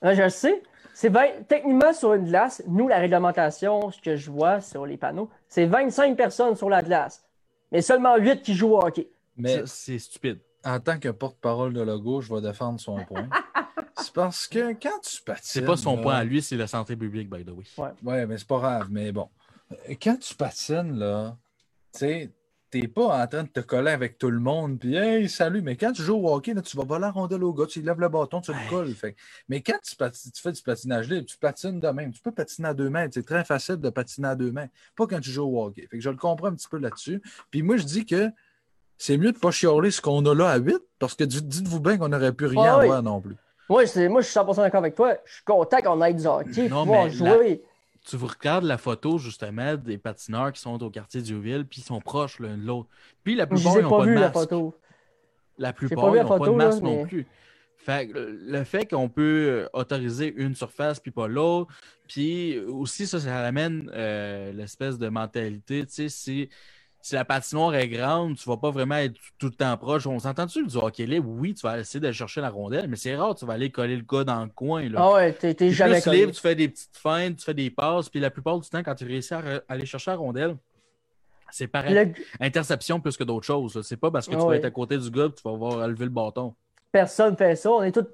Ah, 0.04 0.14
je 0.14 0.22
le 0.22 0.30
sais. 0.30 0.62
C'est 0.94 1.10
vingt- 1.10 1.44
Techniquement, 1.48 1.92
sur 1.94 2.14
une 2.14 2.26
glace, 2.26 2.62
nous, 2.68 2.88
la 2.88 3.00
réglementation, 3.00 3.90
ce 3.90 4.00
que 4.00 4.16
je 4.16 4.30
vois 4.30 4.62
sur 4.62 4.86
les 4.86 4.98
panneaux, 4.98 5.30
c'est 5.48 5.66
25 5.66 6.16
personnes 6.16 6.56
sur 6.56 6.70
la 6.70 6.84
glace. 6.84 7.24
Mais 7.72 7.82
seulement 7.82 8.16
8 8.18 8.44
qui 8.44 8.54
jouent 8.54 8.74
au 8.76 8.86
hockey. 8.86 9.10
Mais 9.38 9.60
Ça, 9.60 9.66
C'est 9.66 9.98
stupide. 9.98 10.40
en 10.64 10.80
tant 10.80 11.00
que 11.00 11.10
porte-parole 11.10 11.74
de 11.74 11.82
logo, 11.82 12.22
je 12.22 12.32
vais 12.34 12.42
défendre 12.42 12.80
son 12.80 13.04
point. 13.06 13.28
c'est 13.98 14.14
parce 14.14 14.48
que 14.48 14.74
quand 14.74 15.00
tu 15.02 15.22
patines. 15.24 15.42
C'est 15.44 15.66
pas 15.66 15.78
son 15.78 15.96
là- 15.96 16.02
point 16.04 16.16
à 16.16 16.24
lui, 16.24 16.42
c'est 16.44 16.58
la 16.58 16.68
santé 16.68 16.96
publique, 16.96 17.30
by 17.30 17.44
the 17.44 17.50
way. 17.50 17.64
Ouais. 17.78 17.90
Ouais, 18.04 18.26
mais 18.28 18.38
c'est 18.38 18.48
pas 18.48 18.60
grave. 18.60 18.88
Mais 18.92 19.12
bon, 19.12 19.30
Euh, 19.72 19.96
quand 20.02 20.18
tu 20.20 20.36
patines, 20.36 21.00
là, 21.00 21.36
tu 21.94 22.00
sais, 22.00 22.32
t'es 22.74 22.88
pas 22.88 23.22
en 23.24 23.28
train 23.28 23.44
de 23.44 23.50
te 23.50 23.60
coller 23.60 23.92
avec 23.92 24.18
tout 24.18 24.32
le 24.32 24.40
monde, 24.40 24.80
puis 24.80 24.96
hey, 24.96 25.30
salut. 25.30 25.62
Mais 25.62 25.76
quand 25.76 25.92
tu 25.92 26.02
joues 26.02 26.16
au 26.16 26.34
hockey, 26.34 26.56
là, 26.56 26.62
tu 26.64 26.76
vas 26.76 26.84
voler 26.84 27.02
la 27.02 27.12
rondelle 27.12 27.44
au 27.44 27.54
gars, 27.54 27.68
tu 27.68 27.84
lèves 27.84 28.00
le 28.00 28.10
bâton, 28.10 28.42
tu 28.42 28.52
le 28.52 28.70
colles. 28.70 28.96
Fait. 28.96 29.16
Mais 29.48 29.62
quand 29.62 29.78
tu, 29.84 29.96
fais 30.42 30.52
du 30.52 30.62
patinage 30.64 31.08
libre, 31.08 31.28
tu 31.28 31.38
patines 31.38 31.80
de 31.80 31.88
même. 31.90 32.12
Tu 32.12 32.20
peux 32.20 32.32
patiner 32.32 32.70
à 32.70 32.74
deux 32.74 32.90
mains. 32.90 33.08
C'est 33.12 33.26
très 33.26 33.46
facile 33.46 33.76
de 33.76 33.90
patiner 33.92 34.30
à 34.30 34.36
deux 34.36 34.52
mains. 34.52 34.66
Pas 34.96 35.06
quand 35.06 35.20
tu 35.20 35.30
joues 35.30 35.44
au 35.44 35.66
hockey. 35.66 35.82
Fait 35.84 35.98
que 35.98 36.04
je 36.04 36.10
le 36.10 36.16
comprends 36.18 36.48
un 36.48 36.56
petit 36.56 36.68
peu 36.68 36.80
là-dessus. 36.80 37.22
Puis 37.52 37.62
moi, 37.62 37.78
je 37.78 37.84
dis 37.84 38.08
que 38.08 38.32
c'est 38.98 39.18
mieux 39.18 39.34
de 39.34 39.38
pas 39.38 39.52
chialer 39.52 39.92
ce 39.92 40.02
qu'on 40.02 40.26
a 40.26 40.34
là 40.34 40.50
à 40.50 40.58
8, 40.58 40.78
parce 40.98 41.14
que 41.14 41.26
dites- 41.26 41.48
dites-vous 41.48 41.80
bien 41.80 42.00
qu'on 42.00 42.10
n'aurait 42.10 42.34
plus 42.34 42.48
rien 42.48 42.64
Ah 42.64 42.76
à 42.78 42.80
oui. 42.80 42.88
voir 42.88 43.04
non 43.04 43.22
plus. 43.22 43.36
Moi, 43.70 43.84
moi, 44.10 44.22
je 44.22 44.26
suis 44.26 44.34
100% 44.34 44.56
d'accord 44.64 44.80
avec 44.80 44.96
toi. 44.96 45.14
Je 45.26 45.34
suis 45.34 45.44
content 45.44 45.78
qu'on 45.78 46.02
aille 46.02 46.16
du 46.16 46.26
hockey, 46.26 46.70
Non, 46.70 46.88
mais 46.88 47.12
jouer. 47.12 47.62
Tu 48.04 48.18
vous 48.18 48.28
regardes 48.28 48.66
la 48.66 48.78
photo, 48.78 49.18
justement, 49.18 49.76
des 49.76 49.98
patineurs 49.98 50.52
qui 50.52 50.60
sont 50.62 50.82
au 50.84 50.90
quartier 50.90 51.22
Diouville, 51.22 51.66
puis 51.66 51.82
ils 51.82 51.86
sont 51.86 52.02
proches 52.02 52.40
l'un 52.40 52.58
de 52.58 52.64
l'autre. 52.66 52.90
Puis 53.24 53.34
la 53.36 53.48
plupart, 53.48 53.78
ils 53.78 53.84
n'ont 53.84 53.90
pas 53.98 54.06
de 54.06 54.12
la 54.12 54.20
masque. 54.22 54.34
photo. 54.34 54.76
La 55.58 55.72
plupart, 55.74 56.10
ils 56.10 56.18
la 56.18 56.24
n'ont 56.24 56.30
pas 56.38 56.46
de 56.46 56.52
là, 56.52 56.58
masque 56.58 56.82
non 56.82 57.06
plus. 57.06 57.26
Fait 57.78 58.10
le- 58.14 58.64
fait 58.64 58.86
qu'on 58.90 59.10
peut 59.10 59.48
euh, 59.50 59.68
autoriser 59.74 60.34
une 60.38 60.56
surface 60.56 61.00
puis 61.00 61.12
pas 61.12 61.28
l'autre, 61.28 61.74
puis 62.08 62.60
aussi 62.60 63.06
ça, 63.08 63.20
ça 63.20 63.40
amène 63.46 63.92
euh, 63.94 64.54
l'espèce 64.54 64.98
de 64.98 65.10
mentalité, 65.10 65.86
tu 65.86 65.92
sais, 65.94 66.10
c'est 66.10 66.50
si 67.04 67.16
la 67.16 67.26
patinoire 67.26 67.76
est 67.76 67.90
grande, 67.90 68.38
tu 68.38 68.48
vas 68.48 68.56
pas 68.56 68.72
vraiment 68.72 68.96
être 68.96 69.20
tout 69.38 69.48
le 69.48 69.52
temps 69.52 69.76
proche. 69.76 70.08
On 70.08 70.20
s'entend-tu 70.20 70.66
du 70.66 70.78
hockey 70.78 71.06
libre? 71.06 71.28
Oui, 71.30 71.54
tu 71.54 71.68
vas 71.68 71.80
essayer 71.80 72.00
d'aller 72.00 72.14
chercher 72.14 72.40
la 72.40 72.50
rondelle, 72.50 72.88
mais 72.88 72.96
c'est 72.96 73.14
rare, 73.14 73.36
tu 73.36 73.46
vas 73.46 73.54
aller 73.54 73.70
coller 73.70 73.98
le 73.98 74.04
gars 74.04 74.24
dans 74.24 74.42
le 74.42 74.50
coin. 74.50 74.88
Là. 74.88 75.00
Ah 75.02 75.14
ouais, 75.16 75.34
t'es 75.34 75.70
jamais 75.72 76.00
plus 76.00 76.12
libre, 76.12 76.32
tu 76.32 76.40
fais 76.40 76.56
des 76.56 76.70
petites 76.70 76.96
feintes, 76.96 77.36
tu 77.36 77.44
fais 77.44 77.54
des 77.54 77.70
passes, 77.70 78.08
puis 78.08 78.22
la 78.22 78.30
plupart 78.30 78.58
du 78.58 78.70
temps, 78.70 78.82
quand 78.82 78.96
tu 78.96 79.04
réussis 79.04 79.34
à 79.34 79.42
aller 79.68 79.86
chercher 79.86 80.12
la 80.12 80.18
rondelle, 80.18 80.56
c'est 81.52 81.68
pareil. 81.68 82.14
Interception 82.40 83.02
plus 83.02 83.18
que 83.18 83.26
d'autres 83.26 83.46
choses. 83.46 83.82
C'est 83.82 83.98
pas 83.98 84.10
parce 84.10 84.26
que 84.28 84.36
tu 84.36 84.42
vas 84.42 84.56
être 84.56 84.66
à 84.66 84.72
côté 84.72 84.98
du 84.98 85.12
gars 85.12 85.28
que 85.28 85.36
tu 85.36 85.44
vas 85.44 85.52
avoir 85.52 85.86
lever 85.86 86.06
le 86.06 86.12
bâton. 86.12 86.56
Personne 86.90 87.36
fait 87.36 87.58
ça. 87.58 87.70
On 87.70 87.84
est 87.84 87.92
tous. 87.92 88.08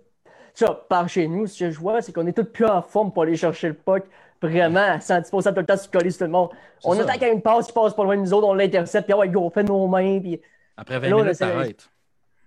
Ça, 0.55 0.73
par 0.89 1.07
chez 1.07 1.27
nous, 1.27 1.45
ce 1.45 1.59
que 1.59 1.69
je 1.69 1.79
vois, 1.79 2.01
c'est 2.01 2.11
qu'on 2.11 2.25
est 2.25 2.33
tous 2.33 2.43
plus 2.43 2.65
en 2.65 2.81
forme 2.81 3.13
pour 3.13 3.21
aller 3.21 3.35
chercher 3.35 3.67
le 3.67 3.75
puck 3.75 4.03
vraiment 4.41 4.79
à 4.79 4.99
110 4.99 5.29
tout 5.29 5.37
le 5.37 5.65
temps 5.65 5.77
se 5.77 5.87
coller 5.87 6.11
sur 6.11 6.19
tout 6.19 6.25
le 6.25 6.31
monde. 6.31 6.49
On 6.83 6.93
ça. 6.93 7.01
attaque 7.03 7.23
à 7.23 7.29
une 7.29 7.41
passe 7.41 7.67
qui 7.67 7.73
passe 7.73 7.93
pas 7.93 8.03
loin 8.03 8.15
de 8.15 8.21
nous 8.21 8.33
autres, 8.33 8.47
on 8.47 8.53
l'intercepte, 8.53 9.05
puis 9.07 9.13
ouais, 9.13 9.35
on 9.35 9.49
fait 9.49 9.63
nos 9.63 9.87
mains. 9.87 10.19
Puis... 10.19 10.41
Après 10.77 10.99
20 10.99 11.15
minutes, 11.15 11.37
t'arrêtes. 11.37 11.89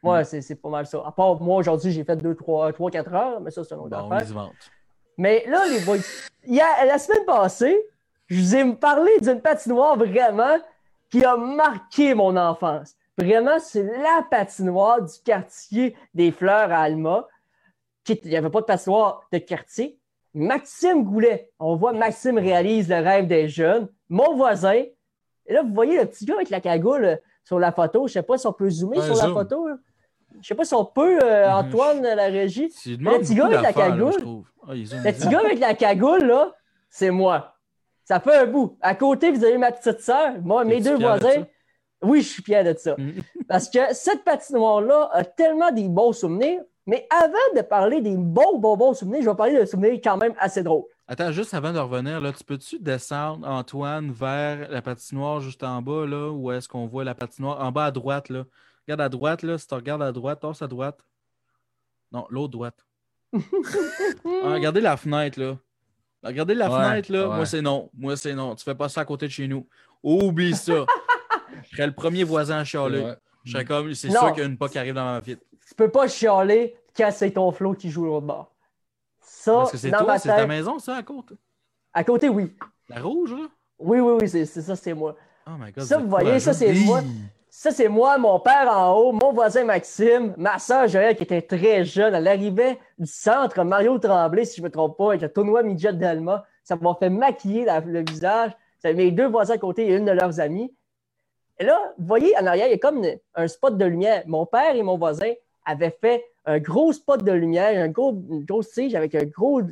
Ouais, 0.03 0.25
c'est 0.25 0.55
pas 0.57 0.69
mal 0.69 0.87
ça. 0.87 1.03
À 1.07 1.13
part 1.13 1.41
moi, 1.41 1.59
aujourd'hui, 1.59 1.93
j'ai 1.93 2.03
fait 2.03 2.17
2, 2.17 2.35
3, 2.35 2.73
3, 2.73 2.91
4 2.91 3.15
heures, 3.15 3.41
mais 3.41 3.51
ça, 3.51 3.63
c'est 3.63 3.75
un 3.75 3.79
autre 3.79 3.91
bon, 3.91 4.11
affaire. 4.11 4.51
Mais 5.17 5.45
là, 5.47 5.67
les 5.69 5.81
boys, 5.81 5.99
la 6.47 6.99
semaine 6.99 7.25
passée, 7.25 7.79
je 8.27 8.41
vous 8.41 8.57
ai 8.57 8.75
parlé 8.75 9.13
d'une 9.21 9.41
patinoire 9.41 9.97
vraiment 9.97 10.59
qui 11.11 11.25
a 11.25 11.37
marqué 11.37 12.15
mon 12.15 12.37
enfance. 12.37 12.95
Vraiment, 13.19 13.59
c'est 13.61 13.83
la 13.83 14.25
patinoire 14.29 15.03
du 15.03 15.13
quartier 15.25 15.95
des 16.15 16.33
Fleurs 16.33 16.73
à 16.73 16.81
Alma. 16.81 17.29
Il 18.09 18.19
n'y 18.25 18.37
avait 18.37 18.51
pas 18.51 18.63
de 18.63 18.67
patinoire 18.67 19.23
de 19.31 19.39
quartier, 19.39 20.01
Maxime 20.35 21.05
Goulet. 21.05 21.51
On 21.59 21.77
voit 21.77 21.93
Maxime 21.93 22.39
réalise 22.39 22.89
le 22.89 22.97
rêve 22.97 23.27
des 23.27 23.49
jeunes. 23.49 23.89
Mon 24.09 24.35
voisin. 24.35 24.85
Et 25.47 25.53
là, 25.53 25.63
vous 25.63 25.75
voyez 25.75 25.99
le 25.99 26.07
petit 26.07 26.25
gars 26.25 26.35
avec 26.35 26.51
la 26.51 26.61
cagoule 26.61 27.19
sur 27.45 27.59
la 27.59 27.73
photo. 27.73 28.07
Je 28.07 28.13
ne 28.13 28.15
sais 28.15 28.23
pas 28.23 28.39
si 28.39 28.47
on 28.47 28.53
peut 28.53 28.71
zoomer 28.71 29.01
sur 29.03 29.17
la 29.17 29.29
photo. 29.29 29.69
Je 30.33 30.39
ne 30.39 30.43
sais 30.43 30.55
pas 30.55 30.65
si 30.65 30.75
on 30.75 30.85
peut, 30.85 31.19
euh, 31.23 31.47
mhm. 31.47 31.55
Antoine, 31.55 32.03
la 32.03 32.27
régie. 32.27 32.73
Le 32.87 33.19
petit 33.19 33.35
gars 33.35 33.47
avec 33.47 33.63
la 33.63 33.73
cagoule. 33.73 34.45
Ah, 34.67 34.75
le 34.75 35.13
petit 35.13 35.29
gars 35.29 35.41
avec 35.41 35.59
la 35.59 35.75
cagoule, 35.75 36.25
là, 36.25 36.53
c'est 36.89 37.11
moi. 37.11 37.57
Ça 38.05 38.21
fait 38.21 38.37
un 38.37 38.47
bout. 38.47 38.77
À 38.81 38.95
côté, 38.95 39.31
vous 39.31 39.45
avez 39.45 39.59
ma 39.59 39.73
petite 39.73 40.01
sœur. 40.01 40.41
Moi, 40.43 40.65
mes 40.65 40.81
deux 40.81 40.97
voisins. 40.97 41.45
Oui, 42.03 42.23
je 42.23 42.29
suis 42.29 42.43
fier 42.43 42.65
de 42.65 42.77
ça. 42.77 42.97
Mhm. 42.99 43.23
Parce 43.49 43.69
que 43.69 43.79
cette 43.93 44.25
patinoire-là 44.25 45.11
a 45.13 45.25
tellement 45.25 45.71
des 45.71 45.89
bons 45.89 46.13
souvenirs. 46.13 46.63
Mais 46.87 47.07
avant 47.11 47.33
de 47.57 47.63
parler 47.63 48.01
des 48.01 48.17
bons, 48.17 48.59
bons, 48.59 48.77
bons 48.77 48.95
souvenirs, 48.95 49.23
je 49.23 49.31
vais 49.31 49.37
parler 49.37 49.59
de 49.59 49.65
souvenirs 49.65 50.01
quand 50.03 50.17
même 50.17 50.35
assez 50.39 50.63
drôles. 50.63 50.85
Attends, 51.07 51.31
juste 51.31 51.55
avant 51.55 51.73
de 51.73 51.79
revenir, 51.79 52.21
là, 52.21 52.33
tu 52.33 52.43
peux-tu 52.43 52.79
descendre, 52.81 53.47
Antoine, 53.47 54.11
vers 54.11 54.69
la 54.69 54.83
patinoire 54.83 55.41
juste 55.41 55.63
en 55.63 55.81
bas, 55.81 56.07
là, 56.07 56.31
où 56.31 56.51
est-ce 56.51 56.69
qu'on 56.69 56.87
voit 56.87 57.05
la 57.05 57.15
patinoire? 57.15 57.61
En 57.61 57.71
bas 57.71 57.87
à 57.87 57.91
droite, 57.91 58.31
là. 58.31 58.45
Regarde 58.87 59.01
à 59.01 59.09
droite, 59.09 59.43
là. 59.43 59.59
Si 59.59 59.67
tu 59.69 59.75
regardes 59.75 60.03
à 60.03 60.11
droite, 60.11 60.41
passe 60.41 60.61
à 60.63 60.67
droite. 60.67 60.99
Non, 62.11 62.27
l'autre 62.31 62.53
droite. 62.53 62.85
Ah, 64.45 64.55
regardez 64.55 64.81
la 64.81 64.97
fenêtre, 64.97 65.41
là. 65.41 65.57
Regardez 66.23 66.55
la 66.55 66.69
fenêtre, 66.69 67.13
là. 67.13 67.27
Moi, 67.29 67.47
c'est 67.47 67.63
non. 67.63 67.91
Moi, 67.95 68.17
c'est 68.17 68.35
non. 68.35 68.55
Tu 68.55 68.65
fais 68.65 68.75
pas 68.75 68.89
ça 68.89 69.03
à 69.03 69.05
côté 69.05 69.27
de 69.27 69.33
chez 69.33 69.47
nous. 69.47 69.69
Oublie 70.03 70.55
ça. 70.55 70.85
je 71.71 71.77
serais 71.77 71.87
le 71.87 71.93
premier 71.93 72.25
voisin 72.25 72.59
à 72.59 72.65
chialer. 72.65 73.15
Je 73.45 73.53
serais 73.53 73.65
comme, 73.65 73.95
c'est 73.95 74.11
sûr 74.11 74.33
qu'il 74.33 74.43
y 74.43 74.47
a 74.47 74.49
une 74.49 74.59
pas 74.59 74.69
qui 74.69 74.79
arrive 74.79 74.95
dans 74.95 75.05
ma 75.05 75.21
vie 75.21 75.37
tu 75.73 75.77
peux 75.77 75.89
pas 75.89 76.07
chialer 76.07 76.77
quand 76.95 77.09
c'est 77.11 77.31
ton 77.31 77.51
flot 77.51 77.73
qui 77.73 77.89
joue 77.89 78.05
l'autre 78.05 78.27
bord. 78.27 78.53
Ça, 79.23 79.53
Parce 79.55 79.73
que 79.73 79.79
c'est 79.79 79.91
toi, 79.91 80.19
c'est 80.19 80.29
ta 80.29 80.47
maison, 80.47 80.79
ça, 80.79 80.97
à 80.97 81.03
côté? 81.03 81.35
À 81.95 82.05
côté, 82.05 82.29
oui. 82.29 82.55
La 82.91 83.01
rouge, 83.01 83.33
là? 83.33 83.49
Oui, 83.79 83.99
oui, 84.01 84.19
oui, 84.21 84.29
c'est 84.29 84.45
ça, 84.45 84.77
c'est 84.77 84.93
moi. 84.93 85.17
Oh 85.47 85.53
my 85.59 85.73
God, 85.73 85.85
ça, 85.85 85.97
vous 85.97 86.09
voyez, 86.09 86.39
ça, 86.41 86.53
c'est 86.53 86.75
moi. 86.75 87.01
Ça, 87.49 87.71
c'est 87.71 87.89
moi, 87.89 88.19
mon 88.19 88.39
père 88.39 88.69
en 88.71 88.93
haut, 88.93 89.13
mon 89.13 89.33
voisin 89.33 89.65
Maxime, 89.65 90.35
ma 90.37 90.59
soeur 90.59 90.89
Joël 90.89 91.17
qui 91.17 91.23
était 91.23 91.41
très 91.41 91.85
jeune. 91.85 92.15
Elle 92.15 92.29
arrivait 92.29 92.79
du 92.99 93.07
centre 93.07 93.65
Mario 93.65 93.99
Tremblay, 93.99 94.45
si 94.45 94.57
je 94.57 94.61
ne 94.61 94.67
me 94.67 94.71
trompe 94.71 94.99
pas, 94.99 95.09
avec 95.09 95.23
le 95.23 95.33
tournoi 95.33 95.63
midget 95.63 95.95
d'Alma. 95.95 96.45
Ça 96.65 96.77
m'a 96.77 96.95
fait 96.99 97.11
maquiller 97.11 97.67
le 97.87 98.05
visage. 98.07 98.53
J'avais 98.83 98.95
mes 98.95 99.11
deux 99.11 99.29
voisins 99.29 99.55
à 99.55 99.59
côté 99.59 99.87
et 99.89 99.97
une 99.97 100.05
de 100.05 100.13
leurs 100.13 100.39
amies. 100.39 100.75
Et 101.59 101.65
là, 101.65 101.79
vous 101.99 102.07
voyez, 102.07 102.37
en 102.39 102.47
arrière, 102.47 102.67
il 102.67 102.73
y 102.73 102.75
a 102.75 102.79
comme 102.79 103.03
un 103.35 103.49
spot 103.49 103.79
de 103.79 103.85
lumière. 103.87 104.23
Mon 104.27 104.45
père 104.45 104.75
et 104.75 104.83
mon 104.83 104.99
voisin 104.99 105.33
avait 105.65 105.97
fait 106.01 106.25
un 106.45 106.59
gros 106.59 106.93
spot 106.93 107.23
de 107.23 107.33
lumière, 107.33 107.83
un 107.83 107.89
gros, 107.89 108.13
une 108.13 108.45
grosse 108.45 108.71
tige 108.71 108.95
avec 108.95 109.15
un 109.15 109.25
gros 109.25 109.63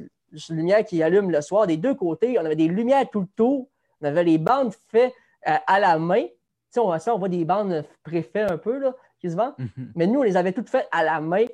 lumière 0.49 0.85
qui 0.85 1.03
allume 1.03 1.31
le 1.31 1.41
soir 1.41 1.67
des 1.67 1.77
deux 1.77 1.95
côtés. 1.95 2.39
On 2.39 2.45
avait 2.45 2.57
des 2.57 2.69
lumières 2.69 3.09
tout 3.11 3.21
le 3.21 3.29
tour. 3.37 3.69
On 4.01 4.07
avait 4.07 4.25
les 4.25 4.39
bandes 4.39 4.73
faites 4.89 5.13
euh, 5.49 5.57
à 5.67 5.81
la 5.81 5.99
main. 5.99 6.25
Tu 6.73 6.79
on, 6.79 6.93
on 6.93 7.19
voit 7.19 7.29
des 7.29 7.45
bandes 7.45 7.85
préfaites 8.03 8.51
un 8.51 8.59
peu, 8.59 8.79
là, 8.79 8.95
qui 9.21 9.31
se 9.31 9.37
vendent. 9.37 9.55
Mhm. 9.59 9.93
Mais 9.97 10.07
nous, 10.07 10.21
on 10.21 10.23
les 10.23 10.37
avait 10.37 10.53
toutes 10.53 10.69
faites 10.69 10.89
à 10.93 11.03
la 11.03 11.21
main. 11.21 11.47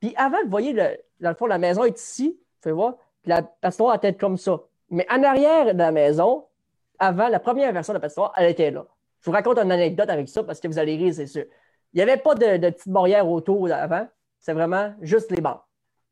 Puis 0.00 0.14
avant, 0.16 0.38
vous 0.42 0.50
voyez, 0.50 0.72
le, 0.72 0.96
dans 1.20 1.30
le 1.30 1.34
fond, 1.34 1.46
la 1.46 1.58
maison 1.58 1.84
est 1.84 1.98
ici. 1.98 2.36
Vous 2.38 2.60
pouvez 2.62 2.72
voir. 2.72 2.94
Puis 3.22 3.30
la 3.30 3.42
passoire 3.42 3.94
a 3.94 3.98
tête 3.98 4.18
comme 4.18 4.36
ça. 4.36 4.60
Mais 4.90 5.06
en 5.10 5.22
arrière 5.22 5.72
de 5.74 5.78
la 5.78 5.92
maison, 5.92 6.44
avant, 6.98 7.28
la 7.28 7.40
première 7.40 7.72
version 7.72 7.92
de 7.92 7.98
la 7.98 8.00
passoire, 8.00 8.32
elle 8.36 8.50
était 8.50 8.70
là. 8.70 8.86
Je 9.20 9.26
vous 9.26 9.32
raconte 9.32 9.58
une 9.58 9.72
anecdote 9.72 10.08
avec 10.10 10.28
ça 10.28 10.42
parce 10.42 10.60
que 10.60 10.68
vous 10.68 10.78
allez 10.78 10.96
rire, 10.96 11.12
c'est 11.14 11.26
sûr. 11.26 11.44
Il 11.92 11.96
n'y 11.96 12.02
avait 12.02 12.16
pas 12.16 12.34
de, 12.34 12.58
petite 12.70 12.88
barrière 12.88 13.28
autour 13.28 13.70
avant. 13.72 14.06
C'est 14.38 14.52
vraiment 14.52 14.94
juste 15.00 15.30
les 15.30 15.40
bancs. 15.40 15.60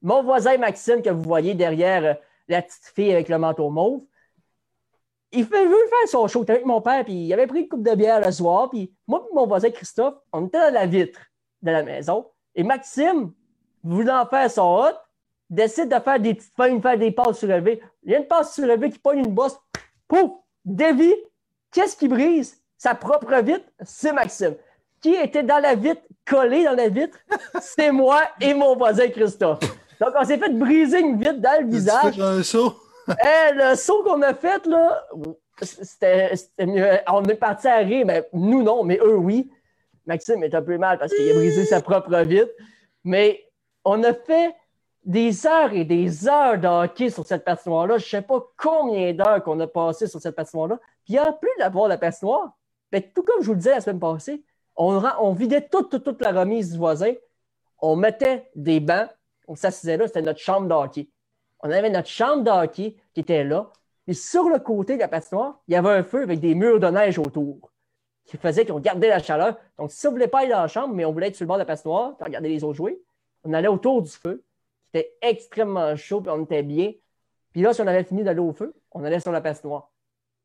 Mon 0.02 0.22
voisin 0.22 0.56
Maxime, 0.58 1.02
que 1.02 1.10
vous 1.10 1.22
voyez 1.22 1.54
derrière 1.54 2.04
euh, 2.04 2.14
la 2.48 2.62
petite 2.62 2.92
fille 2.94 3.12
avec 3.12 3.28
le 3.28 3.38
manteau 3.38 3.70
mauve, 3.70 4.02
il 5.32 5.44
veut 5.44 5.50
faire 5.50 6.08
son 6.08 6.28
show 6.28 6.44
avec 6.48 6.64
mon 6.64 6.80
père, 6.80 7.04
puis 7.04 7.26
il 7.26 7.32
avait 7.32 7.46
pris 7.46 7.62
une 7.62 7.68
coupe 7.68 7.82
de 7.82 7.94
bière 7.94 8.24
le 8.24 8.30
soir, 8.30 8.70
puis 8.70 8.94
moi 9.06 9.26
et 9.28 9.34
mon 9.34 9.46
voisin 9.46 9.70
Christophe, 9.70 10.14
on 10.32 10.46
était 10.46 10.58
dans 10.58 10.72
la 10.72 10.86
vitre 10.86 11.20
de 11.62 11.70
la 11.70 11.82
maison, 11.82 12.26
et 12.54 12.62
Maxime, 12.62 13.32
voulant 13.82 14.24
faire 14.26 14.50
son 14.50 14.62
hot, 14.62 14.96
décide 15.50 15.88
de 15.88 16.00
faire 16.00 16.20
des 16.20 16.34
petites 16.34 16.54
feintes, 16.56 16.80
faire 16.80 16.98
des 16.98 17.10
passes 17.10 17.38
surélevées. 17.38 17.82
Il 18.02 18.12
y 18.12 18.14
a 18.14 18.18
une 18.18 18.26
passe 18.26 18.54
surélevée 18.54 18.90
qui 18.90 18.98
pogne 18.98 19.18
une 19.18 19.34
bosse, 19.34 19.58
pouf, 20.08 20.30
dévie, 20.64 21.14
qu'est-ce 21.72 21.96
qui 21.96 22.08
brise? 22.08 22.62
Sa 22.78 22.94
propre 22.94 23.34
vitre, 23.42 23.66
c'est 23.82 24.12
Maxime 24.12 24.54
qui 25.00 25.14
était 25.14 25.42
dans 25.42 25.58
la 25.58 25.74
vitre, 25.74 26.02
collé 26.24 26.64
dans 26.64 26.74
la 26.74 26.88
vitre, 26.88 27.18
c'est 27.60 27.92
moi 27.92 28.22
et 28.40 28.54
mon 28.54 28.76
voisin 28.76 29.08
Christophe. 29.08 29.60
Donc, 30.00 30.10
on 30.18 30.24
s'est 30.24 30.38
fait 30.38 30.52
briser 30.52 31.00
une 31.00 31.18
vitre 31.18 31.40
dans 31.40 31.62
le 31.62 31.68
visage. 31.68 32.20
un 32.20 32.42
saut? 32.42 32.74
Eh, 33.08 33.54
le 33.54 33.76
saut 33.76 34.02
qu'on 34.02 34.20
a 34.22 34.34
fait, 34.34 34.66
là, 34.66 35.06
c'était 35.62 36.34
mieux. 36.58 36.88
On 37.08 37.22
est 37.22 37.36
parti 37.36 37.68
à 37.68 37.76
rire, 37.76 38.04
mais 38.04 38.28
nous, 38.32 38.64
non, 38.64 38.82
mais 38.82 38.98
eux, 39.00 39.16
oui. 39.16 39.48
Maxime 40.06 40.42
est 40.42 40.54
un 40.54 40.62
peu 40.62 40.76
mal 40.76 40.98
parce 40.98 41.14
qu'il 41.14 41.30
a 41.30 41.34
brisé 41.34 41.64
sa 41.66 41.80
propre 41.80 42.16
vitre. 42.22 42.50
Mais 43.04 43.44
on 43.84 44.02
a 44.02 44.12
fait 44.12 44.56
des 45.04 45.46
heures 45.46 45.72
et 45.72 45.84
des 45.84 46.28
heures 46.28 46.58
de 46.58 46.66
hockey 46.66 47.10
sur 47.10 47.24
cette 47.24 47.44
patinoire-là. 47.44 47.98
Je 47.98 48.04
ne 48.04 48.08
sais 48.08 48.22
pas 48.22 48.44
combien 48.56 49.12
d'heures 49.12 49.42
qu'on 49.42 49.58
a 49.60 49.66
passé 49.68 50.08
sur 50.08 50.20
cette 50.20 50.34
patinoire-là. 50.34 50.80
Puis 51.04 51.18
en 51.18 51.32
plus 51.32 51.50
d'avoir 51.58 51.86
la 51.86 51.96
patinoire, 51.96 52.56
ben, 52.90 53.02
tout 53.14 53.22
comme 53.22 53.40
je 53.40 53.46
vous 53.46 53.52
le 53.52 53.58
disais 53.58 53.70
la 53.70 53.80
semaine 53.80 54.00
passée, 54.00 54.42
on, 54.76 55.32
vidait 55.32 55.68
toute, 55.68 56.02
toute, 56.02 56.20
la 56.22 56.32
remise 56.32 56.72
du 56.72 56.78
voisin. 56.78 57.12
On 57.80 57.96
mettait 57.96 58.50
des 58.54 58.80
bancs. 58.80 59.08
On 59.48 59.54
s'assisait 59.54 59.96
là. 59.96 60.06
C'était 60.06 60.22
notre 60.22 60.40
chambre 60.40 60.68
d'hockey. 60.68 61.08
On 61.60 61.70
avait 61.70 61.90
notre 61.90 62.08
chambre 62.08 62.42
d'hockey 62.42 62.96
qui 63.14 63.20
était 63.20 63.44
là. 63.44 63.70
Et 64.06 64.14
sur 64.14 64.48
le 64.48 64.58
côté 64.58 64.94
de 64.94 65.00
la 65.00 65.08
patinoire, 65.08 65.60
il 65.66 65.74
y 65.74 65.76
avait 65.76 65.90
un 65.90 66.02
feu 66.02 66.22
avec 66.22 66.40
des 66.40 66.54
murs 66.54 66.78
de 66.78 66.86
neige 66.86 67.18
autour 67.18 67.72
qui 68.26 68.36
faisait 68.36 68.66
qu'on 68.66 68.80
gardait 68.80 69.08
la 69.08 69.20
chaleur. 69.20 69.56
Donc, 69.78 69.92
si 69.92 70.06
on 70.06 70.10
ne 70.10 70.16
voulait 70.16 70.28
pas 70.28 70.40
aller 70.40 70.50
dans 70.50 70.62
la 70.62 70.68
chambre, 70.68 70.94
mais 70.94 71.04
on 71.04 71.12
voulait 71.12 71.28
être 71.28 71.36
sur 71.36 71.44
le 71.44 71.48
bord 71.48 71.56
de 71.56 71.62
la 71.62 71.66
patinoire, 71.66 72.16
regarder 72.20 72.48
les 72.48 72.64
autres 72.64 72.74
jouer, 72.74 73.00
on 73.44 73.52
allait 73.52 73.68
autour 73.68 74.02
du 74.02 74.10
feu. 74.10 74.44
C'était 74.84 75.16
extrêmement 75.22 75.94
chaud, 75.96 76.20
puis 76.20 76.30
on 76.30 76.42
était 76.42 76.62
bien. 76.62 76.92
Puis 77.52 77.62
là, 77.62 77.72
si 77.72 77.80
on 77.80 77.86
avait 77.86 78.04
fini 78.04 78.24
d'aller 78.24 78.40
au 78.40 78.52
feu, 78.52 78.74
on 78.92 79.04
allait 79.04 79.20
sur 79.20 79.32
la 79.32 79.40
patinoire. 79.40 79.90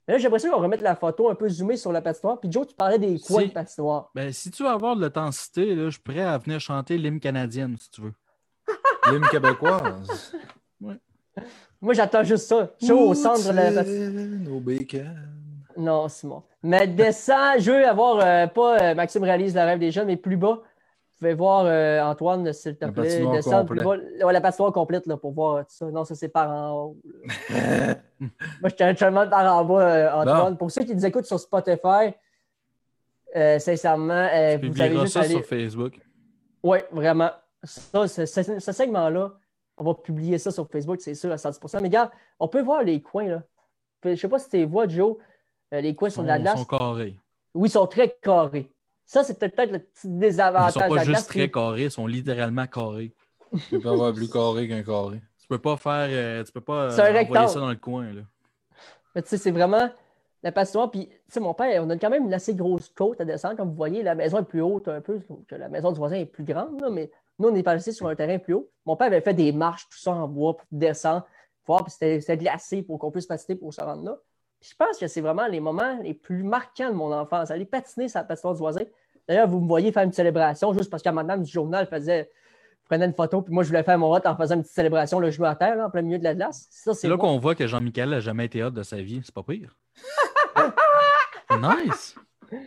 Là, 0.07 0.17
j'aimerais 0.17 0.39
ça 0.39 0.49
qu'on 0.49 0.61
remette 0.61 0.81
la 0.81 0.95
photo 0.95 1.29
un 1.29 1.35
peu 1.35 1.47
zoomée 1.47 1.77
sur 1.77 1.91
la 1.91 2.01
patinoire. 2.01 2.39
Puis 2.39 2.51
Joe, 2.51 2.67
tu 2.67 2.75
parlais 2.75 2.99
des 2.99 3.19
coins 3.19 3.45
de 3.45 3.51
patinoire. 3.51 4.09
Ben, 4.15 4.31
si 4.33 4.51
tu 4.51 4.63
veux 4.63 4.69
avoir 4.69 4.95
de 4.95 5.01
l'intensité, 5.01 5.89
je 5.89 5.99
pourrais 5.99 6.37
venir 6.39 6.59
chanter 6.59 6.97
l'hymne 6.97 7.19
canadienne, 7.19 7.77
si 7.79 7.89
tu 7.91 8.01
veux. 8.01 8.13
l'hymne 9.11 9.27
québécoise. 9.29 10.33
Ouais. 10.81 10.99
Moi, 11.79 11.93
j'attends 11.93 12.23
juste 12.23 12.47
ça. 12.47 12.71
Chaud 12.85 13.09
au 13.09 13.13
centre 13.13 13.47
de 13.47 13.55
la 13.55 13.71
patinoire. 13.71 15.15
Non, 15.77 16.07
Simon. 16.09 16.43
Mais 16.63 16.87
descends, 16.87 17.57
je 17.57 17.71
veux 17.71 17.87
avoir, 17.87 18.19
euh, 18.19 18.47
pas 18.47 18.79
euh, 18.81 18.95
Maxime 18.95 19.23
réalise 19.23 19.55
le 19.55 19.61
rêve 19.61 19.79
des 19.79 19.91
jeunes, 19.91 20.07
mais 20.07 20.17
plus 20.17 20.37
bas. 20.37 20.61
Vous 21.21 21.27
pouvez 21.27 21.35
voir 21.35 21.65
euh, 21.67 22.01
Antoine, 22.01 22.51
s'il 22.51 22.75
te 22.75 22.85
plaît. 22.85 23.23
Descendre 23.31 23.75
bas. 23.75 24.31
la 24.31 24.41
patinoire 24.41 24.73
complète 24.73 25.05
là, 25.05 25.17
pour 25.17 25.33
voir 25.33 25.59
tout 25.67 25.71
ça. 25.75 25.85
Non, 25.85 26.03
ça, 26.03 26.15
c'est 26.15 26.29
par 26.29 26.49
en 26.49 26.71
haut. 26.71 26.97
Moi, 28.19 28.69
je 28.69 28.75
tiens 28.75 28.95
seulement 28.95 29.29
par 29.29 29.55
en 29.55 29.63
bas, 29.63 29.81
euh, 29.81 30.11
Antoine. 30.15 30.57
Pour 30.57 30.71
ceux 30.71 30.83
qui 30.83 30.95
nous 30.95 31.05
écoutent 31.05 31.27
sur 31.27 31.39
Spotify, 31.39 32.15
euh, 33.35 33.59
sincèrement, 33.59 34.27
vous 34.63 34.81
avez 34.81 34.97
juste 34.97 35.13
ça 35.13 35.23
sur 35.25 35.45
Facebook. 35.45 35.99
Oui, 36.63 36.79
vraiment. 36.91 37.29
Ça, 37.63 38.07
ce 38.07 38.71
segment-là, 38.71 39.31
on 39.77 39.83
va 39.83 39.93
publier 39.93 40.39
ça 40.39 40.49
sur 40.49 40.67
Facebook, 40.71 41.01
c'est 41.01 41.13
sûr, 41.13 41.31
à 41.31 41.37
110 41.37 41.59
Mais 41.73 41.79
regarde, 41.81 42.09
on 42.39 42.47
peut 42.47 42.63
voir 42.63 42.81
les 42.81 42.99
coins. 42.99 43.27
Là. 43.27 43.43
Je 44.03 44.09
ne 44.09 44.15
sais 44.15 44.27
pas 44.27 44.39
si 44.39 44.49
tu 44.49 44.65
vois, 44.65 44.87
Joe. 44.87 45.17
les 45.71 45.93
coins 45.93 46.09
sont 46.09 46.23
de 46.23 46.29
la 46.29 46.39
glace. 46.39 46.55
Ils 46.55 46.61
sont 46.61 46.77
carrés. 46.77 47.15
Oui, 47.53 47.69
ils 47.69 47.71
sont 47.71 47.85
très 47.85 48.09
carrés. 48.23 48.71
Ça, 49.11 49.25
c'est 49.25 49.37
peut-être 49.37 49.73
le 49.73 49.79
petit 49.79 50.07
désavantage. 50.07 50.71
Ils 50.73 50.79
sont 50.79 50.87
de 50.87 50.95
pas 50.95 50.97
juste 50.99 51.09
glace, 51.09 51.27
très 51.27 51.51
carrés, 51.51 51.83
ils 51.83 51.91
sont 51.91 52.07
littéralement 52.07 52.65
carrés. 52.65 53.13
Tu 53.67 53.77
peux 53.77 53.89
avoir 53.89 54.13
plus 54.13 54.29
carré 54.29 54.69
qu'un 54.69 54.83
carré. 54.83 55.21
Tu 55.37 55.47
peux 55.49 55.57
pas 55.57 55.75
faire. 55.75 56.07
euh, 56.09 56.41
tu 56.45 56.53
peux 56.53 56.61
pas 56.61 56.83
euh, 56.83 56.89
C'est 56.91 57.01
un 57.01 57.09
envoyer 57.09 57.17
rectangle. 57.27 57.49
ça 57.49 57.59
dans 57.59 57.69
le 57.71 57.75
coin. 57.75 58.05
Là. 58.13 58.21
Mais 59.13 59.21
tu 59.21 59.27
sais, 59.27 59.37
c'est 59.37 59.51
vraiment 59.51 59.89
la 60.41 60.53
patinoire. 60.53 60.89
Puis, 60.91 61.09
tu 61.09 61.15
sais, 61.27 61.41
mon 61.41 61.53
père, 61.53 61.83
on 61.83 61.89
a 61.89 61.97
quand 61.97 62.09
même 62.09 62.23
une 62.23 62.33
assez 62.33 62.55
grosse 62.55 62.87
côte 62.87 63.19
à 63.19 63.25
descendre. 63.25 63.57
Comme 63.57 63.67
vous 63.71 63.75
voyez, 63.75 64.01
la 64.01 64.15
maison 64.15 64.39
est 64.39 64.45
plus 64.45 64.61
haute 64.61 64.87
un 64.87 65.01
peu 65.01 65.19
que 65.45 65.55
la 65.55 65.67
maison 65.67 65.91
du 65.91 65.97
voisin 65.97 66.15
est 66.15 66.25
plus 66.25 66.45
grande. 66.45 66.79
là, 66.79 66.89
mais 66.89 67.11
nous, 67.37 67.49
on 67.49 67.55
est 67.55 67.63
passé 67.63 67.91
sur 67.91 68.07
un 68.07 68.15
terrain 68.15 68.39
plus 68.39 68.53
haut. 68.53 68.69
Mon 68.85 68.95
père 68.95 69.07
avait 69.07 69.19
fait 69.19 69.33
des 69.33 69.51
marches, 69.51 69.89
tout 69.89 69.99
ça 69.99 70.11
en 70.11 70.29
bois, 70.29 70.55
pour 70.55 70.67
descendre, 70.71 71.25
voir, 71.67 71.83
puis 71.83 71.91
c'était 71.91 72.21
c'était 72.21 72.37
glacé 72.37 72.81
pour 72.81 72.97
qu'on 72.97 73.11
puisse 73.11 73.25
patiner 73.25 73.57
pour 73.57 73.73
se 73.73 73.81
rendre 73.81 74.05
là. 74.05 74.17
Puis 74.61 74.69
je 74.69 74.75
pense 74.77 74.97
que 74.97 75.07
c'est 75.07 75.19
vraiment 75.19 75.47
les 75.47 75.59
moments 75.59 75.99
les 76.01 76.13
plus 76.13 76.43
marquants 76.43 76.89
de 76.89 76.95
mon 76.95 77.11
enfance. 77.11 77.51
Aller 77.51 77.65
patiner 77.65 78.07
sur 78.07 78.19
la 78.19 78.23
patinoire 78.23 78.53
du 78.53 78.59
voisin. 78.59 78.83
D'ailleurs, 79.27 79.47
vous 79.47 79.59
me 79.59 79.67
voyez 79.67 79.91
faire 79.91 80.03
une 80.03 80.13
célébration 80.13 80.73
juste 80.73 80.89
parce 80.89 81.03
que 81.03 81.09
madame 81.09 81.43
du 81.43 81.51
journal 81.51 81.87
faisait 81.87 82.29
prenait 82.91 83.05
une 83.05 83.13
photo, 83.13 83.41
puis 83.41 83.53
moi, 83.53 83.63
je 83.63 83.69
voulais 83.69 83.83
faire 83.83 83.97
mon 83.97 84.09
vote 84.09 84.25
en 84.25 84.35
faisant 84.35 84.55
une 84.55 84.63
petite 84.63 84.75
célébration, 84.75 85.19
le 85.19 85.31
genou 85.31 85.45
à 85.45 85.55
terre, 85.55 85.77
là, 85.77 85.87
en 85.87 85.89
plein 85.89 86.01
milieu 86.01 86.19
de 86.19 86.25
la 86.25 86.35
glace. 86.35 86.67
C'est 86.69 87.07
là 87.07 87.15
qu'on 87.15 87.37
voit 87.37 87.55
que 87.55 87.65
Jean-Michel 87.65 88.09
n'a 88.09 88.19
jamais 88.19 88.45
été 88.45 88.61
hot 88.63 88.71
de 88.71 88.83
sa 88.83 88.97
vie. 88.97 89.21
C'est 89.23 89.33
pas 89.33 89.43
pire. 89.43 89.77
C'est 91.49 91.57
nice. 91.57 92.15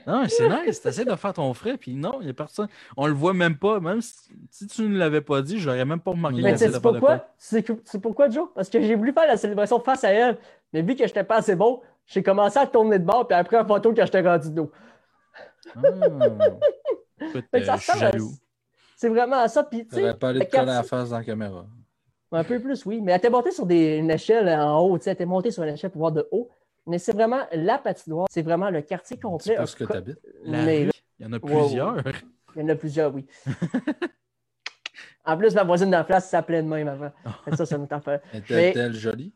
Non, 0.06 0.24
c'est 0.28 0.48
nice. 0.48 0.80
T'essaies 0.80 1.04
de 1.04 1.14
faire 1.14 1.32
ton 1.34 1.52
frais, 1.52 1.76
puis 1.76 1.94
non, 1.94 2.18
il 2.20 2.24
n'y 2.24 2.30
a 2.30 2.34
personne. 2.34 2.68
On 2.96 3.06
le 3.06 3.12
voit 3.12 3.34
même 3.34 3.56
pas. 3.56 3.80
Même 3.80 4.00
si, 4.00 4.30
si 4.50 4.66
tu 4.66 4.82
ne 4.82 4.98
l'avais 4.98 5.20
pas 5.20 5.42
dit, 5.42 5.58
je 5.58 5.68
l'aurais 5.68 5.84
même 5.84 6.00
pas 6.00 6.12
remarqué. 6.12 6.40
Mais 6.42 6.54
quoi. 6.56 6.80
pourquoi? 6.80 7.26
C'est 7.36 7.66
c'est 7.84 8.00
pourquoi, 8.00 8.30
Joe? 8.30 8.48
Parce 8.54 8.70
que 8.70 8.80
j'ai 8.80 8.94
voulu 8.94 9.12
faire 9.12 9.26
la 9.26 9.36
célébration 9.36 9.80
face 9.80 10.04
à 10.04 10.10
elle, 10.10 10.38
mais 10.72 10.82
vu 10.82 10.94
que 10.94 11.00
je 11.00 11.04
n'étais 11.04 11.24
pas 11.24 11.36
assez 11.36 11.54
beau, 11.54 11.82
j'ai 12.06 12.22
commencé 12.22 12.58
à 12.58 12.66
tourner 12.66 12.98
de 12.98 13.04
bord, 13.04 13.26
puis 13.26 13.36
après 13.36 13.56
une 13.56 13.66
photo 13.66 13.92
que 13.92 14.04
j'étais 14.04 14.22
rendu 14.22 14.48
de 14.50 14.54
dos. 14.54 14.70
Ah. 15.74 15.80
Ça 15.80 17.38
euh, 17.38 17.40
je 17.52 17.60
suis 17.60 17.70
ressemble 17.70 18.04
à- 18.04 18.10
jaloux. 18.10 18.30
C'est 18.96 19.08
vraiment 19.08 19.48
ça. 19.48 19.64
Puis, 19.64 19.86
tu 19.86 19.96
sais, 19.96 20.14
pas 20.14 20.28
allé 20.30 20.40
le 20.40 20.44
te 20.46 20.50
coller 20.50 20.66
la 20.66 20.82
face 20.82 21.10
dans 21.10 21.18
la 21.18 21.24
caméra. 21.24 21.66
un 22.32 22.44
peu 22.44 22.60
plus, 22.60 22.84
oui. 22.86 23.00
Mais 23.00 23.12
elle 23.12 23.18
était 23.18 23.30
montée 23.30 23.50
sur 23.50 23.66
des, 23.66 23.96
une 23.96 24.10
échelle 24.10 24.48
en 24.48 24.80
haut. 24.80 24.98
tu 24.98 25.04
sais, 25.04 25.10
Elle 25.10 25.14
était 25.14 25.26
montée 25.26 25.50
sur 25.50 25.62
une 25.62 25.74
échelle 25.74 25.90
pour 25.90 26.00
voir 26.00 26.12
de 26.12 26.26
haut. 26.30 26.48
Mais 26.86 26.98
c'est 26.98 27.12
vraiment 27.12 27.40
la 27.52 27.78
patinoire. 27.78 28.26
C'est 28.30 28.42
vraiment 28.42 28.70
le 28.70 28.82
quartier 28.82 29.16
C'est 29.16 29.22
complet. 29.22 29.56
pas 29.56 29.62
a 29.62 29.66
ce 29.66 29.76
que 29.76 29.84
tu 29.84 29.92
habites. 29.92 30.18
Mais 30.46 30.84
là, 30.86 30.92
il 31.18 31.24
y 31.24 31.28
en 31.28 31.32
a 31.32 31.36
wow. 31.38 31.60
plusieurs. 31.60 31.96
il 32.56 32.62
y 32.62 32.64
en 32.64 32.68
a 32.68 32.74
plusieurs, 32.74 33.14
oui. 33.14 33.26
en 35.24 35.36
plus, 35.38 35.54
ma 35.54 35.64
voisine 35.64 35.90
d'en 35.90 36.04
face 36.04 36.28
s'appelait 36.28 36.62
de 36.62 36.68
même 36.68 36.88
avant. 36.88 37.10
Ça, 37.56 37.64
c'est 37.66 37.76
une 37.76 37.86
affaire. 37.90 38.20
Mais- 38.50 38.70
Était-elle 38.70 38.94
jolie? 38.94 39.32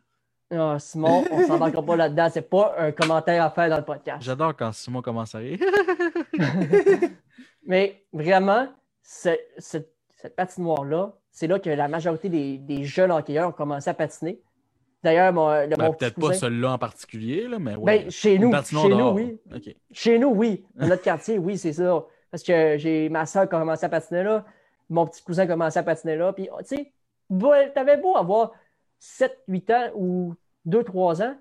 Ah, 0.50 0.76
Simon, 0.78 1.24
on 1.30 1.46
s'embarquera 1.46 1.82
pas 1.82 1.96
là-dedans. 1.96 2.28
C'est 2.32 2.48
pas 2.48 2.74
un 2.78 2.90
commentaire 2.92 3.42
à 3.44 3.50
faire 3.50 3.68
dans 3.68 3.76
le 3.76 3.84
podcast. 3.84 4.22
J'adore 4.22 4.56
quand 4.56 4.72
Simon 4.72 5.02
commence 5.02 5.34
à 5.34 5.38
rire. 5.38 5.58
Mais 7.66 8.02
vraiment, 8.12 8.66
ce- 9.02 9.36
ce- 9.58 9.78
cette 10.16 10.34
patinoire-là, 10.36 11.12
c'est 11.30 11.46
là 11.46 11.58
que 11.58 11.70
la 11.70 11.86
majorité 11.88 12.28
des, 12.28 12.58
des 12.58 12.84
jeunes 12.84 13.12
hockeyeurs 13.12 13.48
ont 13.50 13.52
commencé 13.52 13.90
à 13.90 13.94
patiner. 13.94 14.40
D'ailleurs, 15.04 15.32
mon, 15.32 15.48
le, 15.66 15.76
Ben, 15.76 15.92
Peut-être 15.92 16.18
pas 16.18 16.32
celui-là 16.32 16.72
en 16.72 16.78
particulier, 16.78 17.46
là, 17.46 17.58
mais 17.58 17.76
ouais. 17.76 18.04
Ben, 18.04 18.10
chez 18.10 18.38
nous, 18.38 18.52
chez 18.64 18.88
nous, 18.88 19.08
oui. 19.10 19.38
Chez 19.92 20.18
nous, 20.18 20.28
oui. 20.30 20.64
Dans 20.74 20.88
notre 20.88 21.02
quartier, 21.04 21.38
oui, 21.38 21.56
c'est 21.56 21.72
ça. 21.74 22.04
Parce 22.30 22.42
que 22.42 22.76
j'ai 22.78 23.08
ma 23.08 23.24
soeur 23.26 23.48
qui 23.48 23.54
a 23.54 23.58
commencé 23.60 23.84
à 23.86 23.88
patiner 23.88 24.22
là, 24.22 24.44
mon 24.90 25.06
petit 25.06 25.22
cousin 25.22 25.44
a 25.44 25.46
commencé 25.46 25.78
à 25.78 25.82
patiner 25.82 26.16
là. 26.16 26.32
Puis, 26.32 26.48
tu 26.66 26.76
sais, 26.76 26.92
t'avais 27.74 27.96
beau 27.98 28.16
avoir 28.16 28.52
7, 28.98 29.38
8 29.48 29.70
ans 29.70 29.90
ou 29.94 30.34
2, 30.64 30.82
3 30.84 31.22
ans, 31.22 31.36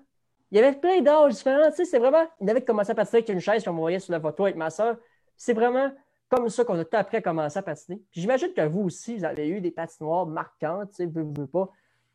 il 0.50 0.56
y 0.58 0.60
avait 0.62 0.76
plein 0.78 1.00
d'âges 1.02 1.34
différents. 1.34 1.70
Tu 1.70 1.76
sais, 1.76 1.84
c'est 1.84 1.98
vraiment. 1.98 2.26
Il 2.40 2.48
avait 2.48 2.64
commencé 2.64 2.90
à 2.90 2.94
patiner 2.94 3.18
avec 3.18 3.28
une 3.28 3.40
chaise, 3.40 3.64
comme 3.64 3.76
on 3.76 3.82
voyait 3.82 3.98
sur 3.98 4.12
la 4.12 4.20
photo 4.20 4.44
avec 4.44 4.56
ma 4.56 4.70
soeur. 4.70 4.96
C'est 5.36 5.52
vraiment 5.52 5.92
comme 6.28 6.48
ça 6.48 6.64
qu'on 6.64 6.78
a 6.78 6.84
tout 6.84 6.96
appris 6.96 7.18
à 7.18 7.22
commencer 7.22 7.58
à 7.58 7.62
patiner. 7.62 8.02
Puis 8.10 8.20
j'imagine 8.20 8.52
que 8.54 8.66
vous 8.66 8.80
aussi, 8.82 9.18
vous 9.18 9.24
avez 9.24 9.48
eu 9.48 9.60
des 9.60 9.70
patinoires 9.70 10.26
marquantes, 10.26 10.90
tu 10.96 11.04
sais, 11.06 11.46
pas, 11.52 11.68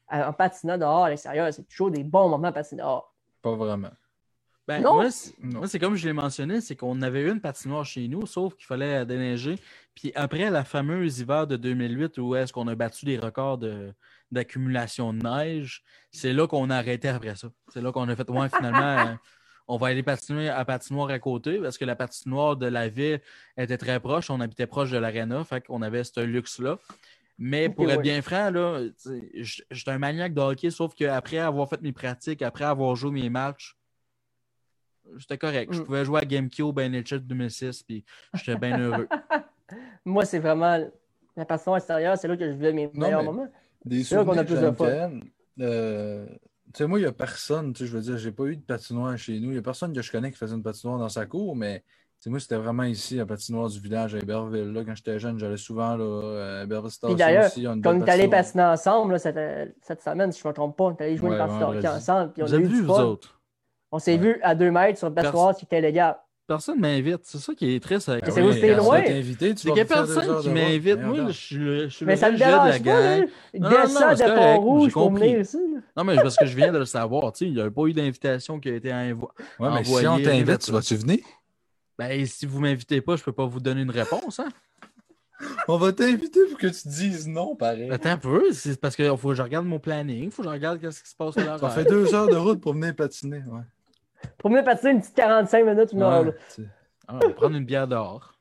en 0.09 0.33
patinant 0.33 0.77
dehors 0.77 1.05
à 1.05 1.09
l'extérieur. 1.09 1.51
C'est 1.53 1.67
toujours 1.67 1.91
des 1.91 2.03
bons 2.03 2.29
moments 2.29 2.47
à 2.47 2.51
patiner 2.51 2.81
dehors. 2.81 3.13
Pas 3.41 3.55
vraiment. 3.55 3.89
Ben, 4.67 4.81
Non. 4.81 4.93
moi, 4.93 5.11
c'est- 5.11 5.33
Non. 5.43 5.59
moi, 5.59 5.67
c'est 5.67 5.77
comme 5.79 5.95
je 5.95 6.07
l'ai 6.07 6.13
mentionné, 6.13 6.61
c'est 6.61 6.75
qu'on 6.75 7.01
avait 7.01 7.21
eu 7.21 7.31
une 7.31 7.41
patinoire 7.41 7.83
chez 7.85 8.07
nous, 8.07 8.25
sauf 8.25 8.55
qu'il 8.55 8.65
fallait 8.65 9.05
déneiger. 9.05 9.57
Puis 9.93 10.11
après 10.15 10.49
la 10.49 10.63
fameuse 10.63 11.19
hiver 11.19 11.47
de 11.47 11.57
2008, 11.57 12.17
où 12.19 12.33
est-ce 12.35 12.53
qu'on 12.53 12.67
a 12.67 12.75
battu 12.75 13.05
des 13.05 13.17
records 13.17 13.57
de- 13.57 13.93
d'accumulation 14.33 15.13
de, 15.13 15.23
neige, 15.23 15.83
c'est 16.11 16.33
là 16.33 16.47
qu'on 16.47 16.69
a 16.69 16.75
arrêté 16.77 17.07
après 17.07 17.35
ça. 17.35 17.49
C'est 17.71 17.81
là 17.81 17.91
qu'on 17.91 18.07
a 18.09 18.15
fait, 18.15 18.29
ouais, 18.29 18.49
finalement, 18.49 18.79
euh, 19.07 19.15
on 19.67 19.77
va 19.77 19.87
aller 19.87 20.03
patiner 20.03 20.49
à 20.49 20.65
patinoire 20.65 21.09
à 21.09 21.19
côté, 21.19 21.59
parce 21.59 21.77
que 21.77 21.85
la 21.85 21.95
patinoire 21.95 22.57
de 22.57 22.65
la 22.65 22.89
ville 22.89 23.21
était 23.57 23.77
très 23.77 23.99
proche, 23.99 24.29
on 24.29 24.39
habitait 24.41 24.67
proche 24.67 24.91
de 24.91 24.97
l'aréna, 24.97 25.43
fait 25.43 25.65
qu'on 25.65 25.81
avait 25.81 26.03
ce 26.03 26.19
luxe-là. 26.19 26.77
Mais 27.39 27.67
pour 27.69 27.89
être 27.89 27.97
ouais. 27.97 28.03
bien 28.03 28.21
franc, 28.21 28.51
là, 28.51 28.81
j'étais 29.35 29.91
un 29.91 29.97
maniaque 29.97 30.33
de 30.33 30.41
hockey, 30.41 30.69
sauf 30.69 30.93
qu'après 30.93 31.39
avoir 31.39 31.67
fait 31.69 31.81
mes 31.81 31.91
pratiques, 31.93 32.41
après 32.41 32.65
avoir 32.65 32.95
joué 32.95 33.11
mes 33.11 33.29
matchs, 33.29 33.75
j'étais 35.17 35.37
correct. 35.37 35.73
Je 35.73 35.79
Mm. 35.81 35.83
pouvais 35.85 36.05
jouer 36.05 36.21
à 36.21 36.25
GameCube, 36.25 36.77
à 36.79 36.83
NHL 36.87 37.19
2006, 37.19 37.83
puis 37.83 38.05
j'étais 38.35 38.57
bien 38.57 38.77
heureux. 38.79 39.07
Moi, 40.05 40.25
c'est 40.25 40.39
vraiment 40.39 40.77
la 41.35 41.45
patinoire 41.45 41.77
extérieure, 41.77 42.17
c'est 42.17 42.27
là 42.27 42.37
que 42.37 42.45
je 42.45 42.51
vivais 42.51 42.73
mes 42.73 42.85
Non, 42.87 42.91
meilleurs 42.95 43.19
mais- 43.21 43.25
moments. 43.25 43.51
Des 43.85 44.03
C'est 44.03 44.15
là 44.15 44.23
qu'on 44.23 44.31
a 44.37 44.45
souvenirs, 44.45 44.73
plus 44.75 44.85
de 44.85 44.89
fun. 44.89 45.19
Euh, 45.59 46.25
tu 46.73 46.77
sais, 46.77 46.87
moi, 46.87 46.99
il 46.99 47.03
n'y 47.03 47.07
a 47.07 47.11
personne, 47.11 47.73
tu 47.73 47.79
sais, 47.83 47.85
je 47.89 47.95
veux 47.95 48.01
dire, 48.01 48.17
j'ai 48.17 48.31
pas 48.31 48.45
eu 48.45 48.55
de 48.57 48.61
patinoire 48.61 49.17
chez 49.17 49.33
nous. 49.39 49.49
Il 49.49 49.53
n'y 49.53 49.57
a 49.57 49.61
personne 49.61 49.93
que 49.93 50.01
je 50.01 50.11
connais 50.11 50.31
qui 50.31 50.37
faisait 50.37 50.55
une 50.55 50.63
patinoire 50.63 50.97
dans 50.97 51.09
sa 51.09 51.25
cour, 51.25 51.55
mais 51.55 51.79
tu 51.81 51.85
sais, 52.21 52.29
moi, 52.29 52.39
c'était 52.39 52.55
vraiment 52.55 52.83
ici, 52.83 53.17
la 53.17 53.25
patinoire 53.25 53.69
du 53.69 53.79
village 53.79 54.15
à 54.15 54.19
Héberville. 54.19 54.71
Là, 54.71 54.83
quand 54.85 54.95
j'étais 54.95 55.19
jeune, 55.19 55.37
j'allais 55.37 55.57
souvent 55.57 55.95
là, 55.97 56.59
à 56.59 56.63
Héberville 56.63 56.89
Station 56.91 57.15
d'ailleurs, 57.15 57.45
aussi. 57.47 57.59
il 57.59 57.63
y 57.63 57.67
a 57.67 57.73
une 57.73 57.81
quand 57.81 57.91
on 57.93 57.99
belle 57.99 58.07
est 58.09 58.11
allé 58.11 58.27
patinoire. 58.29 58.43
patiner 58.45 58.63
ensemble 58.63 59.11
là, 59.13 59.19
cette, 59.19 59.75
cette 59.81 60.01
semaine, 60.01 60.31
si 60.31 60.39
je 60.41 60.47
ne 60.47 60.51
me 60.51 60.55
trompe 60.55 60.77
pas, 60.77 60.83
on 60.85 60.95
est 60.95 61.01
allé 61.01 61.17
jouer 61.17 61.29
Ouais, 61.31 61.35
une 61.35 61.41
hockey 61.41 61.59
vendredi. 61.59 61.87
ensemble. 61.87 62.31
Puis 62.33 62.43
on 62.43 62.45
Vous 62.45 62.53
a 62.53 62.55
avez 62.55 62.63
eu 62.65 62.67
vu, 62.67 62.75
du 62.77 62.81
vous 62.83 62.93
fun. 62.95 63.03
autres? 63.03 63.41
On 63.91 63.99
s'est 63.99 64.13
Ouais. 64.13 64.17
vu 64.17 64.39
à 64.41 64.55
deux 64.55 64.71
mètres 64.71 64.97
sur 64.97 65.09
une 65.09 65.13
patinoire, 65.13 65.55
c'était 65.55 65.81
légal. 65.81 66.17
Personne 66.45 66.75
ne 66.75 66.81
m'invite. 66.81 67.21
C'est 67.23 67.37
ça 67.37 67.53
qui 67.55 67.73
est 67.73 67.79
triste 67.81 68.09
avec 68.09 68.23
Mais 68.27 68.33
Ben 68.33 68.35
c'est 68.35 68.47
ça. 68.47 68.53
c'était 68.53 68.75
quand 68.75 68.83
loin. 68.83 69.01
tu 69.01 69.07
vas 69.07 69.13
t'inviter, 69.13 69.55
tu 69.55 69.61
C'est 69.61 69.67
vas 69.69 69.73
qu'il 69.75 69.83
n'y 69.85 69.91
a 69.91 69.95
faire 69.95 70.07
deux 70.07 70.13
personne 70.15 70.41
qui 70.41 70.49
m'invite. 70.49 70.99
Moi, 70.99 71.27
je 71.27 71.31
suis 71.31 71.55
le, 71.57 71.89
ça 71.89 72.35
jet 72.35 72.45
de 72.45 72.51
la 72.69 72.79
gang. 72.79 73.27
Il 73.53 73.61
Non, 73.61 73.69
non, 73.69 73.87
c'est 74.15 74.25
de 74.27 74.35
Pont-Rouge 74.35 74.85
j'ai 74.87 74.91
pour 74.91 75.11
venir 75.13 75.39
ici. 75.39 75.57
Non, 75.95 76.03
mais 76.03 76.15
parce 76.15 76.35
que 76.35 76.45
je 76.45 76.55
viens 76.55 76.71
de 76.73 76.79
le 76.79 76.85
savoir. 76.85 77.31
tu 77.31 77.39
sais, 77.39 77.45
Il 77.45 77.53
n'y 77.53 77.61
a 77.61 77.71
pas 77.71 77.85
eu 77.85 77.93
d'invitation 77.93 78.59
qui 78.59 78.69
a 78.69 78.75
été 78.75 78.91
envoyée. 78.93 79.15
Ouais, 79.59 79.69
mais 79.73 79.83
si 79.85 80.07
on 80.07 80.19
t'invite, 80.21 80.49
ça. 80.49 80.57
tu 80.57 80.71
vas-tu 80.73 80.95
venir? 80.95 81.19
Ben, 81.97 82.25
si 82.25 82.45
vous 82.45 82.57
ne 82.59 82.63
m'invitez 82.67 82.99
pas, 83.01 83.15
je 83.15 83.21
ne 83.21 83.25
peux 83.25 83.31
pas 83.31 83.45
vous 83.45 83.59
donner 83.61 83.81
une 83.83 83.91
réponse. 83.91 84.39
Hein? 84.39 84.49
On 85.67 85.77
va 85.77 85.93
t'inviter 85.93 86.39
pour 86.49 86.57
que 86.57 86.67
tu 86.67 86.87
dises 86.87 87.27
non, 87.27 87.55
pareil. 87.55 87.89
Attends 87.91 88.09
un 88.11 88.17
peu. 88.17 88.51
C'est 88.51 88.79
parce 88.79 88.95
qu'il 88.95 89.05
faut 89.17 89.29
que 89.29 89.35
je 89.35 89.41
regarde 89.43 89.65
mon 89.65 89.79
planning. 89.79 90.25
Il 90.25 90.31
faut 90.31 90.41
que 90.41 90.47
je 90.49 90.53
regarde 90.53 90.79
ce 90.89 91.03
qui 91.03 91.09
se 91.09 91.15
passe 91.15 91.35
là. 91.37 91.57
Ça 91.57 91.69
fait 91.69 91.85
deux 91.85 92.13
heures 92.13 92.27
de 92.27 92.35
route 92.35 92.59
pour 92.59 92.73
venir 92.73 92.95
patiner. 92.95 93.37
Ouais. 93.47 93.61
Pour 94.37 94.49
venir 94.49 94.63
patiner 94.63 94.91
une 94.91 94.99
petite 95.01 95.15
45 95.15 95.65
minutes, 95.65 95.91
une 95.93 96.01
heure. 96.01 96.23
là. 96.23 96.29
Ouais, 96.31 96.35
tu- 96.53 96.67
Ah, 97.07 97.15
on 97.15 97.27
va 97.27 97.33
prendre 97.33 97.55
une 97.55 97.65
bière 97.65 97.87
dehors. 97.87 98.33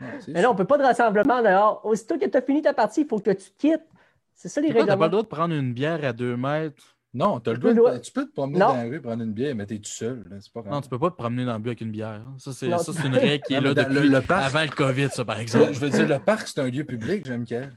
ouais, 0.00 0.06
Mais 0.28 0.42
là, 0.42 0.50
on 0.50 0.52
ne 0.52 0.58
peut 0.58 0.64
pas 0.64 0.78
de 0.78 0.82
rassemblement 0.84 1.42
dehors. 1.42 1.80
Aussitôt 1.84 2.18
que 2.18 2.26
tu 2.26 2.36
as 2.36 2.42
fini 2.42 2.62
ta 2.62 2.72
partie, 2.74 3.02
il 3.02 3.06
faut 3.08 3.18
que 3.18 3.30
tu 3.30 3.50
quittes. 3.58 3.86
C'est 4.34 4.48
ça 4.48 4.60
les 4.60 4.68
Tu 4.68 4.74
n'as 4.74 4.96
pas 4.96 5.06
le 5.06 5.10
droit 5.10 5.22
de 5.22 5.28
prendre 5.28 5.54
une 5.54 5.72
bière 5.72 6.04
à 6.04 6.12
deux 6.12 6.36
mètres? 6.36 6.94
Non, 7.14 7.40
t'as 7.40 7.52
le 7.52 7.56
Tu 7.56 7.62
peux 7.62 7.74
droit 7.74 7.92
de- 7.94 7.98
tu 7.98 8.12
peux 8.12 8.26
te 8.26 8.32
promener 8.32 8.58
Non. 8.58 8.68
dans 8.68 8.76
la 8.76 8.82
rue, 8.82 9.00
prendre 9.00 9.22
une 9.22 9.32
bière, 9.32 9.54
mais 9.54 9.64
t'es 9.64 9.78
tout 9.78 9.84
seul. 9.90 10.22
là, 10.28 10.36
pas 10.52 10.60
grave. 10.60 10.72
Non, 10.74 10.80
tu 10.82 10.88
peux 10.90 10.98
pas 10.98 11.10
te 11.10 11.16
promener 11.16 11.46
dans 11.46 11.54
le 11.54 11.58
but 11.60 11.70
avec 11.70 11.80
une 11.80 11.90
bière. 11.90 12.20
Ça, 12.38 12.52
c'est 12.52 12.66
une 12.66 13.14
règle 13.16 13.42
qui 13.46 13.54
est 13.54 13.60
là 13.60 13.72
depuis 13.72 13.94
le- 13.94 14.08
le 14.08 14.20
parc- 14.20 14.44
avant 14.44 14.62
le 14.62 14.68
COVID, 14.68 15.08
ça, 15.10 15.24
par 15.24 15.40
exemple. 15.40 15.72
je 15.72 15.80
veux 15.80 15.88
dire, 15.88 16.06
le 16.06 16.18
parc, 16.18 16.46
c'est 16.48 16.60
un 16.60 16.68
lieu 16.68 16.84
public, 16.84 17.24
j'aime 17.24 17.40
Michael. 17.40 17.72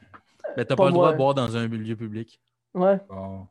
Mais 0.58 0.66
t'as 0.66 0.76
Pas 0.76 0.84
pas 0.84 0.86
le 0.88 0.92
droit 0.94 1.12
de 1.14 1.18
boire 1.18 1.34
dans 1.36 1.56
un 1.56 1.68
lieu 1.70 1.96
public. 1.96 2.42
Ouais. 2.74 3.00
Bon. 3.08 3.48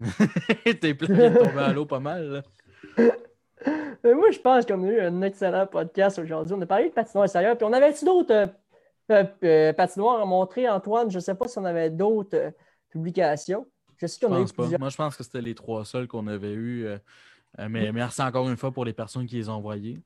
T'es 0.80 0.94
plein 0.94 1.30
de 1.30 1.38
tomber 1.38 1.58
à 1.60 1.72
l'eau 1.74 1.84
pas 1.86 2.00
mal. 2.00 2.42
là. 2.96 3.02
Mais 4.04 4.14
moi, 4.14 4.30
je 4.30 4.38
pense 4.38 4.66
qu'on 4.66 4.82
a 4.84 4.86
eu 4.86 5.00
un 5.00 5.22
excellent 5.22 5.66
podcast 5.66 6.18
aujourd'hui. 6.18 6.54
On 6.56 6.60
a 6.60 6.66
parlé 6.66 6.88
de 6.88 6.94
patinoire 6.94 7.24
extérieur. 7.24 7.56
Puis 7.56 7.66
on 7.66 7.72
avait-tu 7.72 8.04
d'autres 8.04 8.32
euh, 8.34 8.46
euh, 9.10 9.24
euh, 9.44 9.72
patinoires 9.72 10.20
à 10.20 10.24
montrer, 10.26 10.68
Antoine? 10.68 11.10
Je 11.10 11.16
ne 11.16 11.20
sais 11.20 11.34
pas 11.34 11.48
si 11.48 11.58
on 11.58 11.64
avait 11.64 11.90
d'autres 11.90 12.36
euh, 12.36 12.50
publications. 12.90 13.66
Je 13.96 14.06
sais 14.06 14.18
Je 14.20 14.26
qu'on 14.26 14.34
a 14.34 14.38
eu 14.38 14.42
pense 14.42 14.52
pas. 14.52 14.62
plusieurs. 14.64 14.80
Moi, 14.80 14.90
je 14.90 14.96
pense 14.96 15.16
que 15.16 15.24
c'était 15.24 15.40
les 15.40 15.54
trois 15.54 15.84
seuls 15.84 16.06
qu'on 16.06 16.26
avait 16.26 16.52
eus. 16.52 16.86
euh, 16.86 16.98
euh, 17.58 17.68
mais 17.70 17.90
merci 17.92 18.20
encore 18.22 18.48
une 18.48 18.56
fois 18.58 18.70
pour 18.70 18.84
les 18.84 18.92
personnes 18.92 19.26
qui 19.26 19.36
les 19.36 19.48
ont 19.48 19.54
envoyés. 19.54 20.00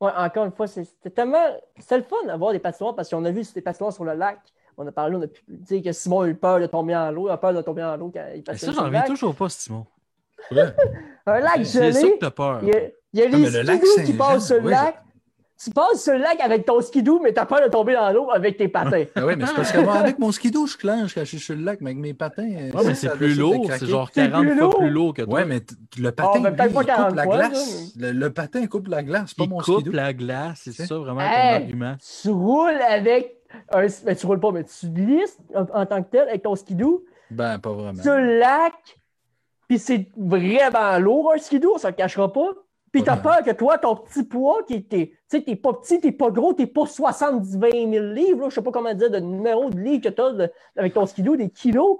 Ouais, 0.00 0.10
encore 0.14 0.44
une 0.44 0.52
fois, 0.52 0.66
c'était 0.66 1.10
tellement. 1.10 1.42
C'était 1.78 1.96
le 1.98 2.02
fun 2.04 2.16
d'avoir 2.26 2.52
des 2.52 2.58
patinoires 2.58 2.94
parce 2.94 3.08
qu'on 3.08 3.24
a 3.24 3.30
vu 3.30 3.42
des 3.54 3.62
patinoires 3.62 3.92
sur 3.92 4.04
le 4.04 4.12
lac. 4.12 4.40
On 4.76 4.86
a 4.86 4.92
parlé, 4.92 5.16
on 5.16 5.22
a 5.22 5.28
pu 5.28 5.40
dire 5.48 5.82
que 5.82 5.92
Simon 5.92 6.22
a 6.22 6.26
eu 6.28 6.34
peur 6.34 6.58
de 6.60 6.66
tomber 6.66 6.96
en 6.96 7.10
l'eau, 7.12 7.28
a 7.28 7.38
peur 7.38 7.54
de 7.54 7.62
tomber 7.62 7.84
en 7.84 7.96
l'eau 7.96 8.10
quand 8.12 8.26
il 8.34 8.42
passait 8.42 8.66
ça, 8.66 8.72
j'en 8.72 8.84
reviens 8.84 9.04
toujours 9.04 9.34
pas, 9.34 9.48
Simon. 9.48 9.86
Ouais. 10.52 10.62
Un 11.26 11.40
lac 11.40 11.52
C'est 11.58 11.64
C'est 11.64 11.92
ça 11.92 12.00
gelé. 12.00 12.12
que 12.12 12.18
t'as 12.18 12.30
peur. 12.30 12.60
Il 12.62 12.68
y 12.68 12.72
a, 12.72 12.80
il 13.12 13.20
y 13.20 13.22
a 13.22 13.28
les 13.62 13.62
le 13.62 14.04
qui 14.04 14.12
passent 14.12 14.46
sur 14.48 14.56
le 14.56 14.62
oui, 14.64 14.70
lac. 14.72 14.96
tu 15.62 15.70
passes 15.70 16.02
sur 16.02 16.12
le 16.12 16.18
lac 16.18 16.38
avec 16.40 16.66
ton 16.66 16.80
skidoo, 16.82 17.20
mais 17.22 17.32
t'as 17.32 17.46
peur 17.46 17.62
de 17.62 17.68
tomber 17.70 17.94
dans 17.94 18.10
l'eau 18.12 18.28
avec 18.30 18.56
tes 18.58 18.68
patins. 18.68 19.04
Ah 19.14 19.24
oui, 19.24 19.34
mais 19.38 19.46
c'est 19.46 19.54
parce 19.54 19.72
que 19.72 19.78
moi, 19.78 19.94
avec 19.94 20.18
mon 20.18 20.32
skidoo, 20.32 20.66
je 20.66 20.76
clenche 20.76 21.14
quand 21.14 21.20
je 21.20 21.24
suis 21.26 21.38
sur 21.38 21.54
le 21.54 21.62
lac, 21.62 21.80
mais 21.80 21.90
avec 21.90 22.02
mes 22.02 22.12
patins. 22.12 22.42
Ouais, 22.74 22.84
mais 22.84 22.94
c'est 22.94 23.08
plus 23.16 23.34
lourd, 23.38 23.70
c'est 23.78 23.86
genre 23.86 24.10
40 24.10 24.42
plus 24.44 24.58
fois 24.58 24.78
plus 24.78 24.90
lourd 24.90 25.14
que 25.14 25.22
toi. 25.22 25.34
Ouais, 25.34 25.44
mais 25.46 25.60
le 25.98 26.10
patin, 26.12 26.30
Oh, 26.34 26.38
lui, 26.46 26.54
il 26.58 26.72
coupe 26.74 26.84
40 26.86 27.14
la 27.14 27.22
fois, 27.22 27.36
glace. 27.36 27.92
Le, 27.96 28.12
le 28.12 28.30
patin 28.30 28.66
coupe 28.66 28.88
la 28.88 29.02
glace, 29.02 29.32
pas 29.32 29.44
Il 29.44 29.50
mon 29.50 29.58
coupe 29.60 29.76
skidoo. 29.76 29.92
la 29.92 30.12
glace, 30.12 30.60
c'est 30.64 30.72
ça 30.86 30.98
vraiment 30.98 31.20
Hey! 31.22 31.28
ton 31.60 31.62
argument. 31.64 31.94
Tu 32.22 32.28
roules 32.30 32.82
avec 32.86 33.36
un. 33.72 33.86
Mais 34.04 34.16
tu 34.16 34.26
roules 34.26 34.40
pas, 34.40 34.50
mais 34.52 34.64
tu 34.64 34.88
glisses 34.88 35.38
en, 35.54 35.62
en 35.72 35.86
tant 35.86 36.02
que 36.02 36.10
tel 36.10 36.28
avec 36.28 36.42
ton 36.42 36.54
skidoo 36.56 37.04
Ben, 37.30 37.58
pas 37.60 37.70
vraiment. 37.72 38.02
sur 38.02 38.14
le 38.16 38.38
lac, 38.40 38.74
puis 39.68 39.78
c'est 39.78 40.08
vraiment 40.16 40.98
lourd 40.98 41.32
un 41.34 41.38
skidoo, 41.38 41.74
on 41.74 41.78
se 41.78 41.86
le 41.86 41.92
cachera 41.92 42.32
pas. 42.32 42.50
Puis 42.92 43.02
t'as 43.02 43.16
peur 43.16 43.42
que 43.42 43.50
toi, 43.50 43.76
ton 43.76 43.96
petit 43.96 44.22
poids, 44.22 44.62
qui 44.68 44.86
sais, 45.28 45.42
t'es 45.42 45.56
pas 45.56 45.72
petit, 45.74 45.98
t'es 46.00 46.12
pas 46.12 46.30
gros, 46.30 46.52
t'es 46.52 46.68
pas 46.68 46.86
70 46.86 47.58
20 47.58 47.70
000 47.92 48.06
livres, 48.06 48.50
je 48.50 48.54
sais 48.54 48.62
pas 48.62 48.70
comment 48.70 48.94
dire, 48.94 49.10
de 49.10 49.18
numéro 49.18 49.68
de 49.68 49.78
livres 49.80 50.02
que 50.04 50.08
t'as 50.10 50.30
de- 50.32 50.50
avec 50.76 50.94
ton 50.94 51.04
skidoo, 51.04 51.34
des 51.36 51.50
kilos. 51.50 51.98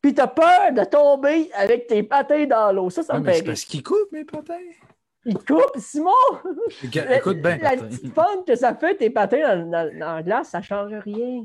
Puis 0.00 0.14
t'as 0.14 0.28
peur 0.28 0.72
de 0.72 0.84
tomber 0.84 1.50
avec 1.54 1.88
tes 1.88 2.04
patins 2.04 2.46
dans 2.46 2.70
l'eau. 2.72 2.88
Ça, 2.88 3.02
ça 3.02 3.14
Ouais, 3.14 3.20
me 3.20 3.24
mais 3.26 3.32
fait 3.32 3.38
c'est 3.38 3.44
parce 3.46 3.64
qu'il 3.64 3.82
coupe 3.82 4.12
mes 4.12 4.24
patins. 4.24 4.54
Il 5.26 5.36
coupe, 5.36 5.76
Simon! 5.76 6.12
Écoute 6.82 7.38
bien. 7.42 7.58
La 7.58 7.76
petite 7.76 8.14
fente 8.14 8.46
que 8.46 8.54
ça 8.54 8.74
fait, 8.76 8.94
tes 8.96 9.10
patins 9.10 9.56
dans, 9.56 9.70
dans- 9.70 9.98
dans 9.98 10.14
la 10.14 10.22
glace, 10.22 10.50
ça 10.50 10.62
change 10.62 10.92
rien. 10.94 11.44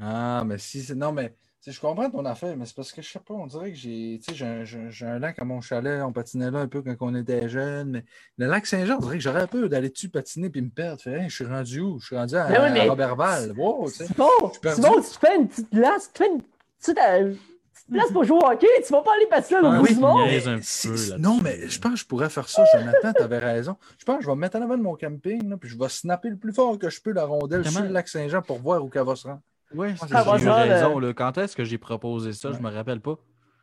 Ah, 0.00 0.42
mais 0.44 0.58
si, 0.58 0.82
c'est- 0.82 0.94
non, 0.94 1.12
mais 1.12 1.32
je 1.70 1.80
comprends 1.80 2.10
ton 2.10 2.24
affaire, 2.24 2.56
mais 2.56 2.66
c'est 2.66 2.74
parce 2.74 2.90
que 2.92 3.00
je 3.02 3.08
sais 3.08 3.20
pas, 3.20 3.34
on 3.34 3.46
dirait 3.46 3.70
que 3.70 3.76
j'ai, 3.78 4.20
tu 4.26 4.34
sais, 4.34 4.64
j'ai 4.64 5.06
un, 5.06 5.14
un 5.14 5.18
lac 5.20 5.38
à 5.38 5.44
mon 5.44 5.60
chalet, 5.60 6.02
on 6.02 6.12
patinait 6.12 6.50
là 6.50 6.58
un 6.60 6.66
peu 6.66 6.82
quand 6.82 6.96
on 7.00 7.14
était 7.14 7.48
jeune, 7.48 7.90
mais 7.92 8.04
le 8.38 8.46
lac 8.46 8.66
Saint-Jean, 8.66 8.96
on 8.96 9.00
dirait 9.00 9.18
que 9.18 9.22
j'aurais 9.22 9.46
peur 9.46 9.68
d'aller 9.68 9.88
dessus 9.90 10.08
patiner 10.08 10.50
puis 10.50 10.60
me 10.62 10.70
perdre. 10.70 11.00
Fait, 11.00 11.12
Hey, 11.20 11.28
je 11.28 11.34
suis 11.36 11.44
rendu 11.44 11.80
où? 11.80 12.00
Je 12.00 12.06
suis 12.06 12.16
rendu 12.16 12.34
à, 12.34 12.46
oui, 12.48 12.54
mais- 12.72 12.80
à 12.80 12.90
Robertval. 12.90 13.52
Wow, 13.56 13.88
tu 13.90 13.98
tu 15.02 15.18
fais 15.20 15.36
une 15.36 15.46
petite 15.48 15.72
glace, 15.72 16.10
tu 16.12 16.24
fais 16.24 16.30
une 16.30 16.42
petite, 16.80 16.98
euh, 16.98 17.34
petite 17.72 17.90
place 17.92 18.10
pour 18.10 18.24
jouer 18.24 18.38
au 18.38 18.46
hockey, 18.46 18.66
tu 18.84 18.92
vas 18.92 19.02
pas 19.02 19.12
aller 19.14 19.26
monde. 20.00 20.28
C'est- 20.62 20.88
peu 20.88 20.96
c'est- 20.96 21.10
là-dessus. 21.10 21.22
non, 21.22 21.38
mais 21.42 21.68
je 21.68 21.78
pense 21.78 21.92
que 21.92 21.98
je 21.98 22.06
pourrais 22.06 22.28
faire 22.30 22.48
ça, 22.48 22.64
Jonathan, 22.72 23.12
t'avais 23.12 23.38
raison. 23.38 23.76
Je 23.98 24.04
pense 24.04 24.16
que 24.18 24.22
je 24.24 24.28
vais 24.28 24.34
me 24.34 24.40
mettre 24.40 24.56
en 24.56 24.62
avant 24.62 24.76
de 24.76 24.82
mon 24.82 24.96
camping, 24.96 25.48
là, 25.48 25.56
puis 25.56 25.68
je 25.70 25.78
vais 25.78 25.88
snapper 25.88 26.30
le 26.30 26.36
plus 26.36 26.52
fort 26.52 26.76
que 26.78 26.90
je 26.90 27.00
peux 27.00 27.12
la 27.12 27.24
rondelle 27.24 27.60
Comment? 27.62 27.70
sur 27.76 27.82
le 27.84 27.90
lac 27.90 28.08
Saint-Jean 28.08 28.42
pour 28.42 28.58
voir 28.58 28.84
où 28.84 28.88
qu'elle 28.88 29.04
va 29.04 29.14
se 29.14 29.28
rendre. 29.28 29.40
Ouais, 29.74 29.94
Ah, 30.00 30.06
j'ai 30.08 30.14
bah, 30.14 30.36
eu 30.36 30.40
ça, 30.44 30.54
raison. 30.54 30.98
le- 30.98 31.08
là. 31.08 31.14
Quand 31.14 31.38
est-ce 31.38 31.56
que 31.56 31.64
j'ai 31.64 31.78
proposé 31.78 32.32
ça? 32.32 32.52
Je 32.52 32.58
me 32.60 32.70
rappelle 32.70 33.00
pas. 33.00 33.16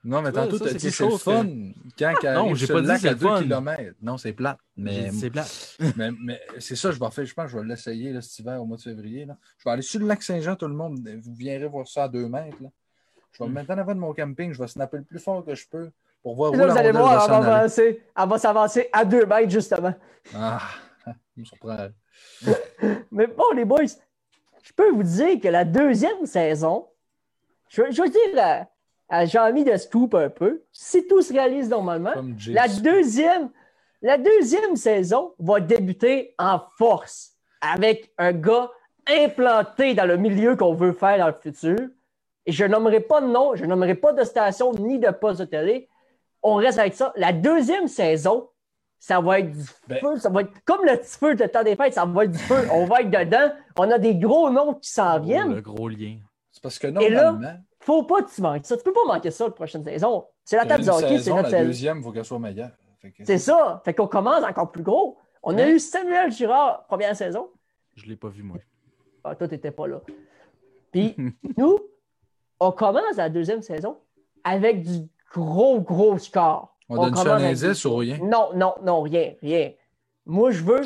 Non, 0.03 0.21
mais 0.21 0.29
Tu 0.29 0.35
tantôt, 0.35 0.57
ça, 0.57 0.63
t'as 0.65 0.71
c'est 0.71 0.77
dit 0.77 0.91
c'est 0.91 1.09
fun 1.17 1.45
quand 1.99 2.13
elle 2.23 2.33
Non, 2.33 2.55
j'ai 2.55 2.67
pas 2.67 2.79
dit 2.79 2.87
lac 2.87 3.01
c'est 3.01 3.09
à 3.09 3.11
le 3.11 3.17
2 3.17 3.27
fun. 3.27 3.41
km. 3.43 3.95
Non, 4.01 4.17
c'est 4.17 4.31
plat. 4.31 4.57
Mais, 4.77 5.11
C'est 5.11 5.29
plat. 5.29 5.45
mais, 5.97 6.11
mais 6.23 6.39
c'est 6.59 6.77
ça, 6.77 6.91
je 6.91 6.99
vais 6.99 7.11
faire. 7.11 7.25
Je 7.25 7.33
pense 7.33 7.45
que 7.47 7.51
je 7.51 7.57
vais 7.57 7.65
l'essayer 7.67 8.21
cet 8.21 8.39
hiver, 8.39 8.61
au 8.61 8.65
mois 8.65 8.77
de 8.77 8.81
février. 8.81 9.25
Là. 9.25 9.35
Je 9.57 9.65
vais 9.65 9.71
aller 9.71 9.81
sur 9.81 9.99
le 9.99 10.07
lac 10.07 10.23
Saint-Jean, 10.23 10.55
tout 10.55 10.67
le 10.69 10.73
monde. 10.73 10.99
Vous 11.21 11.33
viendrez 11.35 11.67
voir 11.67 11.85
ça 11.85 12.03
à 12.05 12.07
2 12.07 12.29
mètres. 12.29 12.55
Là. 12.61 12.69
Je 13.33 13.43
vais 13.43 13.49
me 13.49 13.55
mettre 13.55 13.71
en 13.71 13.77
avant 13.77 13.93
de 13.93 13.99
mon 13.99 14.13
camping. 14.13 14.53
Je 14.53 14.61
vais 14.61 14.67
snapper 14.69 14.97
le 14.99 15.03
plus 15.03 15.19
fort 15.19 15.43
que 15.43 15.53
je 15.53 15.67
peux 15.69 15.91
pour 16.23 16.35
voir 16.35 16.53
où 16.53 16.55
là, 16.55 16.67
la 16.67 16.73
vous 16.73 16.79
allez 16.79 16.91
voir, 16.91 17.27
va 17.27 17.37
elle 17.37 17.43
va, 17.43 17.55
avancer, 17.57 18.01
elle 18.17 18.29
va 18.29 18.37
s'avancer 18.37 18.89
à 18.93 19.03
deux 19.03 19.25
mètres, 19.25 19.49
justement. 19.49 19.93
Ah, 20.33 20.61
ça 21.05 21.13
me 21.35 21.43
surprend. 21.43 21.89
Mais 23.11 23.27
bon, 23.27 23.51
les 23.53 23.65
boys, 23.65 23.83
je 24.63 24.73
peux 24.73 24.89
vous 24.91 25.03
dire 25.03 25.39
que 25.41 25.47
la 25.47 25.63
deuxième 25.65 26.25
saison, 26.25 26.87
je, 27.69 27.81
vais- 27.81 27.91
je 27.91 28.01
vais 28.01 28.09
dire 28.09 28.19
à, 28.37 28.67
à 29.09 29.25
Jean-Mi 29.25 29.63
de 29.63 29.75
scoop 29.77 30.13
un 30.15 30.29
peu, 30.29 30.63
si 30.71 31.07
tout 31.07 31.21
se 31.21 31.33
réalise 31.33 31.69
normalement, 31.69 32.11
la 32.53 32.67
deuxième, 32.67 33.49
la 34.01 34.17
deuxième 34.17 34.75
saison 34.75 35.33
va 35.39 35.59
débuter 35.59 36.35
en 36.37 36.59
force 36.77 37.33
avec 37.61 38.11
un 38.17 38.31
gars 38.33 38.69
implanté 39.07 39.93
dans 39.93 40.05
le 40.05 40.17
milieu 40.17 40.55
qu'on 40.55 40.73
veut 40.73 40.93
faire 40.93 41.17
dans 41.17 41.27
le 41.27 41.33
futur. 41.33 41.77
Et 42.45 42.51
je 42.51 42.65
nommerai 42.65 42.99
pas 42.99 43.21
de 43.21 43.27
nom, 43.27 43.55
je 43.55 43.65
nommerai 43.65 43.95
pas 43.95 44.13
de 44.13 44.23
station 44.23 44.71
ni 44.73 44.99
de 44.99 45.09
poste 45.11 45.39
de 45.39 45.45
télé. 45.45 45.89
On 46.41 46.55
reste 46.55 46.79
avec 46.79 46.93
ça. 46.93 47.11
La 47.15 47.33
deuxième 47.33 47.87
saison, 47.87 48.49
ça 48.99 49.21
va 49.21 49.39
être 49.39 49.51
du 49.51 49.63
Ben- 49.87 49.99
feu, 49.99 50.17
ça 50.19 50.29
va 50.29 50.41
être 50.41 50.51
comme 50.65 50.83
le 50.85 50.97
petit 50.97 51.17
feu 51.17 51.35
de 51.35 51.45
temps 51.45 51.63
des 51.63 51.75
fêtes, 51.75 51.93
ça 51.93 52.05
va 52.05 52.25
être 52.25 52.31
du 52.31 52.37
feu. 52.37 52.67
On 52.71 52.85
va 52.85 53.01
être 53.01 53.09
dedans. 53.09 53.51
On 53.77 53.89
a 53.89 53.97
des 53.97 54.15
gros 54.15 54.49
noms 54.49 54.73
qui 54.75 54.89
s'en 54.89 55.17
Oh, 55.17 55.21
viennent. 55.21 55.55
le 55.55 55.61
gros 55.61 55.87
lien. 55.87 56.17
C'est 56.51 56.61
parce 56.61 56.77
que 56.79 56.87
Et 56.87 57.09
là, 57.09 57.31
normalement, 57.31 57.59
Faut 57.81 58.03
pas 58.03 58.21
que 58.21 58.29
tu 58.29 58.41
manques 58.41 58.65
ça. 58.65 58.75
Tu 58.77 58.83
peux 58.83 58.91
pas 58.93 59.05
manquer 59.07 59.31
ça 59.31 59.45
la 59.45 59.51
prochaine 59.51 59.83
saison. 59.85 60.25
C'est 60.43 60.57
la 60.57 60.65
table 60.65 60.83
du 60.83 60.89
hockey, 60.89 61.07
c'est 61.17 61.17
saison, 61.23 61.37
notre 61.37 61.49
la 61.51 61.63
deuxième, 61.63 61.99
il 61.99 62.03
faut 62.03 62.11
qu'elle 62.11 62.25
soit 62.25 62.37
meilleure. 62.39 62.71
Que- 63.01 63.07
C'est 63.23 63.37
ça. 63.37 63.81
Fait 63.85 63.93
qu'on 63.93 64.07
commence 64.07 64.43
encore 64.43 64.69
plus 64.71 64.83
gros. 64.83 65.17
On 65.41 65.57
a 65.57 65.65
eu 65.69 65.79
Samuel 65.79 66.29
Girard, 66.31 66.85
première 66.87 67.15
saison. 67.15 67.47
Je 67.95 68.05
l'ai 68.05 68.17
pas 68.17 68.27
vu, 68.27 68.43
moi. 68.43 68.57
Ah, 69.23 69.33
toi, 69.35 69.47
t'étais 69.47 69.71
pas 69.71 69.87
là. 69.87 70.01
Puis, 70.91 71.15
nous, 71.57 71.79
on 72.59 72.71
commence 72.73 73.15
la 73.15 73.29
deuxième 73.29 73.61
saison 73.61 73.97
avec 74.43 74.81
du 74.83 75.07
gros, 75.31 75.79
gros 75.79 76.17
score. 76.17 76.75
On 76.89 76.95
donne 76.95 77.15
ça 77.15 77.23
commence 77.23 77.41
un 77.41 77.45
indice 77.45 77.85
ou 77.85 77.95
rien? 77.95 78.17
Non, 78.21 78.49
non, 78.55 78.75
non, 78.81 79.01
rien, 79.01 79.35
rien. 79.41 79.71
Moi, 80.25 80.51
je 80.51 80.63
veux 80.63 80.81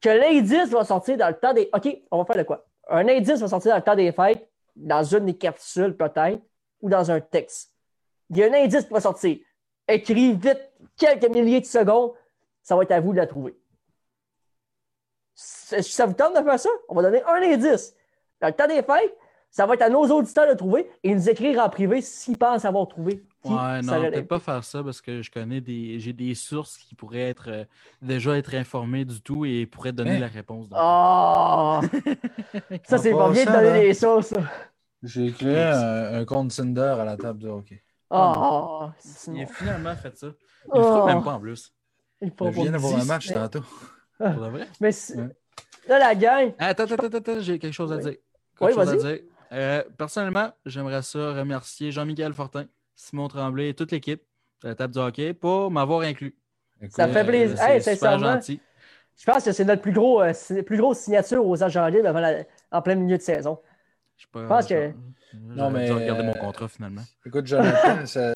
que 0.00 0.08
l'indice 0.08 0.68
va 0.70 0.84
sortir 0.84 1.16
dans 1.16 1.28
le 1.28 1.34
temps 1.34 1.54
des. 1.54 1.70
OK, 1.72 1.88
on 2.10 2.18
va 2.18 2.24
faire 2.24 2.36
de 2.36 2.42
quoi? 2.42 2.66
Un 2.88 3.08
indice 3.08 3.40
va 3.40 3.48
sortir 3.48 3.70
dans 3.70 3.76
le 3.76 3.82
temps 3.82 3.94
des 3.94 4.12
fêtes, 4.12 4.48
dans 4.74 5.02
une 5.02 5.26
des 5.26 5.36
capsules 5.36 5.96
peut-être, 5.96 6.40
ou 6.80 6.88
dans 6.88 7.10
un 7.10 7.20
texte. 7.20 7.72
Il 8.30 8.38
y 8.38 8.44
a 8.44 8.46
un 8.46 8.54
indice 8.54 8.84
qui 8.84 8.92
va 8.92 9.00
sortir. 9.00 9.38
Écris 9.88 10.32
vite, 10.34 10.60
quelques 10.96 11.28
milliers 11.28 11.60
de 11.60 11.66
secondes, 11.66 12.12
ça 12.62 12.74
va 12.74 12.82
être 12.82 12.92
à 12.92 13.00
vous 13.00 13.12
de 13.12 13.18
la 13.18 13.26
trouver. 13.26 13.56
Ça 15.34 16.06
vous 16.06 16.14
tente 16.14 16.36
de 16.36 16.42
faire 16.42 16.58
ça? 16.58 16.70
On 16.88 16.94
va 16.94 17.02
donner 17.02 17.22
un 17.22 17.42
indice. 17.42 17.94
Dans 18.40 18.48
le 18.48 18.52
temps 18.52 18.66
des 18.66 18.82
fêtes, 18.82 19.16
ça 19.50 19.64
va 19.64 19.74
être 19.74 19.82
à 19.82 19.88
nos 19.88 20.04
auditeurs 20.10 20.48
de 20.48 20.54
trouver 20.54 20.90
et 21.02 21.14
nous 21.14 21.28
écrire 21.30 21.64
en 21.64 21.68
privé 21.68 22.00
s'ils 22.00 22.36
pensent 22.36 22.64
avoir 22.64 22.88
trouvé. 22.88 23.22
Ouais, 23.50 23.82
non, 23.82 24.00
peut-être 24.10 24.28
pas 24.28 24.38
faire 24.40 24.62
ça 24.64 24.82
parce 24.82 25.00
que 25.00 25.22
je 25.22 25.30
connais 25.30 25.60
des. 25.60 25.98
J'ai 26.00 26.12
des 26.12 26.34
sources 26.34 26.76
qui 26.78 26.94
pourraient 26.94 27.28
être 27.30 27.48
euh, 27.48 27.64
déjà 28.02 28.36
être 28.36 28.54
informées 28.54 29.04
du 29.04 29.20
tout 29.20 29.44
et 29.44 29.66
pourraient 29.66 29.92
donner 29.92 30.16
Hein? 30.16 30.20
la 30.20 30.26
réponse. 30.28 30.68
donc. 30.68 30.78
Ah! 30.80 31.80
ça, 32.84 32.98
c'est 32.98 33.12
pas 33.12 33.30
bien 33.30 33.44
de 33.44 33.50
donner 33.50 33.80
des 33.82 33.94
sauces. 33.94 34.26
ça. 34.28 34.40
J'ai 35.02 35.30
créé 35.32 35.62
un, 35.62 36.14
un 36.20 36.24
compte 36.24 36.50
Tinder 36.54 36.96
à 36.98 37.04
la 37.04 37.16
table 37.16 37.40
de 37.40 37.48
hockey. 37.48 37.82
Ah! 38.10 38.92
Il 39.32 39.42
a 39.42 39.46
finalement 39.46 39.94
fait 39.96 40.16
ça. 40.16 40.28
Il 40.28 40.70
Oh. 40.72 40.78
le 40.78 40.82
fera 40.84 41.06
même 41.06 41.22
pas 41.22 41.34
en 41.34 41.40
plus. 41.40 41.72
Il 42.20 42.32
faut 42.36 42.46
Je 42.50 42.60
viens 42.60 42.72
d'avoir 42.72 42.98
un 43.00 43.04
match 43.04 43.28
mais- 43.28 43.34
tantôt. 43.34 43.62
Pour 44.18 44.28
de 44.28 44.48
vrai? 44.48 44.66
Mais 44.80 44.90
Ouais. 45.16 45.28
là, 45.88 45.98
la 45.98 46.14
gang, 46.14 46.52
Attends, 46.58 46.84
attends, 46.84 46.94
attends, 47.06 47.18
attends, 47.18 47.40
j'ai 47.40 47.58
quelque 47.58 47.74
chose 47.74 47.92
à 47.92 47.96
Oui. 47.96 48.02
dire. 48.02 48.12
Quelque 48.58 48.70
Oui, 48.70 48.74
chose 48.74 48.88
à 48.88 48.96
dire. 48.96 49.18
Euh, 49.52 49.84
personnellement, 49.96 50.50
j'aimerais 50.64 51.02
ça 51.02 51.34
remercier 51.34 51.92
Jean-Miguel 51.92 52.32
Fortin, 52.32 52.64
Simon 52.96 53.28
Tremblay 53.28 53.68
et 53.68 53.74
toute 53.74 53.92
l'équipe 53.92 54.22
de 54.62 54.68
la 54.68 54.74
table 54.74 54.92
du 54.94 54.98
hockey 54.98 55.34
pour 55.34 55.70
m'avoir 55.70 56.00
inclus. 56.00 56.34
Ça 56.90 57.06
fait 57.08 57.24
plaisir. 57.24 57.62
Hey, 57.62 57.80
c'est 57.82 57.94
super 57.94 58.18
gentil. 58.18 58.60
je 59.18 59.24
pense 59.24 59.44
que 59.44 59.52
c'est 59.52 59.64
notre 59.64 59.82
plus, 59.82 59.92
gros, 59.92 60.22
euh, 60.22 60.32
plus 60.64 60.76
grosse 60.78 60.98
signature 60.98 61.46
aux 61.46 61.62
agents 61.62 61.86
libres 61.86 62.08
avant 62.08 62.20
la- 62.20 62.44
en 62.72 62.82
plein 62.82 62.94
milieu 62.96 63.16
de 63.16 63.22
saison. 63.22 63.58
Je 64.16 64.22
sais 64.22 64.28
pas- 64.32 64.42
Je 64.42 64.46
pense 64.46 64.66
que- 64.66 64.92
j'aurais 65.56 65.70
mais, 65.72 65.90
regarder 65.90 66.22
mon 66.22 66.30
euh, 66.34 66.38
contrat 66.38 66.68
finalement. 66.68 67.02
Écoute, 67.26 67.46
Jonathan, 67.46 68.06
ça, 68.06 68.34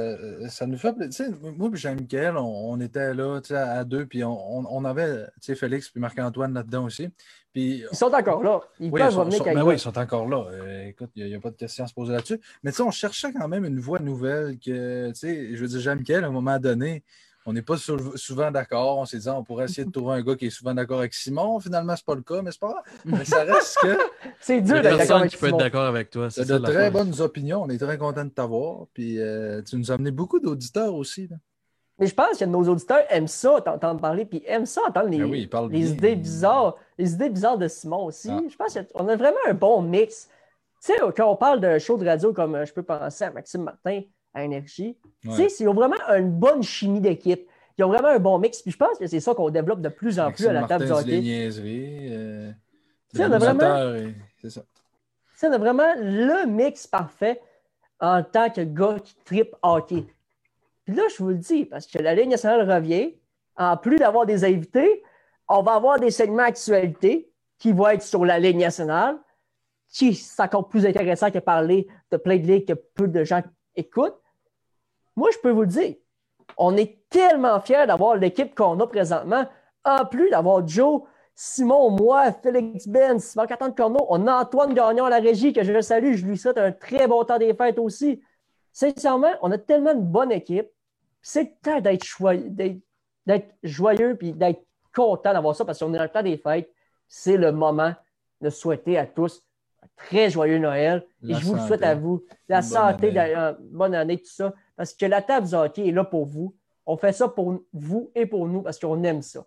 ça 0.49 0.67
nous 0.67 0.77
fait 0.77 0.93
plaisir. 0.93 1.27
Tu 1.27 1.33
sais, 1.33 1.51
Moi 1.57 1.71
et 1.73 1.77
Jean-Michel, 1.77 2.37
on, 2.37 2.73
on 2.73 2.81
était 2.81 3.15
là 3.15 3.41
tu 3.41 3.49
sais, 3.49 3.57
à 3.57 3.83
deux, 3.85 4.05
puis 4.07 4.23
on, 4.23 4.59
on- 4.59 4.67
on 4.69 4.85
avait 4.85 5.25
tu 5.25 5.31
sais, 5.41 5.55
Félix 5.55 5.89
puis 5.89 6.01
Marc-Antoine 6.01 6.53
là-dedans 6.53 6.85
aussi. 6.85 7.09
Puis, 7.53 7.83
Ils 7.91 7.97
sont 7.97 8.13
encore 8.15 8.43
là. 8.45 8.61
Ils 8.79 8.91
oui, 8.91 9.01
peuvent 9.01 9.09
ils 9.11 9.13
sont, 9.15 9.19
revenir 9.21 9.39
sont- 9.39 9.45
quand 9.45 9.55
ben 9.55 9.63
oui, 9.65 9.75
ils 9.75 9.79
sont 9.81 9.99
encore 9.99 10.29
là. 10.29 10.45
Euh, 10.53 10.87
écoute, 10.89 11.11
il 11.17 11.25
n'y 11.27 11.35
a, 11.35 11.41
pas 11.41 11.51
de 11.51 11.57
question 11.57 11.83
à 11.85 11.87
se 11.89 11.95
poser 11.95 12.13
là-dessus. 12.13 12.41
Mais 12.63 12.71
tu 12.71 12.77
sais, 12.77 12.83
on 12.83 12.91
cherchait 12.93 13.33
quand 13.33 13.49
même 13.49 13.65
une 13.65 13.81
voix 13.81 13.99
nouvelle 13.99 14.59
que, 14.59 15.09
tu 15.09 15.15
sais, 15.15 15.57
je 15.57 15.61
veux 15.61 15.67
dire, 15.69 15.81
Jean-Michel, 15.81 16.23
à 16.25 16.29
un 16.29 16.31
moment 16.31 16.59
donné, 16.61 17.03
on 17.47 17.53
n'est 17.53 17.63
pas 17.63 17.77
sou- 17.79 18.17
souvent 18.17 18.51
d'accord. 18.51 18.99
On 18.99 19.05
s'est 19.07 19.19
dit, 19.19 19.29
on 19.29 19.43
pourrait 19.43 19.65
essayer 19.65 19.85
de 19.85 19.91
trouver 19.91 20.15
un 20.17 20.23
gars 20.23 20.37
qui 20.37 20.47
est 20.47 20.51
souvent 20.51 20.75
d'accord 20.75 20.99
avec 20.99 21.15
Simon. 21.15 21.59
Finalement, 21.61 21.97
c'est 21.97 22.05
pas 22.05 22.15
le 22.15 22.23
cas, 22.23 22.43
mais 22.43 22.51
c'est 22.53 22.61
pas 22.61 22.69
grave. 22.69 22.85
Mais 23.05 23.25
ça 23.25 23.45
reste 23.45 23.79
que 23.81 23.97
C'est 24.41 24.61
dur 24.61 24.75
d'être 24.75 24.83
d'accord 24.85 24.99
personne 24.99 25.17
avec 25.19 25.31
qui 25.31 25.37
peut 25.39 25.49
être 25.49 25.57
d'accord 25.57 25.87
avec 25.87 26.11
toi. 26.11 26.29
tu 26.29 26.35
C'est 26.35 26.45
ça, 26.45 26.59
de 26.59 26.65
très 26.65 26.91
bonnes 26.91 27.21
opinions. 27.21 27.63
On 27.63 27.69
est 27.71 27.79
très 27.79 27.97
content 27.99 28.25
de 28.25 28.31
t'avoir. 28.31 28.87
Puis 28.93 29.19
euh, 29.19 29.63
tu 29.63 29.77
nous 29.77 29.91
as 29.91 29.95
amené 29.95 30.11
beaucoup 30.11 30.39
d'auditeurs 30.41 30.95
aussi. 30.95 31.29
là. 31.29 31.37
Mais 31.99 32.07
je 32.07 32.15
pense 32.15 32.39
que 32.39 32.45
nos 32.47 32.63
auditeurs 32.67 33.05
aiment 33.11 33.29
ça, 33.29 33.61
t'entendre 33.63 34.01
parler, 34.01 34.25
puis 34.25 34.43
aiment 34.47 34.65
ça, 34.65 34.81
entendre 34.89 35.09
les, 35.09 35.19
Ben 35.19 35.25
oui, 35.31 35.41
ils 35.43 35.49
parlent 35.51 35.71
les 35.71 35.81
bien. 35.81 35.89
idées 35.93 36.17
bizarres, 36.17 36.77
les 36.97 37.13
idées 37.13 37.29
bizarres 37.29 37.59
de 37.59 37.69
Simon 37.69 38.05
aussi. 38.07 38.31
Ah. 38.31 38.41
Je 38.49 38.57
pense 38.57 38.79
qu'on 38.95 39.07
a 39.09 39.17
vraiment 39.17 39.37
un 39.47 39.53
bon 39.53 39.83
mix. 39.83 40.29
Tu 40.83 40.95
sais, 40.95 40.99
quand 41.15 41.31
on 41.31 41.37
parle 41.37 41.61
de 41.61 41.79
show 41.79 41.99
de 41.99 42.07
radio 42.07 42.33
comme 42.33 42.55
euh, 42.55 42.65
je 42.65 42.73
peux 42.73 42.83
penser 42.83 43.25
à 43.25 43.31
Maxime 43.31 43.65
Martin, 43.65 44.01
à 44.35 44.45
Énergie, 44.45 44.97
tu 45.23 45.29
sais, 45.37 45.49
ils 45.61 45.69
ont 45.69 45.75
vraiment 45.75 45.97
une 46.17 46.31
bonne 46.31 46.63
chimie 46.63 47.01
d'équipe. 47.01 47.47
Ils 47.79 47.85
ont 47.85 47.89
vraiment 47.89 48.09
un 48.09 48.19
bon 48.19 48.39
mix. 48.39 48.63
Puis 48.63 48.71
je 48.73 48.77
pense 48.77 48.99
que 48.99 49.07
c'est 49.07 49.21
ça 49.21 49.35
qu'on 49.35 49.51
développe 49.51 49.81
de 49.81 49.89
plus 49.89 50.19
en 50.21 50.31
plus 50.33 50.47
à 50.47 50.53
la 50.53 50.61
table 50.69 50.85
du 50.85 50.91
hockey. 51.01 51.21
euh, 52.13 52.53
on 53.17 53.33
a 53.33 53.39
vraiment- 53.39 53.59
C'est 54.41 54.51
ça. 54.51 54.63
C'est 55.35 55.49
vraiment 55.59 55.95
le 55.97 56.47
mix 56.47 56.87
parfait 56.87 57.41
en 58.01 58.23
tant 58.23 58.51
que 58.51 58.61
gars 58.61 58.97
qui 59.03 59.15
tripe 59.25 59.55
hockey. 59.63 60.05
Puis 60.85 60.95
là, 60.95 61.03
je 61.11 61.23
vous 61.23 61.31
le 61.31 61.37
dis, 61.37 61.65
parce 61.65 61.87
que 61.87 61.99
la 62.03 62.15
Ligue 62.15 62.29
nationale 62.29 62.71
revient, 62.71 63.15
en 63.57 63.77
plus 63.77 63.97
d'avoir 63.97 64.27
des 64.27 64.45
invités, 64.45 65.03
on 65.49 65.63
va 65.63 65.73
avoir 65.75 65.99
des 65.99 66.11
segments 66.11 66.43
actualités 66.45 67.31
qui 67.59 67.73
vont 67.73 67.89
être 67.89 68.03
sur 68.03 68.25
la 68.25 68.39
Ligue 68.39 68.57
nationale, 68.59 69.17
qui 69.89 70.15
c'est 70.15 70.43
encore 70.43 70.69
plus 70.69 70.87
intéressant 70.87 71.31
que 71.31 71.39
parler 71.39 71.87
de 72.11 72.17
Play 72.17 72.39
de 72.39 72.47
League 72.47 72.67
que 72.69 72.75
peu 72.75 73.09
de 73.09 73.25
gens 73.25 73.43
écoutent. 73.81 74.21
Moi, 75.17 75.31
je 75.33 75.39
peux 75.39 75.51
vous 75.51 75.63
le 75.63 75.67
dire, 75.67 75.95
on 76.57 76.77
est 76.77 76.99
tellement 77.11 77.61
fiers 77.61 77.87
d'avoir 77.87 78.17
l'équipe 78.17 78.55
qu'on 78.55 78.79
a 78.81 78.87
présentement, 78.87 79.47
en 79.85 80.05
plus 80.05 80.31
d'avoir 80.31 80.67
Joe, 80.67 81.03
Simon, 81.35 81.91
moi, 81.91 82.33
Félix 82.33 82.87
Ben, 82.87 83.19
Simon 83.19 83.47
Catan 83.47 83.73
Corneau, 83.73 84.05
on 84.09 84.27
a 84.27 84.43
Antoine 84.43 84.75
Gagnon 84.75 85.07
à 85.07 85.11
la 85.11 85.21
régie, 85.21 85.53
que 85.53 85.63
je 85.63 85.81
salue, 85.81 86.15
je 86.15 86.27
lui 86.27 86.37
souhaite 86.37 86.59
un 86.59 86.73
très 86.73 87.07
bon 87.07 87.25
temps 87.25 87.39
des 87.39 87.55
fêtes 87.55 87.79
aussi. 87.79 88.23
Sincèrement, 88.73 89.33
on 89.43 89.51
a 89.51 89.59
tellement 89.59 89.93
une 89.93 90.07
bonne 90.07 90.33
équipe. 90.33 90.69
C'est 91.23 91.43
le 91.43 91.51
temps 91.63 91.81
d'être 91.81 92.05
joyeux, 92.05 92.51
d'être 93.27 93.55
joyeux 93.63 94.19
et 94.21 94.33
d'être 94.33 94.65
content 94.95 95.33
d'avoir 95.33 95.57
ça 95.57 95.65
parce 95.65 95.79
qu'on 95.79 95.93
est 95.95 95.99
dans 95.99 96.05
le 96.05 96.11
temps 96.11 96.23
des 96.23 96.37
fêtes. 96.37 96.71
C'est 97.09 97.37
le 97.37 97.53
moment 97.53 97.95
de 98.41 98.51
souhaiter 98.51 98.99
à 98.99 99.07
tous 99.07 99.43
très 100.07 100.31
joyeux 100.31 100.59
Noël. 100.59 101.05
et 101.27 101.35
je 101.35 101.45
vous 101.45 101.55
le 101.55 101.61
souhaite 101.61 101.83
à 101.83 101.95
vous. 101.95 102.25
La 102.49 102.63
santé, 102.63 103.11
bonne 103.11 103.57
bonne 103.71 103.95
année, 103.95 104.19
tout 104.19 104.31
ça. 104.31 104.53
Parce 104.77 104.95
que 104.95 105.07
la 105.07 105.23
table 105.23 105.55
hockey 105.55 105.89
est 105.89 105.93
là 105.93 106.05
pour 106.05 106.27
vous. 106.27 106.55
On 106.87 106.97
fait 106.97 107.13
ça 107.13 107.29
pour 107.29 107.61
vous 107.73 108.11
et 108.15 108.27
pour 108.27 108.49
nous 108.49 108.63
parce 108.63 108.79
qu'on 108.79 109.03
aime 109.05 109.23
ça. 109.23 109.47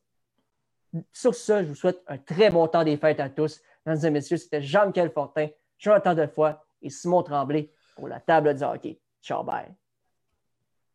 Sur 1.11 1.33
ce, 1.33 1.63
je 1.63 1.69
vous 1.69 1.75
souhaite 1.75 2.01
un 2.07 2.17
très 2.17 2.49
bon 2.49 2.67
temps 2.67 2.83
des 2.83 2.97
fêtes 2.97 3.19
à 3.19 3.29
tous. 3.29 3.61
Mesdames 3.85 4.05
et 4.05 4.09
messieurs, 4.11 4.37
c'était 4.37 4.61
Jean-Michel 4.61 5.09
Fortin, 5.11 5.47
Jonathan 5.77 6.13
Defoy 6.13 6.55
et 6.81 6.89
Simon 6.89 7.23
Tremblay 7.23 7.69
pour 7.95 8.07
la 8.07 8.19
table 8.19 8.55
du 8.55 8.63
hockey. 8.63 8.99
Ciao, 9.21 9.43
bye. 9.43 9.73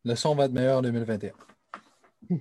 Le 0.05 0.15
son 0.15 0.33
va 0.35 0.45
être 0.45 0.53
meilleur 0.53 0.79
en 0.79 0.81
2021. 0.81 1.33